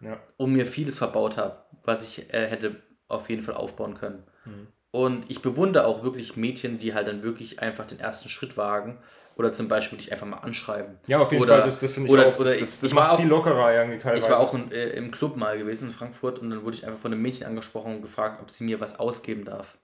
Ja. 0.00 0.18
und 0.36 0.52
mir 0.52 0.66
vieles 0.66 0.98
verbaut 0.98 1.36
habe, 1.36 1.62
was 1.84 2.02
ich 2.02 2.32
äh, 2.34 2.46
hätte 2.46 2.76
auf 3.08 3.30
jeden 3.30 3.42
Fall 3.42 3.54
aufbauen 3.54 3.94
können. 3.94 4.24
Mhm. 4.44 4.66
Und 4.92 5.30
ich 5.30 5.40
bewundere 5.42 5.86
auch 5.86 6.02
wirklich 6.02 6.36
Mädchen, 6.36 6.78
die 6.80 6.94
halt 6.94 7.06
dann 7.06 7.22
wirklich 7.22 7.60
einfach 7.60 7.86
den 7.86 8.00
ersten 8.00 8.28
Schritt 8.28 8.56
wagen 8.56 8.98
oder 9.36 9.52
zum 9.52 9.68
Beispiel 9.68 9.98
dich 9.98 10.10
einfach 10.12 10.26
mal 10.26 10.38
anschreiben. 10.38 10.98
Ja, 11.06 11.20
auf 11.20 11.30
jeden 11.30 11.44
Oder- 11.44 11.58
Fall, 11.58 11.66
das, 11.66 11.78
das 11.78 11.92
finde 11.92 12.08
ich 12.08 12.12
oder- 12.12 12.26
auch. 12.26 12.34
oder 12.34 12.44
Das, 12.46 12.54
ich- 12.54 12.60
das, 12.60 12.80
das 12.80 12.90
ich 12.90 12.96
war 12.96 13.04
macht 13.04 13.14
auch- 13.14 13.20
viel 13.20 13.28
lockerer 13.28 13.72
irgendwie 13.72 13.98
teilweise. 13.98 14.26
Ich 14.26 14.30
war 14.30 14.40
auch 14.40 14.52
in, 14.54 14.70
äh, 14.72 14.88
im 14.90 15.12
Club 15.12 15.36
mal 15.36 15.56
gewesen 15.56 15.88
in 15.88 15.94
Frankfurt 15.94 16.40
und 16.40 16.50
dann 16.50 16.64
wurde 16.64 16.76
ich 16.76 16.84
einfach 16.86 16.98
von 17.00 17.12
einem 17.12 17.22
Mädchen 17.22 17.46
angesprochen 17.46 17.94
und 17.96 18.02
gefragt, 18.02 18.42
ob 18.42 18.50
sie 18.50 18.64
mir 18.64 18.80
was 18.80 18.98
ausgeben 18.98 19.44
darf. 19.44 19.78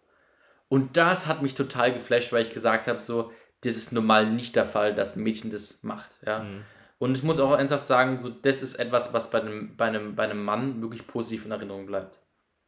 Und 0.68 0.96
das 0.96 1.28
hat 1.28 1.40
mich 1.42 1.54
total 1.54 1.92
geflasht, 1.94 2.32
weil 2.32 2.42
ich 2.42 2.52
gesagt 2.52 2.88
habe, 2.88 3.00
so, 3.00 3.30
das 3.66 3.76
ist 3.76 3.92
normal 3.92 4.30
nicht 4.30 4.56
der 4.56 4.66
Fall, 4.66 4.94
dass 4.94 5.16
ein 5.16 5.22
Mädchen 5.22 5.50
das 5.50 5.82
macht. 5.82 6.10
Ja? 6.24 6.40
Mhm. 6.40 6.64
Und 6.98 7.16
ich 7.16 7.22
muss 7.22 7.40
auch 7.40 7.56
ernsthaft 7.56 7.86
sagen, 7.86 8.20
so, 8.20 8.30
das 8.30 8.62
ist 8.62 8.76
etwas, 8.76 9.12
was 9.12 9.30
bei 9.30 9.40
einem, 9.40 9.76
bei, 9.76 9.86
einem, 9.86 10.14
bei 10.16 10.24
einem 10.24 10.44
Mann 10.44 10.80
wirklich 10.80 11.06
positiv 11.06 11.44
in 11.44 11.52
Erinnerung 11.52 11.86
bleibt. 11.86 12.18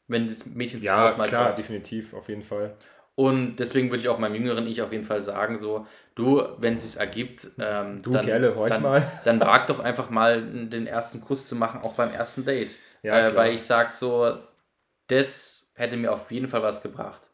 Wenn 0.07 0.27
das 0.27 0.47
Mädchen 0.47 0.81
sich 0.81 0.87
Ja, 0.87 1.13
auch 1.13 1.17
mal 1.17 1.29
klar, 1.29 1.55
definitiv, 1.55 2.15
auf 2.15 2.29
jeden 2.29 2.43
Fall. 2.43 2.77
Und 3.15 3.57
deswegen 3.57 3.91
würde 3.91 4.01
ich 4.01 4.09
auch 4.09 4.19
meinem 4.19 4.37
jüngeren 4.37 4.67
Ich 4.69 4.81
auf 4.81 4.93
jeden 4.93 5.05
Fall 5.05 5.21
sagen, 5.21 5.57
so, 5.57 5.87
du, 6.15 6.43
wenn 6.59 6.77
es 6.77 6.91
sich 6.91 7.01
ergibt, 7.01 7.51
ähm, 7.59 8.01
Du, 8.01 8.13
Kerle, 8.13 8.55
horch 8.55 8.71
dann, 8.71 8.83
mal. 8.83 9.11
dann 9.25 9.41
wag 9.41 9.67
doch 9.67 9.81
einfach 9.81 10.09
mal 10.09 10.41
den 10.69 10.87
ersten 10.87 11.21
Kuss 11.21 11.49
zu 11.49 11.57
machen, 11.57 11.81
auch 11.83 11.95
beim 11.95 12.13
ersten 12.13 12.45
Date. 12.45 12.77
Ja, 13.03 13.29
äh, 13.29 13.35
weil 13.35 13.55
ich 13.55 13.63
sag 13.63 13.91
so, 13.91 14.39
das 15.09 15.73
hätte 15.75 15.97
mir 15.97 16.13
auf 16.13 16.31
jeden 16.31 16.49
Fall 16.49 16.63
was 16.63 16.83
gebracht. 16.83 17.28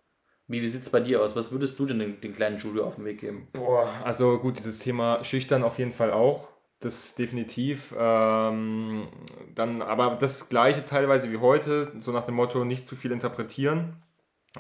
Wie, 0.46 0.60
wie 0.60 0.68
sieht 0.68 0.82
es 0.82 0.90
bei 0.90 1.00
dir 1.00 1.22
aus? 1.22 1.36
Was 1.36 1.52
würdest 1.52 1.78
du 1.78 1.86
denn 1.86 1.98
den, 1.98 2.20
den 2.20 2.34
kleinen 2.34 2.58
Julio 2.58 2.84
auf 2.84 2.96
den 2.96 3.04
Weg 3.04 3.20
geben? 3.20 3.48
Boah, 3.52 3.88
also 4.04 4.38
gut, 4.38 4.58
dieses 4.58 4.78
Thema 4.78 5.24
schüchtern 5.24 5.62
auf 5.62 5.78
jeden 5.78 5.92
Fall 5.92 6.12
auch. 6.12 6.48
Das 6.80 7.14
definitiv. 7.14 7.94
Ähm, 7.98 9.08
dann 9.54 9.80
aber 9.80 10.16
das 10.20 10.50
gleiche 10.50 10.84
teilweise 10.84 11.32
wie 11.32 11.38
heute, 11.38 11.92
so 11.98 12.12
nach 12.12 12.26
dem 12.26 12.34
Motto, 12.34 12.64
nicht 12.64 12.86
zu 12.86 12.94
viel 12.94 13.10
interpretieren. 13.10 14.02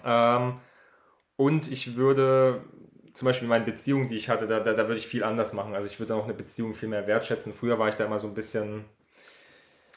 Ähm, 0.04 0.54
und 1.36 1.70
ich 1.70 1.96
würde 1.96 2.64
zum 3.12 3.26
Beispiel 3.26 3.48
meine 3.48 3.64
Beziehung, 3.64 4.08
die 4.08 4.16
ich 4.16 4.28
hatte, 4.30 4.46
da, 4.46 4.60
da, 4.60 4.72
da 4.72 4.88
würde 4.88 4.96
ich 4.96 5.06
viel 5.06 5.22
anders 5.22 5.52
machen. 5.52 5.74
Also 5.74 5.86
ich 5.86 6.00
würde 6.00 6.14
auch 6.14 6.24
eine 6.24 6.34
Beziehung 6.34 6.74
viel 6.74 6.88
mehr 6.88 7.06
wertschätzen. 7.06 7.52
Früher 7.52 7.78
war 7.78 7.88
ich 7.88 7.96
da 7.96 8.04
immer 8.06 8.20
so 8.20 8.26
ein 8.26 8.34
bisschen. 8.34 8.86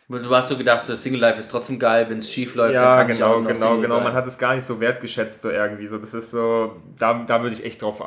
Du 0.09 0.33
hast 0.33 0.47
so 0.47 0.57
gedacht, 0.57 0.85
so 0.85 0.95
Single 0.95 1.19
Life 1.19 1.37
ist 1.37 1.49
trotzdem 1.49 1.79
geil, 1.79 2.09
wenn 2.09 2.19
es 2.19 2.31
schief 2.31 2.55
läuft, 2.55 2.75
Ja, 2.75 3.01
ich 3.01 3.17
genau, 3.17 3.35
auch 3.35 3.41
noch 3.41 3.47
genau, 3.49 3.67
Single 3.73 3.81
genau. 3.81 3.95
sein. 3.95 4.03
Man 4.05 4.13
hat 4.13 4.25
es 4.25 4.37
gar 4.37 4.55
nicht 4.55 4.65
so 4.65 4.79
wertgeschätzt 4.79 5.41
so 5.41 5.49
irgendwie. 5.49 5.85
So, 5.87 5.97
das 5.97 6.13
ist 6.13 6.31
so, 6.31 6.77
da, 6.97 7.25
da 7.27 7.41
würde 7.43 7.55
ich 7.55 7.65
echt 7.65 7.81
drauf, 7.81 8.01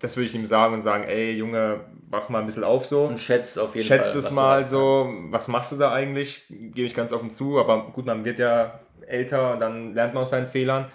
das 0.00 0.16
würde 0.16 0.26
ich 0.26 0.34
ihm 0.34 0.46
sagen 0.46 0.74
und 0.74 0.82
sagen, 0.82 1.04
ey 1.04 1.30
Junge, 1.30 1.80
wach 2.10 2.28
mal 2.28 2.40
ein 2.40 2.46
bisschen 2.46 2.64
auf 2.64 2.86
so. 2.86 3.04
und 3.04 3.20
schätzt 3.20 3.56
auf 3.58 3.76
jeden 3.76 3.86
Fall. 3.86 3.98
Schätzt 3.98 4.16
es 4.16 4.32
mal 4.32 4.60
hast, 4.60 4.70
so, 4.70 5.08
was 5.30 5.46
machst 5.46 5.70
du 5.70 5.76
da 5.76 5.92
eigentlich? 5.92 6.44
Gebe 6.48 6.88
ich 6.88 6.94
ganz 6.94 7.12
offen 7.12 7.30
zu, 7.30 7.60
aber 7.60 7.90
gut, 7.92 8.06
man 8.06 8.24
wird 8.24 8.40
ja 8.40 8.80
älter, 9.06 9.56
dann 9.56 9.94
lernt 9.94 10.12
man 10.12 10.24
aus 10.24 10.30
seinen 10.30 10.48
Fehlern. 10.48 10.86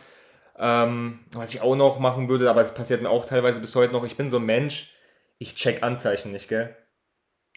Ähm, 0.58 1.20
was 1.32 1.54
ich 1.54 1.62
auch 1.62 1.78
noch 1.78 2.00
machen 2.00 2.28
würde, 2.28 2.50
aber 2.50 2.60
es 2.60 2.74
passiert 2.74 3.02
mir 3.02 3.10
auch 3.10 3.24
teilweise 3.24 3.62
bis 3.62 3.74
heute 3.78 3.94
noch, 3.94 4.04
ich 4.04 4.18
bin 4.18 4.30
so 4.30 4.38
ein 4.38 4.46
Mensch, 4.46 4.94
ich 5.38 5.56
check 5.56 5.84
Anzeichen 5.84 6.34
nicht, 6.34 6.50
gell? 6.50 6.76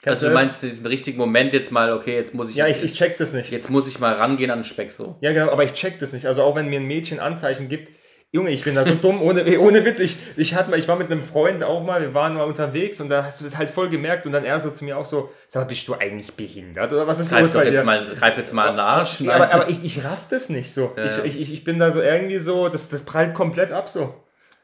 Kennst 0.03 0.23
Also 0.23 0.27
du 0.29 0.33
das? 0.33 0.43
meinst 0.43 0.63
diesen 0.63 0.87
richtigen 0.87 1.19
Moment 1.19 1.53
jetzt 1.55 1.71
mal, 1.71 1.93
okay, 1.93 2.15
jetzt 2.17 2.35
muss 2.35 2.51
ich, 2.51 2.57
Ja, 2.57 2.67
ich, 2.67 2.83
ich 2.83 2.95
check 2.95 3.17
das 3.19 3.33
nicht. 3.33 3.51
jetzt 3.51 3.71
muss 3.71 3.87
ich 3.89 4.01
mal 4.01 4.15
rangehen 4.15 4.51
an 4.51 4.59
den 4.61 4.65
Speck 4.65 4.91
so. 4.93 5.17
Ja, 5.21 5.33
genau, 5.33 5.51
aber 5.51 5.65
ich 5.65 5.75
check 5.75 5.99
das 6.01 6.13
nicht. 6.13 6.27
Also 6.27 6.43
auch 6.43 6.57
wenn 6.57 6.69
mir 6.69 6.81
ein 6.81 6.87
Mädchen 6.87 7.21
Anzeichen 7.21 7.69
gibt, 7.69 7.89
Junge, 8.35 8.51
ich 8.51 8.65
bin 8.65 8.75
da 8.75 8.83
so 8.83 8.95
dumm, 8.95 9.21
ohne, 9.21 9.45
ohne 9.61 9.85
Witz. 9.85 9.99
Ich, 9.99 10.17
ich, 10.37 10.55
hatte 10.55 10.71
mal, 10.71 10.79
ich 10.79 10.89
war 10.89 10.97
mit 10.97 11.11
einem 11.13 11.23
Freund 11.23 11.63
auch 11.63 11.85
mal, 11.85 12.01
wir 12.01 12.15
waren 12.15 12.33
mal 12.33 12.45
unterwegs 12.45 12.99
und 12.99 13.11
da 13.11 13.25
hast 13.25 13.41
du 13.41 13.45
das 13.45 13.59
halt 13.59 13.69
voll 13.69 13.91
gemerkt 13.91 14.25
und 14.25 14.33
dann 14.33 14.45
er 14.47 14.59
so 14.59 14.71
zu 14.71 14.87
mir 14.87 14.97
auch 14.97 15.05
so, 15.05 15.31
sag 15.49 15.65
mal, 15.65 15.67
bist 15.67 15.87
du 15.87 15.95
eigentlich 15.95 16.33
behindert 16.33 16.91
oder 16.93 17.07
was 17.07 17.19
ist 17.21 17.29
Greif 17.29 17.43
los 17.43 17.53
doch 17.53 17.61
bei 17.61 17.67
jetzt 17.67 17.81
dir? 17.81 17.85
mal, 17.85 18.03
greif 18.19 18.39
jetzt 18.39 18.55
mal 18.55 18.69
an 18.69 18.77
den 18.77 18.81
Arsch. 18.81 19.21
Ja, 19.21 19.35
aber, 19.35 19.53
aber 19.53 19.69
ich, 19.69 19.85
ich 19.85 20.03
raff 20.03 20.29
das 20.31 20.49
nicht 20.49 20.73
so. 20.73 20.93
Ja, 20.97 21.05
ich, 21.05 21.17
ja. 21.19 21.25
ich, 21.25 21.41
ich, 21.43 21.53
ich 21.53 21.65
bin 21.65 21.79
da 21.79 21.93
so 21.93 22.01
irgendwie 22.01 22.39
so, 22.39 22.71
das, 22.71 22.89
das 22.89 23.03
prallt 23.03 23.35
komplett 23.35 23.71
ab 23.71 23.91
so. 23.91 24.15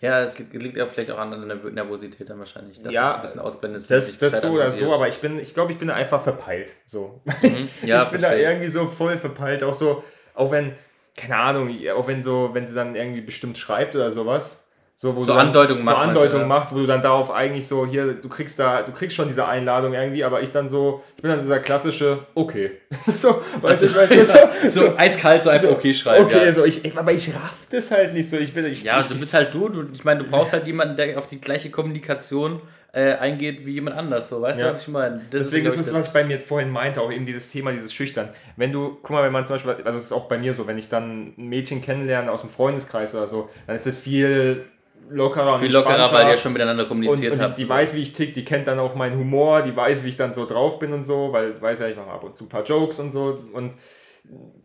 Ja, 0.01 0.23
es 0.23 0.39
liegt- 0.39 0.77
ja 0.77 0.87
vielleicht 0.87 1.11
auch 1.11 1.19
an 1.19 1.31
der 1.31 1.41
Nerv- 1.57 1.71
Nervosität 1.71 2.31
dann 2.31 2.39
wahrscheinlich. 2.39 2.81
Dass 2.83 2.93
Ja, 2.95 3.17
ein 3.17 3.21
bisschen 3.21 3.41
ausblendest. 3.41 3.91
Das, 3.91 4.19
das 4.19 4.43
so 4.43 4.51
oder 4.53 4.71
so, 4.71 4.93
aber 4.95 5.09
ich 5.09 5.19
bin, 5.19 5.41
ich 5.41 5.55
glaube, 5.55 5.73
ich 5.73 5.79
bin 5.79 5.89
da 5.89 5.95
einfach 5.95 6.23
verpeilt. 6.23 6.73
So. 6.87 7.21
Mhm. 7.25 7.69
Ja, 7.83 8.05
ich 8.05 8.09
bin 8.11 8.21
da 8.21 8.29
verstehe 8.29 8.37
ich. 8.43 8.47
irgendwie 8.49 8.69
so 8.71 8.87
voll 8.87 9.19
verpeilt, 9.19 9.63
auch 9.65 9.75
so, 9.75 10.05
auch 10.35 10.51
wenn, 10.53 10.73
keine 11.17 11.37
Ahnung, 11.37 11.75
auch 11.97 12.07
wenn 12.07 12.23
so, 12.23 12.51
wenn 12.53 12.67
sie 12.67 12.75
dann 12.75 12.95
irgendwie 12.95 13.23
bestimmt 13.23 13.59
schreibt 13.59 13.97
oder 13.97 14.13
sowas. 14.13 14.63
So, 15.01 15.15
wo 15.15 15.23
So 15.23 15.27
du 15.33 15.33
so 15.33 15.33
macht, 15.35 15.47
meinst 15.85 15.97
Andeutung 16.09 16.41
ja? 16.41 16.47
macht, 16.47 16.73
wo 16.73 16.79
du 16.79 16.87
dann 16.87 17.03
darauf 17.03 17.31
eigentlich 17.31 17.69
so, 17.69 17.87
hier, 17.87 18.15
du 18.15 18.29
kriegst 18.29 18.59
da, 18.59 18.83
du 18.83 18.91
kriegst 18.91 19.15
schon 19.15 19.29
diese 19.29 19.47
Einladung 19.47 19.95
irgendwie, 19.95 20.25
aber 20.25 20.43
ich 20.43 20.51
dann 20.51 20.69
so, 20.69 21.05
ich 21.15 21.23
bin 21.23 21.31
dann 21.31 21.41
dieser 21.41 21.61
klassische, 21.61 22.19
okay. 22.35 22.73
so, 23.07 23.41
du, 23.63 23.69
ich 23.87 23.95
meine, 23.95 24.25
so, 24.27 24.69
so 24.69 24.97
eiskalt 24.97 25.45
so 25.45 25.51
einfach 25.51 25.71
okay 25.71 25.95
schreiben. 25.95 26.25
okay, 26.25 26.47
ja. 26.47 26.53
so, 26.53 26.65
ich, 26.65 26.99
aber 26.99 27.13
ich 27.13 27.29
raff 27.33 27.55
das 27.71 27.93
halt 27.93 28.13
nicht 28.13 28.29
so, 28.29 28.39
ich 28.39 28.53
bin, 28.53 28.67
ich, 28.67 28.83
Ja, 28.83 28.99
ich, 28.99 29.07
du 29.07 29.15
bist 29.17 29.35
halt 29.35 29.55
du. 29.55 29.69
du 29.69 29.87
ich 29.93 30.03
meine, 30.03 30.25
du 30.25 30.29
brauchst 30.31 30.53
halt 30.53 30.67
jemanden, 30.67 30.97
der 30.97 31.17
auf 31.17 31.29
die 31.29 31.41
gleiche 31.41 31.71
Kommunikation 31.71 32.61
äh, 32.93 33.13
eingeht 33.13 33.65
wie 33.67 33.75
jemand 33.75 33.97
anders. 33.97 34.29
So, 34.31 34.43
weißt 34.43 34.59
Ja. 34.59 34.67
du, 34.67 34.75
was 34.75 34.83
ich 34.83 34.89
meine? 34.89 35.21
Das 35.31 35.45
Deswegen 35.45 35.67
ist 35.67 35.75
ich, 35.75 35.81
es, 35.83 35.95
was 35.95 36.09
ich 36.09 36.13
bei 36.13 36.25
mir 36.25 36.41
vorhin 36.41 36.71
meinte, 36.73 37.01
auch 37.01 37.13
eben 37.13 37.25
dieses 37.25 37.53
Thema, 37.53 37.71
dieses 37.71 37.95
Schüchtern. 37.95 38.31
Wenn 38.57 38.73
du, 38.73 38.99
guck 39.03 39.11
mal, 39.11 39.23
wenn 39.23 39.31
man 39.33 39.47
zum 39.47 39.55
Beispiel, 39.55 39.77
also 39.85 39.99
es 40.01 40.07
ist 40.07 40.13
auch 40.13 40.25
bei 40.27 40.39
mir 40.39 40.55
so, 40.55 40.67
wenn 40.67 40.77
ich 40.79 40.89
dann 40.89 41.35
ein 41.39 41.49
Mädchen 41.49 41.83
kennenlerne 41.83 42.33
aus 42.33 42.41
dem 42.41 42.51
Freundeskreis 42.51 43.15
oder 43.15 43.29
so, 43.29 43.49
dann 43.69 43.77
ist 43.77 43.87
das 43.87 43.97
viel 43.97 44.65
lockerer 45.11 45.55
und 45.55 45.61
viel 45.61 45.73
lockerer, 45.73 46.13
weil 46.13 46.29
ihr 46.29 46.37
schon 46.37 46.53
miteinander 46.53 46.83
und, 46.83 46.89
kommuniziert 46.89 47.35
und 47.35 47.41
habt. 47.41 47.59
die, 47.59 47.65
die 47.65 47.69
weiß, 47.69 47.95
wie 47.95 48.03
ich 48.03 48.13
tick, 48.13 48.35
die 48.35 48.45
kennt 48.45 48.67
dann 48.67 48.79
auch 48.79 48.95
meinen 48.95 49.19
Humor, 49.19 49.63
die 49.63 49.75
weiß, 49.75 50.05
wie 50.05 50.09
ich 50.11 50.17
dann 50.17 50.35
so 50.35 50.47
drauf 50.47 50.79
bin 50.79 50.93
und 50.93 51.05
so, 51.05 51.33
weil 51.33 51.61
weiß 51.61 51.81
ja, 51.81 51.89
ich 51.89 51.97
mache 51.97 52.11
ab 52.11 52.23
und 52.25 52.37
zu 52.37 52.45
ein 52.45 52.49
paar 52.49 52.65
Jokes 52.65 52.99
und 53.01 53.13
so 53.13 53.43
und 53.53 53.73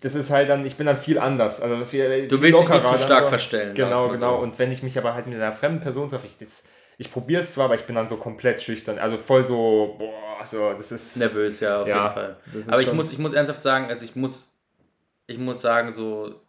das 0.02 0.16
ist 0.16 0.30
halt 0.30 0.50
dann, 0.50 0.66
ich 0.66 0.76
bin 0.76 0.86
dann 0.88 0.98
viel 0.98 1.18
anders. 1.18 1.62
Also 1.62 1.86
viel, 1.86 2.28
Du 2.28 2.36
viel 2.38 2.54
willst 2.54 2.62
dich 2.64 2.70
nicht 2.70 2.88
zu 2.88 2.98
stark 2.98 3.24
so. 3.24 3.30
verstellen, 3.30 3.74
Genau, 3.76 4.10
genau. 4.10 4.38
so. 4.38 4.44
Und 4.44 4.60
wenn 4.60 4.72
ich 4.72 4.84
mich 4.84 4.98
aber 4.98 5.14
halt 5.14 5.26
mit 5.28 5.36
einer 5.36 5.54
fremden 5.54 5.80
Person 5.82 6.10
treffe, 6.10 6.28
ich, 6.28 6.38
das, 6.38 6.66
ich 6.98 7.12
probiere 7.12 7.42
es 7.42 7.54
zwar, 7.54 7.66
aber 7.66 7.76
ich 7.76 7.84
bin 7.86 7.96
dann 7.96 8.10
so 8.10 8.18
komplett 8.18 8.62
schüchtern. 8.62 9.00
Also 9.00 9.18
voll 9.18 9.46
so, 9.48 9.96
boah, 9.98 10.46
so, 10.46 10.74
das 10.74 10.92
ist. 10.92 11.16
Nervös, 11.16 11.62
ja, 11.62 11.82
auf 11.82 11.88
Ja, 11.88 12.04
jeden 12.04 12.14
Fall. 12.14 12.38
Aber 12.68 12.82
ich 12.82 12.92
muss, 12.92 13.14
ich 13.14 13.20
muss 13.20 13.32
ernsthaft 13.32 13.62
sagen, 13.62 13.86
also 13.88 14.04
ich 14.04 14.18
muss, 14.18 14.54
ich 15.28 15.38
muss 15.38 15.62
sagen, 15.62 15.92
so, 15.92 16.42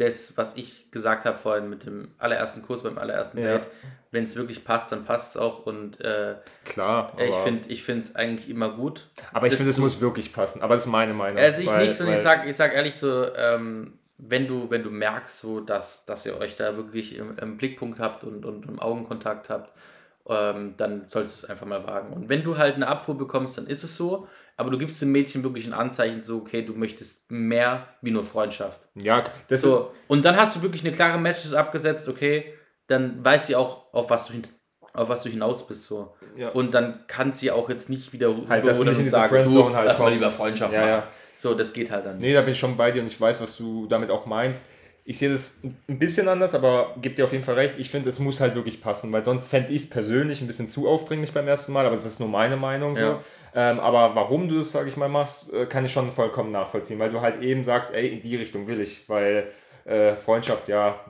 das, 0.00 0.36
was 0.36 0.56
ich 0.56 0.90
gesagt 0.90 1.24
habe 1.26 1.36
vorhin 1.38 1.68
mit 1.68 1.84
dem 1.84 2.08
allerersten 2.18 2.62
Kurs 2.62 2.82
beim 2.82 2.96
allerersten 2.98 3.38
Ja. 3.38 3.58
Date. 3.58 3.66
Wenn 4.10 4.24
es 4.24 4.34
wirklich 4.34 4.64
passt, 4.64 4.90
dann 4.90 5.04
passt 5.04 5.36
es 5.36 5.40
auch. 5.40 5.66
Und 5.66 6.00
äh, 6.00 6.34
Klar. 6.64 7.12
ich 7.18 7.34
finde 7.36 7.68
ich 7.68 7.88
es 7.88 8.16
eigentlich 8.16 8.48
immer 8.50 8.70
gut. 8.70 9.08
Aber 9.32 9.46
ich 9.46 9.54
finde, 9.54 9.70
es 9.70 9.78
muss 9.78 10.00
wirklich 10.00 10.32
passen. 10.32 10.62
Aber 10.62 10.74
das 10.74 10.86
ist 10.86 10.90
meine 10.90 11.14
Meinung. 11.14 11.38
Also 11.38 11.60
ich 11.60 11.68
weil- 11.68 11.84
nicht, 11.86 11.96
sondern 11.96 12.16
ich 12.16 12.22
sag, 12.22 12.46
ich 12.46 12.56
sag 12.56 12.74
ehrlich 12.74 12.96
so, 12.96 13.26
ähm, 13.36 13.98
wenn 14.18 14.48
du, 14.48 14.68
wenn 14.70 14.82
du 14.82 14.90
merkst, 14.90 15.38
so, 15.38 15.60
dass, 15.60 16.06
dass 16.06 16.26
ihr 16.26 16.36
euch 16.38 16.56
da 16.56 16.76
wirklich 16.76 17.16
im, 17.16 17.36
im 17.38 17.56
Blickpunkt 17.56 17.98
habt 18.00 18.24
und, 18.24 18.44
und 18.44 18.66
im 18.66 18.78
Augenkontakt 18.80 19.48
habt, 19.48 19.70
ähm, 20.28 20.74
dann 20.76 21.06
sollst 21.08 21.34
du 21.42 21.44
es 21.44 21.50
einfach 21.50 21.66
mal 21.66 21.86
wagen. 21.86 22.12
Und 22.12 22.28
wenn 22.28 22.42
du 22.42 22.56
halt 22.58 22.74
eine 22.76 22.88
Abfuhr 22.88 23.16
bekommst, 23.16 23.58
dann 23.58 23.66
ist 23.66 23.84
es 23.84 23.96
so, 23.96 24.28
aber 24.60 24.70
du 24.70 24.76
gibst 24.76 25.00
dem 25.00 25.10
Mädchen 25.10 25.42
wirklich 25.42 25.66
ein 25.66 25.72
Anzeichen, 25.72 26.20
so, 26.20 26.36
okay, 26.36 26.60
du 26.60 26.74
möchtest 26.74 27.30
mehr 27.30 27.88
wie 28.02 28.10
nur 28.10 28.24
Freundschaft. 28.24 28.86
Ja, 28.94 29.24
das 29.48 29.62
So, 29.62 29.90
und 30.06 30.22
dann 30.26 30.36
hast 30.36 30.54
du 30.54 30.60
wirklich 30.60 30.84
eine 30.84 30.94
klare 30.94 31.18
Message 31.18 31.54
abgesetzt, 31.54 32.06
okay, 32.08 32.52
dann 32.86 33.24
weiß 33.24 33.46
sie 33.46 33.56
auch, 33.56 33.90
auf 33.94 34.10
was 34.10 34.26
du, 34.28 34.34
auf 34.92 35.08
was 35.08 35.22
du 35.22 35.30
hinaus 35.30 35.66
bist. 35.66 35.84
So. 35.84 36.14
Ja. 36.36 36.50
Und 36.50 36.74
dann 36.74 37.04
kann 37.06 37.32
sie 37.32 37.50
auch 37.50 37.70
jetzt 37.70 37.88
nicht 37.88 38.12
wieder 38.12 38.34
Halt, 38.50 38.66
dass 38.66 38.78
nicht 38.78 38.98
und 38.98 39.08
sagen, 39.08 39.44
du, 39.44 39.74
halt 39.74 39.86
lass 39.86 39.98
mal 39.98 40.12
lieber 40.12 40.28
Freundschaft 40.28 40.74
Ja, 40.74 40.80
machen. 40.80 40.90
ja. 40.90 41.08
So, 41.34 41.54
das 41.54 41.72
geht 41.72 41.90
halt 41.90 42.04
dann 42.04 42.18
nicht. 42.18 42.26
Nee, 42.26 42.34
da 42.34 42.42
bin 42.42 42.52
ich 42.52 42.58
schon 42.58 42.76
bei 42.76 42.90
dir 42.90 43.00
und 43.00 43.08
ich 43.08 43.18
weiß, 43.18 43.40
was 43.40 43.56
du 43.56 43.86
damit 43.86 44.10
auch 44.10 44.26
meinst. 44.26 44.60
Ich 45.04 45.18
sehe 45.18 45.32
das 45.32 45.60
ein 45.64 45.98
bisschen 45.98 46.28
anders, 46.28 46.54
aber 46.54 46.94
gebe 47.00 47.14
dir 47.14 47.24
auf 47.24 47.32
jeden 47.32 47.44
Fall 47.44 47.54
recht. 47.54 47.78
Ich 47.78 47.88
finde, 47.88 48.10
es 48.10 48.18
muss 48.18 48.40
halt 48.40 48.54
wirklich 48.54 48.82
passen, 48.82 49.10
weil 49.10 49.24
sonst 49.24 49.46
fände 49.46 49.70
ich 49.72 49.84
es 49.84 49.88
persönlich 49.90 50.42
ein 50.42 50.46
bisschen 50.46 50.68
zu 50.68 50.86
aufdringlich 50.86 51.32
beim 51.32 51.48
ersten 51.48 51.72
Mal, 51.72 51.86
aber 51.86 51.96
das 51.96 52.04
ist 52.04 52.20
nur 52.20 52.28
meine 52.28 52.58
Meinung. 52.58 52.94
So. 52.94 53.20
Ähm, 53.54 53.80
aber 53.80 54.14
warum 54.14 54.48
du 54.48 54.58
das, 54.58 54.72
sage 54.72 54.88
ich 54.88 54.96
mal, 54.96 55.08
machst, 55.08 55.52
äh, 55.52 55.66
kann 55.66 55.84
ich 55.84 55.92
schon 55.92 56.12
vollkommen 56.12 56.52
nachvollziehen, 56.52 56.98
weil 56.98 57.10
du 57.10 57.20
halt 57.20 57.42
eben 57.42 57.64
sagst, 57.64 57.92
ey, 57.94 58.08
in 58.08 58.20
die 58.22 58.36
Richtung 58.36 58.66
will 58.66 58.80
ich, 58.80 59.08
weil 59.08 59.50
äh, 59.84 60.14
Freundschaft, 60.14 60.68
ja, 60.68 61.00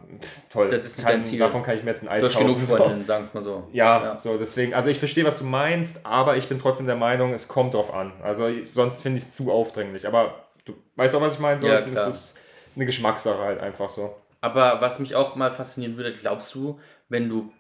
toll. 0.51 0.70
Das 0.70 0.84
ist 0.84 0.97
nicht 0.97 1.07
kann, 1.07 1.16
dein 1.16 1.24
Ziel. 1.24 1.38
Davon 1.38 1.62
kann 1.62 1.76
ich 1.76 1.82
mir 1.82 1.91
jetzt 1.91 2.03
ein 2.03 2.09
Eis 2.09 2.22
Du 2.22 2.28
hast 2.28 2.38
genug 2.38 2.59
so. 2.61 2.76
Freundinnen, 2.76 3.05
sagen 3.05 3.24
es 3.24 3.34
mal 3.34 3.43
so. 3.43 3.68
Ja, 3.72 4.03
Ja. 4.03 4.20
so 4.20 4.38
deswegen, 4.38 4.74
also 4.74 4.88
ich 4.88 4.99
verstehe, 4.99 5.24
was 5.24 5.38
du 5.38 5.45
meinst, 5.45 6.05
aber 6.07 6.36
ich 6.36 6.49
bin 6.49 6.59
trotzdem 6.59 6.86
der 6.86 6.97
Meinung, 6.97 7.34
es 7.34 7.49
kommt 7.49 7.74
drauf 7.74 7.93
an. 7.93 8.12
Also 8.22 8.47
ich, 8.47 8.70
sonst 8.72 9.03
finde 9.03 9.18
ich 9.18 9.24
es 9.24 9.34
zu 9.34 9.51
aufdringlich. 9.53 10.07
Aber 10.07 10.47
du 10.64 10.74
weißt 10.97 11.14
auch, 11.14 11.20
was 11.20 11.34
ich 11.34 11.41
meine? 11.41 11.61
So, 11.61 11.66
Ja, 11.66 11.74
es 11.74 11.86
ist 11.86 12.38
eine 12.76 12.86
Geschmackssache 12.86 13.38
halt 13.38 13.61
einfach 13.61 13.91
so. 13.91 14.16
Aber 14.41 14.80
was 14.80 14.99
mich 14.99 15.14
auch 15.14 15.36
mal 15.36 15.53
faszinieren 15.53 15.97
würde, 15.97 16.14
glaubst 16.14 16.55
du, 16.55 16.78
wenn 17.09 17.28
du 17.28 17.53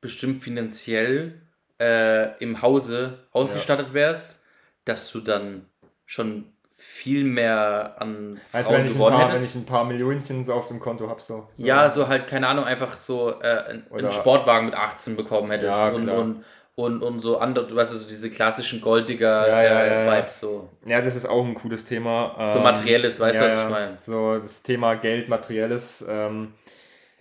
bestimmt 0.00 0.42
finanziell 0.44 1.40
äh, 1.80 2.36
im 2.42 2.62
Hause 2.62 3.20
ausgestattet 3.32 3.94
wärst, 3.94 4.42
dass 4.84 5.10
du 5.12 5.20
dann 5.20 5.66
schon 6.06 6.52
viel 6.80 7.24
mehr 7.24 7.96
an 7.98 8.40
Frauen 8.52 8.64
wenn 8.68 8.86
ich, 8.86 8.92
ein 8.92 8.98
gewonnen 8.98 9.16
paar, 9.16 9.28
wenn 9.28 9.36
hättest? 9.36 9.56
ich 9.56 9.60
ein 9.60 9.66
paar 9.66 9.84
Millionchen 9.84 10.44
so 10.44 10.54
auf 10.54 10.68
dem 10.68 10.78
Konto 10.78 11.08
habe. 11.08 11.20
So. 11.20 11.48
so. 11.54 11.66
Ja, 11.66 11.90
so 11.90 12.06
halt, 12.06 12.28
keine 12.28 12.46
Ahnung, 12.46 12.64
einfach 12.64 12.96
so 12.96 13.30
äh, 13.42 13.82
einen, 13.90 14.12
Sportwagen 14.12 14.66
mit 14.66 14.76
18 14.76 15.16
bekommen 15.16 15.50
hättest 15.50 15.72
Ja, 15.72 15.88
und, 15.88 16.08
und, 16.08 16.44
und, 16.76 17.02
und 17.02 17.18
so 17.18 17.38
andere, 17.38 17.66
du 17.66 17.74
weißt, 17.74 17.90
so 17.90 18.08
diese 18.08 18.30
klassischen 18.30 18.80
Golddigger 18.80 19.48
Ja, 19.48 19.62
ja, 19.62 19.80
äh, 19.80 19.88
ja, 19.88 20.04
ja. 20.04 20.18
Vibes 20.18 20.38
so. 20.38 20.68
Ja, 20.86 21.00
das 21.00 21.16
ist 21.16 21.26
auch 21.26 21.44
ein 21.44 21.54
cooles 21.54 21.84
Thema. 21.84 22.48
So 22.48 22.58
Ähm, 22.58 22.62
materielles, 22.62 23.18
weißt 23.18 23.40
du, 23.40 23.42
ja, 23.42 23.48
was 23.48 23.56
ich 23.56 23.62
ja. 23.64 23.68
meine? 23.68 23.98
So 24.00 24.38
das 24.38 24.62
Thema 24.62 24.94
Geld, 24.94 25.28
materielles. 25.28 26.04
Ähm, 26.08 26.54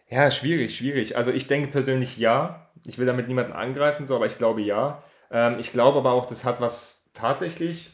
ja, 0.07 0.29
schwierig, 0.29 0.77
schwierig. 0.77 1.17
Also 1.17 1.31
ich 1.31 1.47
denke 1.47 1.71
persönlich 1.71 2.19
ja. 2.19 2.66
Ich 2.87 2.97
will 2.97 3.05
damit 3.05 3.27
niemanden 3.27 3.53
angreifen, 3.53 4.07
so, 4.07 4.15
aber 4.15 4.25
ich 4.25 4.37
glaube 4.37 4.61
ja. 4.61 5.03
Ähm, 5.29 5.57
ich 5.59 5.71
glaube 5.71 5.99
aber 5.99 6.13
auch, 6.13 6.25
das 6.25 6.43
hat 6.43 6.61
was 6.61 7.11
tatsächlich. 7.13 7.91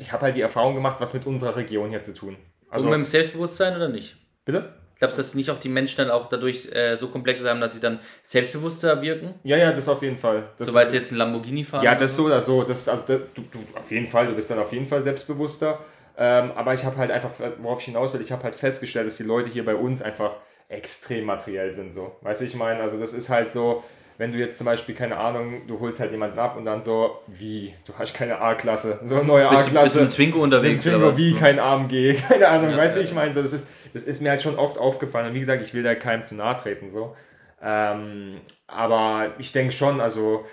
Ich 0.00 0.12
habe 0.12 0.22
halt 0.22 0.36
die 0.36 0.42
Erfahrung 0.42 0.74
gemacht, 0.74 0.98
was 1.00 1.14
mit 1.14 1.26
unserer 1.26 1.56
Region 1.56 1.90
hier 1.90 2.02
zu 2.02 2.14
tun. 2.14 2.36
Also, 2.70 2.84
und 2.84 2.90
mit 2.90 3.00
dem 3.00 3.06
Selbstbewusstsein 3.06 3.76
oder 3.76 3.88
nicht? 3.88 4.16
bitte? 4.44 4.74
Glaubst 4.98 5.18
du, 5.18 5.22
dass 5.22 5.34
nicht 5.34 5.50
auch 5.50 5.58
die 5.58 5.68
Menschen 5.68 5.96
dann 5.96 6.10
auch 6.10 6.28
dadurch 6.28 6.70
äh, 6.72 6.96
so 6.96 7.08
komplex 7.08 7.44
haben, 7.44 7.60
dass 7.60 7.74
sie 7.74 7.80
dann 7.80 7.98
selbstbewusster 8.22 9.02
wirken? 9.02 9.34
Ja, 9.42 9.56
ja, 9.56 9.72
das 9.72 9.88
auf 9.88 10.02
jeden 10.02 10.18
Fall. 10.18 10.50
Das 10.56 10.68
so 10.68 10.74
weil 10.74 10.88
sie 10.88 10.96
jetzt 10.96 11.10
einen 11.10 11.18
Lamborghini 11.18 11.64
fahren? 11.64 11.82
Ja, 11.82 11.96
das 11.96 12.14
so 12.14 12.26
oder 12.26 12.40
so. 12.40 12.62
Das, 12.62 12.88
also, 12.88 13.02
das, 13.06 13.20
du, 13.34 13.42
du, 13.42 13.58
auf 13.74 13.90
jeden 13.90 14.06
Fall, 14.06 14.28
du 14.28 14.34
bist 14.34 14.50
dann 14.50 14.60
auf 14.60 14.72
jeden 14.72 14.86
Fall 14.86 15.02
selbstbewusster. 15.02 15.80
Ähm, 16.16 16.52
aber 16.54 16.74
ich 16.74 16.84
habe 16.84 16.96
halt 16.96 17.10
einfach, 17.10 17.30
worauf 17.58 17.80
ich 17.80 17.86
hinaus 17.86 18.14
will, 18.14 18.20
ich 18.20 18.30
habe 18.30 18.44
halt 18.44 18.54
festgestellt, 18.54 19.08
dass 19.08 19.16
die 19.16 19.24
Leute 19.24 19.50
hier 19.50 19.64
bei 19.64 19.74
uns 19.74 20.00
einfach 20.00 20.36
extrem 20.68 21.24
materiell 21.24 21.74
sind. 21.74 21.92
So. 21.92 22.16
Weißt 22.20 22.40
du, 22.40 22.44
ich 22.44 22.54
meine, 22.54 22.80
also 22.80 22.98
das 22.98 23.12
ist 23.14 23.28
halt 23.28 23.52
so, 23.52 23.82
wenn 24.18 24.32
du 24.32 24.38
jetzt 24.38 24.58
zum 24.58 24.66
Beispiel, 24.66 24.94
keine 24.94 25.16
Ahnung, 25.16 25.66
du 25.66 25.80
holst 25.80 25.98
halt 26.00 26.12
jemanden 26.12 26.38
ab 26.38 26.56
und 26.56 26.64
dann 26.64 26.82
so, 26.82 27.20
wie, 27.26 27.74
du 27.86 27.92
hast 27.98 28.14
keine 28.14 28.40
A-Klasse, 28.40 29.00
so 29.04 29.16
eine 29.16 29.24
neue 29.24 29.44
du, 29.44 29.50
bist 29.50 29.66
du 29.66 29.70
A-Klasse. 29.78 30.00
mit 30.02 30.12
Twingo 30.12 30.42
unterwegs 30.42 30.86
oder 30.86 30.96
Twingo 30.96 31.10
was? 31.10 31.18
wie, 31.18 31.34
kein 31.34 31.58
AMG, 31.58 32.16
keine 32.28 32.48
Ahnung, 32.48 32.70
Ja, 32.70 32.76
weißt 32.76 32.96
du, 32.96 33.00
ja, 33.00 33.04
ich 33.06 33.14
meine, 33.14 33.34
so, 33.34 33.42
das 33.42 33.52
ist, 33.52 33.66
das 33.92 34.02
ist 34.02 34.22
mir 34.22 34.30
halt 34.30 34.42
schon 34.42 34.56
oft 34.58 34.78
aufgefallen 34.78 35.28
und 35.28 35.34
wie 35.34 35.40
gesagt, 35.40 35.62
ich 35.62 35.74
will 35.74 35.82
da 35.82 35.94
keinem 35.94 36.22
zu 36.22 36.34
nahe 36.34 36.56
treten, 36.56 36.90
so. 36.90 37.16
Ähm, 37.62 38.40
aber 38.66 39.32
ich 39.38 39.52
denke 39.52 39.72
schon, 39.72 40.00
also 40.00 40.44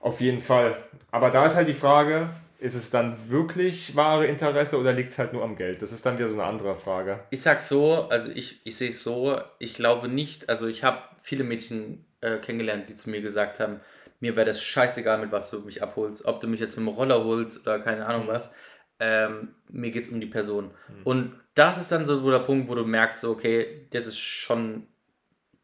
auf 0.00 0.20
jeden 0.20 0.40
Fall. 0.40 0.76
Aber 1.10 1.30
da 1.30 1.46
ist 1.46 1.54
halt 1.54 1.68
die 1.68 1.74
Frage, 1.74 2.30
ist 2.58 2.74
es 2.74 2.90
dann 2.90 3.16
wirklich 3.28 3.96
wahre 3.96 4.26
Interesse 4.26 4.78
oder 4.78 4.92
liegt 4.92 5.12
es 5.12 5.18
halt 5.18 5.32
nur 5.32 5.42
am 5.42 5.56
Geld? 5.56 5.82
Das 5.82 5.92
ist 5.92 6.04
dann 6.06 6.18
wieder 6.18 6.28
so 6.28 6.34
eine 6.34 6.44
andere 6.44 6.74
Frage. 6.76 7.20
Ich 7.30 7.42
sag 7.42 7.60
so, 7.60 8.08
also 8.08 8.30
ich, 8.30 8.60
ich 8.64 8.76
sehe 8.76 8.90
es 8.90 9.02
so, 9.02 9.38
ich 9.58 9.74
glaube 9.74 10.08
nicht, 10.08 10.48
also 10.48 10.66
ich 10.66 10.82
habe 10.82 10.98
viele 11.22 11.44
Mädchen 11.44 12.05
äh, 12.20 12.38
kennengelernt, 12.38 12.88
die 12.88 12.94
zu 12.94 13.10
mir 13.10 13.20
gesagt 13.20 13.60
haben, 13.60 13.80
mir 14.20 14.34
wäre 14.36 14.46
das 14.46 14.62
scheißegal, 14.62 15.18
mit 15.18 15.32
was 15.32 15.50
du 15.50 15.60
mich 15.60 15.82
abholst, 15.82 16.24
ob 16.24 16.40
du 16.40 16.46
mich 16.46 16.60
jetzt 16.60 16.76
mit 16.76 16.86
dem 16.86 16.94
Roller 16.94 17.22
holst 17.24 17.60
oder 17.62 17.78
keine 17.80 18.06
Ahnung 18.06 18.24
Mhm. 18.24 18.28
was. 18.28 18.52
Ähm, 18.98 19.54
mir 19.68 19.90
geht 19.90 20.04
es 20.04 20.08
um 20.08 20.20
die 20.20 20.26
Person. 20.26 20.70
Mhm. 20.88 21.02
Und 21.04 21.40
das 21.54 21.78
ist 21.80 21.92
dann 21.92 22.06
so 22.06 22.30
der 22.30 22.38
Punkt, 22.40 22.68
wo 22.68 22.74
du 22.74 22.84
merkst, 22.84 23.20
so, 23.20 23.30
okay, 23.32 23.86
das 23.90 24.06
ist 24.06 24.18
schon 24.18 24.86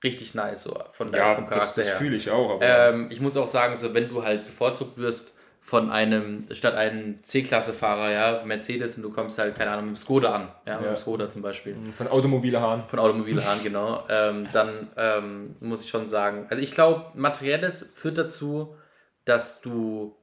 richtig 0.04 0.34
nice, 0.34 0.64
so 0.64 0.78
von 0.92 1.10
der, 1.12 1.20
Ja, 1.20 1.34
vom 1.34 1.44
das, 1.46 1.54
Charakter 1.54 1.80
das 1.80 1.90
her. 1.90 1.96
fühle 1.96 2.16
ich 2.16 2.30
auch. 2.30 2.58
Ähm, 2.62 3.08
ich 3.10 3.20
muss 3.20 3.36
auch 3.36 3.46
sagen, 3.46 3.76
so 3.76 3.94
wenn 3.94 4.08
du 4.08 4.22
halt 4.22 4.44
bevorzugt 4.44 4.98
wirst 4.98 5.36
von 5.64 5.90
einem, 5.90 6.46
statt 6.52 6.74
einem 6.74 7.22
C-Klasse-Fahrer, 7.22 8.10
ja, 8.10 8.42
Mercedes 8.44 8.96
und 8.96 9.04
du 9.04 9.10
kommst 9.10 9.38
halt, 9.38 9.54
keine 9.54 9.70
Ahnung, 9.70 9.86
mit 9.86 9.96
dem 9.96 10.02
Skoda 10.02 10.34
an, 10.34 10.48
ja, 10.66 10.76
mit 10.78 10.86
Ja. 10.86 10.92
dem 10.94 10.98
Skoda 10.98 11.30
zum 11.30 11.40
Beispiel, 11.40 11.76
von 11.96 12.08
Automobile 12.08 12.60
Hahn. 12.60 12.84
von 12.88 12.98
Automobile 12.98 13.44
Hahn, 13.44 13.62
genau, 13.62 14.04
ähm, 14.08 14.48
dann 14.52 14.90
ähm, 14.96 15.56
muss 15.60 15.84
ich 15.84 15.88
schon 15.90 16.08
sagen, 16.08 16.46
also 16.50 16.60
ich 16.62 16.72
glaube, 16.72 17.06
Materielles 17.14 17.92
führt 17.94 18.18
dazu, 18.18 18.76
dass 19.24 19.60
du, 19.60 20.16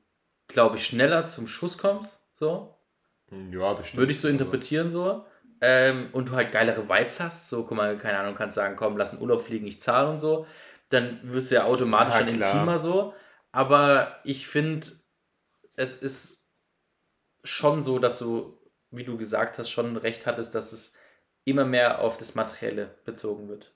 glaube 0.49 0.75
ich, 0.75 0.85
schneller 0.85 1.25
zum 1.25 1.47
Schuss 1.47 1.77
kommst, 1.77 2.27
so, 2.37 2.75
Ja, 3.51 3.73
bestimmt. 3.73 3.97
würde 3.99 4.11
ich 4.11 4.19
so 4.19 4.27
interpretieren, 4.27 4.89
so. 4.89 5.25
Ähm, 5.61 6.09
und 6.13 6.29
du 6.29 6.33
halt 6.33 6.51
geilere 6.51 6.87
Vibes 6.89 7.19
hast, 7.21 7.49
so, 7.49 7.63
guck 7.63 7.75
mal, 7.77 7.97
keine 7.97 8.19
Ahnung, 8.19 8.35
kannst 8.35 8.55
sagen, 8.55 8.75
komm, 8.75 8.97
lass 8.97 9.13
in 9.13 9.21
Urlaub 9.21 9.41
fliegen, 9.41 9.67
ich 9.67 9.81
zahle 9.81 10.09
und 10.09 10.19
so, 10.19 10.45
dann 10.89 11.19
wirst 11.23 11.51
du 11.51 11.55
ja 11.55 11.63
automatisch 11.63 12.13
Ja, 12.15 12.19
dann 12.21 12.29
intimer 12.35 12.77
so. 12.77 13.13
Aber 13.51 14.17
ich 14.23 14.47
finde, 14.47 14.85
es 15.79 15.95
ist 15.95 16.51
schon 17.43 17.83
so, 17.83 17.99
dass 17.99 18.19
du, 18.19 18.57
wie 18.91 19.05
du 19.05 19.17
gesagt 19.17 19.57
hast, 19.57 19.69
schon 19.69 19.95
recht 19.95 20.25
hattest, 20.25 20.53
dass 20.53 20.73
es 20.73 20.97
immer 21.45 21.63
mehr 21.65 22.01
auf 22.01 22.17
das 22.17 22.35
Materielle 22.35 22.95
bezogen 23.05 23.47
wird. 23.47 23.73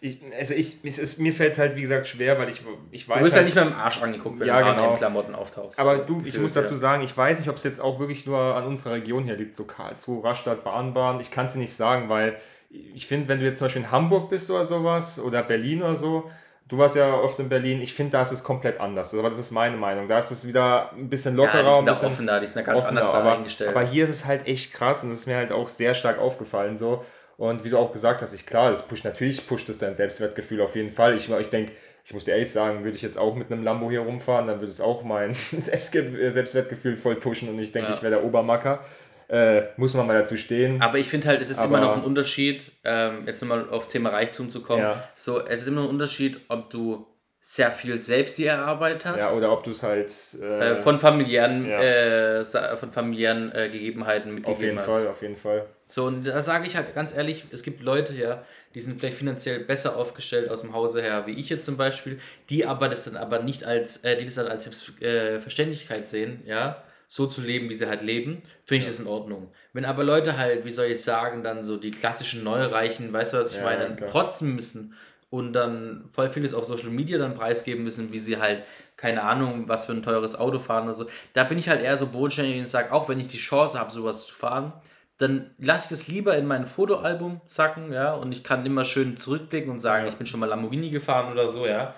Ich, 0.00 0.20
also 0.36 0.52
ich, 0.52 0.84
ist, 0.84 1.18
mir 1.18 1.32
fällt 1.32 1.54
es 1.54 1.58
halt, 1.58 1.76
wie 1.76 1.80
gesagt, 1.80 2.06
schwer, 2.08 2.38
weil 2.38 2.50
ich, 2.50 2.62
ich 2.90 3.08
weiß 3.08 3.18
Du 3.18 3.24
wirst 3.24 3.32
ja 3.32 3.38
halt, 3.38 3.46
nicht 3.46 3.54
mehr 3.54 3.66
im 3.66 3.72
Arsch 3.72 4.02
angeguckt, 4.02 4.38
wenn 4.38 4.46
Ja, 4.46 4.60
du 4.60 4.74
genau. 4.74 4.90
in 4.92 4.98
Klamotten 4.98 5.34
auftauchst. 5.34 5.78
Aber 5.78 5.96
du, 5.96 6.22
ich 6.26 6.38
muss 6.38 6.52
dazu 6.52 6.74
ja. 6.74 6.78
sagen, 6.78 7.02
ich 7.02 7.16
weiß 7.16 7.38
nicht, 7.38 7.48
ob 7.48 7.56
es 7.56 7.64
jetzt 7.64 7.80
auch 7.80 7.98
wirklich 7.98 8.26
nur 8.26 8.38
an 8.38 8.66
unserer 8.66 8.92
Region 8.92 9.24
hier 9.24 9.36
liegt, 9.36 9.54
so 9.54 9.64
Karlsruhe, 9.64 10.22
Rastatt, 10.22 10.62
Bahnbahn. 10.62 11.20
Ich 11.20 11.30
kann 11.30 11.46
es 11.46 11.54
dir 11.54 11.58
nicht 11.58 11.74
sagen, 11.74 12.10
weil 12.10 12.38
ich 12.68 13.06
finde, 13.06 13.28
wenn 13.28 13.38
du 13.38 13.46
jetzt 13.46 13.58
zum 13.58 13.66
Beispiel 13.66 13.82
in 13.82 13.90
Hamburg 13.90 14.28
bist 14.28 14.50
oder 14.50 14.66
sowas 14.66 15.18
oder 15.18 15.42
Berlin 15.42 15.82
oder 15.82 15.96
so, 15.96 16.30
du 16.74 16.78
warst 16.78 16.96
ja 16.96 17.14
oft 17.14 17.38
in 17.38 17.48
Berlin, 17.48 17.80
ich 17.80 17.94
finde, 17.94 18.12
da 18.12 18.22
ist 18.22 18.32
es 18.32 18.42
komplett 18.42 18.80
anders. 18.80 19.14
Aber 19.14 19.30
das 19.30 19.38
ist 19.38 19.50
meine 19.50 19.76
Meinung. 19.76 20.08
Da 20.08 20.18
ist 20.18 20.30
es 20.30 20.46
wieder 20.46 20.90
ein 20.92 21.08
bisschen 21.08 21.36
ja, 21.38 21.44
lockerer, 21.44 21.62
die 21.62 21.68
ein 21.68 21.96
sind 21.96 22.02
da 22.02 22.06
offener, 22.06 22.40
die 22.40 22.46
sind 22.46 22.56
da 22.56 22.72
ganz 22.72 22.82
offener, 22.82 23.00
anders 23.02 23.14
aber, 23.14 23.32
eingestellt. 23.36 23.70
aber 23.70 23.82
hier 23.86 24.04
ist 24.04 24.10
es 24.10 24.24
halt 24.24 24.46
echt 24.46 24.72
krass 24.72 25.02
und 25.02 25.10
das 25.10 25.20
ist 25.20 25.26
mir 25.26 25.36
halt 25.36 25.52
auch 25.52 25.68
sehr 25.68 25.94
stark 25.94 26.18
aufgefallen 26.18 26.76
so. 26.76 27.04
Und 27.36 27.64
wie 27.64 27.70
du 27.70 27.78
auch 27.78 27.92
gesagt 27.92 28.22
hast, 28.22 28.32
ich 28.32 28.46
klar, 28.46 28.70
das 28.70 28.82
pusht 28.86 29.04
natürlich, 29.04 29.46
pusht 29.46 29.68
es 29.68 29.78
dein 29.78 29.96
Selbstwertgefühl 29.96 30.60
auf 30.60 30.76
jeden 30.76 30.92
Fall. 30.92 31.16
Ich, 31.16 31.28
ich 31.28 31.50
denke, 31.50 31.72
ich 32.04 32.12
muss 32.12 32.26
dir 32.26 32.32
ehrlich 32.32 32.52
sagen, 32.52 32.84
würde 32.84 32.96
ich 32.96 33.02
jetzt 33.02 33.18
auch 33.18 33.34
mit 33.34 33.50
einem 33.50 33.64
Lambo 33.64 33.90
hier 33.90 34.00
rumfahren, 34.00 34.46
dann 34.46 34.60
würde 34.60 34.70
es 34.70 34.80
auch 34.80 35.02
mein 35.02 35.34
Selbstwertgefühl 35.58 36.96
voll 36.96 37.16
pushen 37.16 37.48
und 37.48 37.58
ich 37.58 37.72
denke, 37.72 37.90
Ja. 37.90 37.96
ich 37.96 38.02
wäre 38.02 38.14
der 38.16 38.24
Obermacker. 38.24 38.80
Äh, 39.28 39.62
muss 39.76 39.94
man 39.94 40.06
mal 40.06 40.18
dazu 40.20 40.36
stehen. 40.36 40.80
Aber 40.82 40.98
ich 40.98 41.08
finde 41.08 41.28
halt, 41.28 41.40
es 41.40 41.50
ist 41.50 41.58
Aber- 41.58 41.78
immer 41.78 41.80
noch 41.86 41.96
ein 41.96 42.04
Unterschied, 42.04 42.70
ähm, 42.84 43.22
jetzt 43.26 43.40
nochmal 43.42 43.68
auf 43.70 43.88
Thema 43.88 44.10
Reichtum 44.10 44.50
zu 44.50 44.62
kommen. 44.62 44.82
Ja. 44.82 45.08
So, 45.14 45.40
es 45.46 45.62
ist 45.62 45.68
immer 45.68 45.80
noch 45.82 45.88
ein 45.88 45.94
Unterschied, 45.94 46.40
ob 46.48 46.70
du 46.70 47.06
sehr 47.40 47.70
viel 47.70 47.96
selbst 47.96 48.38
dir 48.38 48.52
erarbeitet 48.52 49.04
hast. 49.04 49.20
Ja, 49.20 49.32
oder 49.32 49.52
ob 49.52 49.64
du 49.64 49.70
es 49.72 49.82
halt 49.82 50.10
äh, 50.40 50.72
äh, 50.72 50.76
von 50.80 50.98
familiären, 50.98 51.66
Ja. 51.66 51.78
äh, 51.78 52.44
von 52.76 52.90
familiären 52.90 53.52
äh, 53.54 53.68
Gegebenheiten 53.68 54.30
auf 54.30 54.34
mitgegeben 54.34 54.64
jeden 54.64 54.78
hast. 54.78 54.86
Fall, 54.86 55.06
auf 55.08 55.20
jeden 55.20 55.36
Fall. 55.36 55.66
So, 55.86 56.04
und 56.06 56.24
da 56.26 56.40
sage 56.40 56.66
ich 56.66 56.74
halt 56.76 56.94
ganz 56.94 57.14
ehrlich, 57.14 57.44
es 57.50 57.62
gibt 57.62 57.82
Leute, 57.82 58.14
ja, 58.14 58.42
die 58.74 58.80
sind 58.80 58.98
vielleicht 58.98 59.18
finanziell 59.18 59.60
besser 59.60 59.96
aufgestellt 59.96 60.48
aus 60.50 60.62
dem 60.62 60.72
Hause 60.72 61.02
her, 61.02 61.24
wie 61.26 61.38
ich 61.38 61.50
jetzt 61.50 61.66
zum 61.66 61.76
Beispiel, 61.76 62.18
die 62.48 62.64
aber 62.64 62.88
das 62.88 63.04
dann 63.04 63.16
aber 63.18 63.40
nicht 63.40 63.64
als, 63.64 63.98
äh, 64.04 64.16
die 64.16 64.24
das 64.24 64.36
dann 64.36 64.48
als 64.48 64.64
Selbstverständlichkeit 64.64 66.08
sehen, 66.08 66.42
ja, 66.46 66.82
so 67.14 67.28
zu 67.28 67.42
leben, 67.42 67.68
wie 67.70 67.74
sie 67.74 67.86
halt 67.86 68.02
leben, 68.02 68.42
finde 68.64 68.82
ich 68.82 68.88
das 68.90 68.98
in 68.98 69.06
Ordnung. 69.06 69.52
Wenn 69.72 69.84
aber 69.84 70.02
Leute 70.02 70.36
halt, 70.36 70.64
wie 70.64 70.70
soll 70.72 70.86
ich 70.86 71.00
sagen, 71.00 71.44
dann 71.44 71.64
so 71.64 71.76
die 71.76 71.92
klassischen 71.92 72.42
Neureichen, 72.42 73.12
weißt 73.12 73.34
du, 73.34 73.36
was 73.38 73.52
ich 73.52 73.58
Ja, 73.58 73.64
meine, 73.64 73.84
dann 73.84 73.94
klar. 73.96 74.10
protzen 74.10 74.52
müssen 74.56 74.94
und 75.30 75.52
dann 75.52 76.08
voll 76.12 76.30
vieles 76.32 76.54
auf 76.54 76.64
Social 76.64 76.90
Media 76.90 77.16
dann 77.18 77.34
preisgeben 77.36 77.84
müssen, 77.84 78.12
wie 78.12 78.18
sie 78.18 78.38
halt, 78.38 78.64
keine 78.96 79.22
Ahnung, 79.22 79.68
was 79.68 79.86
für 79.86 79.92
ein 79.92 80.02
teures 80.02 80.34
Auto 80.36 80.58
fahren 80.58 80.84
oder 80.86 80.94
so. 80.94 81.06
Da 81.34 81.44
bin 81.44 81.56
ich 81.56 81.68
halt 81.68 81.82
eher 81.84 81.96
so 81.96 82.08
bodenständig 82.08 82.58
und 82.58 82.66
sage, 82.66 82.90
auch 82.92 83.08
wenn 83.08 83.20
ich 83.20 83.28
die 83.28 83.38
Chance 83.38 83.78
habe, 83.78 83.92
sowas 83.92 84.26
zu 84.26 84.34
fahren, 84.34 84.72
dann 85.18 85.52
lasse 85.58 85.84
ich 85.84 85.90
das 86.00 86.08
lieber 86.08 86.36
in 86.36 86.46
mein 86.48 86.66
Fotoalbum 86.66 87.40
sacken, 87.46 87.92
ja, 87.92 88.14
und 88.14 88.32
ich 88.32 88.42
kann 88.42 88.66
immer 88.66 88.84
schön 88.84 89.16
zurückblicken 89.16 89.70
und 89.70 89.78
sagen, 89.78 90.04
Ja. 90.06 90.10
ich 90.10 90.16
bin 90.18 90.26
schon 90.26 90.40
mal 90.40 90.46
Lamborghini 90.46 90.90
gefahren 90.90 91.30
oder 91.30 91.46
so, 91.46 91.64
ja. 91.64 91.94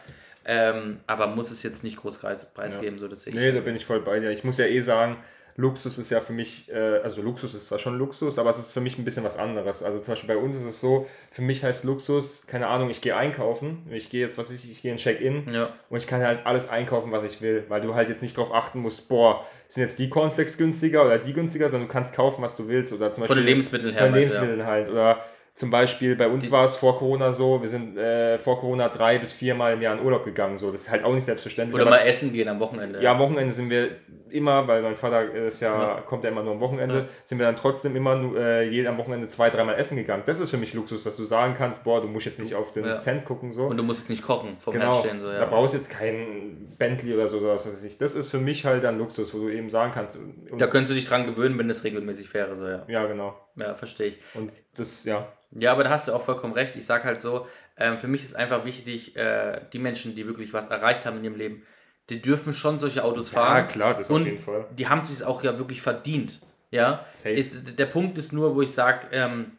Ähm, 0.48 1.00
aber 1.08 1.26
muss 1.26 1.50
es 1.50 1.62
jetzt 1.64 1.82
nicht 1.82 1.96
groß 1.96 2.18
preis- 2.22 2.52
preisgeben, 2.54 2.98
so 2.98 3.08
das 3.08 3.22
sehe 3.22 3.32
ich. 3.32 3.38
Nee, 3.38 3.52
da 3.52 3.60
bin 3.60 3.74
ich 3.74 3.84
voll 3.84 4.00
bei 4.00 4.20
dir. 4.20 4.30
Ich 4.30 4.44
muss 4.44 4.58
ja 4.58 4.66
eh 4.66 4.80
sagen, 4.80 5.16
Luxus 5.58 5.96
ist 5.98 6.10
ja 6.10 6.20
für 6.20 6.34
mich, 6.34 6.70
äh, 6.70 6.98
also 7.02 7.22
Luxus 7.22 7.54
ist 7.54 7.66
zwar 7.68 7.78
schon 7.78 7.96
Luxus, 7.98 8.38
aber 8.38 8.50
es 8.50 8.58
ist 8.58 8.72
für 8.72 8.82
mich 8.82 8.98
ein 8.98 9.04
bisschen 9.04 9.24
was 9.24 9.38
anderes. 9.38 9.82
Also 9.82 9.98
zum 10.00 10.12
Beispiel 10.12 10.34
bei 10.34 10.40
uns 10.40 10.54
ist 10.54 10.64
es 10.66 10.80
so, 10.82 11.06
für 11.32 11.40
mich 11.42 11.64
heißt 11.64 11.84
Luxus, 11.84 12.46
keine 12.46 12.66
Ahnung, 12.68 12.90
ich 12.90 13.00
gehe 13.00 13.16
einkaufen, 13.16 13.86
ich 13.90 14.10
gehe 14.10 14.20
jetzt, 14.24 14.36
was 14.38 14.50
ich, 14.50 14.70
ich 14.70 14.82
gehe 14.82 14.92
in 14.92 14.98
Check-in 14.98 15.50
Ja. 15.52 15.70
und 15.88 15.96
ich 15.98 16.06
kann 16.06 16.20
halt 16.22 16.44
alles 16.44 16.68
einkaufen, 16.68 17.10
was 17.10 17.24
ich 17.24 17.40
will, 17.40 17.64
weil 17.68 17.80
du 17.80 17.94
halt 17.94 18.10
jetzt 18.10 18.20
nicht 18.22 18.36
darauf 18.36 18.52
achten 18.54 18.80
musst, 18.80 19.08
boah, 19.08 19.46
sind 19.68 19.82
jetzt 19.82 19.98
die 19.98 20.10
Cornflakes 20.10 20.58
günstiger 20.58 21.04
oder 21.06 21.18
die 21.18 21.32
günstiger, 21.32 21.70
sondern 21.70 21.88
du 21.88 21.92
kannst 21.92 22.12
kaufen, 22.12 22.42
was 22.42 22.56
du 22.56 22.68
willst. 22.68 22.92
Oder 22.92 23.10
zum 23.12 23.24
Von 23.24 23.36
den 23.36 23.44
Beispiel 23.44 23.44
Lebensmitteln 23.46 23.94
her. 23.94 24.02
von 24.04 24.12
du, 24.12 24.18
ja. 24.20 24.24
Lebensmitteln 24.26 24.66
halt. 24.66 24.90
Oder 24.90 25.24
zum 25.56 25.70
Beispiel 25.70 26.16
bei 26.16 26.28
uns 26.28 26.50
war 26.50 26.66
es 26.66 26.76
vor 26.76 26.98
Corona 26.98 27.32
so, 27.32 27.62
wir 27.62 27.68
sind 27.70 27.96
äh, 27.96 28.36
vor 28.38 28.60
Corona 28.60 28.90
drei 28.90 29.18
bis 29.18 29.32
viermal 29.32 29.72
im 29.72 29.80
Jahr 29.80 29.98
in 29.98 30.04
Urlaub 30.04 30.22
gegangen. 30.22 30.58
So. 30.58 30.70
Das 30.70 30.82
ist 30.82 30.90
halt 30.90 31.02
auch 31.02 31.14
nicht 31.14 31.24
selbstverständlich. 31.24 31.74
Oder 31.74 31.86
aber- 31.90 31.96
mal 32.02 32.06
essen 32.06 32.30
gehen 32.30 32.46
am 32.48 32.60
Wochenende. 32.60 33.02
ja, 33.02 33.12
am 33.12 33.18
Wochenende 33.18 33.52
sind 33.52 33.70
wir 33.70 33.88
immer, 34.28 34.68
weil 34.68 34.82
mein 34.82 34.96
Vater 34.96 35.32
ist 35.32 35.62
ja, 35.62 35.72
Ja. 35.96 36.00
kommt 36.02 36.24
ja 36.24 36.30
immer 36.30 36.42
nur 36.42 36.52
am 36.52 36.60
Wochenende, 36.60 36.94
Ja. 36.96 37.04
sind 37.24 37.38
wir 37.38 37.46
dann 37.46 37.56
trotzdem 37.56 37.96
immer 37.96 38.16
nur, 38.16 38.38
äh, 38.38 38.68
jeden 38.68 38.86
am 38.86 38.98
Wochenende 38.98 39.28
zwei, 39.28 39.48
dreimal 39.48 39.76
essen 39.76 39.96
gegangen. 39.96 40.24
Das 40.26 40.40
ist 40.40 40.50
für 40.50 40.58
mich 40.58 40.74
Luxus, 40.74 41.04
dass 41.04 41.16
du 41.16 41.24
sagen 41.24 41.54
kannst, 41.56 41.84
boah, 41.84 42.02
du 42.02 42.08
musst 42.08 42.26
jetzt 42.26 42.38
nicht 42.38 42.54
auf 42.54 42.72
den 42.74 42.84
Ja. 42.84 43.00
Cent 43.00 43.24
gucken. 43.24 43.54
So. 43.54 43.62
Und 43.62 43.78
du 43.78 43.82
musst 43.82 44.00
jetzt 44.00 44.10
nicht 44.10 44.26
kochen, 44.26 44.58
vom 44.60 44.74
genau, 44.74 44.92
Herd 44.92 45.06
stehen. 45.06 45.20
So, 45.20 45.28
ja. 45.28 45.38
da 45.38 45.46
brauchst 45.46 45.72
du 45.72 45.78
jetzt 45.78 45.88
keinen 45.88 46.68
Bentley 46.78 47.14
oder 47.14 47.28
so, 47.28 47.38
oder 47.38 47.54
was 47.54 47.66
weiß 47.66 47.82
ich. 47.82 47.96
Das 47.96 48.14
ist 48.14 48.28
für 48.30 48.40
mich 48.40 48.66
halt 48.66 48.84
dann 48.84 48.98
Luxus, 48.98 49.32
wo 49.32 49.38
du 49.38 49.48
eben 49.48 49.70
sagen 49.70 49.92
kannst. 49.94 50.18
Da 50.58 50.66
könntest 50.66 50.90
du 50.90 50.94
dich 50.96 51.08
dran 51.08 51.24
gewöhnen, 51.24 51.58
wenn 51.58 51.68
das 51.68 51.82
regelmäßig 51.82 52.34
wäre. 52.34 52.56
So, 52.56 52.66
ja. 52.68 52.84
ja, 52.88 53.06
genau. 53.06 53.34
Ja, 53.56 53.74
verstehe 53.74 54.08
ich. 54.08 54.18
Und 54.34 54.52
das, 54.76 55.04
ja, 55.04 55.32
Ja, 55.50 55.72
aber 55.72 55.84
da 55.84 55.90
hast 55.90 56.08
du 56.08 56.12
auch 56.12 56.24
vollkommen 56.24 56.54
recht. 56.54 56.76
Ich 56.76 56.86
sage 56.86 57.04
halt 57.04 57.20
so, 57.20 57.46
ähm, 57.76 57.98
für 57.98 58.08
mich 58.08 58.22
ist 58.22 58.36
einfach 58.36 58.64
wichtig, 58.64 59.16
äh, 59.16 59.60
die 59.72 59.78
Menschen, 59.78 60.14
die 60.14 60.26
wirklich 60.26 60.52
was 60.52 60.68
erreicht 60.68 61.06
haben 61.06 61.18
in 61.18 61.24
ihrem 61.24 61.36
Leben, 61.36 61.62
die 62.08 62.22
dürfen 62.22 62.54
schon 62.54 62.78
solche 62.80 63.04
Autos 63.04 63.32
ja 63.32 63.40
fahren. 63.40 63.68
klar, 63.68 63.94
das 63.94 64.10
auf 64.10 64.20
jeden 64.20 64.38
Fall. 64.38 64.66
die 64.76 64.88
haben 64.88 65.02
sich 65.02 65.24
auch 65.24 65.42
ja 65.42 65.58
wirklich 65.58 65.82
verdient. 65.82 66.40
Ja, 66.70 67.06
Safe. 67.14 67.30
ist, 67.30 67.78
der 67.78 67.86
Punkt 67.86 68.18
ist 68.18 68.32
nur, 68.32 68.54
wo 68.54 68.62
ich 68.62 68.72
sage, 68.72 69.06
ähm, 69.12 69.52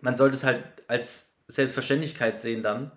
man 0.00 0.16
sollte 0.16 0.36
es 0.36 0.44
halt 0.44 0.62
als 0.86 1.34
Selbstverständlichkeit 1.46 2.40
sehen 2.40 2.62
dann 2.62 2.92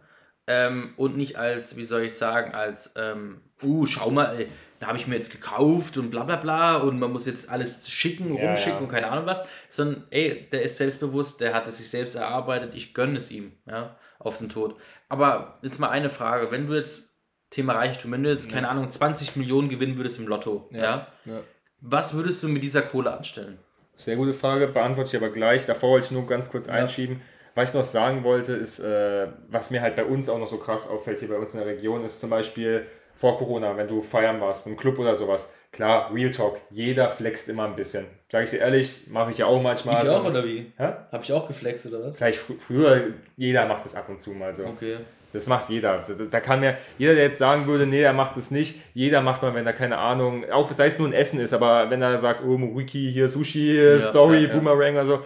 ähm, 0.47 0.93
und 0.97 1.15
nicht 1.17 1.37
als, 1.37 1.77
wie 1.77 1.83
soll 1.83 2.03
ich 2.03 2.15
sagen, 2.15 2.53
als, 2.53 2.93
ähm, 2.97 3.41
uh, 3.63 3.85
schau 3.85 4.09
mal, 4.11 4.35
ey, 4.35 4.47
da 4.81 4.87
habe 4.87 4.97
ich 4.97 5.05
mir 5.07 5.15
jetzt 5.15 5.31
gekauft 5.31 5.97
und 5.97 6.09
bla 6.09 6.23
bla 6.23 6.35
bla 6.37 6.77
und 6.77 6.99
man 6.99 7.11
muss 7.11 7.25
jetzt 7.27 7.49
alles 7.49 7.87
schicken, 7.89 8.35
Ja, 8.35 8.47
rumschicken 8.47 8.73
ja. 8.73 8.79
und 8.79 8.89
keine 8.89 9.09
Ahnung 9.11 9.25
was, 9.27 9.41
sondern 9.69 10.05
ey, 10.09 10.47
der 10.51 10.63
ist 10.63 10.77
selbstbewusst, 10.77 11.39
der 11.39 11.53
hat 11.53 11.67
es 11.67 11.77
sich 11.77 11.89
selbst 11.89 12.15
erarbeitet, 12.15 12.73
ich 12.75 12.93
gönne 12.93 13.17
es 13.17 13.31
ihm, 13.31 13.53
ja, 13.67 13.95
auf 14.19 14.39
den 14.39 14.49
Tod. 14.49 14.75
Aber 15.07 15.59
jetzt 15.61 15.79
mal 15.79 15.89
eine 15.89 16.09
Frage, 16.09 16.51
wenn 16.51 16.67
du 16.67 16.73
jetzt, 16.73 17.09
Thema 17.51 17.73
Reichtum, 17.73 18.11
wenn 18.11 18.23
du 18.23 18.31
jetzt, 18.31 18.49
keine 18.51 18.69
Ahnung, 18.69 18.89
20 18.89 19.35
Millionen 19.35 19.69
gewinnen 19.69 19.97
würdest 19.97 20.17
im 20.19 20.27
Lotto, 20.27 20.67
ja, 20.71 21.07
ja. 21.25 21.41
was 21.79 22.13
würdest 22.13 22.41
du 22.43 22.47
mit 22.47 22.63
dieser 22.63 22.81
Kohle 22.81 23.15
anstellen? 23.15 23.59
Sehr 23.97 24.15
gute 24.15 24.33
Frage, 24.33 24.67
beantworte 24.67 25.09
ich 25.09 25.15
aber 25.15 25.29
gleich. 25.31 25.65
Davor 25.67 25.91
wollte 25.91 26.05
ich 26.05 26.11
nur 26.11 26.25
ganz 26.25 26.49
kurz 26.49 26.65
Ja. 26.67 26.73
einschieben. 26.73 27.21
Was 27.53 27.69
ich 27.69 27.75
noch 27.75 27.83
sagen 27.85 28.23
wollte, 28.23 28.53
ist, 28.53 28.79
äh, 28.79 29.27
was 29.49 29.69
mir 29.69 29.81
halt 29.81 29.95
bei 29.97 30.05
uns 30.05 30.27
auch 30.29 30.39
noch 30.39 30.47
so 30.47 30.57
krass 30.57 30.87
auffällt, 30.87 31.19
hier 31.19 31.27
bei 31.27 31.35
uns 31.35 31.53
in 31.53 31.59
der 31.59 31.67
Region, 31.67 32.03
ist 32.05 32.21
zum 32.21 32.29
Beispiel 32.29 32.87
vor 33.21 33.37
Corona, 33.37 33.77
wenn 33.77 33.87
du 33.87 34.01
feiern 34.01 34.41
warst, 34.41 34.65
im 34.65 34.75
Club 34.75 34.97
oder 34.97 35.15
sowas. 35.15 35.53
Klar, 35.71 36.11
Real 36.11 36.31
Talk, 36.31 36.57
jeder 36.71 37.07
flext 37.07 37.47
immer 37.49 37.65
ein 37.65 37.75
bisschen. 37.75 38.07
Sag 38.31 38.45
ich 38.45 38.49
dir 38.49 38.57
ehrlich, 38.57 39.07
mache 39.09 39.29
ich 39.29 39.37
ja 39.37 39.45
auch 39.45 39.61
manchmal. 39.61 40.03
so. 40.03 40.43
wie? 40.43 40.71
Hä? 40.75 40.93
Habe 41.11 41.23
ich 41.23 41.31
auch 41.31 41.47
geflext 41.47 41.85
oder 41.85 42.03
was? 42.03 42.17
Vielleicht 42.17 42.39
fr 42.39 42.53
früher, 42.59 43.13
jeder 43.37 43.67
macht 43.67 43.85
das 43.85 43.95
ab 43.95 44.09
und 44.09 44.19
zu 44.19 44.31
mal 44.31 44.55
so. 44.55 44.65
Okay. 44.65 44.97
Das 45.33 45.45
macht 45.45 45.69
jeder. 45.69 46.03
Da 46.31 46.39
kann 46.39 46.61
mir, 46.61 46.77
jeder, 46.97 47.13
der 47.13 47.25
jetzt 47.25 47.37
sagen 47.37 47.67
würde, 47.67 47.85
nee, 47.85 48.01
er 48.01 48.11
macht 48.11 48.37
es 48.37 48.49
nicht, 48.49 48.81
jeder 48.95 49.21
macht 49.21 49.43
mal, 49.43 49.53
wenn 49.53 49.67
er 49.67 49.73
keine 49.73 49.99
Ahnung, 49.99 50.43
auch 50.51 50.69
sei 50.75 50.87
es 50.87 50.97
nur 50.97 51.07
ein 51.07 51.13
Essen 51.13 51.39
ist, 51.39 51.53
aber 51.53 51.91
wenn 51.91 52.01
er 52.01 52.17
sagt, 52.17 52.43
oh, 52.43 52.57
Wiki, 52.75 53.11
hier 53.13 53.29
Sushi, 53.29 53.77
Ja, 53.77 54.01
Story, 54.01 54.47
ja. 54.47 54.53
Boomerang 54.53 54.93
oder 54.95 55.05
so, 55.05 55.19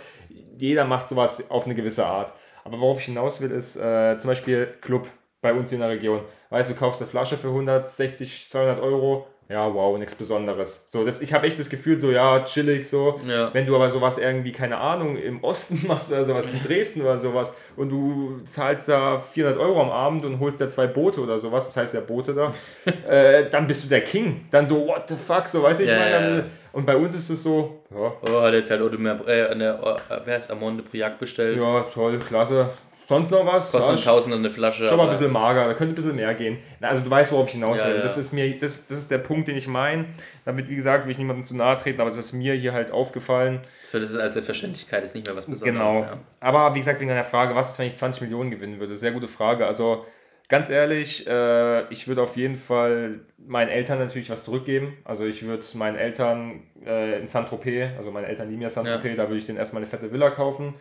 jeder 0.58 0.84
macht 0.84 1.08
sowas 1.08 1.50
auf 1.50 1.66
eine 1.66 1.74
gewisse 1.74 2.06
Art. 2.06 2.34
Aber 2.66 2.80
worauf 2.82 3.00
ich 3.00 3.06
hinaus 3.06 3.40
will, 3.40 3.52
ist 3.52 3.78
äh, 3.78 4.20
zum 4.20 4.28
Beispiel 4.28 4.68
Club 4.82 5.08
bei 5.46 5.54
uns 5.54 5.72
in 5.72 5.80
der 5.80 5.90
Region. 5.90 6.22
Weißt 6.50 6.70
du, 6.70 6.74
du 6.74 6.80
kaufst 6.80 7.02
eine 7.02 7.10
Flasche 7.10 7.38
für 7.38 7.50
160, 7.50 8.48
200 8.50 8.80
Euro, 8.82 9.28
ja, 9.48 9.72
wow, 9.72 9.96
nichts 10.00 10.16
Besonderes. 10.16 10.88
So, 10.90 11.06
das, 11.06 11.22
ich 11.22 11.32
habe 11.32 11.46
echt 11.46 11.60
das 11.60 11.70
Gefühl, 11.70 12.00
so, 12.00 12.10
ja, 12.10 12.44
chillig, 12.46 12.90
so. 12.90 13.20
Ja. 13.28 13.54
Wenn 13.54 13.68
du 13.68 13.76
aber 13.76 13.92
sowas 13.92 14.18
irgendwie, 14.18 14.52
keine 14.52 14.78
Ahnung, 14.80 15.18
im 15.18 15.44
Osten 15.44 15.84
machst 15.88 16.12
oder 16.12 16.26
sowas, 16.26 16.46
in 16.52 16.64
Dresden 16.68 17.02
oder 17.04 17.20
sowas, 17.20 17.54
und 17.76 17.90
du 17.90 18.40
zahlst 18.46 18.90
da 18.90 19.20
400 19.34 19.60
Euro 19.62 19.82
am 19.82 19.92
Abend 19.92 20.26
und 20.26 20.40
holst 20.40 20.60
da 20.60 20.68
zwei 20.68 20.88
Boote 20.88 21.22
oder 21.22 21.38
sowas, 21.38 21.66
das 21.68 21.78
heißt 21.78 21.94
der 21.94 22.02
Boote 22.02 22.34
da, 22.34 22.52
äh, 23.08 23.48
dann 23.52 23.68
bist 23.68 23.84
du 23.84 23.90
der 23.90 24.02
King. 24.02 24.46
Dann 24.50 24.66
so, 24.68 24.88
what 24.88 25.04
the 25.10 25.16
fuck, 25.16 25.48
so, 25.48 25.62
weiß 25.62 25.80
ich 25.82 25.90
Ja, 25.90 26.00
meine. 26.00 26.12
dann-. 26.38 26.52
Und 26.74 26.86
bei 26.86 26.96
uns 26.98 27.16
ist 27.16 27.30
es 27.30 27.42
so, 27.44 27.84
ja, 27.92 28.12
Oh, 28.28 28.42
hat 28.42 28.54
jetzt 28.54 28.70
halt 28.72 28.82
Audemars, 28.82 29.26
äh, 29.28 29.46
eine, 29.48 29.76
äh, 30.10 30.20
wer 30.26 30.34
heißt 30.36 30.52
Amon 30.52 30.76
de 30.78 30.86
Priac 30.86 31.20
bestellt. 31.20 31.58
ja, 31.58 31.86
toll, 31.94 32.18
klasse. 32.20 32.70
Sonst 33.08 33.30
noch 33.30 33.46
was? 33.46 33.72
Kostet 33.72 33.92
Ja, 33.92 34.02
ein 34.02 34.04
Tausender 34.04 34.38
eine 34.38 34.50
Flasche. 34.50 34.88
Schon 34.88 34.98
mal 34.98 35.04
ein 35.06 35.12
bisschen 35.12 35.32
mager, 35.32 35.68
da 35.68 35.74
könnte 35.76 35.94
ein 35.94 35.96
bisschen 35.96 36.16
mehr 36.16 36.34
gehen. 36.34 36.58
Na, 36.80 36.90
also 36.90 37.02
du 37.02 37.10
weißt, 37.10 37.32
worauf 37.32 37.48
ich 37.48 37.54
hinaus 37.54 37.78
Ja, 37.78 37.88
will. 37.88 37.98
ja. 37.98 38.02
Das 38.02 38.18
ist 38.18 38.34
mir, 38.34 38.60
das, 38.60 38.88
das 38.88 38.98
ist 38.98 39.12
der 39.12 39.20
Punkt, 39.20 39.48
den 39.48 39.58
ich 39.58 39.68
meine. 39.68 40.06
Damit, 40.44 40.70
wie 40.70 40.76
gesagt, 40.76 41.06
will 41.06 41.12
ich 41.12 41.18
niemandem 41.18 41.44
zu 41.46 41.56
nahe 41.56 41.78
treten, 41.78 42.02
aber 42.02 42.10
es 42.10 42.18
ist 42.18 42.34
mir 42.34 42.54
hier 42.54 42.74
halt 42.74 42.92
aufgefallen. 42.92 43.60
So, 43.84 44.00
das 44.00 44.12
ist 44.12 44.18
als 44.18 44.34
Selbstverständlichkeit, 44.34 45.04
ist 45.04 45.14
nicht 45.16 45.28
mehr 45.28 45.36
was 45.36 45.46
Besonderes. 45.46 45.94
Genau. 45.94 46.02
Ja. 46.04 46.18
Aber 46.40 46.74
wie 46.74 46.80
gesagt, 46.80 47.00
wegen 47.00 47.10
deiner 47.10 47.24
Frage, 47.24 47.56
was 47.56 47.72
ist, 47.72 47.80
wenn 47.80 47.88
ich 47.88 47.98
20 47.98 48.22
Millionen 48.22 48.50
gewinnen 48.52 48.80
würde? 48.80 48.96
Sehr 48.96 49.12
gute 49.12 49.28
Frage. 49.28 49.68
Also 49.68 50.06
ganz 50.50 50.70
ehrlich, 50.70 51.28
äh, 51.28 51.88
ich 51.92 52.08
würde 52.08 52.22
auf 52.24 52.36
jeden 52.36 52.56
Fall 52.58 53.20
meinen 53.38 53.70
Eltern 53.70 54.00
natürlich 54.00 54.30
was 54.32 54.44
zurückgeben. 54.44 54.98
Also 55.06 55.26
ich 55.26 55.44
würde 55.46 55.64
meinen 55.76 55.96
Eltern 55.98 56.64
äh, 56.86 57.20
in 57.20 57.28
Saint-Tropez, 57.28 57.90
also 57.98 58.10
meine 58.12 58.28
Eltern 58.28 58.50
lieben 58.50 58.62
ja 58.62 58.70
Saint-Tropez, 58.72 59.16
da 59.18 59.24
würde 59.28 59.38
ich 59.38 59.46
denen 59.46 59.58
erstmal 59.60 59.82
eine 59.84 59.90
fette 59.90 60.12
Villa 60.12 60.30
kaufen. 60.32 60.76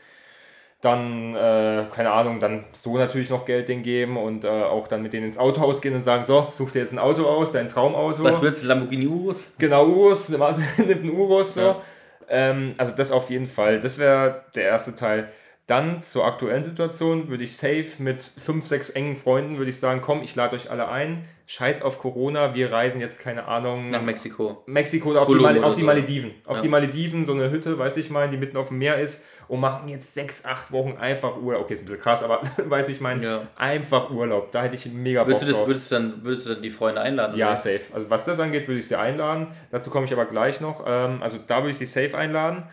Dann, 0.85 1.35
äh, 1.35 1.85
keine 1.95 2.11
Ahnung, 2.11 2.41
dann 2.41 2.65
so 2.73 2.99
natürlich 2.99 3.31
noch 3.31 3.47
Geld 3.47 3.71
denen 3.71 3.83
geben 3.83 4.19
und 4.19 4.45
äh, 4.45 4.49
auch 4.49 4.87
dann 4.87 5.03
mit 5.03 5.15
denen 5.15 5.29
ins 5.29 5.39
Autohaus 5.39 5.81
gehen 5.81 5.95
und 5.95 6.03
sagen, 6.03 6.25
so, 6.25 6.49
such 6.51 6.73
dir 6.73 6.81
jetzt 6.81 6.93
ein 6.93 6.99
Auto 6.99 7.25
aus, 7.25 7.53
dein 7.53 7.71
Traumauto. 7.71 8.23
Was 8.23 8.43
willst 8.43 8.63
du, 8.63 8.67
Lamborghini 8.67 9.07
Urus? 9.07 9.55
Genau, 9.59 9.87
Urus, 9.87 10.29
nimmt 10.29 10.43
einen 10.43 11.11
Urus 11.11 11.55
so. 11.55 11.61
Ja. 11.63 11.81
Ähm, 12.29 12.75
also 12.77 12.93
das 12.95 13.13
auf 13.13 13.31
jeden 13.31 13.47
Fall. 13.47 13.81
Das 13.81 13.99
wäre 13.99 14.45
der 14.55 14.65
erste 14.65 14.95
Teil. 14.95 15.31
Dann 15.67 16.03
zur 16.03 16.27
aktuellen 16.27 16.65
Situation 16.65 17.31
würde 17.31 17.45
ich 17.45 17.57
safe 17.57 17.87
mit 17.99 18.21
fünf, 18.23 18.67
sechs 18.67 18.91
engen 18.91 19.17
Freunden 19.17 19.57
würde 19.57 19.71
ich 19.71 19.81
sagen, 19.81 20.03
komm, 20.03 20.23
ich 20.23 20.35
lade 20.35 20.55
euch 20.55 20.71
alle 20.71 20.89
ein. 20.89 21.25
Scheiß 21.47 21.81
auf 21.81 21.99
Corona, 21.99 22.55
wir 22.55 22.73
reisen 22.73 23.01
jetzt, 23.01 23.19
keine 23.19 23.47
Ahnung, 23.47 23.89
Nach 23.89 24.03
Mexiko. 24.03 24.63
Mexiko 24.67 25.11
oder 25.11 25.23
auf, 25.23 25.29
die, 25.29 25.35
Mal 25.35 25.65
auf 25.65 25.77
die. 25.77 25.83
Malediven. 25.83 26.33
Auf 26.45 26.57
Ja. 26.57 26.63
die 26.63 26.69
Malediven, 26.69 27.25
so 27.25 27.33
eine 27.33 27.51
Hütte, 27.51 27.79
weiß 27.79 27.97
ich 27.97 28.11
mal, 28.11 28.29
die 28.29 28.37
mitten 28.37 28.59
auf 28.59 28.69
dem 28.69 28.79
Meer 28.79 28.99
ist 28.99 29.25
und 29.49 29.61
machen 29.61 29.89
jetzt 29.89 30.15
sechs, 30.15 30.45
acht 30.45 30.73
Wochen 30.73 30.97
einfach 30.99 31.37
Urlaub. 31.37 31.63
Okay, 31.63 31.75
ist 31.75 31.81
ein 31.83 31.87
bisschen 31.87 32.01
krass, 32.01 32.23
aber 32.23 32.41
weiß 32.57 32.89
ich 32.89 33.01
meine, 33.01 33.25
Ja. 33.25 33.43
einfach 33.57 34.11
Urlaub. 34.11 34.53
Da 34.53 34.63
hätte 34.63 34.75
ich 34.75 34.87
mega 34.87 35.23
Bock 35.25 35.29
Würdest 35.33 35.43
du, 35.45 35.49
das, 35.49 35.59
drauf. 35.59 35.69
würdest, 35.69 35.91
du 35.91 35.95
dann, 35.97 36.25
würdest 36.25 36.47
du 36.47 36.55
dann 36.55 36.63
die 36.63 36.71
Freunde 36.71 37.01
einladen? 37.01 37.37
Ja, 37.37 37.49
oder? 37.49 37.57
safe. 37.57 37.81
Also 37.93 38.11
was 38.11 38.25
das 38.25 38.41
angeht, 38.41 38.67
würde 38.69 38.79
ich 38.81 38.89
sie 38.89 38.97
einladen. 38.97 39.49
Dazu 39.71 39.91
komme 39.91 40.07
ich 40.07 40.13
aber 40.13 40.25
gleich 40.27 40.61
noch. 40.61 40.85
Ähm, 40.87 41.23
also 41.23 41.39
da 41.47 41.59
würde 41.59 41.71
ich 41.71 41.79
sie 41.79 41.87
safe 41.87 42.17
einladen. 42.17 42.65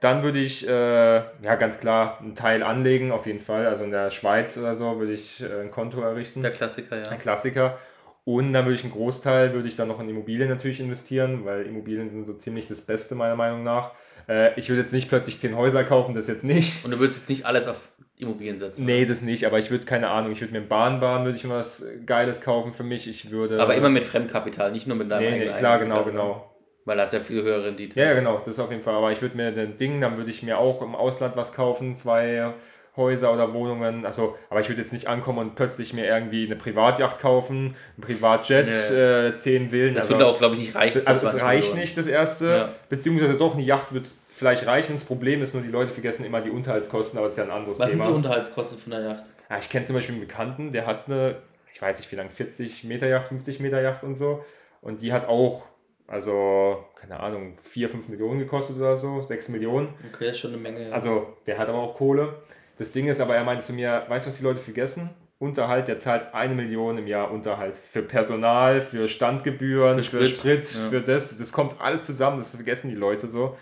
Dann 0.00 0.22
würde 0.22 0.38
ich, 0.38 0.68
äh, 0.68 0.72
ja 0.72 1.54
ganz 1.58 1.80
klar, 1.80 2.18
einen 2.20 2.34
Teil 2.34 2.62
anlegen, 2.62 3.10
auf 3.10 3.24
jeden 3.26 3.40
Fall. 3.40 3.66
Also 3.66 3.84
in 3.84 3.90
der 3.90 4.10
Schweiz 4.10 4.56
oder 4.58 4.74
so 4.74 4.98
würde 4.98 5.12
ich 5.14 5.42
äh, 5.42 5.62
ein 5.62 5.70
Konto 5.70 6.00
errichten. 6.02 6.42
Der 6.42 6.50
Klassiker, 6.52 6.96
ja. 6.98 7.10
Ein 7.10 7.18
Klassiker. 7.20 7.78
Und 8.26 8.52
dann 8.52 8.64
würde 8.64 8.74
ich 8.76 8.84
einen 8.84 8.92
Großteil, 8.92 9.52
würde 9.54 9.68
ich 9.68 9.76
dann 9.76 9.88
noch 9.88 10.00
in 10.00 10.08
Immobilien 10.08 10.48
natürlich 10.48 10.80
investieren, 10.80 11.44
weil 11.44 11.66
Immobilien 11.66 12.10
sind 12.10 12.24
so 12.26 12.34
ziemlich 12.34 12.66
das 12.68 12.80
Beste 12.82 13.14
meiner 13.14 13.36
Meinung 13.36 13.62
nach. 13.64 13.92
Äh, 14.28 14.58
ich 14.58 14.68
würde 14.68 14.82
jetzt 14.82 14.92
nicht 14.92 15.08
plötzlich 15.08 15.38
zehn 15.38 15.56
Häuser 15.56 15.84
kaufen, 15.84 16.14
das 16.14 16.28
jetzt 16.28 16.44
nicht. 16.44 16.84
Und 16.84 16.90
du 16.90 16.98
würdest 16.98 17.20
jetzt 17.20 17.28
nicht 17.28 17.46
alles 17.46 17.66
auf 17.68 17.88
Immobilien 18.16 18.58
setzen. 18.58 18.84
Nee, 18.84 19.06
das 19.06 19.22
nicht, 19.22 19.46
aber 19.46 19.58
ich 19.58 19.70
würde, 19.70 19.84
keine 19.84 20.08
Ahnung, 20.08 20.32
ich 20.32 20.40
würde 20.40 20.52
mir 20.52 20.60
Bahnbahn, 20.60 21.24
würde 21.24 21.36
ich 21.36 21.44
mir 21.44 21.54
was 21.54 21.84
Geiles 22.06 22.40
kaufen 22.40 22.72
für 22.72 22.84
mich. 22.84 23.08
Ich 23.08 23.30
würde... 23.30 23.60
Aber 23.60 23.74
immer 23.74 23.90
mit 23.90 24.04
Fremdkapital, 24.04 24.72
nicht 24.72 24.86
nur 24.86 24.96
mit 24.96 25.10
deinem 25.10 25.22
Nee, 25.22 25.30
nee, 25.30 25.36
eigenen 25.40 25.56
klar, 25.58 25.78
genau, 25.78 26.04
genau. 26.04 26.50
Weil 26.84 26.96
das 26.96 27.12
ja 27.12 27.20
viel 27.20 27.42
höhere 27.42 27.64
Rendite. 27.64 27.98
Ja, 27.98 28.08
ja, 28.08 28.14
genau, 28.14 28.42
das 28.44 28.58
auf 28.58 28.70
jeden 28.70 28.82
Fall. 28.82 28.94
Aber 28.94 29.10
ich 29.10 29.22
würde 29.22 29.36
mir 29.36 29.52
den 29.52 29.78
Ding, 29.78 30.00
dann 30.00 30.16
würde 30.16 30.30
ich 30.30 30.42
mir 30.42 30.58
auch 30.58 30.82
im 30.82 30.94
Ausland 30.94 31.34
was 31.34 31.52
kaufen, 31.54 31.94
zwei 31.94 32.54
Häuser 32.96 33.32
oder 33.32 33.52
Wohnungen. 33.52 34.06
Also, 34.06 34.36
aber 34.50 34.60
ich 34.60 34.68
würde 34.68 34.82
jetzt 34.82 34.92
nicht 34.92 35.08
ankommen 35.08 35.38
und 35.40 35.54
plötzlich 35.56 35.92
mir 35.92 36.06
irgendwie 36.06 36.46
eine 36.46 36.56
Privatjacht 36.56 37.18
kaufen, 37.20 37.74
ein 37.98 38.00
Privatjet, 38.02 38.66
Nee. 38.66 38.94
äh, 38.96 39.36
zehn 39.36 39.70
Villen. 39.70 39.94
Das 39.94 40.04
also, 40.04 40.14
würde 40.14 40.26
auch, 40.26 40.38
glaube 40.38 40.54
ich, 40.54 40.60
nicht 40.60 40.74
reichen. 40.76 41.06
also 41.06 41.26
es 41.26 41.32
20 41.32 41.42
reicht 41.46 41.62
Millionen. 41.68 41.80
nicht, 41.80 41.98
das 41.98 42.06
erste. 42.06 42.46
Ja. 42.46 42.72
Beziehungsweise 42.88 43.34
doch, 43.36 43.54
eine 43.54 43.62
Yacht 43.62 43.92
wird 43.92 44.06
vielleicht 44.36 44.66
reichen. 44.66 44.94
Das 44.94 45.04
Problem 45.04 45.42
ist 45.42 45.54
nur, 45.54 45.62
die 45.62 45.70
Leute 45.70 45.92
vergessen 45.92 46.24
immer 46.24 46.40
die 46.40 46.50
Unterhaltskosten, 46.50 47.18
aber 47.18 47.26
das 47.26 47.34
ist 47.34 47.38
ja 47.38 47.44
ein 47.44 47.50
anderes 47.50 47.78
Was 47.78 47.90
sind 47.90 47.98
Thema. 48.00 48.10
so 48.10 48.16
Unterhaltskosten 48.16 48.78
von 48.78 48.90
der 48.92 49.00
Yacht? 49.00 49.24
Ja, 49.50 49.58
ich 49.58 49.68
kenne 49.68 49.86
zum 49.86 49.94
Beispiel 49.96 50.14
einen 50.14 50.26
Bekannten, 50.26 50.72
der 50.72 50.86
hat 50.86 51.06
eine, 51.06 51.36
ich 51.72 51.82
weiß 51.82 51.98
nicht 51.98 52.10
wie 52.12 52.16
lang, 52.16 52.30
40 52.30 52.84
Meter 52.84 53.06
Yacht, 53.08 53.28
50 53.28 53.60
Meter 53.60 53.80
Yacht 53.82 54.02
und 54.04 54.16
so. 54.16 54.44
Und 54.80 55.02
die 55.02 55.12
hat 55.12 55.26
auch, 55.28 55.62
also, 56.06 56.84
keine 57.00 57.20
Ahnung, 57.20 57.58
4, 57.62 57.88
5 57.88 58.08
Millionen 58.08 58.38
gekostet 58.38 58.76
oder 58.76 58.96
so, 58.98 59.20
6 59.22 59.48
Millionen. 59.48 59.88
Okay, 60.12 60.26
das 60.26 60.36
ist 60.36 60.38
schon 60.40 60.52
eine 60.52 60.60
Menge. 60.60 60.88
ja. 60.88 60.92
Also, 60.92 61.34
der 61.46 61.58
hat 61.58 61.68
aber 61.68 61.78
auch 61.78 61.94
Kohle. 61.96 62.34
Das 62.78 62.92
Ding 62.92 63.06
ist 63.06 63.20
aber, 63.20 63.36
er 63.36 63.44
meinte 63.44 63.64
zu 63.64 63.72
mir, 63.72 64.04
weißt 64.08 64.26
du, 64.26 64.30
was 64.30 64.38
die 64.38 64.44
Leute 64.44 64.60
vergessen? 64.60 65.10
Unterhalt, 65.38 65.88
der 65.88 65.98
zahlt 65.98 66.32
eine 66.32 66.54
Million 66.54 66.96
im 66.98 67.06
Jahr 67.06 67.30
Unterhalt. 67.30 67.76
Für 67.92 68.02
Personal, 68.02 68.82
für 68.82 69.08
Standgebühren, 69.08 70.02
Für 70.02 70.18
für 70.18 70.26
Sprit, 70.26 70.66
Sprit, 70.66 70.74
ja. 70.74 70.90
für 70.90 71.00
das. 71.00 71.36
Das 71.36 71.52
kommt 71.52 71.80
alles 71.80 72.04
zusammen, 72.04 72.38
das 72.38 72.54
vergessen 72.54 72.88
die 72.88 72.96
Leute 72.96 73.28
so. 73.28 73.56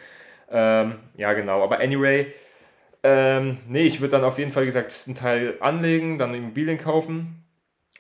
Ähm, 0.50 0.96
ja, 1.16 1.32
genau. 1.32 1.62
Aber 1.62 1.80
anyway, 1.80 2.32
ähm, 3.02 3.58
nee, 3.66 3.84
ich 3.84 4.00
würde 4.00 4.12
dann 4.12 4.24
auf 4.24 4.38
jeden 4.38 4.52
Fall, 4.52 4.62
wie 4.62 4.66
gesagt, 4.66 4.94
einen 5.06 5.16
Teil 5.16 5.56
anlegen, 5.60 6.18
dann 6.18 6.34
Immobilien 6.34 6.78
kaufen 6.78 7.44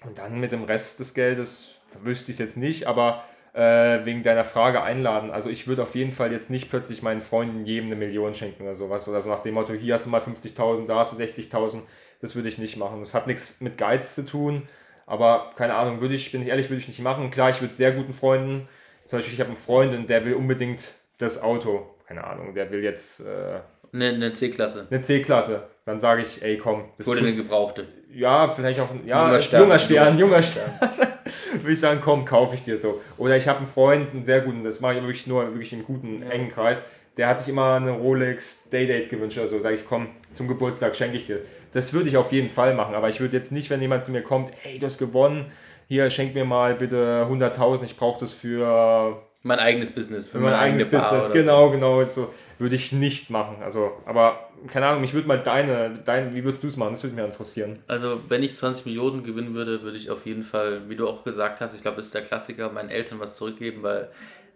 und 0.04 0.18
dann 0.18 0.38
mit 0.38 0.52
dem 0.52 0.64
Rest 0.64 1.00
des 1.00 1.14
Geldes, 1.14 1.76
wüsste 2.02 2.30
ich 2.30 2.38
es 2.38 2.46
jetzt 2.46 2.56
nicht, 2.56 2.86
aber 2.86 3.24
äh, 3.52 4.04
wegen 4.04 4.22
deiner 4.22 4.44
Frage 4.44 4.82
einladen. 4.82 5.30
Also 5.30 5.50
ich 5.50 5.66
würde 5.66 5.82
auf 5.82 5.94
jeden 5.94 6.12
Fall 6.12 6.32
jetzt 6.32 6.50
nicht 6.50 6.70
plötzlich 6.70 7.02
meinen 7.02 7.20
Freunden 7.20 7.66
jedem 7.66 7.86
eine 7.86 7.96
Million 7.96 8.34
schenken 8.34 8.62
oder 8.62 8.76
sowas. 8.76 9.08
Oder 9.08 9.22
so 9.22 9.28
nach 9.28 9.42
dem 9.42 9.54
Motto, 9.54 9.72
hier 9.74 9.94
hast 9.94 10.06
du 10.06 10.10
mal 10.10 10.20
50.000, 10.20 10.86
da 10.86 10.96
hast 10.96 11.12
du 11.12 11.22
60.000. 11.22 11.80
Das 12.20 12.34
würde 12.34 12.48
ich 12.48 12.58
nicht 12.58 12.76
machen. 12.76 13.00
Das 13.00 13.14
hat 13.14 13.26
nichts 13.26 13.60
mit 13.60 13.76
Geiz 13.78 14.14
zu 14.14 14.24
tun. 14.24 14.68
Aber 15.06 15.50
keine 15.56 15.74
Ahnung, 15.74 16.00
würde 16.00 16.14
ich, 16.14 16.32
bin 16.32 16.42
ich 16.42 16.48
ehrlich, 16.48 16.70
würde 16.70 16.80
ich 16.80 16.88
nicht 16.88 17.00
machen. 17.00 17.30
Klar, 17.30 17.50
ich 17.50 17.60
würde 17.60 17.74
sehr 17.74 17.92
guten 17.92 18.14
Freunden, 18.14 18.68
zum 19.06 19.18
Beispiel 19.18 19.34
ich 19.34 19.40
habe 19.40 19.48
einen 19.50 19.58
Freund 19.58 19.94
und 19.94 20.08
der 20.08 20.24
will 20.24 20.34
unbedingt 20.34 20.94
das 21.18 21.42
Auto. 21.42 21.86
Keine 22.06 22.24
Ahnung, 22.24 22.54
der 22.54 22.70
will 22.70 22.82
jetzt 22.82 23.20
äh, 23.20 23.60
eine, 23.92 24.08
eine 24.08 24.32
C-Klasse. 24.32 24.86
eine 24.90 25.02
C-Klasse. 25.02 25.68
Dann 25.84 26.00
sage 26.00 26.22
ich, 26.22 26.42
ey 26.42 26.56
komm, 26.56 26.84
das 26.96 27.08
Oder 27.08 27.20
eine 27.20 27.34
gebrauchte. 27.34 27.86
ja, 28.12 28.48
vielleicht 28.48 28.80
auch 28.80 28.90
ein 28.90 29.06
ja, 29.06 29.18
Junger 29.24 29.38
junger 29.38 29.78
Stern. 29.78 29.80
Stern, 29.80 30.18
junger 30.18 30.42
Stern, 30.42 30.70
Würde 31.52 31.72
ich 31.72 31.80
sagen, 31.80 32.00
komm, 32.02 32.24
kaufe 32.24 32.54
ich 32.54 32.64
dir 32.64 32.78
so. 32.78 33.00
Oder 33.18 33.36
ich 33.36 33.48
habe 33.48 33.58
einen 33.58 33.68
Freund, 33.68 34.10
einen 34.12 34.24
sehr 34.24 34.40
guten, 34.40 34.64
das 34.64 34.80
mache 34.80 34.94
ich 34.94 35.00
wirklich 35.02 35.26
nur 35.26 35.44
wirklich 35.46 35.72
im 35.72 35.84
guten, 35.84 36.22
engen 36.22 36.50
Kreis. 36.50 36.82
Der 37.16 37.28
hat 37.28 37.40
sich 37.40 37.48
immer 37.48 37.74
eine 37.74 37.90
Rolex 37.90 38.68
Daydate 38.70 39.08
gewünscht 39.08 39.38
oder 39.38 39.48
so. 39.48 39.60
Sage 39.60 39.74
ich, 39.74 39.86
komm, 39.86 40.08
zum 40.32 40.48
Geburtstag 40.48 40.96
schenke 40.96 41.16
ich 41.16 41.26
dir. 41.26 41.40
Das 41.72 41.92
würde 41.92 42.08
ich 42.08 42.16
auf 42.16 42.32
jeden 42.32 42.48
Fall 42.48 42.74
machen. 42.74 42.94
Aber 42.94 43.08
ich 43.08 43.20
würde 43.20 43.36
jetzt 43.36 43.52
nicht, 43.52 43.68
wenn 43.70 43.80
jemand 43.82 44.04
zu 44.04 44.12
mir 44.12 44.22
kommt, 44.22 44.50
ey, 44.64 44.78
du 44.78 44.86
hast 44.86 44.98
gewonnen, 44.98 45.52
hier 45.88 46.08
schenk 46.08 46.34
mir 46.34 46.44
mal 46.44 46.74
bitte 46.74 47.26
100.000, 47.30 47.84
ich 47.84 47.96
brauche 47.96 48.20
das 48.20 48.32
für 48.32 49.22
Mein 49.42 49.58
eigenes 49.58 49.90
Business. 49.90 50.26
Für 50.26 50.38
für 50.38 50.44
mein 50.44 50.54
eigenes 50.54 50.86
eigene 50.86 51.00
Bar 51.02 51.10
Business, 51.10 51.30
oder 51.30 51.40
genau, 51.40 51.70
genau, 51.70 52.04
so 52.04 52.32
würde 52.58 52.76
ich 52.76 52.92
nicht 52.92 53.30
machen. 53.30 53.56
Also, 53.62 53.92
aber 54.06 54.48
keine 54.68 54.86
Ahnung, 54.86 55.00
mich 55.00 55.12
würde 55.14 55.26
mal 55.28 55.38
deine, 55.38 55.90
dein, 56.04 56.34
wie 56.34 56.44
würdest 56.44 56.62
du 56.62 56.68
es 56.68 56.76
machen? 56.76 56.92
Das 56.94 57.02
würde 57.02 57.16
mich 57.16 57.24
interessieren. 57.24 57.82
Also, 57.88 58.20
wenn 58.28 58.42
ich 58.42 58.54
20 58.56 58.86
Millionen 58.86 59.24
gewinnen 59.24 59.54
würde, 59.54 59.82
würde 59.82 59.96
ich 59.96 60.10
auf 60.10 60.26
jeden 60.26 60.42
Fall, 60.44 60.88
wie 60.88 60.96
du 60.96 61.08
auch 61.08 61.24
gesagt 61.24 61.60
hast, 61.60 61.74
ich 61.74 61.82
glaube, 61.82 61.96
das 61.96 62.06
ist 62.06 62.14
der 62.14 62.22
Klassiker, 62.22 62.70
meinen 62.70 62.88
Eltern 62.90 63.18
was 63.20 63.34
zurückgeben, 63.34 63.82
weil, 63.82 64.08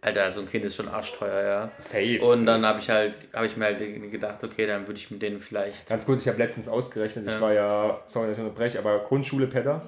Alter, 0.02 0.30
so 0.30 0.40
ein 0.40 0.48
Kind 0.48 0.64
ist 0.64 0.76
schon 0.76 0.88
arschteuer, 0.88 1.42
ja. 1.42 1.70
Safe. 1.80 2.20
Und 2.22 2.46
dann 2.46 2.64
habe 2.64 2.78
ich 2.78 2.88
halt, 2.90 3.14
habe 3.32 3.46
ich 3.46 3.56
mir 3.56 3.64
halt 3.64 3.78
gedacht, 4.12 4.44
okay, 4.44 4.66
dann 4.66 4.86
würde 4.86 4.98
ich 4.98 5.10
mit 5.10 5.20
denen 5.22 5.40
vielleicht. 5.40 5.88
Ganz 5.88 6.06
kurz, 6.06 6.22
ich 6.22 6.28
habe 6.28 6.38
letztens 6.38 6.68
ausgerechnet, 6.68 7.26
ich 7.26 7.32
Ja. 7.32 7.40
war 7.40 7.52
ja, 7.52 8.00
sorry, 8.06 8.28
dass 8.28 8.36
ich 8.38 8.44
unterbreche, 8.44 8.78
aber 8.78 9.00
Grundschule 9.00 9.46
Pedder. 9.48 9.82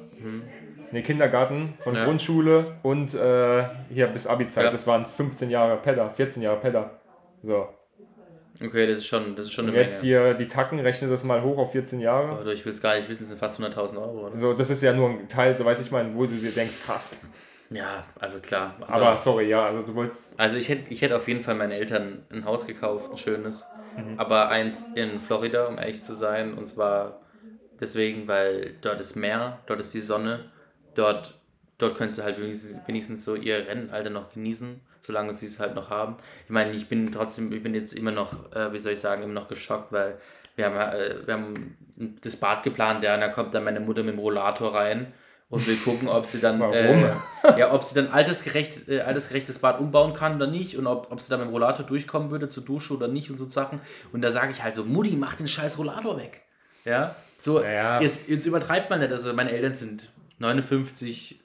Ne, 0.91 1.03
Kindergarten 1.03 1.75
von 1.85 1.95
Ja. 1.95 2.05
Grundschule 2.07 2.79
und 2.83 3.13
äh, 3.15 3.65
hier 3.91 4.07
bis 4.07 4.27
Abi-Zeit, 4.27 4.65
Ja. 4.65 4.71
das 4.71 4.87
waren 4.87 5.05
15 5.05 5.51
Jahre 5.51 5.77
Pedder, 5.77 6.11
14 6.11 6.43
Jahre 6.43 6.59
Pedder. 6.59 6.99
So. 7.43 7.69
Okay, 8.61 8.87
das 8.87 8.99
ist 8.99 9.07
schon, 9.07 9.37
das 9.37 9.47
ist 9.47 9.53
schon 9.53 9.69
eine 9.69 9.77
jetzt 9.77 10.03
Menge. 10.03 10.03
hier 10.03 10.35
die 10.35 10.49
Tacken, 10.49 10.81
rechne 10.81 11.09
das 11.09 11.23
mal 11.25 11.43
hoch 11.43 11.59
auf 11.59 11.73
14 11.73 12.01
Jahre. 12.01 12.41
Oder 12.41 12.53
ich 12.53 12.65
will 12.65 12.73
es 12.73 12.83
gar 12.83 12.97
nicht 12.97 13.09
wissen, 13.09 13.23
es 13.23 13.29
sind 13.29 13.39
fast 13.39 13.61
100.000 13.61 13.99
Euro, 13.99 14.27
oder? 14.27 14.37
So, 14.37 14.53
das 14.53 14.71
ist 14.71 14.83
ja 14.83 14.93
nur 14.93 15.11
ein 15.11 15.29
Teil, 15.29 15.57
so 15.57 15.65
weiß 15.65 15.81
ich 15.81 15.91
mal, 15.91 16.15
wo 16.15 16.27
du 16.27 16.35
dir 16.35 16.51
denkst, 16.51 16.77
krass. 16.85 17.17
Ja, 17.71 18.05
also 18.19 18.41
klar. 18.41 18.77
Aber 18.87 19.17
sorry, 19.17 19.49
ja, 19.49 19.67
also 19.67 19.83
du 19.83 19.95
wolltest. 19.95 20.33
Also 20.39 20.57
ich 20.57 20.69
hätte 20.69 20.93
ich 20.93 21.03
hätte 21.03 21.17
auf 21.17 21.29
jeden 21.29 21.43
Fall 21.43 21.55
meinen 21.55 21.73
Eltern 21.73 22.25
ein 22.31 22.45
Haus 22.45 22.67
gekauft, 22.67 23.11
ein 23.13 23.19
schönes. 23.19 23.67
Mhm. 23.97 24.15
Aber 24.19 24.49
eins 24.49 24.91
in 24.95 25.21
Florida, 25.21 25.67
um 25.67 25.79
ehrlich 25.79 26.03
zu 26.03 26.15
sein. 26.15 26.55
Und 26.55 26.67
zwar 26.67 27.21
deswegen, 27.79 28.27
weil 28.27 28.75
dort 28.81 29.01
ist 29.01 29.17
Meer, 29.17 29.59
dort 29.67 29.81
ist 29.81 29.93
die 29.93 30.01
Sonne. 30.01 30.51
Dort, 30.95 31.39
dort 31.79 31.97
können 31.97 32.13
sie 32.13 32.23
halt 32.23 32.41
wenigstens, 32.41 32.79
wenigstens 32.87 33.25
so 33.25 33.35
ihr 33.35 33.67
Rennenalter 33.67 34.11
noch 34.11 34.33
genießen, 34.33 34.81
solange 35.01 35.35
sie 35.35 35.47
es 35.47 35.61
halt 35.61 35.75
noch 35.75 35.91
haben. 35.91 36.17
Ich 36.45 36.51
meine, 36.51 36.73
ich 36.73 36.89
bin 36.89 37.11
trotzdem, 37.13 37.53
ich 37.53 37.63
bin 37.63 37.75
jetzt 37.75 37.93
immer 37.95 38.11
noch, 38.11 38.53
äh, 38.55 38.73
wie 38.73 38.79
soll 38.79 38.93
ich 38.93 39.01
sagen, 39.01 39.23
immer 39.23 39.35
noch 39.35 39.49
geschockt, 39.49 39.93
weil 39.93 40.19
wir 40.57 40.67
haben, 40.67 40.77
äh, 40.77 41.27
wir 41.27 41.35
haben 41.35 41.77
das 42.23 42.37
Bad 42.37 42.63
geplant, 42.65 43.03
ja, 43.05 43.15
und 43.15 43.21
da 43.21 43.29
kommt 43.29 43.55
dann 43.55 43.65
meine 43.65 43.81
Mutter 43.81 44.03
mit 44.03 44.15
dem 44.15 44.19
Rollator 44.19 44.75
rein 44.75 45.13
und 45.51 45.67
will 45.67 45.77
gucken, 45.77 46.09
ob 46.09 46.27
sie 46.27 46.41
dann, 46.41 46.61
äh, 46.73 47.11
ja, 47.57 47.73
ob 47.73 47.85
sie 47.85 47.95
dann 47.95 48.09
altersgerecht, 48.09 48.89
äh, 48.89 49.01
altersgerechtes 49.01 49.61
Bad 49.61 49.79
umbauen 49.81 50.13
kann 50.15 50.37
oder 50.37 50.47
nicht 50.49 50.77
und 50.77 50.87
ob, 50.87 51.11
ob 51.11 51.21
sie 51.21 51.31
dann 51.31 51.41
mit 51.41 51.49
dem 51.49 51.53
Rollator 51.53 51.87
durchkommen 51.87 52.31
würde 52.31 52.49
zur 52.49 52.65
Dusche 52.65 52.95
oder 52.95 53.09
nicht 53.09 53.31
und 53.31 53.39
so 53.39 53.47
Sachen. 53.47 53.81
Und 54.13 54.21
da 54.23 54.33
sage 54.33 54.51
ich 54.51 54.63
halt 54.63 54.75
so, 54.75 54.85
Mutti, 54.85 55.13
mach 55.17 55.35
den 55.37 55.49
scheiß 55.49 55.79
Rollator 55.79 56.19
weg. 56.19 56.43
Ja, 56.85 57.15
so, 57.39 57.61
Naja. 57.61 58.01
jetzt, 58.01 58.29
jetzt 58.29 58.47
übertreibt 58.47 58.91
man 58.91 58.99
nicht. 59.01 59.13
Also 59.13 59.33
meine 59.33 59.53
Eltern 59.53 59.73
sind 59.73 60.11
59 60.39 61.41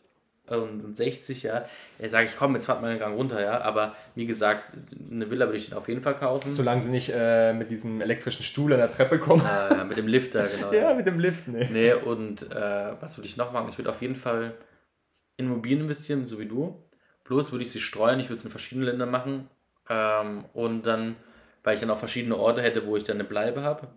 und, 0.48 0.84
und 0.84 0.96
60, 0.96 1.44
ja. 1.44 1.66
Da 2.00 2.10
sage 2.10 2.28
ich, 2.28 2.36
komm, 2.36 2.56
jetzt 2.56 2.66
fahrt 2.66 2.82
mal 2.82 2.90
den 2.90 3.00
Gang 3.00 3.16
runter, 3.16 3.42
ja. 3.42 3.62
Aber 3.62 3.96
wie 4.16 4.26
gesagt, 4.26 4.66
eine 5.10 5.30
Villa 5.30 5.46
würde 5.46 5.58
ich 5.58 5.70
den 5.70 5.78
auf 5.78 5.88
jeden 5.88 6.02
Fall 6.02 6.16
kaufen. 6.16 6.54
Solange 6.54 6.82
sie 6.82 6.92
nicht 6.92 7.12
äh, 7.14 7.54
mit 7.54 7.72
diesem 7.72 8.02
elektrischen 8.02 8.44
Stuhl 8.44 8.74
an 8.74 8.80
der 8.80 8.92
Treppe 8.92 9.20
kommen. 9.20 9.46
Äh, 9.46 9.86
mit 9.86 9.98
dem 9.98 10.08
Lifter, 10.08 10.48
genau. 10.56 10.74
Ja, 10.74 10.94
mit 10.94 11.08
dem 11.08 11.20
Lift, 11.20 11.48
ne. 11.48 11.70
Nee, 11.72 11.94
und 11.94 12.52
äh, 12.52 12.94
was 13.00 13.18
würde 13.18 13.28
ich 13.28 13.38
noch 13.38 13.54
machen? 13.54 13.70
Ich 13.70 13.78
würde 13.78 13.90
auf 13.90 14.02
jeden 14.02 14.16
Fall 14.16 14.54
in 15.38 15.46
Immobilien 15.46 15.82
investieren, 15.82 16.26
so 16.26 16.40
wie 16.40 16.48
du. 16.48 16.84
Bloß 17.24 17.54
würde 17.54 17.64
ich 17.64 17.72
sie 17.72 17.80
streuen, 17.80 18.20
ich 18.20 18.28
würde 18.30 18.40
es 18.40 18.46
in 18.46 18.52
verschiedenen 18.52 18.88
Ländern 18.88 19.12
machen. 19.12 19.50
Ähm, 19.90 20.44
und 20.54 20.86
dann, 20.86 21.16
weil 21.64 21.76
ich 21.76 21.80
dann 21.80 21.90
auch 21.90 22.00
verschiedene 22.00 22.38
Orte 22.38 22.62
hätte, 22.62 22.86
wo 22.86 22.98
ich 22.98 23.06
dann 23.06 23.18
eine 23.18 23.24
Bleibe 23.24 23.64
habe. 23.64 23.88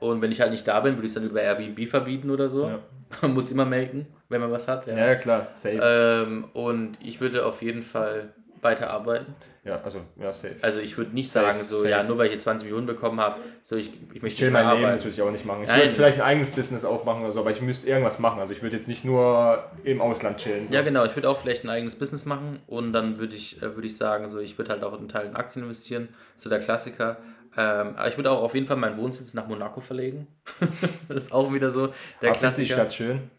Und 0.00 0.22
wenn 0.22 0.30
ich 0.32 0.40
halt 0.40 0.50
nicht 0.50 0.66
da 0.66 0.80
bin, 0.80 0.94
würde 0.96 1.06
ich 1.06 1.10
es 1.10 1.14
dann 1.14 1.24
über 1.28 1.40
Airbnb 1.42 1.88
verbieten 1.88 2.30
oder 2.30 2.48
so. 2.48 2.66
Ja. 2.68 2.78
Man 3.22 3.34
muss 3.34 3.50
immer 3.50 3.64
melden, 3.64 4.06
wenn 4.28 4.40
man 4.42 4.50
was 4.52 4.68
hat. 4.68 4.86
Ja. 4.86 4.96
Ja, 4.96 5.14
klar, 5.14 5.48
safe. 5.54 5.80
Ähm, 5.82 6.44
und 6.52 6.98
ich 7.02 7.20
würde 7.22 7.46
auf 7.46 7.62
jeden 7.62 7.82
Fall 7.82 8.34
weiterarbeiten. 8.60 9.34
ja, 9.64 9.80
also, 9.84 10.00
ja, 10.20 10.32
safe. 10.32 10.56
Also 10.62 10.80
ich 10.80 10.98
würde 10.98 11.12
nicht 11.14 11.30
Safe, 11.30 11.46
sagen, 11.46 11.62
so, 11.62 11.76
safe. 11.78 11.90
ja, 11.90 12.02
nur 12.02 12.18
weil 12.18 12.26
ich 12.26 12.32
jetzt 12.32 12.44
20 12.44 12.64
Millionen 12.64 12.86
bekommen 12.86 13.20
habe, 13.20 13.36
so 13.62 13.76
ich, 13.76 13.90
ich 14.12 14.20
möchte 14.20 14.40
chill 14.40 14.50
mein 14.50 14.64
Leben, 14.66 14.78
arbeiten. 14.78 14.92
das 14.96 15.04
würde 15.04 15.14
ich 15.14 15.22
auch 15.22 15.30
nicht 15.30 15.46
machen. 15.46 15.62
Ich 15.62 15.68
würde 15.70 15.90
vielleicht 15.90 16.18
ein 16.20 16.26
eigenes 16.26 16.50
Business 16.50 16.84
aufmachen 16.84 17.22
oder 17.22 17.32
so, 17.32 17.40
aber 17.40 17.50
ich 17.50 17.62
müsste 17.62 17.88
irgendwas 17.88 18.18
machen. 18.18 18.40
Also 18.40 18.52
ich 18.52 18.62
würde 18.62 18.76
jetzt 18.76 18.88
nicht 18.88 19.04
nur 19.04 19.62
im 19.84 20.00
Ausland 20.00 20.38
chillen. 20.38 20.70
Ja, 20.72 20.82
genau. 20.82 21.04
Ich 21.04 21.14
würde 21.16 21.28
auch 21.30 21.38
vielleicht 21.38 21.64
ein 21.64 21.70
eigenes 21.70 21.96
Business 21.96 22.26
machen 22.26 22.58
und 22.66 22.92
dann 22.92 23.18
würde 23.18 23.36
ich, 23.36 23.62
äh, 23.62 23.74
würde 23.74 23.86
ich 23.86 23.96
sagen, 23.96 24.28
so 24.28 24.40
ich 24.40 24.58
würde 24.58 24.72
halt 24.72 24.82
auch 24.82 24.98
einen 24.98 25.08
Teil 25.08 25.26
in 25.26 25.36
Aktien 25.36 25.64
investieren, 25.64 26.08
so 26.36 26.50
der 26.50 26.58
Klassiker. 26.58 27.18
Ähm, 27.60 27.96
aber 27.96 28.06
ich 28.06 28.16
würde 28.16 28.30
auch 28.30 28.40
auf 28.40 28.54
jeden 28.54 28.68
Fall 28.68 28.76
meinen 28.76 28.96
Wohnsitz 28.96 29.34
nach 29.34 29.48
Monaco 29.48 29.80
verlegen. 29.80 30.28
das 31.08 31.24
ist 31.24 31.32
auch 31.32 31.52
wieder 31.52 31.72
so 31.72 31.88
der 32.22 32.32
findest 32.34 32.58
du 32.58 32.62
die 32.62 32.68
Klassiker. 32.68 32.74
Stadt 32.74 32.92
schön? 32.92 33.30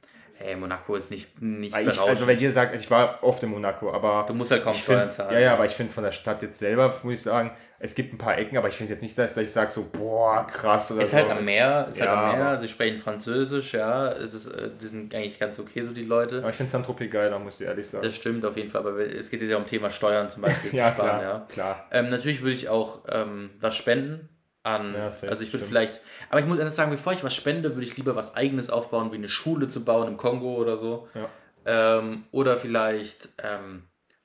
Hey, 0.42 0.56
Monaco 0.56 0.96
ist 0.96 1.12
nicht, 1.12 1.42
nicht 1.42 1.74
Weil 1.74 1.90
ich, 1.90 2.00
also, 2.00 2.26
weil 2.26 2.42
ihr 2.42 2.54
sagt, 2.54 2.74
ich 2.74 2.90
war 2.90 3.22
oft 3.24 3.44
in 3.44 3.50
Monaco, 3.50 3.92
aber. 3.92 4.24
du 4.26 4.34
musst 4.34 4.52
halt 4.52 4.64
kaum 4.64 4.74
Steuern 4.74 5.12
zahlen. 5.12 5.34
Ja, 5.34 5.40
ja, 5.40 5.54
aber 5.54 5.66
ich 5.66 5.74
finde 5.74 5.90
es 5.90 5.96
von 5.96 6.04
der 6.06 6.14
Stadt 6.14 6.42
jetzt 6.42 6.60
selber, 6.60 6.96
muss 7.04 7.16
ich 7.16 7.22
sagen, 7.22 7.52
es 7.78 7.94
gibt 7.94 8.14
ein 8.14 8.18
paar 8.18 8.38
Ecken, 8.38 8.58
aber 8.58 8.70
ich 8.70 8.76
finde 8.76 8.94
jetzt 8.94 9.02
nicht, 9.02 9.18
dass, 9.18 9.36
ich 9.36 9.52
sage 9.52 9.70
so, 9.70 9.90
boah, 9.92 10.48
krass 10.48 10.92
oder 10.94 11.02
ist 11.02 11.12
so. 11.12 11.18
halt 11.18 11.30
am 11.30 11.40
Es- 11.40 11.46
Meer, 11.46 11.88
ist 11.90 11.98
ja, 11.98 12.06
halt 12.08 12.34
am 12.34 12.40
Meer, 12.40 12.58
sie 12.60 12.70
sprechen 12.70 13.00
Französisch, 13.00 13.74
ja, 13.74 14.14
es 14.14 14.34
ist, 14.34 14.48
äh, 14.48 14.70
die 14.82 14.88
sind 14.88 15.14
eigentlich 15.14 15.38
ganz 15.40 15.60
okay, 15.60 15.82
so 15.82 15.92
die 15.94 16.06
Leute. 16.06 16.38
Aber 16.38 16.52
ich 16.52 16.56
finde 16.56 16.72
Saint-Tropez 16.72 17.12
geiler, 17.12 17.38
muss 17.38 17.60
ich 17.60 17.68
ehrlich 17.68 17.88
sagen. 17.88 18.06
Das 18.06 18.16
stimmt 18.16 18.46
auf 18.46 18.56
jeden 18.56 18.70
Fall, 18.70 18.80
aber 18.80 18.98
es 18.98 19.30
geht 19.30 19.42
jetzt 19.42 19.50
ja 19.52 19.58
um 19.58 19.66
Thema 19.66 19.90
Steuern 19.90 20.30
zum 20.30 20.42
Beispiel 20.44 20.74
ja, 20.74 20.86
zu 20.86 20.94
sparen, 20.94 21.20
klar, 21.20 21.22
ja. 21.22 21.48
klar. 21.50 21.86
Ähm, 21.92 22.10
natürlich 22.10 22.42
würde 22.42 22.54
ich 22.54 22.70
auch 22.70 23.02
ähm, 23.10 23.50
was 23.60 23.76
spenden 23.76 24.30
an. 24.64 24.94
Ja, 24.94 25.12
also 25.28 25.44
ich 25.44 25.54
würde 25.54 25.66
vielleicht. 25.66 26.02
Aber 26.30 26.40
ich 26.40 26.46
muss 26.46 26.60
ehrlich 26.60 26.74
sagen, 26.74 26.92
bevor 26.92 27.14
ich 27.14 27.24
was 27.24 27.36
spende, 27.36 27.76
würde 27.76 27.84
ich 27.84 27.98
lieber 27.98 28.16
was 28.16 28.36
eigenes 28.36 28.70
aufbauen, 28.70 29.12
wie 29.12 29.18
eine 29.18 29.30
Schule 29.30 29.68
zu 29.68 29.84
bauen 29.86 30.08
im 30.08 30.18
Kongo 30.18 30.56
oder 30.56 30.78
so. 30.78 31.08
Ja. 31.14 31.30
Ähm, 31.66 32.26
oder 32.32 32.58
vielleicht, 32.58 33.30
ähm, 33.44 33.84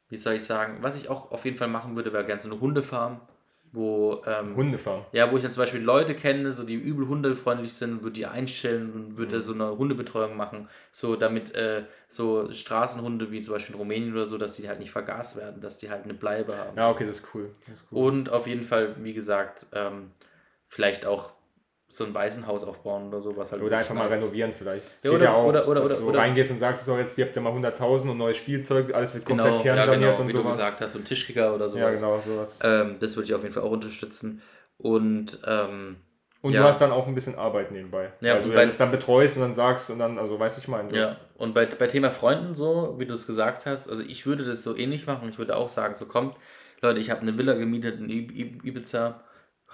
wie 0.08 0.16
soll 0.16 0.34
ich 0.34 0.44
sagen, 0.44 0.78
was 0.82 0.96
ich 0.96 1.08
auch 1.08 1.30
auf 1.30 1.44
jeden 1.44 1.56
Fall 1.56 1.68
machen 1.68 1.96
würde, 1.96 2.12
wäre 2.12 2.24
gerne 2.24 2.40
so 2.40 2.50
eine 2.50 2.60
Hundefarm, 2.60 3.20
wo. 3.74 4.22
Ähm, 4.26 4.56
Hundefarm. 4.56 5.04
ja, 5.12 5.30
wo 5.30 5.36
ich 5.36 5.42
dann 5.42 5.52
zum 5.52 5.62
Beispiel 5.62 5.80
Leute 5.82 6.14
kenne, 6.14 6.52
so 6.54 6.62
die 6.64 6.74
übel 6.74 7.06
hundefreundlich 7.08 7.72
sind, 7.74 8.02
würde 8.02 8.14
die 8.14 8.26
einstellen 8.26 8.92
und 8.92 9.08
Mhm. 9.10 9.16
würde 9.18 9.42
so 9.42 9.52
eine 9.52 9.76
Hundebetreuung 9.76 10.36
machen, 10.36 10.68
so 10.92 11.16
damit 11.16 11.54
äh, 11.54 11.82
so 12.08 12.50
Straßenhunde 12.50 13.30
wie 13.32 13.40
zum 13.42 13.54
Beispiel 13.54 13.74
in 13.74 13.80
Rumänien 13.80 14.12
oder 14.14 14.26
so, 14.26 14.38
dass 14.38 14.56
die 14.56 14.68
halt 14.68 14.78
nicht 14.78 14.92
vergast 14.92 15.36
werden, 15.36 15.60
dass 15.60 15.78
die 15.78 15.90
halt 15.90 16.04
eine 16.04 16.14
Bleibe 16.14 16.56
haben. 16.56 16.76
Ja, 16.76 16.90
okay, 16.90 17.04
das 17.06 17.16
ist 17.20 17.28
cool. 17.34 17.50
Das 17.68 17.80
ist 17.82 17.86
cool. 17.92 17.98
Und 18.06 18.30
auf 18.30 18.46
jeden 18.46 18.64
Fall, 18.64 18.94
wie 19.04 19.12
gesagt, 19.12 19.66
ähm, 19.72 20.10
vielleicht 20.68 21.04
auch 21.06 21.32
so 21.96 22.04
ein 22.04 22.12
Waisenhaus 22.14 22.64
aufbauen 22.64 23.08
oder 23.08 23.20
so, 23.20 23.36
was 23.36 23.52
halt. 23.52 23.62
Oder 23.62 23.78
einfach 23.78 23.94
mal 23.94 24.04
nice 24.08 24.18
ist. 24.18 24.22
renovieren 24.24 24.52
vielleicht. 24.52 24.84
Ja, 25.02 25.10
oder- 25.12 25.34
auch, 25.34 25.44
oder- 25.46 25.68
oder- 25.68 25.88
dass 25.88 25.98
du 25.98 26.08
oder- 26.08 26.18
reingehst 26.18 26.50
und 26.50 26.58
sagst, 26.60 26.84
so 26.84 26.96
jetzt, 26.98 27.16
ihr 27.18 27.26
habt 27.26 27.36
ja 27.36 27.42
mal 27.42 27.52
100.000 27.52 28.10
und 28.10 28.18
neues 28.18 28.36
Spielzeug, 28.36 28.94
alles 28.94 29.14
wird 29.14 29.24
komplett 29.24 29.46
Genau, 29.46 29.56
ja, 29.58 29.62
kernsaniert 29.74 30.00
genau, 30.16 30.20
und 30.22 30.28
wie 30.28 30.32
sowas. 30.32 30.44
du 30.44 30.50
gesagt 30.58 30.80
hast, 30.80 30.92
so 30.92 30.98
ein 30.98 31.04
Tischkicker 31.04 31.54
oder 31.54 31.68
sowas. 31.68 31.80
ja, 32.00 32.06
genau, 32.06 32.20
sowas. 32.20 32.58
Ähm, 32.62 32.96
das 33.00 33.16
würde 33.16 33.26
ich 33.26 33.34
auf 33.34 33.42
jeden 33.42 33.54
Fall 33.54 33.62
auch 33.62 33.70
unterstützen. 33.70 34.42
Und 34.78 35.38
ähm, 35.46 35.96
und 36.42 36.52
ja. 36.52 36.60
du 36.60 36.68
hast 36.68 36.80
dann 36.82 36.90
auch 36.90 37.06
ein 37.06 37.14
bisschen 37.14 37.36
Arbeit 37.36 37.70
nebenbei. 37.72 38.12
Ja, 38.20 38.34
weil 38.34 38.42
und 38.42 38.48
du 38.48 38.54
bei- 38.54 38.60
ja 38.60 38.66
das 38.66 38.76
dann 38.76 38.90
betreust 38.90 39.36
und 39.36 39.42
dann 39.42 39.54
sagst 39.54 39.88
und 39.90 39.98
dann, 39.98 40.18
also 40.18 40.38
weißt 40.38 40.56
du, 40.58 40.60
ich 40.60 40.68
meine. 40.68 40.90
So. 40.90 40.96
Ja, 40.96 41.16
und 41.38 41.54
bei, 41.54 41.64
bei 41.64 41.86
Thema 41.86 42.10
Freunden 42.10 42.54
so, 42.54 42.96
wie 42.98 43.06
du 43.06 43.14
es 43.14 43.26
gesagt 43.26 43.64
hast, 43.64 43.88
also 43.88 44.02
ich 44.06 44.26
würde 44.26 44.44
das 44.44 44.62
so 44.62 44.76
ähnlich 44.76 45.06
machen. 45.06 45.28
Ich 45.30 45.38
würde 45.38 45.56
auch 45.56 45.70
sagen, 45.70 45.94
so 45.94 46.04
kommt, 46.04 46.36
Leute, 46.82 47.00
ich 47.00 47.10
habe 47.10 47.22
eine 47.22 47.38
Villa 47.38 47.54
gemietet 47.54 47.98
in 47.98 48.10
Ib- 48.10 48.32
Ib- 48.32 48.62
Ibiza. 48.64 49.22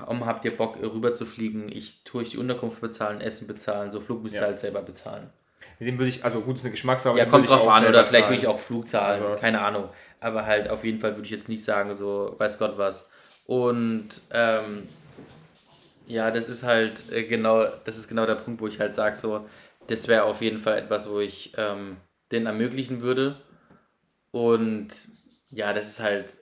Warum 0.00 0.24
habt 0.26 0.44
ihr 0.44 0.56
Bock, 0.56 0.78
rüber 0.82 1.12
zu 1.14 1.26
fliegen? 1.26 1.70
Ich 1.70 2.04
tue 2.04 2.22
euch 2.22 2.30
die 2.30 2.38
Unterkunft 2.38 2.80
bezahlen, 2.80 3.20
Essen 3.20 3.46
bezahlen, 3.46 3.90
so 3.90 4.00
Flug 4.00 4.22
müsst 4.22 4.34
ihr 4.36 4.40
Ja. 4.40 4.46
halt 4.48 4.58
selber 4.58 4.82
bezahlen. 4.82 5.30
Mit 5.78 5.88
dem 5.88 5.98
würde 5.98 6.08
ich, 6.10 6.24
also 6.24 6.40
gut, 6.40 6.56
ist 6.56 6.62
eine 6.64 6.70
Geschmackssache. 6.72 7.16
Ja, 7.18 7.24
den 7.24 7.30
kommt 7.30 7.48
würde 7.48 7.62
drauf 7.62 7.68
an, 7.72 7.86
oder 7.86 8.04
vielleicht 8.04 8.28
will 8.30 8.36
ich 8.36 8.46
auch 8.46 8.58
Flug 8.58 8.88
zahlen, 8.88 9.22
Also- 9.22 9.40
keine 9.40 9.60
Ahnung. 9.60 9.88
Aber 10.20 10.46
halt 10.46 10.68
auf 10.70 10.84
jeden 10.84 11.00
Fall 11.00 11.12
würde 11.16 11.24
ich 11.24 11.30
jetzt 11.30 11.48
nicht 11.48 11.64
sagen, 11.64 11.94
so, 11.94 12.34
weiß 12.38 12.58
Gott 12.58 12.76
was. 12.78 13.08
Und 13.46 14.08
ähm, 14.32 14.86
ja, 16.06 16.30
das 16.30 16.48
ist 16.48 16.62
halt 16.62 17.10
äh, 17.12 17.24
genau, 17.24 17.66
das 17.84 17.96
ist 17.98 18.08
genau 18.08 18.26
der 18.26 18.34
Punkt, 18.36 18.60
wo 18.60 18.66
ich 18.66 18.78
halt 18.80 18.94
sage, 18.94 19.16
so, 19.16 19.46
das 19.86 20.08
wäre 20.08 20.24
auf 20.24 20.40
jeden 20.42 20.58
Fall 20.58 20.78
etwas, 20.78 21.08
wo 21.10 21.20
ich 21.20 21.52
ähm, 21.56 21.96
den 22.32 22.46
ermöglichen 22.46 23.02
würde. 23.02 23.40
Und 24.30 24.88
ja, 25.50 25.72
das 25.72 25.88
ist 25.88 26.00
halt 26.00 26.38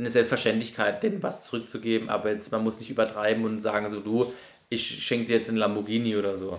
eine 0.00 0.10
Selbstverständlichkeit, 0.10 1.02
denen 1.02 1.22
was 1.22 1.42
zurückzugeben, 1.44 2.08
aber 2.08 2.30
jetzt, 2.30 2.50
man 2.52 2.64
muss 2.64 2.80
nicht 2.80 2.90
übertreiben 2.90 3.44
und 3.44 3.60
sagen, 3.60 3.88
so 3.88 4.00
du, 4.00 4.32
ich 4.68 5.04
schenke 5.04 5.26
dir 5.26 5.36
jetzt 5.36 5.48
einen 5.48 5.58
Lamborghini 5.58 6.16
oder 6.16 6.36
so. 6.36 6.58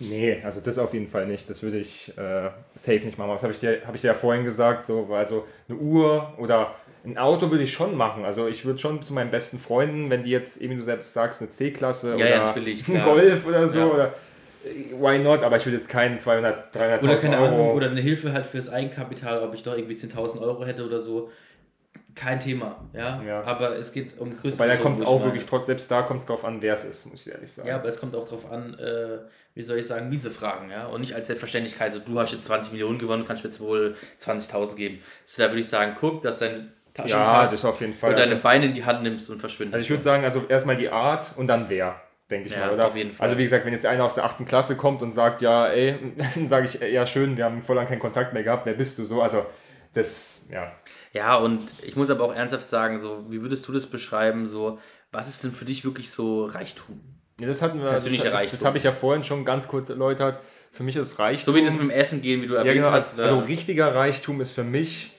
Nee, 0.00 0.40
also 0.42 0.60
das 0.60 0.78
auf 0.78 0.94
jeden 0.94 1.08
Fall 1.08 1.26
nicht. 1.26 1.48
Das 1.48 1.62
würde 1.62 1.78
ich 1.78 2.08
äh, 2.18 2.50
safe 2.74 3.04
nicht 3.04 3.18
machen. 3.18 3.30
Das 3.32 3.42
habe 3.42 3.52
ich, 3.52 3.60
dir- 3.60 3.82
hab 3.86 3.94
ich 3.94 4.00
dir 4.00 4.08
ja 4.08 4.14
vorhin 4.14 4.44
gesagt. 4.44 4.86
So, 4.88 5.08
weil 5.08 5.24
also 5.24 5.44
eine 5.68 5.78
Uhr 5.78 6.32
oder 6.38 6.74
ein 7.04 7.18
Auto 7.18 7.50
würde 7.50 7.62
ich 7.62 7.72
schon 7.72 7.96
machen. 7.96 8.24
Also 8.24 8.48
ich 8.48 8.64
würde 8.64 8.80
schon 8.80 9.02
zu 9.02 9.12
meinen 9.12 9.30
besten 9.30 9.58
Freunden, 9.60 10.10
wenn 10.10 10.24
die 10.24 10.30
jetzt, 10.30 10.56
eben 10.56 10.72
wie 10.74 10.78
du 10.78 10.82
selbst 10.84 11.12
sagst, 11.14 11.40
eine 11.40 11.50
C-Klasse 11.50 12.10
Ja, 12.10 12.14
oder 12.16 12.28
ja, 12.30 12.44
natürlich, 12.46 12.80
ein 12.88 12.94
klar. 12.94 13.04
Golf 13.14 13.46
oder 13.46 13.68
so, 13.68 13.78
Ja. 13.78 13.86
oder 13.86 14.14
why 14.98 15.18
not, 15.20 15.42
aber 15.42 15.56
ich 15.56 15.66
würde 15.66 15.78
jetzt 15.78 15.88
keinen 15.88 16.18
200, 16.18 16.74
300 16.74 17.02
Oder 17.02 17.16
keine 17.16 17.36
Euro. 17.40 17.46
Ahnung, 17.54 17.70
oder 17.74 17.90
eine 17.90 18.00
Hilfe 18.00 18.32
halt 18.32 18.46
fürs 18.46 18.70
Eigenkapital, 18.70 19.42
ob 19.42 19.54
ich 19.54 19.62
doch 19.62 19.76
irgendwie 19.76 19.94
10.000 19.94 20.40
Euro 20.40 20.64
hätte 20.64 20.84
oder 20.84 20.98
so. 20.98 21.30
Kein 22.14 22.40
Thema, 22.40 22.88
ja. 22.92 23.22
Ja. 23.22 23.42
Aber 23.42 23.76
es 23.76 23.92
geht 23.92 24.18
um 24.18 24.36
größere 24.36 24.68
weil 24.68 24.76
da 24.76 24.82
kommt 24.82 25.00
es 25.00 25.06
auch 25.06 25.24
wirklich, 25.24 25.46
trotz, 25.46 25.66
selbst 25.66 25.90
da 25.90 26.02
kommt 26.02 26.20
es 26.20 26.26
drauf 26.26 26.44
an, 26.44 26.60
wer 26.60 26.74
es 26.74 26.84
ist, 26.84 27.06
muss 27.06 27.26
ich 27.26 27.32
ehrlich 27.32 27.50
sagen. 27.52 27.68
Ja, 27.68 27.76
aber 27.76 27.88
es 27.88 27.98
kommt 27.98 28.14
auch 28.14 28.28
drauf 28.28 28.50
an, 28.50 28.74
äh, 28.78 29.18
wie 29.54 29.62
soll 29.62 29.78
ich 29.78 29.86
sagen, 29.86 30.08
miese 30.08 30.30
Fragen, 30.30 30.70
ja. 30.70 30.86
Und 30.86 31.00
nicht 31.00 31.14
als 31.14 31.26
Selbstverständlichkeit, 31.28 31.94
so 31.94 32.00
du 32.00 32.18
hast 32.20 32.32
jetzt 32.32 32.44
20 32.44 32.72
Millionen 32.72 32.98
gewonnen, 32.98 33.24
kannst 33.26 33.44
mir 33.44 33.50
jetzt 33.50 33.60
wohl 33.60 33.96
20.000 34.20 34.76
geben. 34.76 34.98
So, 35.24 35.42
da 35.42 35.48
würde 35.48 35.60
ich 35.60 35.68
sagen, 35.68 35.96
guck, 35.98 36.22
dass 36.22 36.38
deine 36.40 36.68
Taschen 36.94 37.10
Ja, 37.10 37.46
das 37.46 37.64
auf 37.64 37.80
jeden 37.80 37.94
Fall. 37.94 38.10
und 38.10 38.18
deine 38.18 38.32
Also- 38.32 38.42
Beine 38.42 38.66
in 38.66 38.74
die 38.74 38.84
Hand 38.84 39.02
nimmst 39.02 39.30
und 39.30 39.40
verschwindest. 39.40 39.74
Also 39.74 39.84
ich 39.84 39.90
würde 39.90 40.02
sagen, 40.02 40.24
also 40.24 40.44
erstmal 40.48 40.76
die 40.76 40.90
Art 40.90 41.32
und 41.36 41.46
dann 41.46 41.70
wer, 41.70 42.00
denke 42.30 42.48
ich 42.48 42.52
Ja, 42.54 42.66
mal, 42.66 42.74
oder? 42.74 42.88
auf 42.88 42.96
jeden 42.96 43.12
Fall. 43.12 43.24
Also 43.26 43.38
wie 43.38 43.44
gesagt, 43.44 43.64
wenn 43.64 43.72
jetzt 43.72 43.86
einer 43.86 44.04
aus 44.04 44.14
der 44.14 44.24
achten 44.24 44.44
Klasse 44.44 44.76
kommt 44.76 45.00
und 45.00 45.12
sagt, 45.12 45.40
ja, 45.40 45.68
ey, 45.68 45.96
dann 46.34 46.46
sage 46.46 46.66
ich, 46.66 46.74
ja 46.80 47.06
schön, 47.06 47.38
wir 47.38 47.46
haben 47.46 47.62
voll 47.62 47.76
lang 47.76 47.86
keinen 47.88 48.00
Kontakt 48.00 48.34
mehr 48.34 48.42
gehabt, 48.42 48.66
wer 48.66 48.74
bist 48.74 48.98
du 48.98 49.04
so? 49.04 49.22
Also 49.22 49.46
das, 49.94 50.46
ja. 50.50 50.72
Ja, 51.12 51.36
und 51.36 51.62
ich 51.82 51.96
muss 51.96 52.10
aber 52.10 52.24
auch 52.24 52.34
ernsthaft 52.34 52.68
sagen, 52.68 52.98
so, 52.98 53.26
wie 53.28 53.42
würdest 53.42 53.66
du 53.68 53.72
das 53.72 53.86
beschreiben, 53.86 54.46
so, 54.46 54.78
was 55.10 55.28
ist 55.28 55.44
denn 55.44 55.52
für 55.52 55.64
dich 55.64 55.84
wirklich 55.84 56.10
so 56.10 56.44
Reichtum? 56.46 57.00
ja 57.42 57.48
das 57.48 57.60
hatten 57.60 57.78
wir, 57.78 57.84
das, 57.84 57.94
Persönlicher 57.94 58.24
das, 58.24 58.32
das 58.32 58.40
Reichtum. 58.40 58.66
habe 58.66 58.78
ich 58.78 58.84
ja 58.84 58.92
vorhin 58.92 59.24
schon 59.24 59.44
ganz 59.44 59.68
kurz 59.68 59.88
erläutert. 59.90 60.38
Für 60.70 60.84
mich 60.84 60.96
ist 60.96 61.18
Reichtum... 61.18 61.54
So 61.54 61.60
wie 61.60 61.64
das 61.64 61.74
mit 61.74 61.82
dem 61.82 61.90
Essen 61.90 62.22
gehen, 62.22 62.40
wie 62.40 62.46
du 62.46 62.54
ja, 62.54 62.60
erwähnt 62.60 62.76
genau, 62.76 62.92
hast. 62.92 63.18
also 63.18 63.38
oder? 63.38 63.48
richtiger 63.48 63.94
Reichtum 63.94 64.40
ist 64.40 64.52
für 64.52 64.64
mich, 64.64 65.12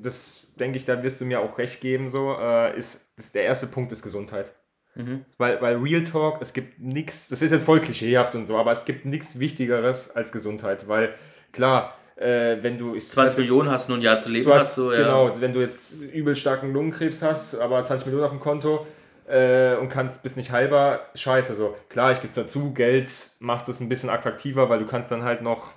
das 0.00 0.46
denke 0.58 0.78
ich, 0.78 0.84
da 0.84 1.02
wirst 1.02 1.20
du 1.20 1.24
mir 1.24 1.40
auch 1.40 1.58
recht 1.58 1.80
geben, 1.80 2.08
so, 2.08 2.36
äh, 2.38 2.78
ist, 2.78 3.06
ist 3.16 3.34
der 3.34 3.44
erste 3.44 3.66
Punkt 3.66 3.90
ist 3.92 4.02
Gesundheit. 4.02 4.52
Mhm. 4.94 5.24
Weil, 5.38 5.60
weil 5.62 5.76
Real 5.76 6.04
Talk, 6.04 6.38
es 6.40 6.52
gibt 6.52 6.78
nichts, 6.80 7.28
das 7.28 7.42
ist 7.42 7.50
jetzt 7.50 7.64
voll 7.64 7.80
klischeehaft 7.80 8.34
und 8.34 8.46
so, 8.46 8.56
aber 8.56 8.72
es 8.72 8.84
gibt 8.84 9.04
nichts 9.04 9.38
Wichtigeres 9.38 10.10
als 10.14 10.32
Gesundheit, 10.32 10.86
weil 10.86 11.14
klar, 11.52 11.96
äh, 12.20 12.58
wenn 12.62 12.78
du... 12.78 12.94
Ich, 12.94 13.08
20 13.08 13.38
Millionen 13.38 13.70
hast 13.70 13.88
du 13.88 13.92
nur 13.92 13.98
ein 13.98 14.02
Jahr 14.02 14.18
zu 14.18 14.30
leben, 14.30 14.50
hast, 14.52 14.60
hast 14.60 14.74
so, 14.76 14.92
ja. 14.92 14.98
genau, 14.98 15.40
wenn 15.40 15.52
du 15.52 15.60
jetzt 15.60 15.92
übel 16.12 16.36
starken 16.36 16.72
Lungenkrebs 16.72 17.22
hast, 17.22 17.58
aber 17.58 17.84
20 17.84 18.06
Millionen 18.06 18.26
auf 18.26 18.30
dem 18.30 18.40
Konto 18.40 18.86
äh, 19.26 19.76
und 19.76 19.88
kannst, 19.88 20.22
bist 20.22 20.36
nicht 20.36 20.52
heilbar, 20.52 21.00
scheiße, 21.14 21.54
so. 21.56 21.76
Klar, 21.88 22.12
ich 22.12 22.20
gebe 22.20 22.34
dazu, 22.34 22.72
Geld 22.72 23.10
macht 23.38 23.68
es 23.68 23.80
ein 23.80 23.88
bisschen 23.88 24.10
attraktiver, 24.10 24.68
weil 24.68 24.80
du 24.80 24.86
kannst 24.86 25.10
dann 25.10 25.24
halt 25.24 25.42
noch 25.42 25.72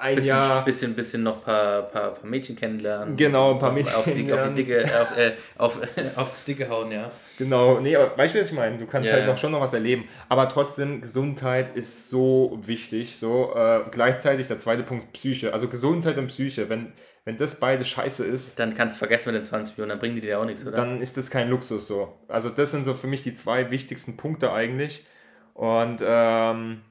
ein 0.00 0.14
Bisschen, 0.14 0.28
Jahr... 0.28 0.64
bisschen, 0.64 0.94
bisschen 0.94 1.22
noch 1.22 1.38
ein 1.38 1.42
paar, 1.42 1.82
paar, 1.82 2.14
paar 2.14 2.26
Mädchen 2.30 2.56
kennenlernen. 2.56 3.16
Genau, 3.16 3.54
ein 3.54 3.58
paar 3.58 3.72
Mädchen 3.72 3.94
auf 3.94 4.04
die, 4.04 4.10
auf 4.10 4.16
die 4.16 4.24
kennenlernen. 4.24 4.54
dicke, 4.54 5.00
auf, 5.00 5.16
äh, 5.16 5.32
auf, 5.58 5.78
auf 6.16 6.30
das 6.30 6.44
Dicke 6.44 6.68
hauen, 6.68 6.90
ja. 6.92 7.10
Genau, 7.36 7.80
nee, 7.80 7.94
aber 7.96 8.16
weißt 8.16 8.34
du, 8.34 8.40
was 8.40 8.46
ich 8.48 8.52
meine? 8.54 8.78
Du 8.78 8.86
kannst 8.86 9.08
Ja, 9.08 9.14
halt 9.14 9.26
noch 9.26 9.36
schon 9.36 9.52
noch 9.52 9.60
was 9.60 9.72
erleben. 9.74 10.08
Aber 10.28 10.48
trotzdem, 10.48 11.00
Gesundheit 11.02 11.76
ist 11.76 12.08
so 12.08 12.58
wichtig. 12.64 13.18
So, 13.18 13.54
äh, 13.54 13.80
gleichzeitig 13.90 14.46
der 14.48 14.58
zweite 14.58 14.84
Punkt, 14.84 15.12
Psyche. 15.12 15.52
Also 15.52 15.68
Gesundheit 15.68 16.16
und 16.16 16.28
Psyche. 16.28 16.68
Wenn, 16.70 16.92
wenn 17.24 17.36
das 17.36 17.58
beide 17.60 17.84
scheiße 17.84 18.24
ist, 18.24 18.58
Dann 18.58 18.74
kannst 18.74 18.96
du 18.96 18.98
vergessen 19.00 19.32
mit 19.32 19.42
den 19.42 19.44
20 19.44 19.76
Millionen, 19.76 19.90
dann 19.90 19.98
bringen 19.98 20.14
die 20.14 20.22
dir 20.22 20.38
auch 20.40 20.44
nichts, 20.46 20.66
oder? 20.66 20.76
dann 20.76 21.02
ist 21.02 21.16
das 21.16 21.28
kein 21.28 21.48
Luxus 21.50 21.86
so. 21.86 22.18
Also 22.28 22.48
das 22.50 22.70
sind 22.70 22.84
so 22.86 22.94
für 22.94 23.08
mich 23.08 23.22
die 23.22 23.34
zwei 23.34 23.70
wichtigsten 23.70 24.16
Punkte 24.16 24.52
eigentlich. 24.52 25.04
Und 25.52 26.02
ähm, 26.06 26.82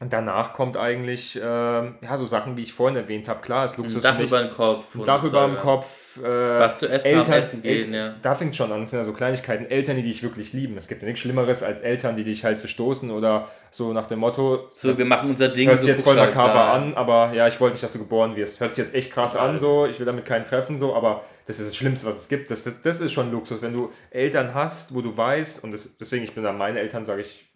und 0.00 0.12
danach 0.12 0.52
kommt 0.52 0.76
eigentlich 0.76 1.38
ähm, 1.42 1.94
ja, 2.00 2.18
so 2.18 2.26
Sachen, 2.26 2.56
wie 2.56 2.62
ich 2.62 2.72
vorhin 2.72 2.96
erwähnt 2.96 3.28
habe. 3.28 3.40
Klar, 3.40 3.66
ist 3.66 3.76
Luxus 3.76 3.96
ein 3.96 4.02
Dach 4.02 4.18
über 4.20 4.42
den 4.42 4.50
Kopf. 4.50 4.98
Dach 5.04 5.22
über 5.22 5.46
dem. 5.46 5.56
Kopf. 5.56 5.86
Äh, 6.18 6.22
Was 6.60 6.78
zu 6.78 6.88
essen 6.88 7.16
haben, 7.16 7.32
essen 7.32 7.62
gehen, 7.62 7.94
ja. 7.94 8.14
Da 8.22 8.34
fängt 8.34 8.54
schon 8.54 8.70
an, 8.72 8.80
das 8.80 8.90
sind 8.90 9.00
ja 9.00 9.04
so 9.04 9.12
Kleinigkeiten. 9.12 9.68
Eltern, 9.70 9.96
die 9.96 10.02
dich 10.02 10.22
wirklich 10.22 10.52
lieben. 10.52 10.76
Es 10.78 10.88
gibt 10.88 11.02
ja 11.02 11.06
nichts 11.06 11.20
Schlimmeres 11.20 11.62
als 11.62 11.80
Eltern, 11.80 12.16
die 12.16 12.24
dich 12.24 12.44
halt 12.44 12.58
verstoßen 12.58 13.10
oder 13.10 13.48
so 13.70 13.92
nach 13.92 14.06
dem 14.06 14.20
Motto. 14.20 14.68
So, 14.76 14.96
wir 14.96 15.04
machen 15.04 15.30
unser 15.30 15.48
Ding. 15.48 15.68
Hört 15.68 15.80
sich 15.80 15.88
so 15.88 15.92
jetzt 15.94 16.04
voll 16.04 16.16
makaber 16.16 16.54
da. 16.54 16.72
an, 16.74 16.94
aber 16.94 17.32
ja, 17.34 17.48
ich 17.48 17.60
wollte 17.60 17.74
nicht, 17.74 17.82
dass 17.82 17.92
du 17.92 17.98
geboren 17.98 18.36
wirst. 18.36 18.60
Hört 18.60 18.74
sich 18.74 18.84
jetzt 18.84 18.94
echt 18.94 19.12
krass 19.12 19.34
Ja, 19.34 19.40
an, 19.40 19.58
so. 19.58 19.86
Ich 19.86 19.98
will 19.98 20.06
damit 20.06 20.24
keinen 20.24 20.44
treffen, 20.44 20.78
so, 20.78 20.94
aber 20.94 21.24
das 21.46 21.60
ist 21.60 21.68
das 21.68 21.76
Schlimmste, 21.76 22.06
was 22.06 22.16
es 22.16 22.28
gibt. 22.28 22.50
Das, 22.50 22.62
das, 22.62 22.80
das 22.80 23.00
ist 23.00 23.12
schon 23.12 23.30
Luxus, 23.30 23.60
wenn 23.60 23.72
du 23.72 23.90
Eltern 24.10 24.54
hast, 24.54 24.94
wo 24.94 25.02
du 25.02 25.14
weißt, 25.14 25.62
und 25.62 25.72
das, 25.72 25.96
deswegen, 25.98 26.24
ich 26.24 26.34
bin 26.34 26.46
an 26.46 26.56
meine 26.56 26.78
Eltern, 26.80 27.04
sage 27.04 27.20
ich, 27.20 27.46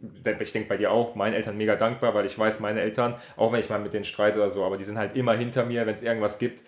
ich 0.41 0.53
denke 0.53 0.69
bei 0.69 0.77
dir 0.77 0.91
auch, 0.91 1.15
meine 1.15 1.37
Eltern 1.37 1.57
mega 1.57 1.75
dankbar, 1.77 2.15
weil 2.15 2.27
ich 2.27 2.39
weiß, 2.39 2.61
meine 2.61 2.83
Eltern, 2.83 3.15
auch 3.37 3.53
wenn 3.53 3.61
ich 3.61 3.71
mal 3.71 3.79
mit 3.79 3.95
denen 3.95 4.05
streite 4.05 4.39
oder 4.39 4.51
so, 4.51 4.65
aber 4.65 4.77
die 4.77 4.85
sind 4.85 4.99
halt 4.99 5.17
immer 5.17 5.33
hinter 5.35 5.65
mir, 5.65 5.87
wenn 5.87 5.95
es 5.95 6.03
irgendwas 6.03 6.39
gibt, 6.39 6.63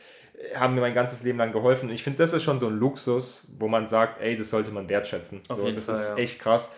haben 0.55 0.75
mir 0.75 0.81
mein 0.81 0.95
ganzes 0.95 1.23
Leben 1.23 1.39
lang 1.39 1.53
geholfen. 1.53 1.89
Und 1.89 1.95
ich 1.95 2.03
finde, 2.03 2.19
das 2.19 2.33
ist 2.33 2.43
schon 2.43 2.61
so 2.61 2.67
ein 2.69 2.79
Luxus, 2.79 3.49
wo 3.59 3.69
man 3.69 3.87
sagt, 3.87 4.21
ey, 4.21 4.37
das 4.37 4.51
sollte 4.51 4.71
man 4.71 4.89
wertschätzen. 4.89 5.41
Auf 5.49 5.59
so, 5.59 5.71
das 5.71 5.87
Fall, 5.87 5.95
ist 5.95 6.09
ja. 6.09 6.17
echt 6.17 6.41
krass. 6.41 6.73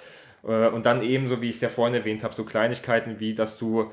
Äh, 0.44 0.68
Und 0.68 0.86
dann 0.86 1.02
eben, 1.02 1.28
so 1.28 1.40
wie 1.40 1.50
ich 1.50 1.56
es 1.56 1.60
ja 1.60 1.68
vorhin 1.68 1.94
erwähnt 1.94 2.24
habe, 2.24 2.34
so 2.34 2.44
Kleinigkeiten 2.44 3.20
wie, 3.20 3.34
dass 3.34 3.58
du 3.58 3.90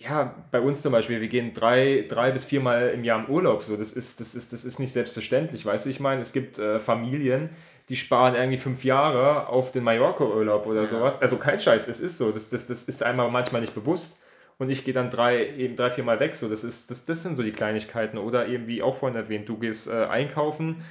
ja, 0.00 0.34
bei 0.50 0.60
uns 0.60 0.80
zum 0.80 0.92
Beispiel, 0.92 1.20
wir 1.20 1.28
gehen 1.28 1.52
drei, 1.52 2.06
drei 2.08 2.30
bis 2.30 2.46
viermal 2.46 2.88
im 2.88 3.04
Jahr 3.04 3.22
im 3.22 3.30
Urlaub. 3.30 3.62
So, 3.62 3.76
das 3.76 3.92
ist, 3.92 4.18
das 4.20 4.34
ist, 4.34 4.52
das 4.52 4.64
ist 4.64 4.78
nicht 4.78 4.94
selbstverständlich, 4.94 5.66
weißt 5.66 5.84
du? 5.84 5.90
Ich 5.90 6.00
meine, 6.00 6.22
es 6.22 6.32
gibt 6.32 6.58
äh, 6.58 6.80
Familien, 6.80 7.50
die 7.90 7.96
sparen 7.96 8.34
irgendwie 8.34 8.56
fünf 8.56 8.82
Jahre 8.82 9.48
auf 9.48 9.72
den 9.72 9.84
Mallorca-Urlaub 9.84 10.66
oder 10.66 10.86
sowas. 10.86 11.20
Also 11.20 11.36
kein 11.36 11.60
Scheiß, 11.60 11.86
es 11.88 12.00
ist 12.00 12.16
so. 12.16 12.30
Das, 12.30 12.48
das, 12.48 12.66
das 12.66 12.84
ist 12.84 13.02
einmal 13.02 13.30
manchmal 13.30 13.60
nicht 13.60 13.74
bewusst. 13.74 14.19
Und 14.60 14.68
ich 14.70 14.84
gehe 14.84 14.92
dann 14.94 15.10
drei, 15.10 15.48
eben 15.56 15.74
drei, 15.74 15.90
viermal 15.90 16.20
weg. 16.20 16.36
So, 16.36 16.48
das, 16.48 16.62
ist, 16.64 16.90
das, 16.90 17.06
das 17.06 17.22
sind 17.22 17.34
so 17.34 17.42
die 17.42 17.50
Kleinigkeiten. 17.52 18.18
Oder 18.18 18.46
eben, 18.46 18.66
wie 18.66 18.82
auch 18.82 18.94
vorhin 18.96 19.16
erwähnt, 19.16 19.48
du 19.48 19.56
gehst 19.56 19.88
äh, 19.88 20.04
einkaufen 20.04 20.84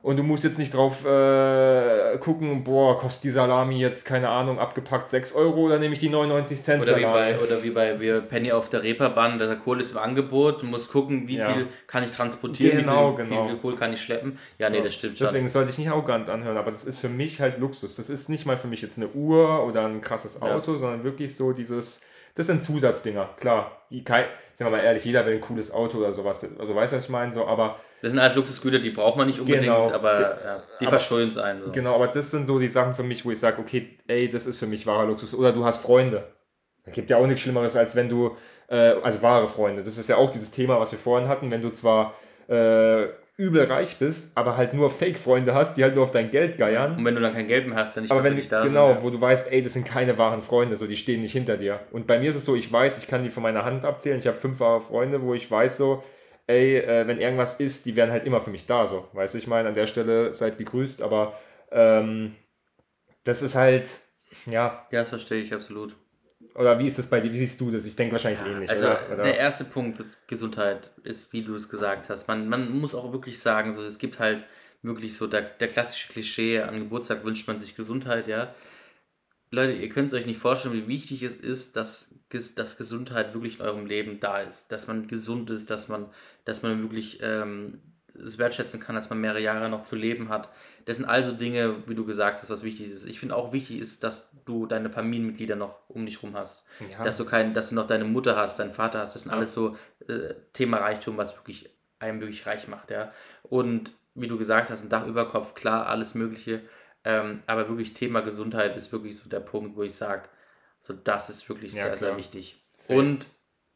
und 0.00 0.16
du 0.16 0.22
musst 0.22 0.44
jetzt 0.44 0.58
nicht 0.58 0.72
drauf 0.72 1.04
äh, 1.04 2.16
gucken, 2.18 2.64
boah, 2.64 2.98
kostet 2.98 3.24
die 3.24 3.30
Salami 3.30 3.78
jetzt, 3.80 4.06
keine 4.06 4.28
Ahnung, 4.30 4.58
abgepackt 4.58 5.08
6 5.10 5.34
Euro 5.34 5.62
oder 5.66 5.78
nehme 5.78 5.94
ich 5.94 6.00
die 6.00 6.08
99 6.08 6.62
Cent 6.62 6.80
Oder 6.82 6.96
wie, 6.96 7.02
Salami? 7.02 7.32
bei, 7.34 7.40
oder 7.44 7.62
wie 7.62 7.70
bei 7.70 8.00
wir 8.00 8.20
Penny 8.22 8.50
auf 8.52 8.68
der 8.70 8.82
Reeperbahn, 8.82 9.38
der 9.38 9.56
Kohl 9.56 9.80
ist 9.80 9.92
im 9.92 9.98
Angebot, 9.98 10.62
du 10.62 10.66
musst 10.66 10.90
gucken, 10.92 11.28
wie 11.28 11.36
Ja. 11.36 11.52
viel 11.52 11.66
kann 11.86 12.02
ich 12.04 12.12
transportieren, 12.12 12.78
Genau, 12.78 13.12
wie, 13.12 13.16
viel, 13.16 13.24
genau. 13.28 13.44
wie 13.44 13.48
viel 13.50 13.58
Kohl 13.58 13.76
kann 13.76 13.92
ich 13.92 14.00
schleppen. 14.00 14.38
Ja, 14.58 14.70
nee, 14.70 14.80
das 14.80 14.94
stimmt 14.94 15.18
schon. 15.18 15.26
Deswegen 15.26 15.48
sollte 15.48 15.70
ich 15.70 15.78
nicht 15.78 15.88
arrogant 15.90 16.30
anhören, 16.30 16.56
aber 16.56 16.70
das 16.70 16.84
ist 16.86 16.98
für 16.98 17.08
mich 17.10 17.40
halt 17.40 17.58
Luxus. 17.58 17.96
Das 17.96 18.08
ist 18.08 18.30
nicht 18.30 18.46
mal 18.46 18.56
für 18.56 18.68
mich 18.68 18.80
jetzt 18.80 18.96
eine 18.96 19.08
Uhr 19.08 19.66
oder 19.66 19.84
ein 19.86 20.00
krasses 20.00 20.38
Ja. 20.40 20.54
Auto, 20.54 20.76
sondern 20.76 21.04
wirklich 21.04 21.36
so 21.36 21.52
dieses, 21.52 22.00
das 22.36 22.46
sind 22.46 22.64
Zusatzdinger, 22.64 23.30
klar. 23.40 23.72
Die 23.90 24.04
kei- 24.04 24.26
Sind 24.54 24.66
wir 24.68 24.70
mal 24.70 24.82
ehrlich, 24.82 25.04
jeder 25.04 25.26
will 25.26 25.34
ein 25.34 25.40
cooles 25.42 25.70
Auto 25.72 25.98
oder 25.98 26.12
sowas. 26.14 26.42
Also 26.58 26.74
weißt 26.74 26.92
du, 26.92 26.96
was 26.96 27.04
ich 27.04 27.10
meine? 27.10 27.30
So, 27.32 27.46
aber 27.46 27.76
Das 28.00 28.10
sind 28.12 28.18
alles 28.20 28.34
Luxusgüter, 28.36 28.78
die 28.78 28.90
braucht 28.90 29.16
man 29.18 29.26
nicht 29.26 29.38
unbedingt, 29.40 29.64
Genau. 29.64 29.90
aber 29.92 30.20
ja, 30.20 30.62
die 30.80 30.86
Aber- 30.86 30.98
verschulden 30.98 31.28
es 31.30 31.36
ein. 31.38 31.60
So. 31.60 31.72
genau, 31.72 31.94
aber 31.94 32.08
das 32.08 32.30
sind 32.30 32.46
so 32.46 32.58
die 32.58 32.68
Sachen 32.68 32.94
für 32.94 33.02
mich, 33.02 33.24
wo 33.24 33.30
ich 33.30 33.38
sage, 33.40 33.60
okay, 33.60 33.98
ey, 34.06 34.30
das 34.30 34.46
ist 34.46 34.58
für 34.58 34.66
mich 34.66 34.86
wahrer 34.86 35.04
Luxus. 35.06 35.34
Oder 35.34 35.52
du 35.52 35.64
hast 35.64 35.82
Freunde. 35.82 36.24
Da 36.84 36.90
gibt 36.92 37.10
ja 37.10 37.16
auch 37.18 37.26
nichts 37.26 37.42
Schlimmeres, 37.42 37.74
als 37.76 37.94
wenn 37.96 38.08
du, 38.08 38.36
äh, 38.68 38.94
also 39.02 39.20
wahre 39.22 39.48
Freunde. 39.48 39.82
Das 39.82 39.98
ist 39.98 40.08
ja 40.08 40.16
auch 40.16 40.30
dieses 40.30 40.50
Thema, 40.52 40.78
was 40.80 40.92
wir 40.92 40.98
vorhin 40.98 41.28
hatten, 41.28 41.50
wenn 41.50 41.60
du 41.62 41.70
zwar 41.70 42.14
äh, 42.48 43.06
übel 43.38 43.64
reich 43.64 43.98
bist, 43.98 44.36
aber 44.36 44.56
halt 44.56 44.72
nur 44.72 44.90
Fake-Freunde 44.90 45.54
hast, 45.54 45.76
die 45.76 45.82
halt 45.84 45.94
nur 45.94 46.04
auf 46.04 46.10
dein 46.10 46.30
Geld 46.30 46.56
geiern. 46.56 46.96
Und 46.96 47.04
wenn 47.04 47.14
du 47.14 47.20
dann 47.20 47.34
kein 47.34 47.46
Geld 47.48 47.66
mehr 47.66 47.76
hast, 47.76 47.94
dann 47.96 48.04
nicht 48.04 48.10
Aber 48.10 48.24
wenn 48.24 48.34
dich 48.34 48.48
da 48.48 48.62
genau, 48.64 48.94
sind. 48.94 49.02
wo 49.02 49.10
du 49.10 49.20
weißt, 49.20 49.52
ey, 49.52 49.62
das 49.62 49.74
sind 49.74 49.86
keine 49.86 50.16
wahren 50.16 50.40
Freunde, 50.42 50.76
so 50.76 50.86
die 50.86 50.96
stehen 50.96 51.20
nicht 51.20 51.32
hinter 51.32 51.56
dir. 51.58 51.80
Und 51.92 52.06
bei 52.06 52.18
mir 52.18 52.30
ist 52.30 52.36
es 52.36 52.46
so, 52.46 52.56
ich 52.56 52.72
weiß, 52.72 52.98
ich 52.98 53.06
kann 53.06 53.24
die 53.24 53.30
von 53.30 53.42
meiner 53.42 53.64
Hand 53.64 53.84
abzählen. 53.84 54.18
Ich 54.18 54.26
habe 54.26 54.38
fünf 54.38 54.58
wahre 54.60 54.80
Freunde, 54.80 55.20
wo 55.22 55.34
ich 55.34 55.50
weiß 55.50 55.76
so, 55.76 56.02
ey, 56.46 56.78
äh, 56.78 57.06
wenn 57.06 57.20
irgendwas 57.20 57.60
ist, 57.60 57.84
die 57.84 57.94
wären 57.94 58.10
halt 58.10 58.24
immer 58.24 58.40
für 58.40 58.50
mich 58.50 58.66
da, 58.66 58.86
so. 58.86 59.06
Weißt 59.12 59.34
du, 59.34 59.38
ich 59.38 59.46
meine, 59.46 59.68
an 59.68 59.74
der 59.74 59.86
Stelle 59.86 60.32
seid 60.32 60.56
gegrüßt, 60.56 61.02
aber 61.02 61.34
ähm, 61.70 62.34
das 63.24 63.42
ist 63.42 63.54
halt, 63.54 63.88
ja, 64.46 64.86
Ja, 64.90 65.00
das 65.00 65.10
verstehe 65.10 65.42
ich 65.42 65.52
absolut. 65.52 65.94
Oder 66.56 66.78
wie 66.78 66.86
ist 66.86 66.98
das 66.98 67.08
bei 67.08 67.20
dir? 67.20 67.32
Wie 67.32 67.38
siehst 67.38 67.60
du 67.60 67.70
das? 67.70 67.84
Ich 67.84 67.96
denke 67.96 68.12
wahrscheinlich 68.12 68.40
ähnlich, 68.40 68.70
Also 68.70 68.86
oder? 68.86 69.22
der 69.22 69.36
erste 69.36 69.64
Punkt, 69.64 70.02
Gesundheit, 70.26 70.90
ist, 71.04 71.32
wie 71.32 71.42
du 71.42 71.54
es 71.54 71.68
gesagt 71.68 72.08
hast. 72.08 72.28
Man, 72.28 72.48
man 72.48 72.78
muss 72.78 72.94
auch 72.94 73.12
wirklich 73.12 73.38
sagen, 73.38 73.72
so, 73.72 73.82
es 73.82 73.98
gibt 73.98 74.18
halt 74.18 74.44
wirklich 74.82 75.16
so 75.16 75.26
der, 75.26 75.42
der 75.42 75.68
klassische 75.68 76.12
Klischee, 76.12 76.60
an 76.60 76.78
Geburtstag 76.78 77.24
wünscht 77.24 77.46
man 77.46 77.58
sich 77.58 77.76
Gesundheit, 77.76 78.28
ja. 78.28 78.54
Leute, 79.50 79.72
ihr 79.72 79.88
könnt 79.88 80.08
es 80.12 80.14
euch 80.18 80.26
nicht 80.26 80.40
vorstellen, 80.40 80.74
wie 80.74 80.88
wichtig 80.88 81.22
es 81.22 81.36
ist, 81.36 81.76
dass, 81.76 82.12
dass 82.56 82.76
Gesundheit 82.76 83.32
wirklich 83.32 83.60
in 83.60 83.64
eurem 83.64 83.86
Leben 83.86 84.18
da 84.18 84.40
ist. 84.40 84.72
Dass 84.72 84.88
man 84.88 85.06
gesund 85.06 85.50
ist, 85.50 85.70
dass 85.70 85.88
man, 85.88 86.06
dass 86.44 86.62
man 86.62 86.82
wirklich 86.82 87.20
ähm, 87.22 87.80
es 88.24 88.38
wertschätzen 88.38 88.80
kann, 88.80 88.94
dass 88.96 89.10
man 89.10 89.20
mehrere 89.20 89.40
Jahre 89.40 89.68
noch 89.68 89.82
zu 89.82 89.96
leben 89.96 90.28
hat. 90.28 90.48
Das 90.84 90.96
sind 90.98 91.06
also 91.06 91.32
Dinge, 91.32 91.88
wie 91.88 91.94
du 91.94 92.04
gesagt 92.04 92.42
hast, 92.42 92.50
was 92.50 92.62
wichtig 92.62 92.90
ist. 92.90 93.06
Ich 93.06 93.18
finde 93.18 93.34
auch 93.34 93.52
wichtig 93.52 93.78
ist, 93.80 94.04
dass 94.04 94.30
du 94.44 94.66
deine 94.66 94.90
Familienmitglieder 94.90 95.56
noch 95.56 95.80
um 95.88 96.06
dich 96.06 96.22
rum 96.22 96.34
hast 96.36 96.64
ja. 96.90 97.02
dass 97.04 97.16
du 97.16 97.24
kein, 97.24 97.54
dass 97.54 97.70
du 97.70 97.74
noch 97.74 97.86
deine 97.86 98.04
Mutter 98.04 98.36
hast, 98.36 98.58
deinen 98.58 98.72
Vater 98.72 99.00
hast, 99.00 99.14
das 99.14 99.22
sind 99.22 99.32
Ja. 99.32 99.38
alles 99.38 99.52
so 99.52 99.76
äh, 100.08 100.34
Thema 100.52 100.78
Reichtum, 100.78 101.16
was 101.16 101.36
wirklich 101.36 101.70
einen 101.98 102.20
wirklich 102.20 102.46
reich 102.46 102.68
macht, 102.68 102.90
ja. 102.90 103.12
Und 103.42 103.92
wie 104.14 104.28
du 104.28 104.38
gesagt 104.38 104.70
hast, 104.70 104.82
ein 104.84 104.88
Dach 104.88 105.06
über 105.06 105.28
Kopf, 105.28 105.54
klar, 105.54 105.86
alles 105.86 106.14
Mögliche, 106.14 106.62
ähm, 107.04 107.42
aber 107.46 107.68
wirklich 107.68 107.94
Thema 107.94 108.20
Gesundheit 108.20 108.76
ist 108.76 108.92
wirklich 108.92 109.16
so 109.16 109.28
der 109.28 109.40
Punkt, 109.40 109.76
wo 109.76 109.82
ich 109.82 109.94
sage, 109.94 110.28
so 110.80 110.92
das 110.94 111.30
ist 111.30 111.48
wirklich 111.48 111.72
Ja, 111.74 111.84
sehr, 111.84 111.96
sehr 111.96 112.08
klar. 112.08 112.18
wichtig. 112.18 112.62
Safe. 112.78 112.98
Und 112.98 113.26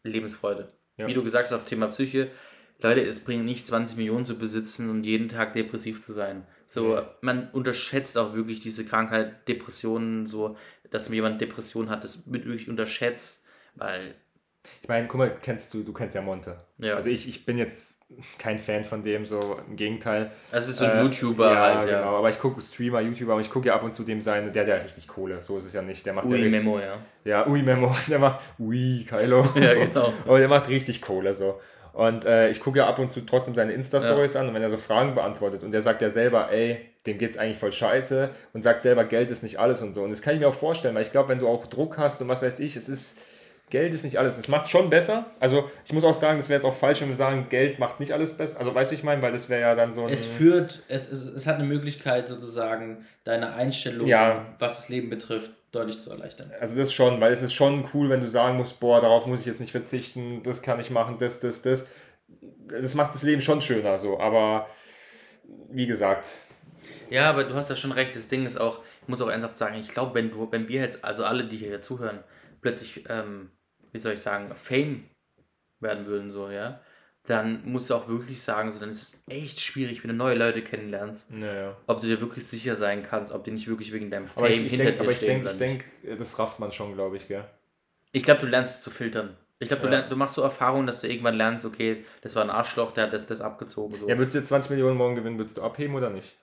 Lebensfreude. 0.03 0.73
Wie 0.97 1.15
du 1.15 1.23
gesagt 1.23 1.47
hast, 1.47 1.55
auf 1.55 1.65
Thema 1.65 1.87
Psyche, 1.89 2.31
Leute, 2.83 3.01
es 3.03 3.23
bringt 3.25 3.45
nicht 3.45 3.67
20 3.67 3.97
Millionen 3.97 4.25
zu 4.25 4.39
besitzen 4.39 4.89
und 4.91 5.05
jeden 5.05 5.29
Tag 5.29 5.53
depressiv 5.53 6.01
zu 6.01 6.13
sein. 6.13 6.45
So, 6.67 6.95
Nee. 6.97 7.03
man 7.21 7.51
unterschätzt 7.51 8.17
auch 8.17 8.35
wirklich 8.35 8.61
diese 8.61 8.85
Krankheit, 8.87 9.47
Depressionen, 9.49 10.27
so, 10.27 10.57
dass 10.91 11.09
jemand 11.09 11.41
Depression 11.41 11.91
hat, 11.91 12.05
das 12.05 12.33
wird 12.33 12.45
wirklich 12.47 12.69
unterschätzt, 12.69 13.45
weil, 13.75 14.15
Ich 14.83 14.89
meine, 14.89 15.07
guck 15.09 15.19
mal, 15.19 15.31
kennst 15.43 15.73
du, 15.75 15.83
du 15.83 15.93
kennst 15.93 16.15
ja 16.15 16.23
Monte. 16.23 16.61
ja, 16.79 16.95
Also 16.95 17.09
ich, 17.09 17.29
ich 17.29 17.45
bin 17.45 17.59
jetzt 17.59 17.99
kein 18.39 18.59
Fan 18.59 18.85
von 18.85 19.05
dem, 19.05 19.25
so 19.25 19.39
im 19.69 19.77
Gegenteil. 19.77 20.33
also 20.51 20.71
ist 20.71 20.79
so 20.79 20.85
ein 20.85 20.99
Äh, 20.99 21.03
YouTuber 21.03 21.53
ja, 21.53 21.61
halt, 21.61 21.89
ja. 21.89 22.01
Genau, 22.01 22.17
aber 22.19 22.31
ich 22.31 22.41
gucke 22.41 22.61
Streamer, 22.61 23.01
YouTuber, 23.01 23.33
aber 23.33 23.41
ich 23.41 23.51
gucke 23.51 23.69
ja 23.69 23.75
ab 23.77 23.85
und 23.85 23.93
zu 23.95 24.03
dem 24.03 24.21
seine, 24.21 24.51
der 24.51 24.63
hat 24.63 24.69
ja 24.69 24.75
richtig 24.77 25.07
Kohle. 25.07 25.43
So 25.45 25.59
ist 25.59 25.65
es 25.67 25.73
ja 25.75 25.83
nicht. 25.83 26.05
Der 26.07 26.13
macht 26.13 26.27
Ui, 26.27 26.33
richtig, 26.33 26.51
Memo, 26.51 26.81
ja. 26.81 26.99
Ja, 27.25 27.47
Ui 27.47 27.63
Memo, 27.63 27.95
der 28.09 28.19
macht 28.19 28.41
Ui, 28.59 29.05
Kylo. 29.09 29.49
Ja, 29.55 29.75
genau. 29.75 30.13
aber 30.27 30.39
der 30.41 30.49
macht 30.49 30.69
richtig 30.69 31.01
Kohle 31.03 31.35
so. 31.35 31.61
Und 31.93 32.25
äh, 32.25 32.51
ich 32.51 32.61
gucke 32.61 32.79
ja 32.79 32.87
ab 32.89 32.99
und 32.99 33.11
zu 33.11 33.21
trotzdem 33.23 33.55
seine 33.55 33.73
Insta-Stories 33.73 34.37
an 34.37 34.49
und 34.49 34.55
wenn 34.55 34.63
er 34.63 34.71
so 34.71 34.77
Fragen 34.77 35.15
beantwortet 35.15 35.63
und 35.65 35.73
der 35.73 35.83
sagt 35.83 36.03
ja 36.03 36.11
selber, 36.11 36.51
ey, 36.53 36.79
dem 37.07 37.19
geht's 37.19 37.39
eigentlich 37.39 37.59
voll 37.59 37.73
scheiße 37.73 38.31
und 38.53 38.63
sagt 38.63 38.83
selber, 38.83 39.05
Geld 39.05 39.31
ist 39.31 39.43
nicht 39.43 39.59
alles 39.59 39.81
und 39.83 39.95
so. 39.95 40.03
Und 40.03 40.11
das 40.11 40.23
kann 40.23 40.35
ich 40.35 40.41
mir 40.41 40.49
auch 40.49 40.55
vorstellen, 40.55 40.95
weil 40.95 41.03
ich 41.03 41.13
glaube, 41.13 41.31
wenn 41.31 41.39
du 41.39 41.49
auch 41.49 41.67
Druck 41.67 41.97
hast 41.99 42.21
und 42.21 42.29
was 42.29 42.43
weiß 42.43 42.61
ich, 42.61 42.77
es 42.77 42.89
ist, 42.89 43.19
Geld 43.71 43.95
ist 43.95 44.05
nicht 44.05 44.19
alles. 44.19 44.37
Es 44.37 44.49
macht 44.49 44.69
schon 44.69 44.91
besser. 44.91 45.27
Also 45.41 45.71
ich 45.87 45.93
muss 45.93 46.05
auch 46.05 46.13
sagen, 46.15 46.39
das 46.39 46.49
wäre 46.49 46.61
jetzt 46.61 46.67
auch 46.67 46.75
falsch, 46.77 47.01
wenn 47.01 47.09
wir 47.09 47.17
sagen, 47.17 47.47
Geld 47.49 47.79
macht 47.79 48.01
nicht 48.01 48.13
alles 48.13 48.37
besser. 48.37 48.59
Also 48.59 48.75
weißt 48.75 48.91
du, 48.91 48.97
ich 48.97 49.03
meine, 49.03 49.23
weil 49.23 49.33
das 49.33 49.49
wäre 49.49 49.61
ja 49.63 49.75
dann 49.75 49.95
so 49.95 50.05
ein... 50.05 50.13
Es 50.13 50.27
führt, 50.27 50.83
es, 50.89 51.11
es, 51.11 51.23
es 51.23 51.47
hat 51.47 51.55
eine 51.55 51.65
Möglichkeit 51.65 52.29
sozusagen, 52.29 53.07
deine 53.25 53.55
Einstellung, 53.55 54.07
Ja. 54.07 54.45
was 54.59 54.77
das 54.77 54.89
Leben 54.89 55.09
betrifft, 55.09 55.53
deutlich 55.73 56.01
zu 56.01 56.11
erleichtern. 56.11 56.53
Also 56.61 56.77
das 56.77 56.93
schon, 56.93 57.21
weil 57.21 57.33
es 57.33 57.43
ist 57.43 57.53
schon 57.55 57.89
cool, 57.95 58.09
wenn 58.11 58.21
du 58.21 58.29
sagen 58.29 58.57
musst, 58.57 58.81
boah, 58.81 59.01
darauf 59.01 59.27
muss 59.27 59.41
ich 59.41 59.47
jetzt 59.47 59.61
nicht 59.61 59.73
verzichten, 59.73 60.43
das 60.43 60.63
kann 60.63 60.81
ich 60.81 60.91
machen, 60.91 61.19
das, 61.19 61.41
das, 61.41 61.63
das. 61.63 61.87
Das 62.69 62.95
macht 62.95 63.15
das 63.15 63.25
Leben 63.25 63.43
schon 63.43 63.61
schöner 63.61 63.99
so, 63.99 64.21
aber 64.21 64.69
wie 65.71 65.87
gesagt, 65.87 66.29
Ja, 67.11 67.29
aber 67.31 67.45
du 67.45 67.55
hast 67.55 67.71
ja 67.71 67.77
schon 67.77 67.93
recht. 67.93 68.15
Das 68.17 68.29
Ding 68.29 68.47
ist 68.47 68.61
auch, 68.61 68.81
ich 69.03 69.09
muss 69.09 69.21
auch 69.21 69.29
ernsthaft 69.29 69.59
sagen, 69.59 69.77
ich 69.77 69.89
glaube, 69.89 70.15
wenn 70.15 70.31
du, 70.31 70.51
wenn 70.53 70.69
wir 70.69 70.81
jetzt, 70.81 71.05
also 71.05 71.25
alle, 71.25 71.47
die 71.47 71.57
hier 71.57 71.83
zuhören, 71.83 72.23
plötzlich, 72.61 73.05
ähm, 73.09 73.51
wie 73.93 73.99
soll 73.99 74.13
ich 74.15 74.21
sagen, 74.21 74.55
Fame 74.55 75.09
werden 75.81 76.07
würden, 76.07 76.31
so, 76.31 76.51
ja, 76.51 76.81
dann 77.31 77.63
musst 77.65 77.89
du 77.91 77.95
auch 77.95 78.09
wirklich 78.09 78.43
sagen, 78.43 78.73
so, 78.73 78.81
dann 78.81 78.91
ist 78.91 79.03
es 79.03 79.23
echt 79.29 79.61
schwierig, 79.61 80.03
wenn 80.03 80.09
du 80.11 80.17
neue 80.17 80.35
Leute 80.37 80.63
kennenlernst, 80.63 81.31
naja. 81.31 81.77
ob 81.87 82.01
du 82.01 82.09
dir 82.09 82.21
wirklich 82.21 82.47
sicher 82.47 82.77
sein 82.77 83.03
kannst, 83.03 83.33
ob 83.33 83.45
die 83.45 83.53
nicht 83.53 83.69
wirklich 83.69 83.93
wegen 83.93 84.11
deinem 84.11 84.27
Fame 84.27 84.45
Aber 84.45 84.51
ich, 84.51 84.65
ich 84.65 84.71
hinter 84.71 84.85
denke, 84.87 84.99
dir 84.99 85.03
aber 85.03 85.13
ich 85.13 85.17
stehen 85.19 85.45
denke, 85.45 85.51
ich 85.51 85.59
denke, 85.59 86.17
das 86.19 86.39
rafft 86.39 86.59
man 86.59 86.73
schon, 86.73 86.95
glaube 86.95 87.17
ich, 87.17 87.29
gell. 87.29 87.45
Ich 88.13 88.25
glaube, 88.25 88.41
du 88.41 88.49
lernst 88.49 88.79
es 88.79 88.81
zu 88.83 88.91
filtern. 88.91 89.37
Ich 89.61 89.69
glaube, 89.69 89.89
du, 89.89 89.95
Ja. 89.95 90.09
du 90.09 90.17
machst 90.17 90.35
so 90.35 90.43
Erfahrungen, 90.43 90.87
dass 90.87 91.03
du 91.03 91.09
irgendwann 91.09 91.37
lernst, 91.37 91.65
okay, 91.65 92.05
das 92.23 92.35
war 92.35 92.43
ein 92.43 92.51
Arschloch, 92.51 92.93
der 92.93 93.05
hat 93.05 93.13
das, 93.13 93.27
das 93.27 93.41
abgezogen, 93.41 93.97
so 93.97 94.09
Ja, 94.09 94.19
würdest 94.19 94.35
du 94.35 94.39
jetzt 94.41 94.49
20 94.49 94.71
Millionen 94.71 94.97
morgen 94.97 95.15
gewinnen, 95.15 95.39
würdest 95.39 95.57
du 95.57 95.63
abheben 95.63 95.95
oder 95.95 96.11
nicht? 96.11 96.37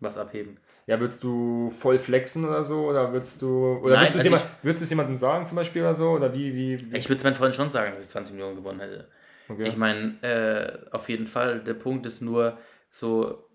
was 0.00 0.18
abheben. 0.18 0.58
Ja, 0.86 0.98
würdest 0.98 1.22
du 1.22 1.70
voll 1.70 1.98
flexen 1.98 2.44
oder 2.44 2.64
so? 2.64 2.86
Oder 2.88 3.12
würdest 3.12 3.40
du. 3.42 3.78
Oder 3.82 3.96
Nein, 3.96 4.12
würdest, 4.12 4.14
du 4.14 4.18
es 4.18 4.24
also 4.26 4.36
jemand, 4.44 4.44
würdest 4.64 4.80
du 4.80 4.84
es 4.84 4.90
jemandem 4.90 5.16
sagen 5.16 5.46
zum 5.46 5.56
Beispiel 5.56 5.82
oder 5.82 5.94
so? 5.94 6.10
Oder 6.10 6.34
wie, 6.34 6.54
wie, 6.54 6.92
wie? 6.92 6.96
Ich 6.96 7.08
würde 7.08 7.18
es 7.18 7.24
meinen 7.24 7.34
Freunden 7.34 7.54
schon 7.54 7.70
sagen, 7.70 7.92
dass 7.92 8.02
ich 8.02 8.08
20 8.08 8.34
Millionen 8.34 8.56
gewonnen 8.56 8.80
hätte. 8.80 9.08
Okay. 9.50 9.66
Ich 9.66 9.76
meine, 9.76 10.22
äh, 10.22 10.90
auf 10.92 11.08
jeden 11.08 11.26
Fall, 11.26 11.60
der 11.64 11.74
Punkt 11.74 12.06
ist 12.06 12.20
nur 12.20 12.58
so, 12.88 13.48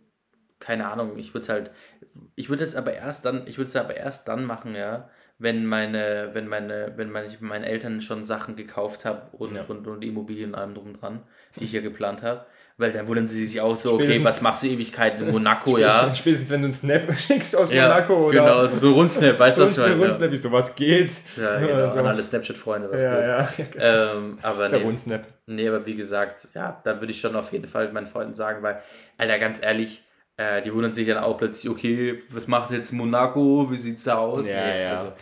keine 0.59 0.87
Ahnung, 0.87 1.17
ich 1.17 1.33
würde 1.33 1.43
es 1.43 1.49
halt, 1.49 1.71
ich 2.35 2.49
würde 2.49 2.63
es 2.63 2.75
aber 2.75 2.93
erst 2.93 3.25
dann, 3.25 3.47
ich 3.47 3.57
würde 3.57 3.69
es 3.69 3.75
aber 3.75 3.95
erst 3.95 4.27
dann 4.27 4.45
machen, 4.45 4.75
ja, 4.75 5.09
wenn 5.37 5.65
meine, 5.65 6.31
wenn 6.33 6.47
meine, 6.47 6.93
wenn 6.95 7.09
meine, 7.09 7.29
meinen 7.39 7.63
Eltern 7.63 8.01
schon 8.01 8.25
Sachen 8.25 8.55
gekauft 8.55 9.05
habe 9.05 9.35
und, 9.37 9.55
Ja. 9.55 9.63
und, 9.65 9.87
und 9.87 10.03
Immobilien 10.03 10.49
und 10.51 10.55
allem 10.55 10.73
drum 10.75 10.93
dran, 10.93 11.23
die 11.59 11.65
ich 11.65 11.71
hier 11.71 11.81
geplant 11.81 12.23
habe. 12.23 12.45
Weil 12.77 12.91
dann 12.91 13.07
wundern 13.07 13.25
sie 13.25 13.45
sich 13.45 13.61
auch 13.61 13.77
so, 13.77 13.93
okay, 13.93 14.03
Spätestens- 14.03 14.25
was 14.25 14.41
machst 14.41 14.63
du 14.63 14.67
Ewigkeiten 14.67 15.25
in 15.27 15.31
Monaco, 15.31 15.77
ja? 15.77 16.13
Spätestens 16.13 16.49
wenn 16.49 16.61
du 16.61 16.65
einen 16.65 16.73
Snap 16.73 17.13
schickst 17.17 17.55
aus 17.55 17.71
Ja, 17.71 17.87
Monaco 17.87 18.27
oder. 18.27 18.37
genau, 18.37 18.65
so 18.67 18.91
Rundsnap, 18.93 19.39
weißt 19.39 19.57
du, 19.59 19.63
was 19.63 19.71
ich 19.71 19.79
Rundsnap? 19.79 20.07
Rundsnap, 20.09 20.31
ich 20.33 20.41
so, 20.41 20.51
was 20.51 20.75
geht? 20.75 21.11
Ja, 21.37 21.57
genau, 21.59 21.69
Ja, 21.79 21.87
so. 21.89 21.99
an 21.99 22.07
alle 22.07 22.21
Snapchat-Freunde, 22.21 22.91
was 22.91 23.01
Ja, 23.01 23.49
geht. 23.55 23.75
ja. 23.75 24.11
Ähm, 24.17 24.39
aber 24.41 24.67
Der 24.67 24.79
nee, 24.79 24.85
Rundsnap. 24.85 25.23
Nee, 25.47 25.69
aber 25.69 25.85
wie 25.85 25.95
gesagt, 25.95 26.49
ja, 26.53 26.81
da 26.83 26.99
würde 26.99 27.11
ich 27.11 27.21
schon 27.21 27.35
auf 27.37 27.53
jeden 27.53 27.67
Fall 27.69 27.91
meinen 27.93 28.07
Freunden 28.07 28.33
sagen, 28.33 28.61
weil, 28.61 28.81
Alter, 29.17 29.39
ganz 29.39 29.61
ehrlich, 29.63 30.03
äh, 30.35 30.61
die 30.61 30.73
wundern 30.73 30.91
sich 30.91 31.07
dann 31.07 31.19
auch 31.19 31.37
plötzlich, 31.37 31.71
okay, 31.71 32.21
was 32.29 32.47
macht 32.47 32.71
jetzt 32.71 32.91
Monaco, 32.91 33.71
wie 33.71 33.77
sieht's 33.77 34.03
da 34.03 34.17
aus? 34.17 34.49
Ja, 34.49 34.75
ja. 34.75 34.89
Also, 34.91 35.13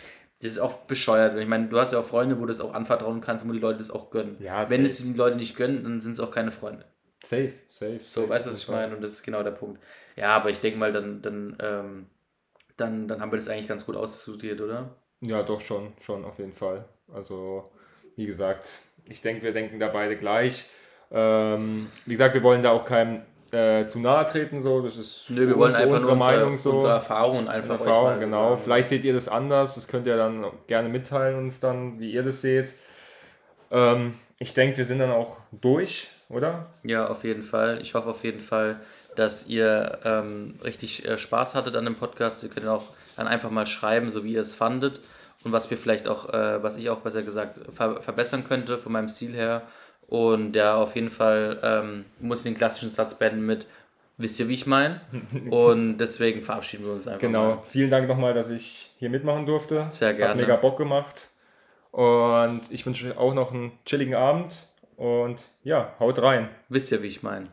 das 0.42 0.54
ist 0.54 0.60
auch 0.60 0.74
bescheuert. 0.88 1.38
Ich 1.38 1.48
meine, 1.48 1.68
du 1.68 1.80
hast 1.80 1.94
ja 1.94 2.00
auch 2.00 2.06
Freunde, 2.06 2.36
wo 2.38 2.42
du 2.42 2.48
das 2.48 2.62
auch 2.62 2.74
anvertrauen 2.74 3.22
kannst, 3.22 3.48
wo 3.48 3.52
die 3.54 3.60
Leute 3.60 3.78
das 3.78 3.92
auch 3.92 4.10
gönnen. 4.10 4.38
Ja, 4.40 4.68
Wenn 4.72 4.84
es 4.84 4.98
die 4.98 5.14
Leute 5.14 5.36
nicht 5.38 5.56
gönnen, 5.56 5.84
dann 5.84 6.02
sind 6.02 6.14
es 6.14 6.20
auch 6.20 6.32
keine 6.32 6.52
Freunde. 6.52 6.84
Safe, 7.24 7.54
safe. 7.70 8.00
So, 8.00 8.22
safe, 8.22 8.30
weißt 8.30 8.46
du, 8.46 8.50
was 8.52 8.58
ich 8.58 8.68
meine? 8.68 8.96
Und 8.96 9.02
das 9.02 9.14
ist 9.14 9.24
genau 9.24 9.44
der 9.44 9.52
Punkt. 9.52 9.82
Ja, 10.16 10.36
aber 10.36 10.50
ich 10.50 10.60
denke 10.60 10.78
mal, 10.78 10.92
dann, 10.92 11.22
dann, 11.22 11.58
ähm, 11.60 12.06
dann, 12.78 13.08
dann 13.08 13.22
haben 13.22 13.32
wir 13.32 13.38
das 13.38 13.50
eigentlich 13.50 13.68
ganz 13.68 13.86
gut 13.86 13.96
ausdiskutiert, 13.96 14.62
oder? 14.62 14.96
Ja, 15.22 15.42
doch 15.42 15.62
schon, 15.62 15.94
schon 16.02 16.26
auf 16.26 16.38
jeden 16.38 16.54
Fall. 16.54 16.86
Also, 17.14 17.72
wie 18.16 18.26
gesagt, 18.26 18.70
ich 19.06 19.22
denke, 19.22 19.44
wir 19.44 19.54
denken 19.54 19.80
da 19.80 19.88
beide 19.88 20.18
gleich. 20.18 20.66
Ähm, 21.12 21.90
wie 22.06 22.14
gesagt, 22.14 22.34
wir 22.34 22.44
wollen 22.44 22.62
da 22.62 22.72
auch 22.72 22.86
keinem 22.86 23.22
äh, 23.54 23.86
zu 23.86 24.00
nahe 24.00 24.26
treten, 24.26 24.62
so. 24.62 24.82
Das 24.82 24.98
ist 24.98 25.30
Nö, 25.30 25.48
wir 25.48 25.58
wollen 25.58 25.76
einfach 25.76 25.96
unsere 25.96 26.16
nur 26.16 26.26
unsere, 26.26 26.40
Meinung 26.40 26.58
so. 26.58 26.72
unsere 26.72 26.94
Erfahrungen 26.94 27.48
einfach 27.48 27.80
Erfahrung, 27.80 28.20
genau. 28.20 28.50
sagen. 28.50 28.62
Vielleicht 28.64 28.90
seht 28.90 29.04
ihr 29.04 29.14
das 29.14 29.30
anders. 29.30 29.76
Das 29.76 29.88
könnt 29.88 30.08
ihr 30.08 30.18
dann 30.18 30.46
gerne 30.68 30.90
mitteilen 30.90 31.38
uns 31.38 31.60
dann, 31.60 32.00
wie 32.00 32.12
ihr 32.12 32.24
das 32.24 32.42
seht. 32.42 32.74
Ähm, 33.72 34.16
ich 34.40 34.54
denke, 34.54 34.78
wir 34.78 34.86
sind 34.86 35.00
dann 35.00 35.12
auch 35.12 35.38
durch, 35.52 36.10
oder? 36.30 36.68
Ja, 36.84 37.08
auf 37.08 37.24
jeden 37.24 37.44
Fall. 37.44 37.80
Ich 37.82 37.94
hoffe 37.94 38.10
auf 38.10 38.24
jeden 38.24 38.40
Fall, 38.40 38.80
dass 39.16 39.48
ihr 39.48 40.00
ähm, 40.04 40.56
richtig 40.64 41.08
äh, 41.08 41.18
Spaß 41.18 41.56
hattet 41.56 41.76
an 41.76 41.86
dem 41.86 41.96
Podcast. 41.96 42.44
Ihr 42.44 42.50
könnt 42.50 42.68
auch 42.68 42.86
dann 43.16 43.28
einfach 43.28 43.52
mal 43.52 43.68
schreiben, 43.68 44.12
so 44.12 44.24
wie 44.24 44.34
ihr 44.34 44.42
es 44.42 44.54
fandet 44.54 45.02
und 45.44 45.52
was 45.52 45.70
wir 45.70 45.78
vielleicht 45.78 46.08
auch, 46.08 46.34
äh, 46.34 46.64
was 46.64 46.78
ich 46.78 46.90
auch 46.90 47.00
besser 47.00 47.22
gesagt 47.22 47.60
ver 47.76 48.02
verbessern 48.02 48.44
könnte 48.48 48.78
von 48.78 48.92
meinem 48.92 49.10
Stil 49.10 49.34
her. 49.34 49.64
Und 50.08 50.56
ja, 50.56 50.76
auf 50.76 50.96
jeden 50.96 51.10
Fall 51.10 51.60
ähm, 51.64 52.06
muss 52.20 52.40
ich 52.40 52.44
den 52.46 52.56
klassischen 52.56 52.90
Satz 52.90 53.16
beenden 53.16 53.46
mit, 53.46 53.66
wisst 54.18 54.40
ihr, 54.40 54.48
wie 54.48 54.54
ich 54.54 54.68
meine? 54.68 55.02
Und 55.50 55.98
deswegen 55.98 56.42
verabschieden 56.42 56.86
wir 56.86 56.94
uns 56.94 57.08
einfach. 57.08 57.22
Genau. 57.22 57.56
Mal. 57.56 57.64
Vielen 57.72 57.90
Dank 57.90 58.08
nochmal, 58.08 58.34
dass 58.34 58.50
ich 58.50 58.92
hier 59.00 59.10
mitmachen 59.10 59.46
durfte. 59.46 59.88
Sehr 59.90 60.10
Hat 60.10 60.18
gerne. 60.18 60.42
mega 60.42 60.56
Bock 60.56 60.78
gemacht. 60.78 61.30
Und 61.92 62.62
ich 62.70 62.86
wünsche 62.86 63.12
euch 63.12 63.18
auch 63.18 63.34
noch 63.34 63.54
einen 63.54 63.72
chilligen 63.86 64.16
Abend. 64.16 64.68
Und 65.04 65.52
ja, 65.66 65.96
haut 66.00 66.22
rein. 66.22 66.48
Wisst 66.70 66.94
ihr, 66.94 67.04
wie 67.04 67.08
ich 67.08 67.24
meine? 67.24 67.50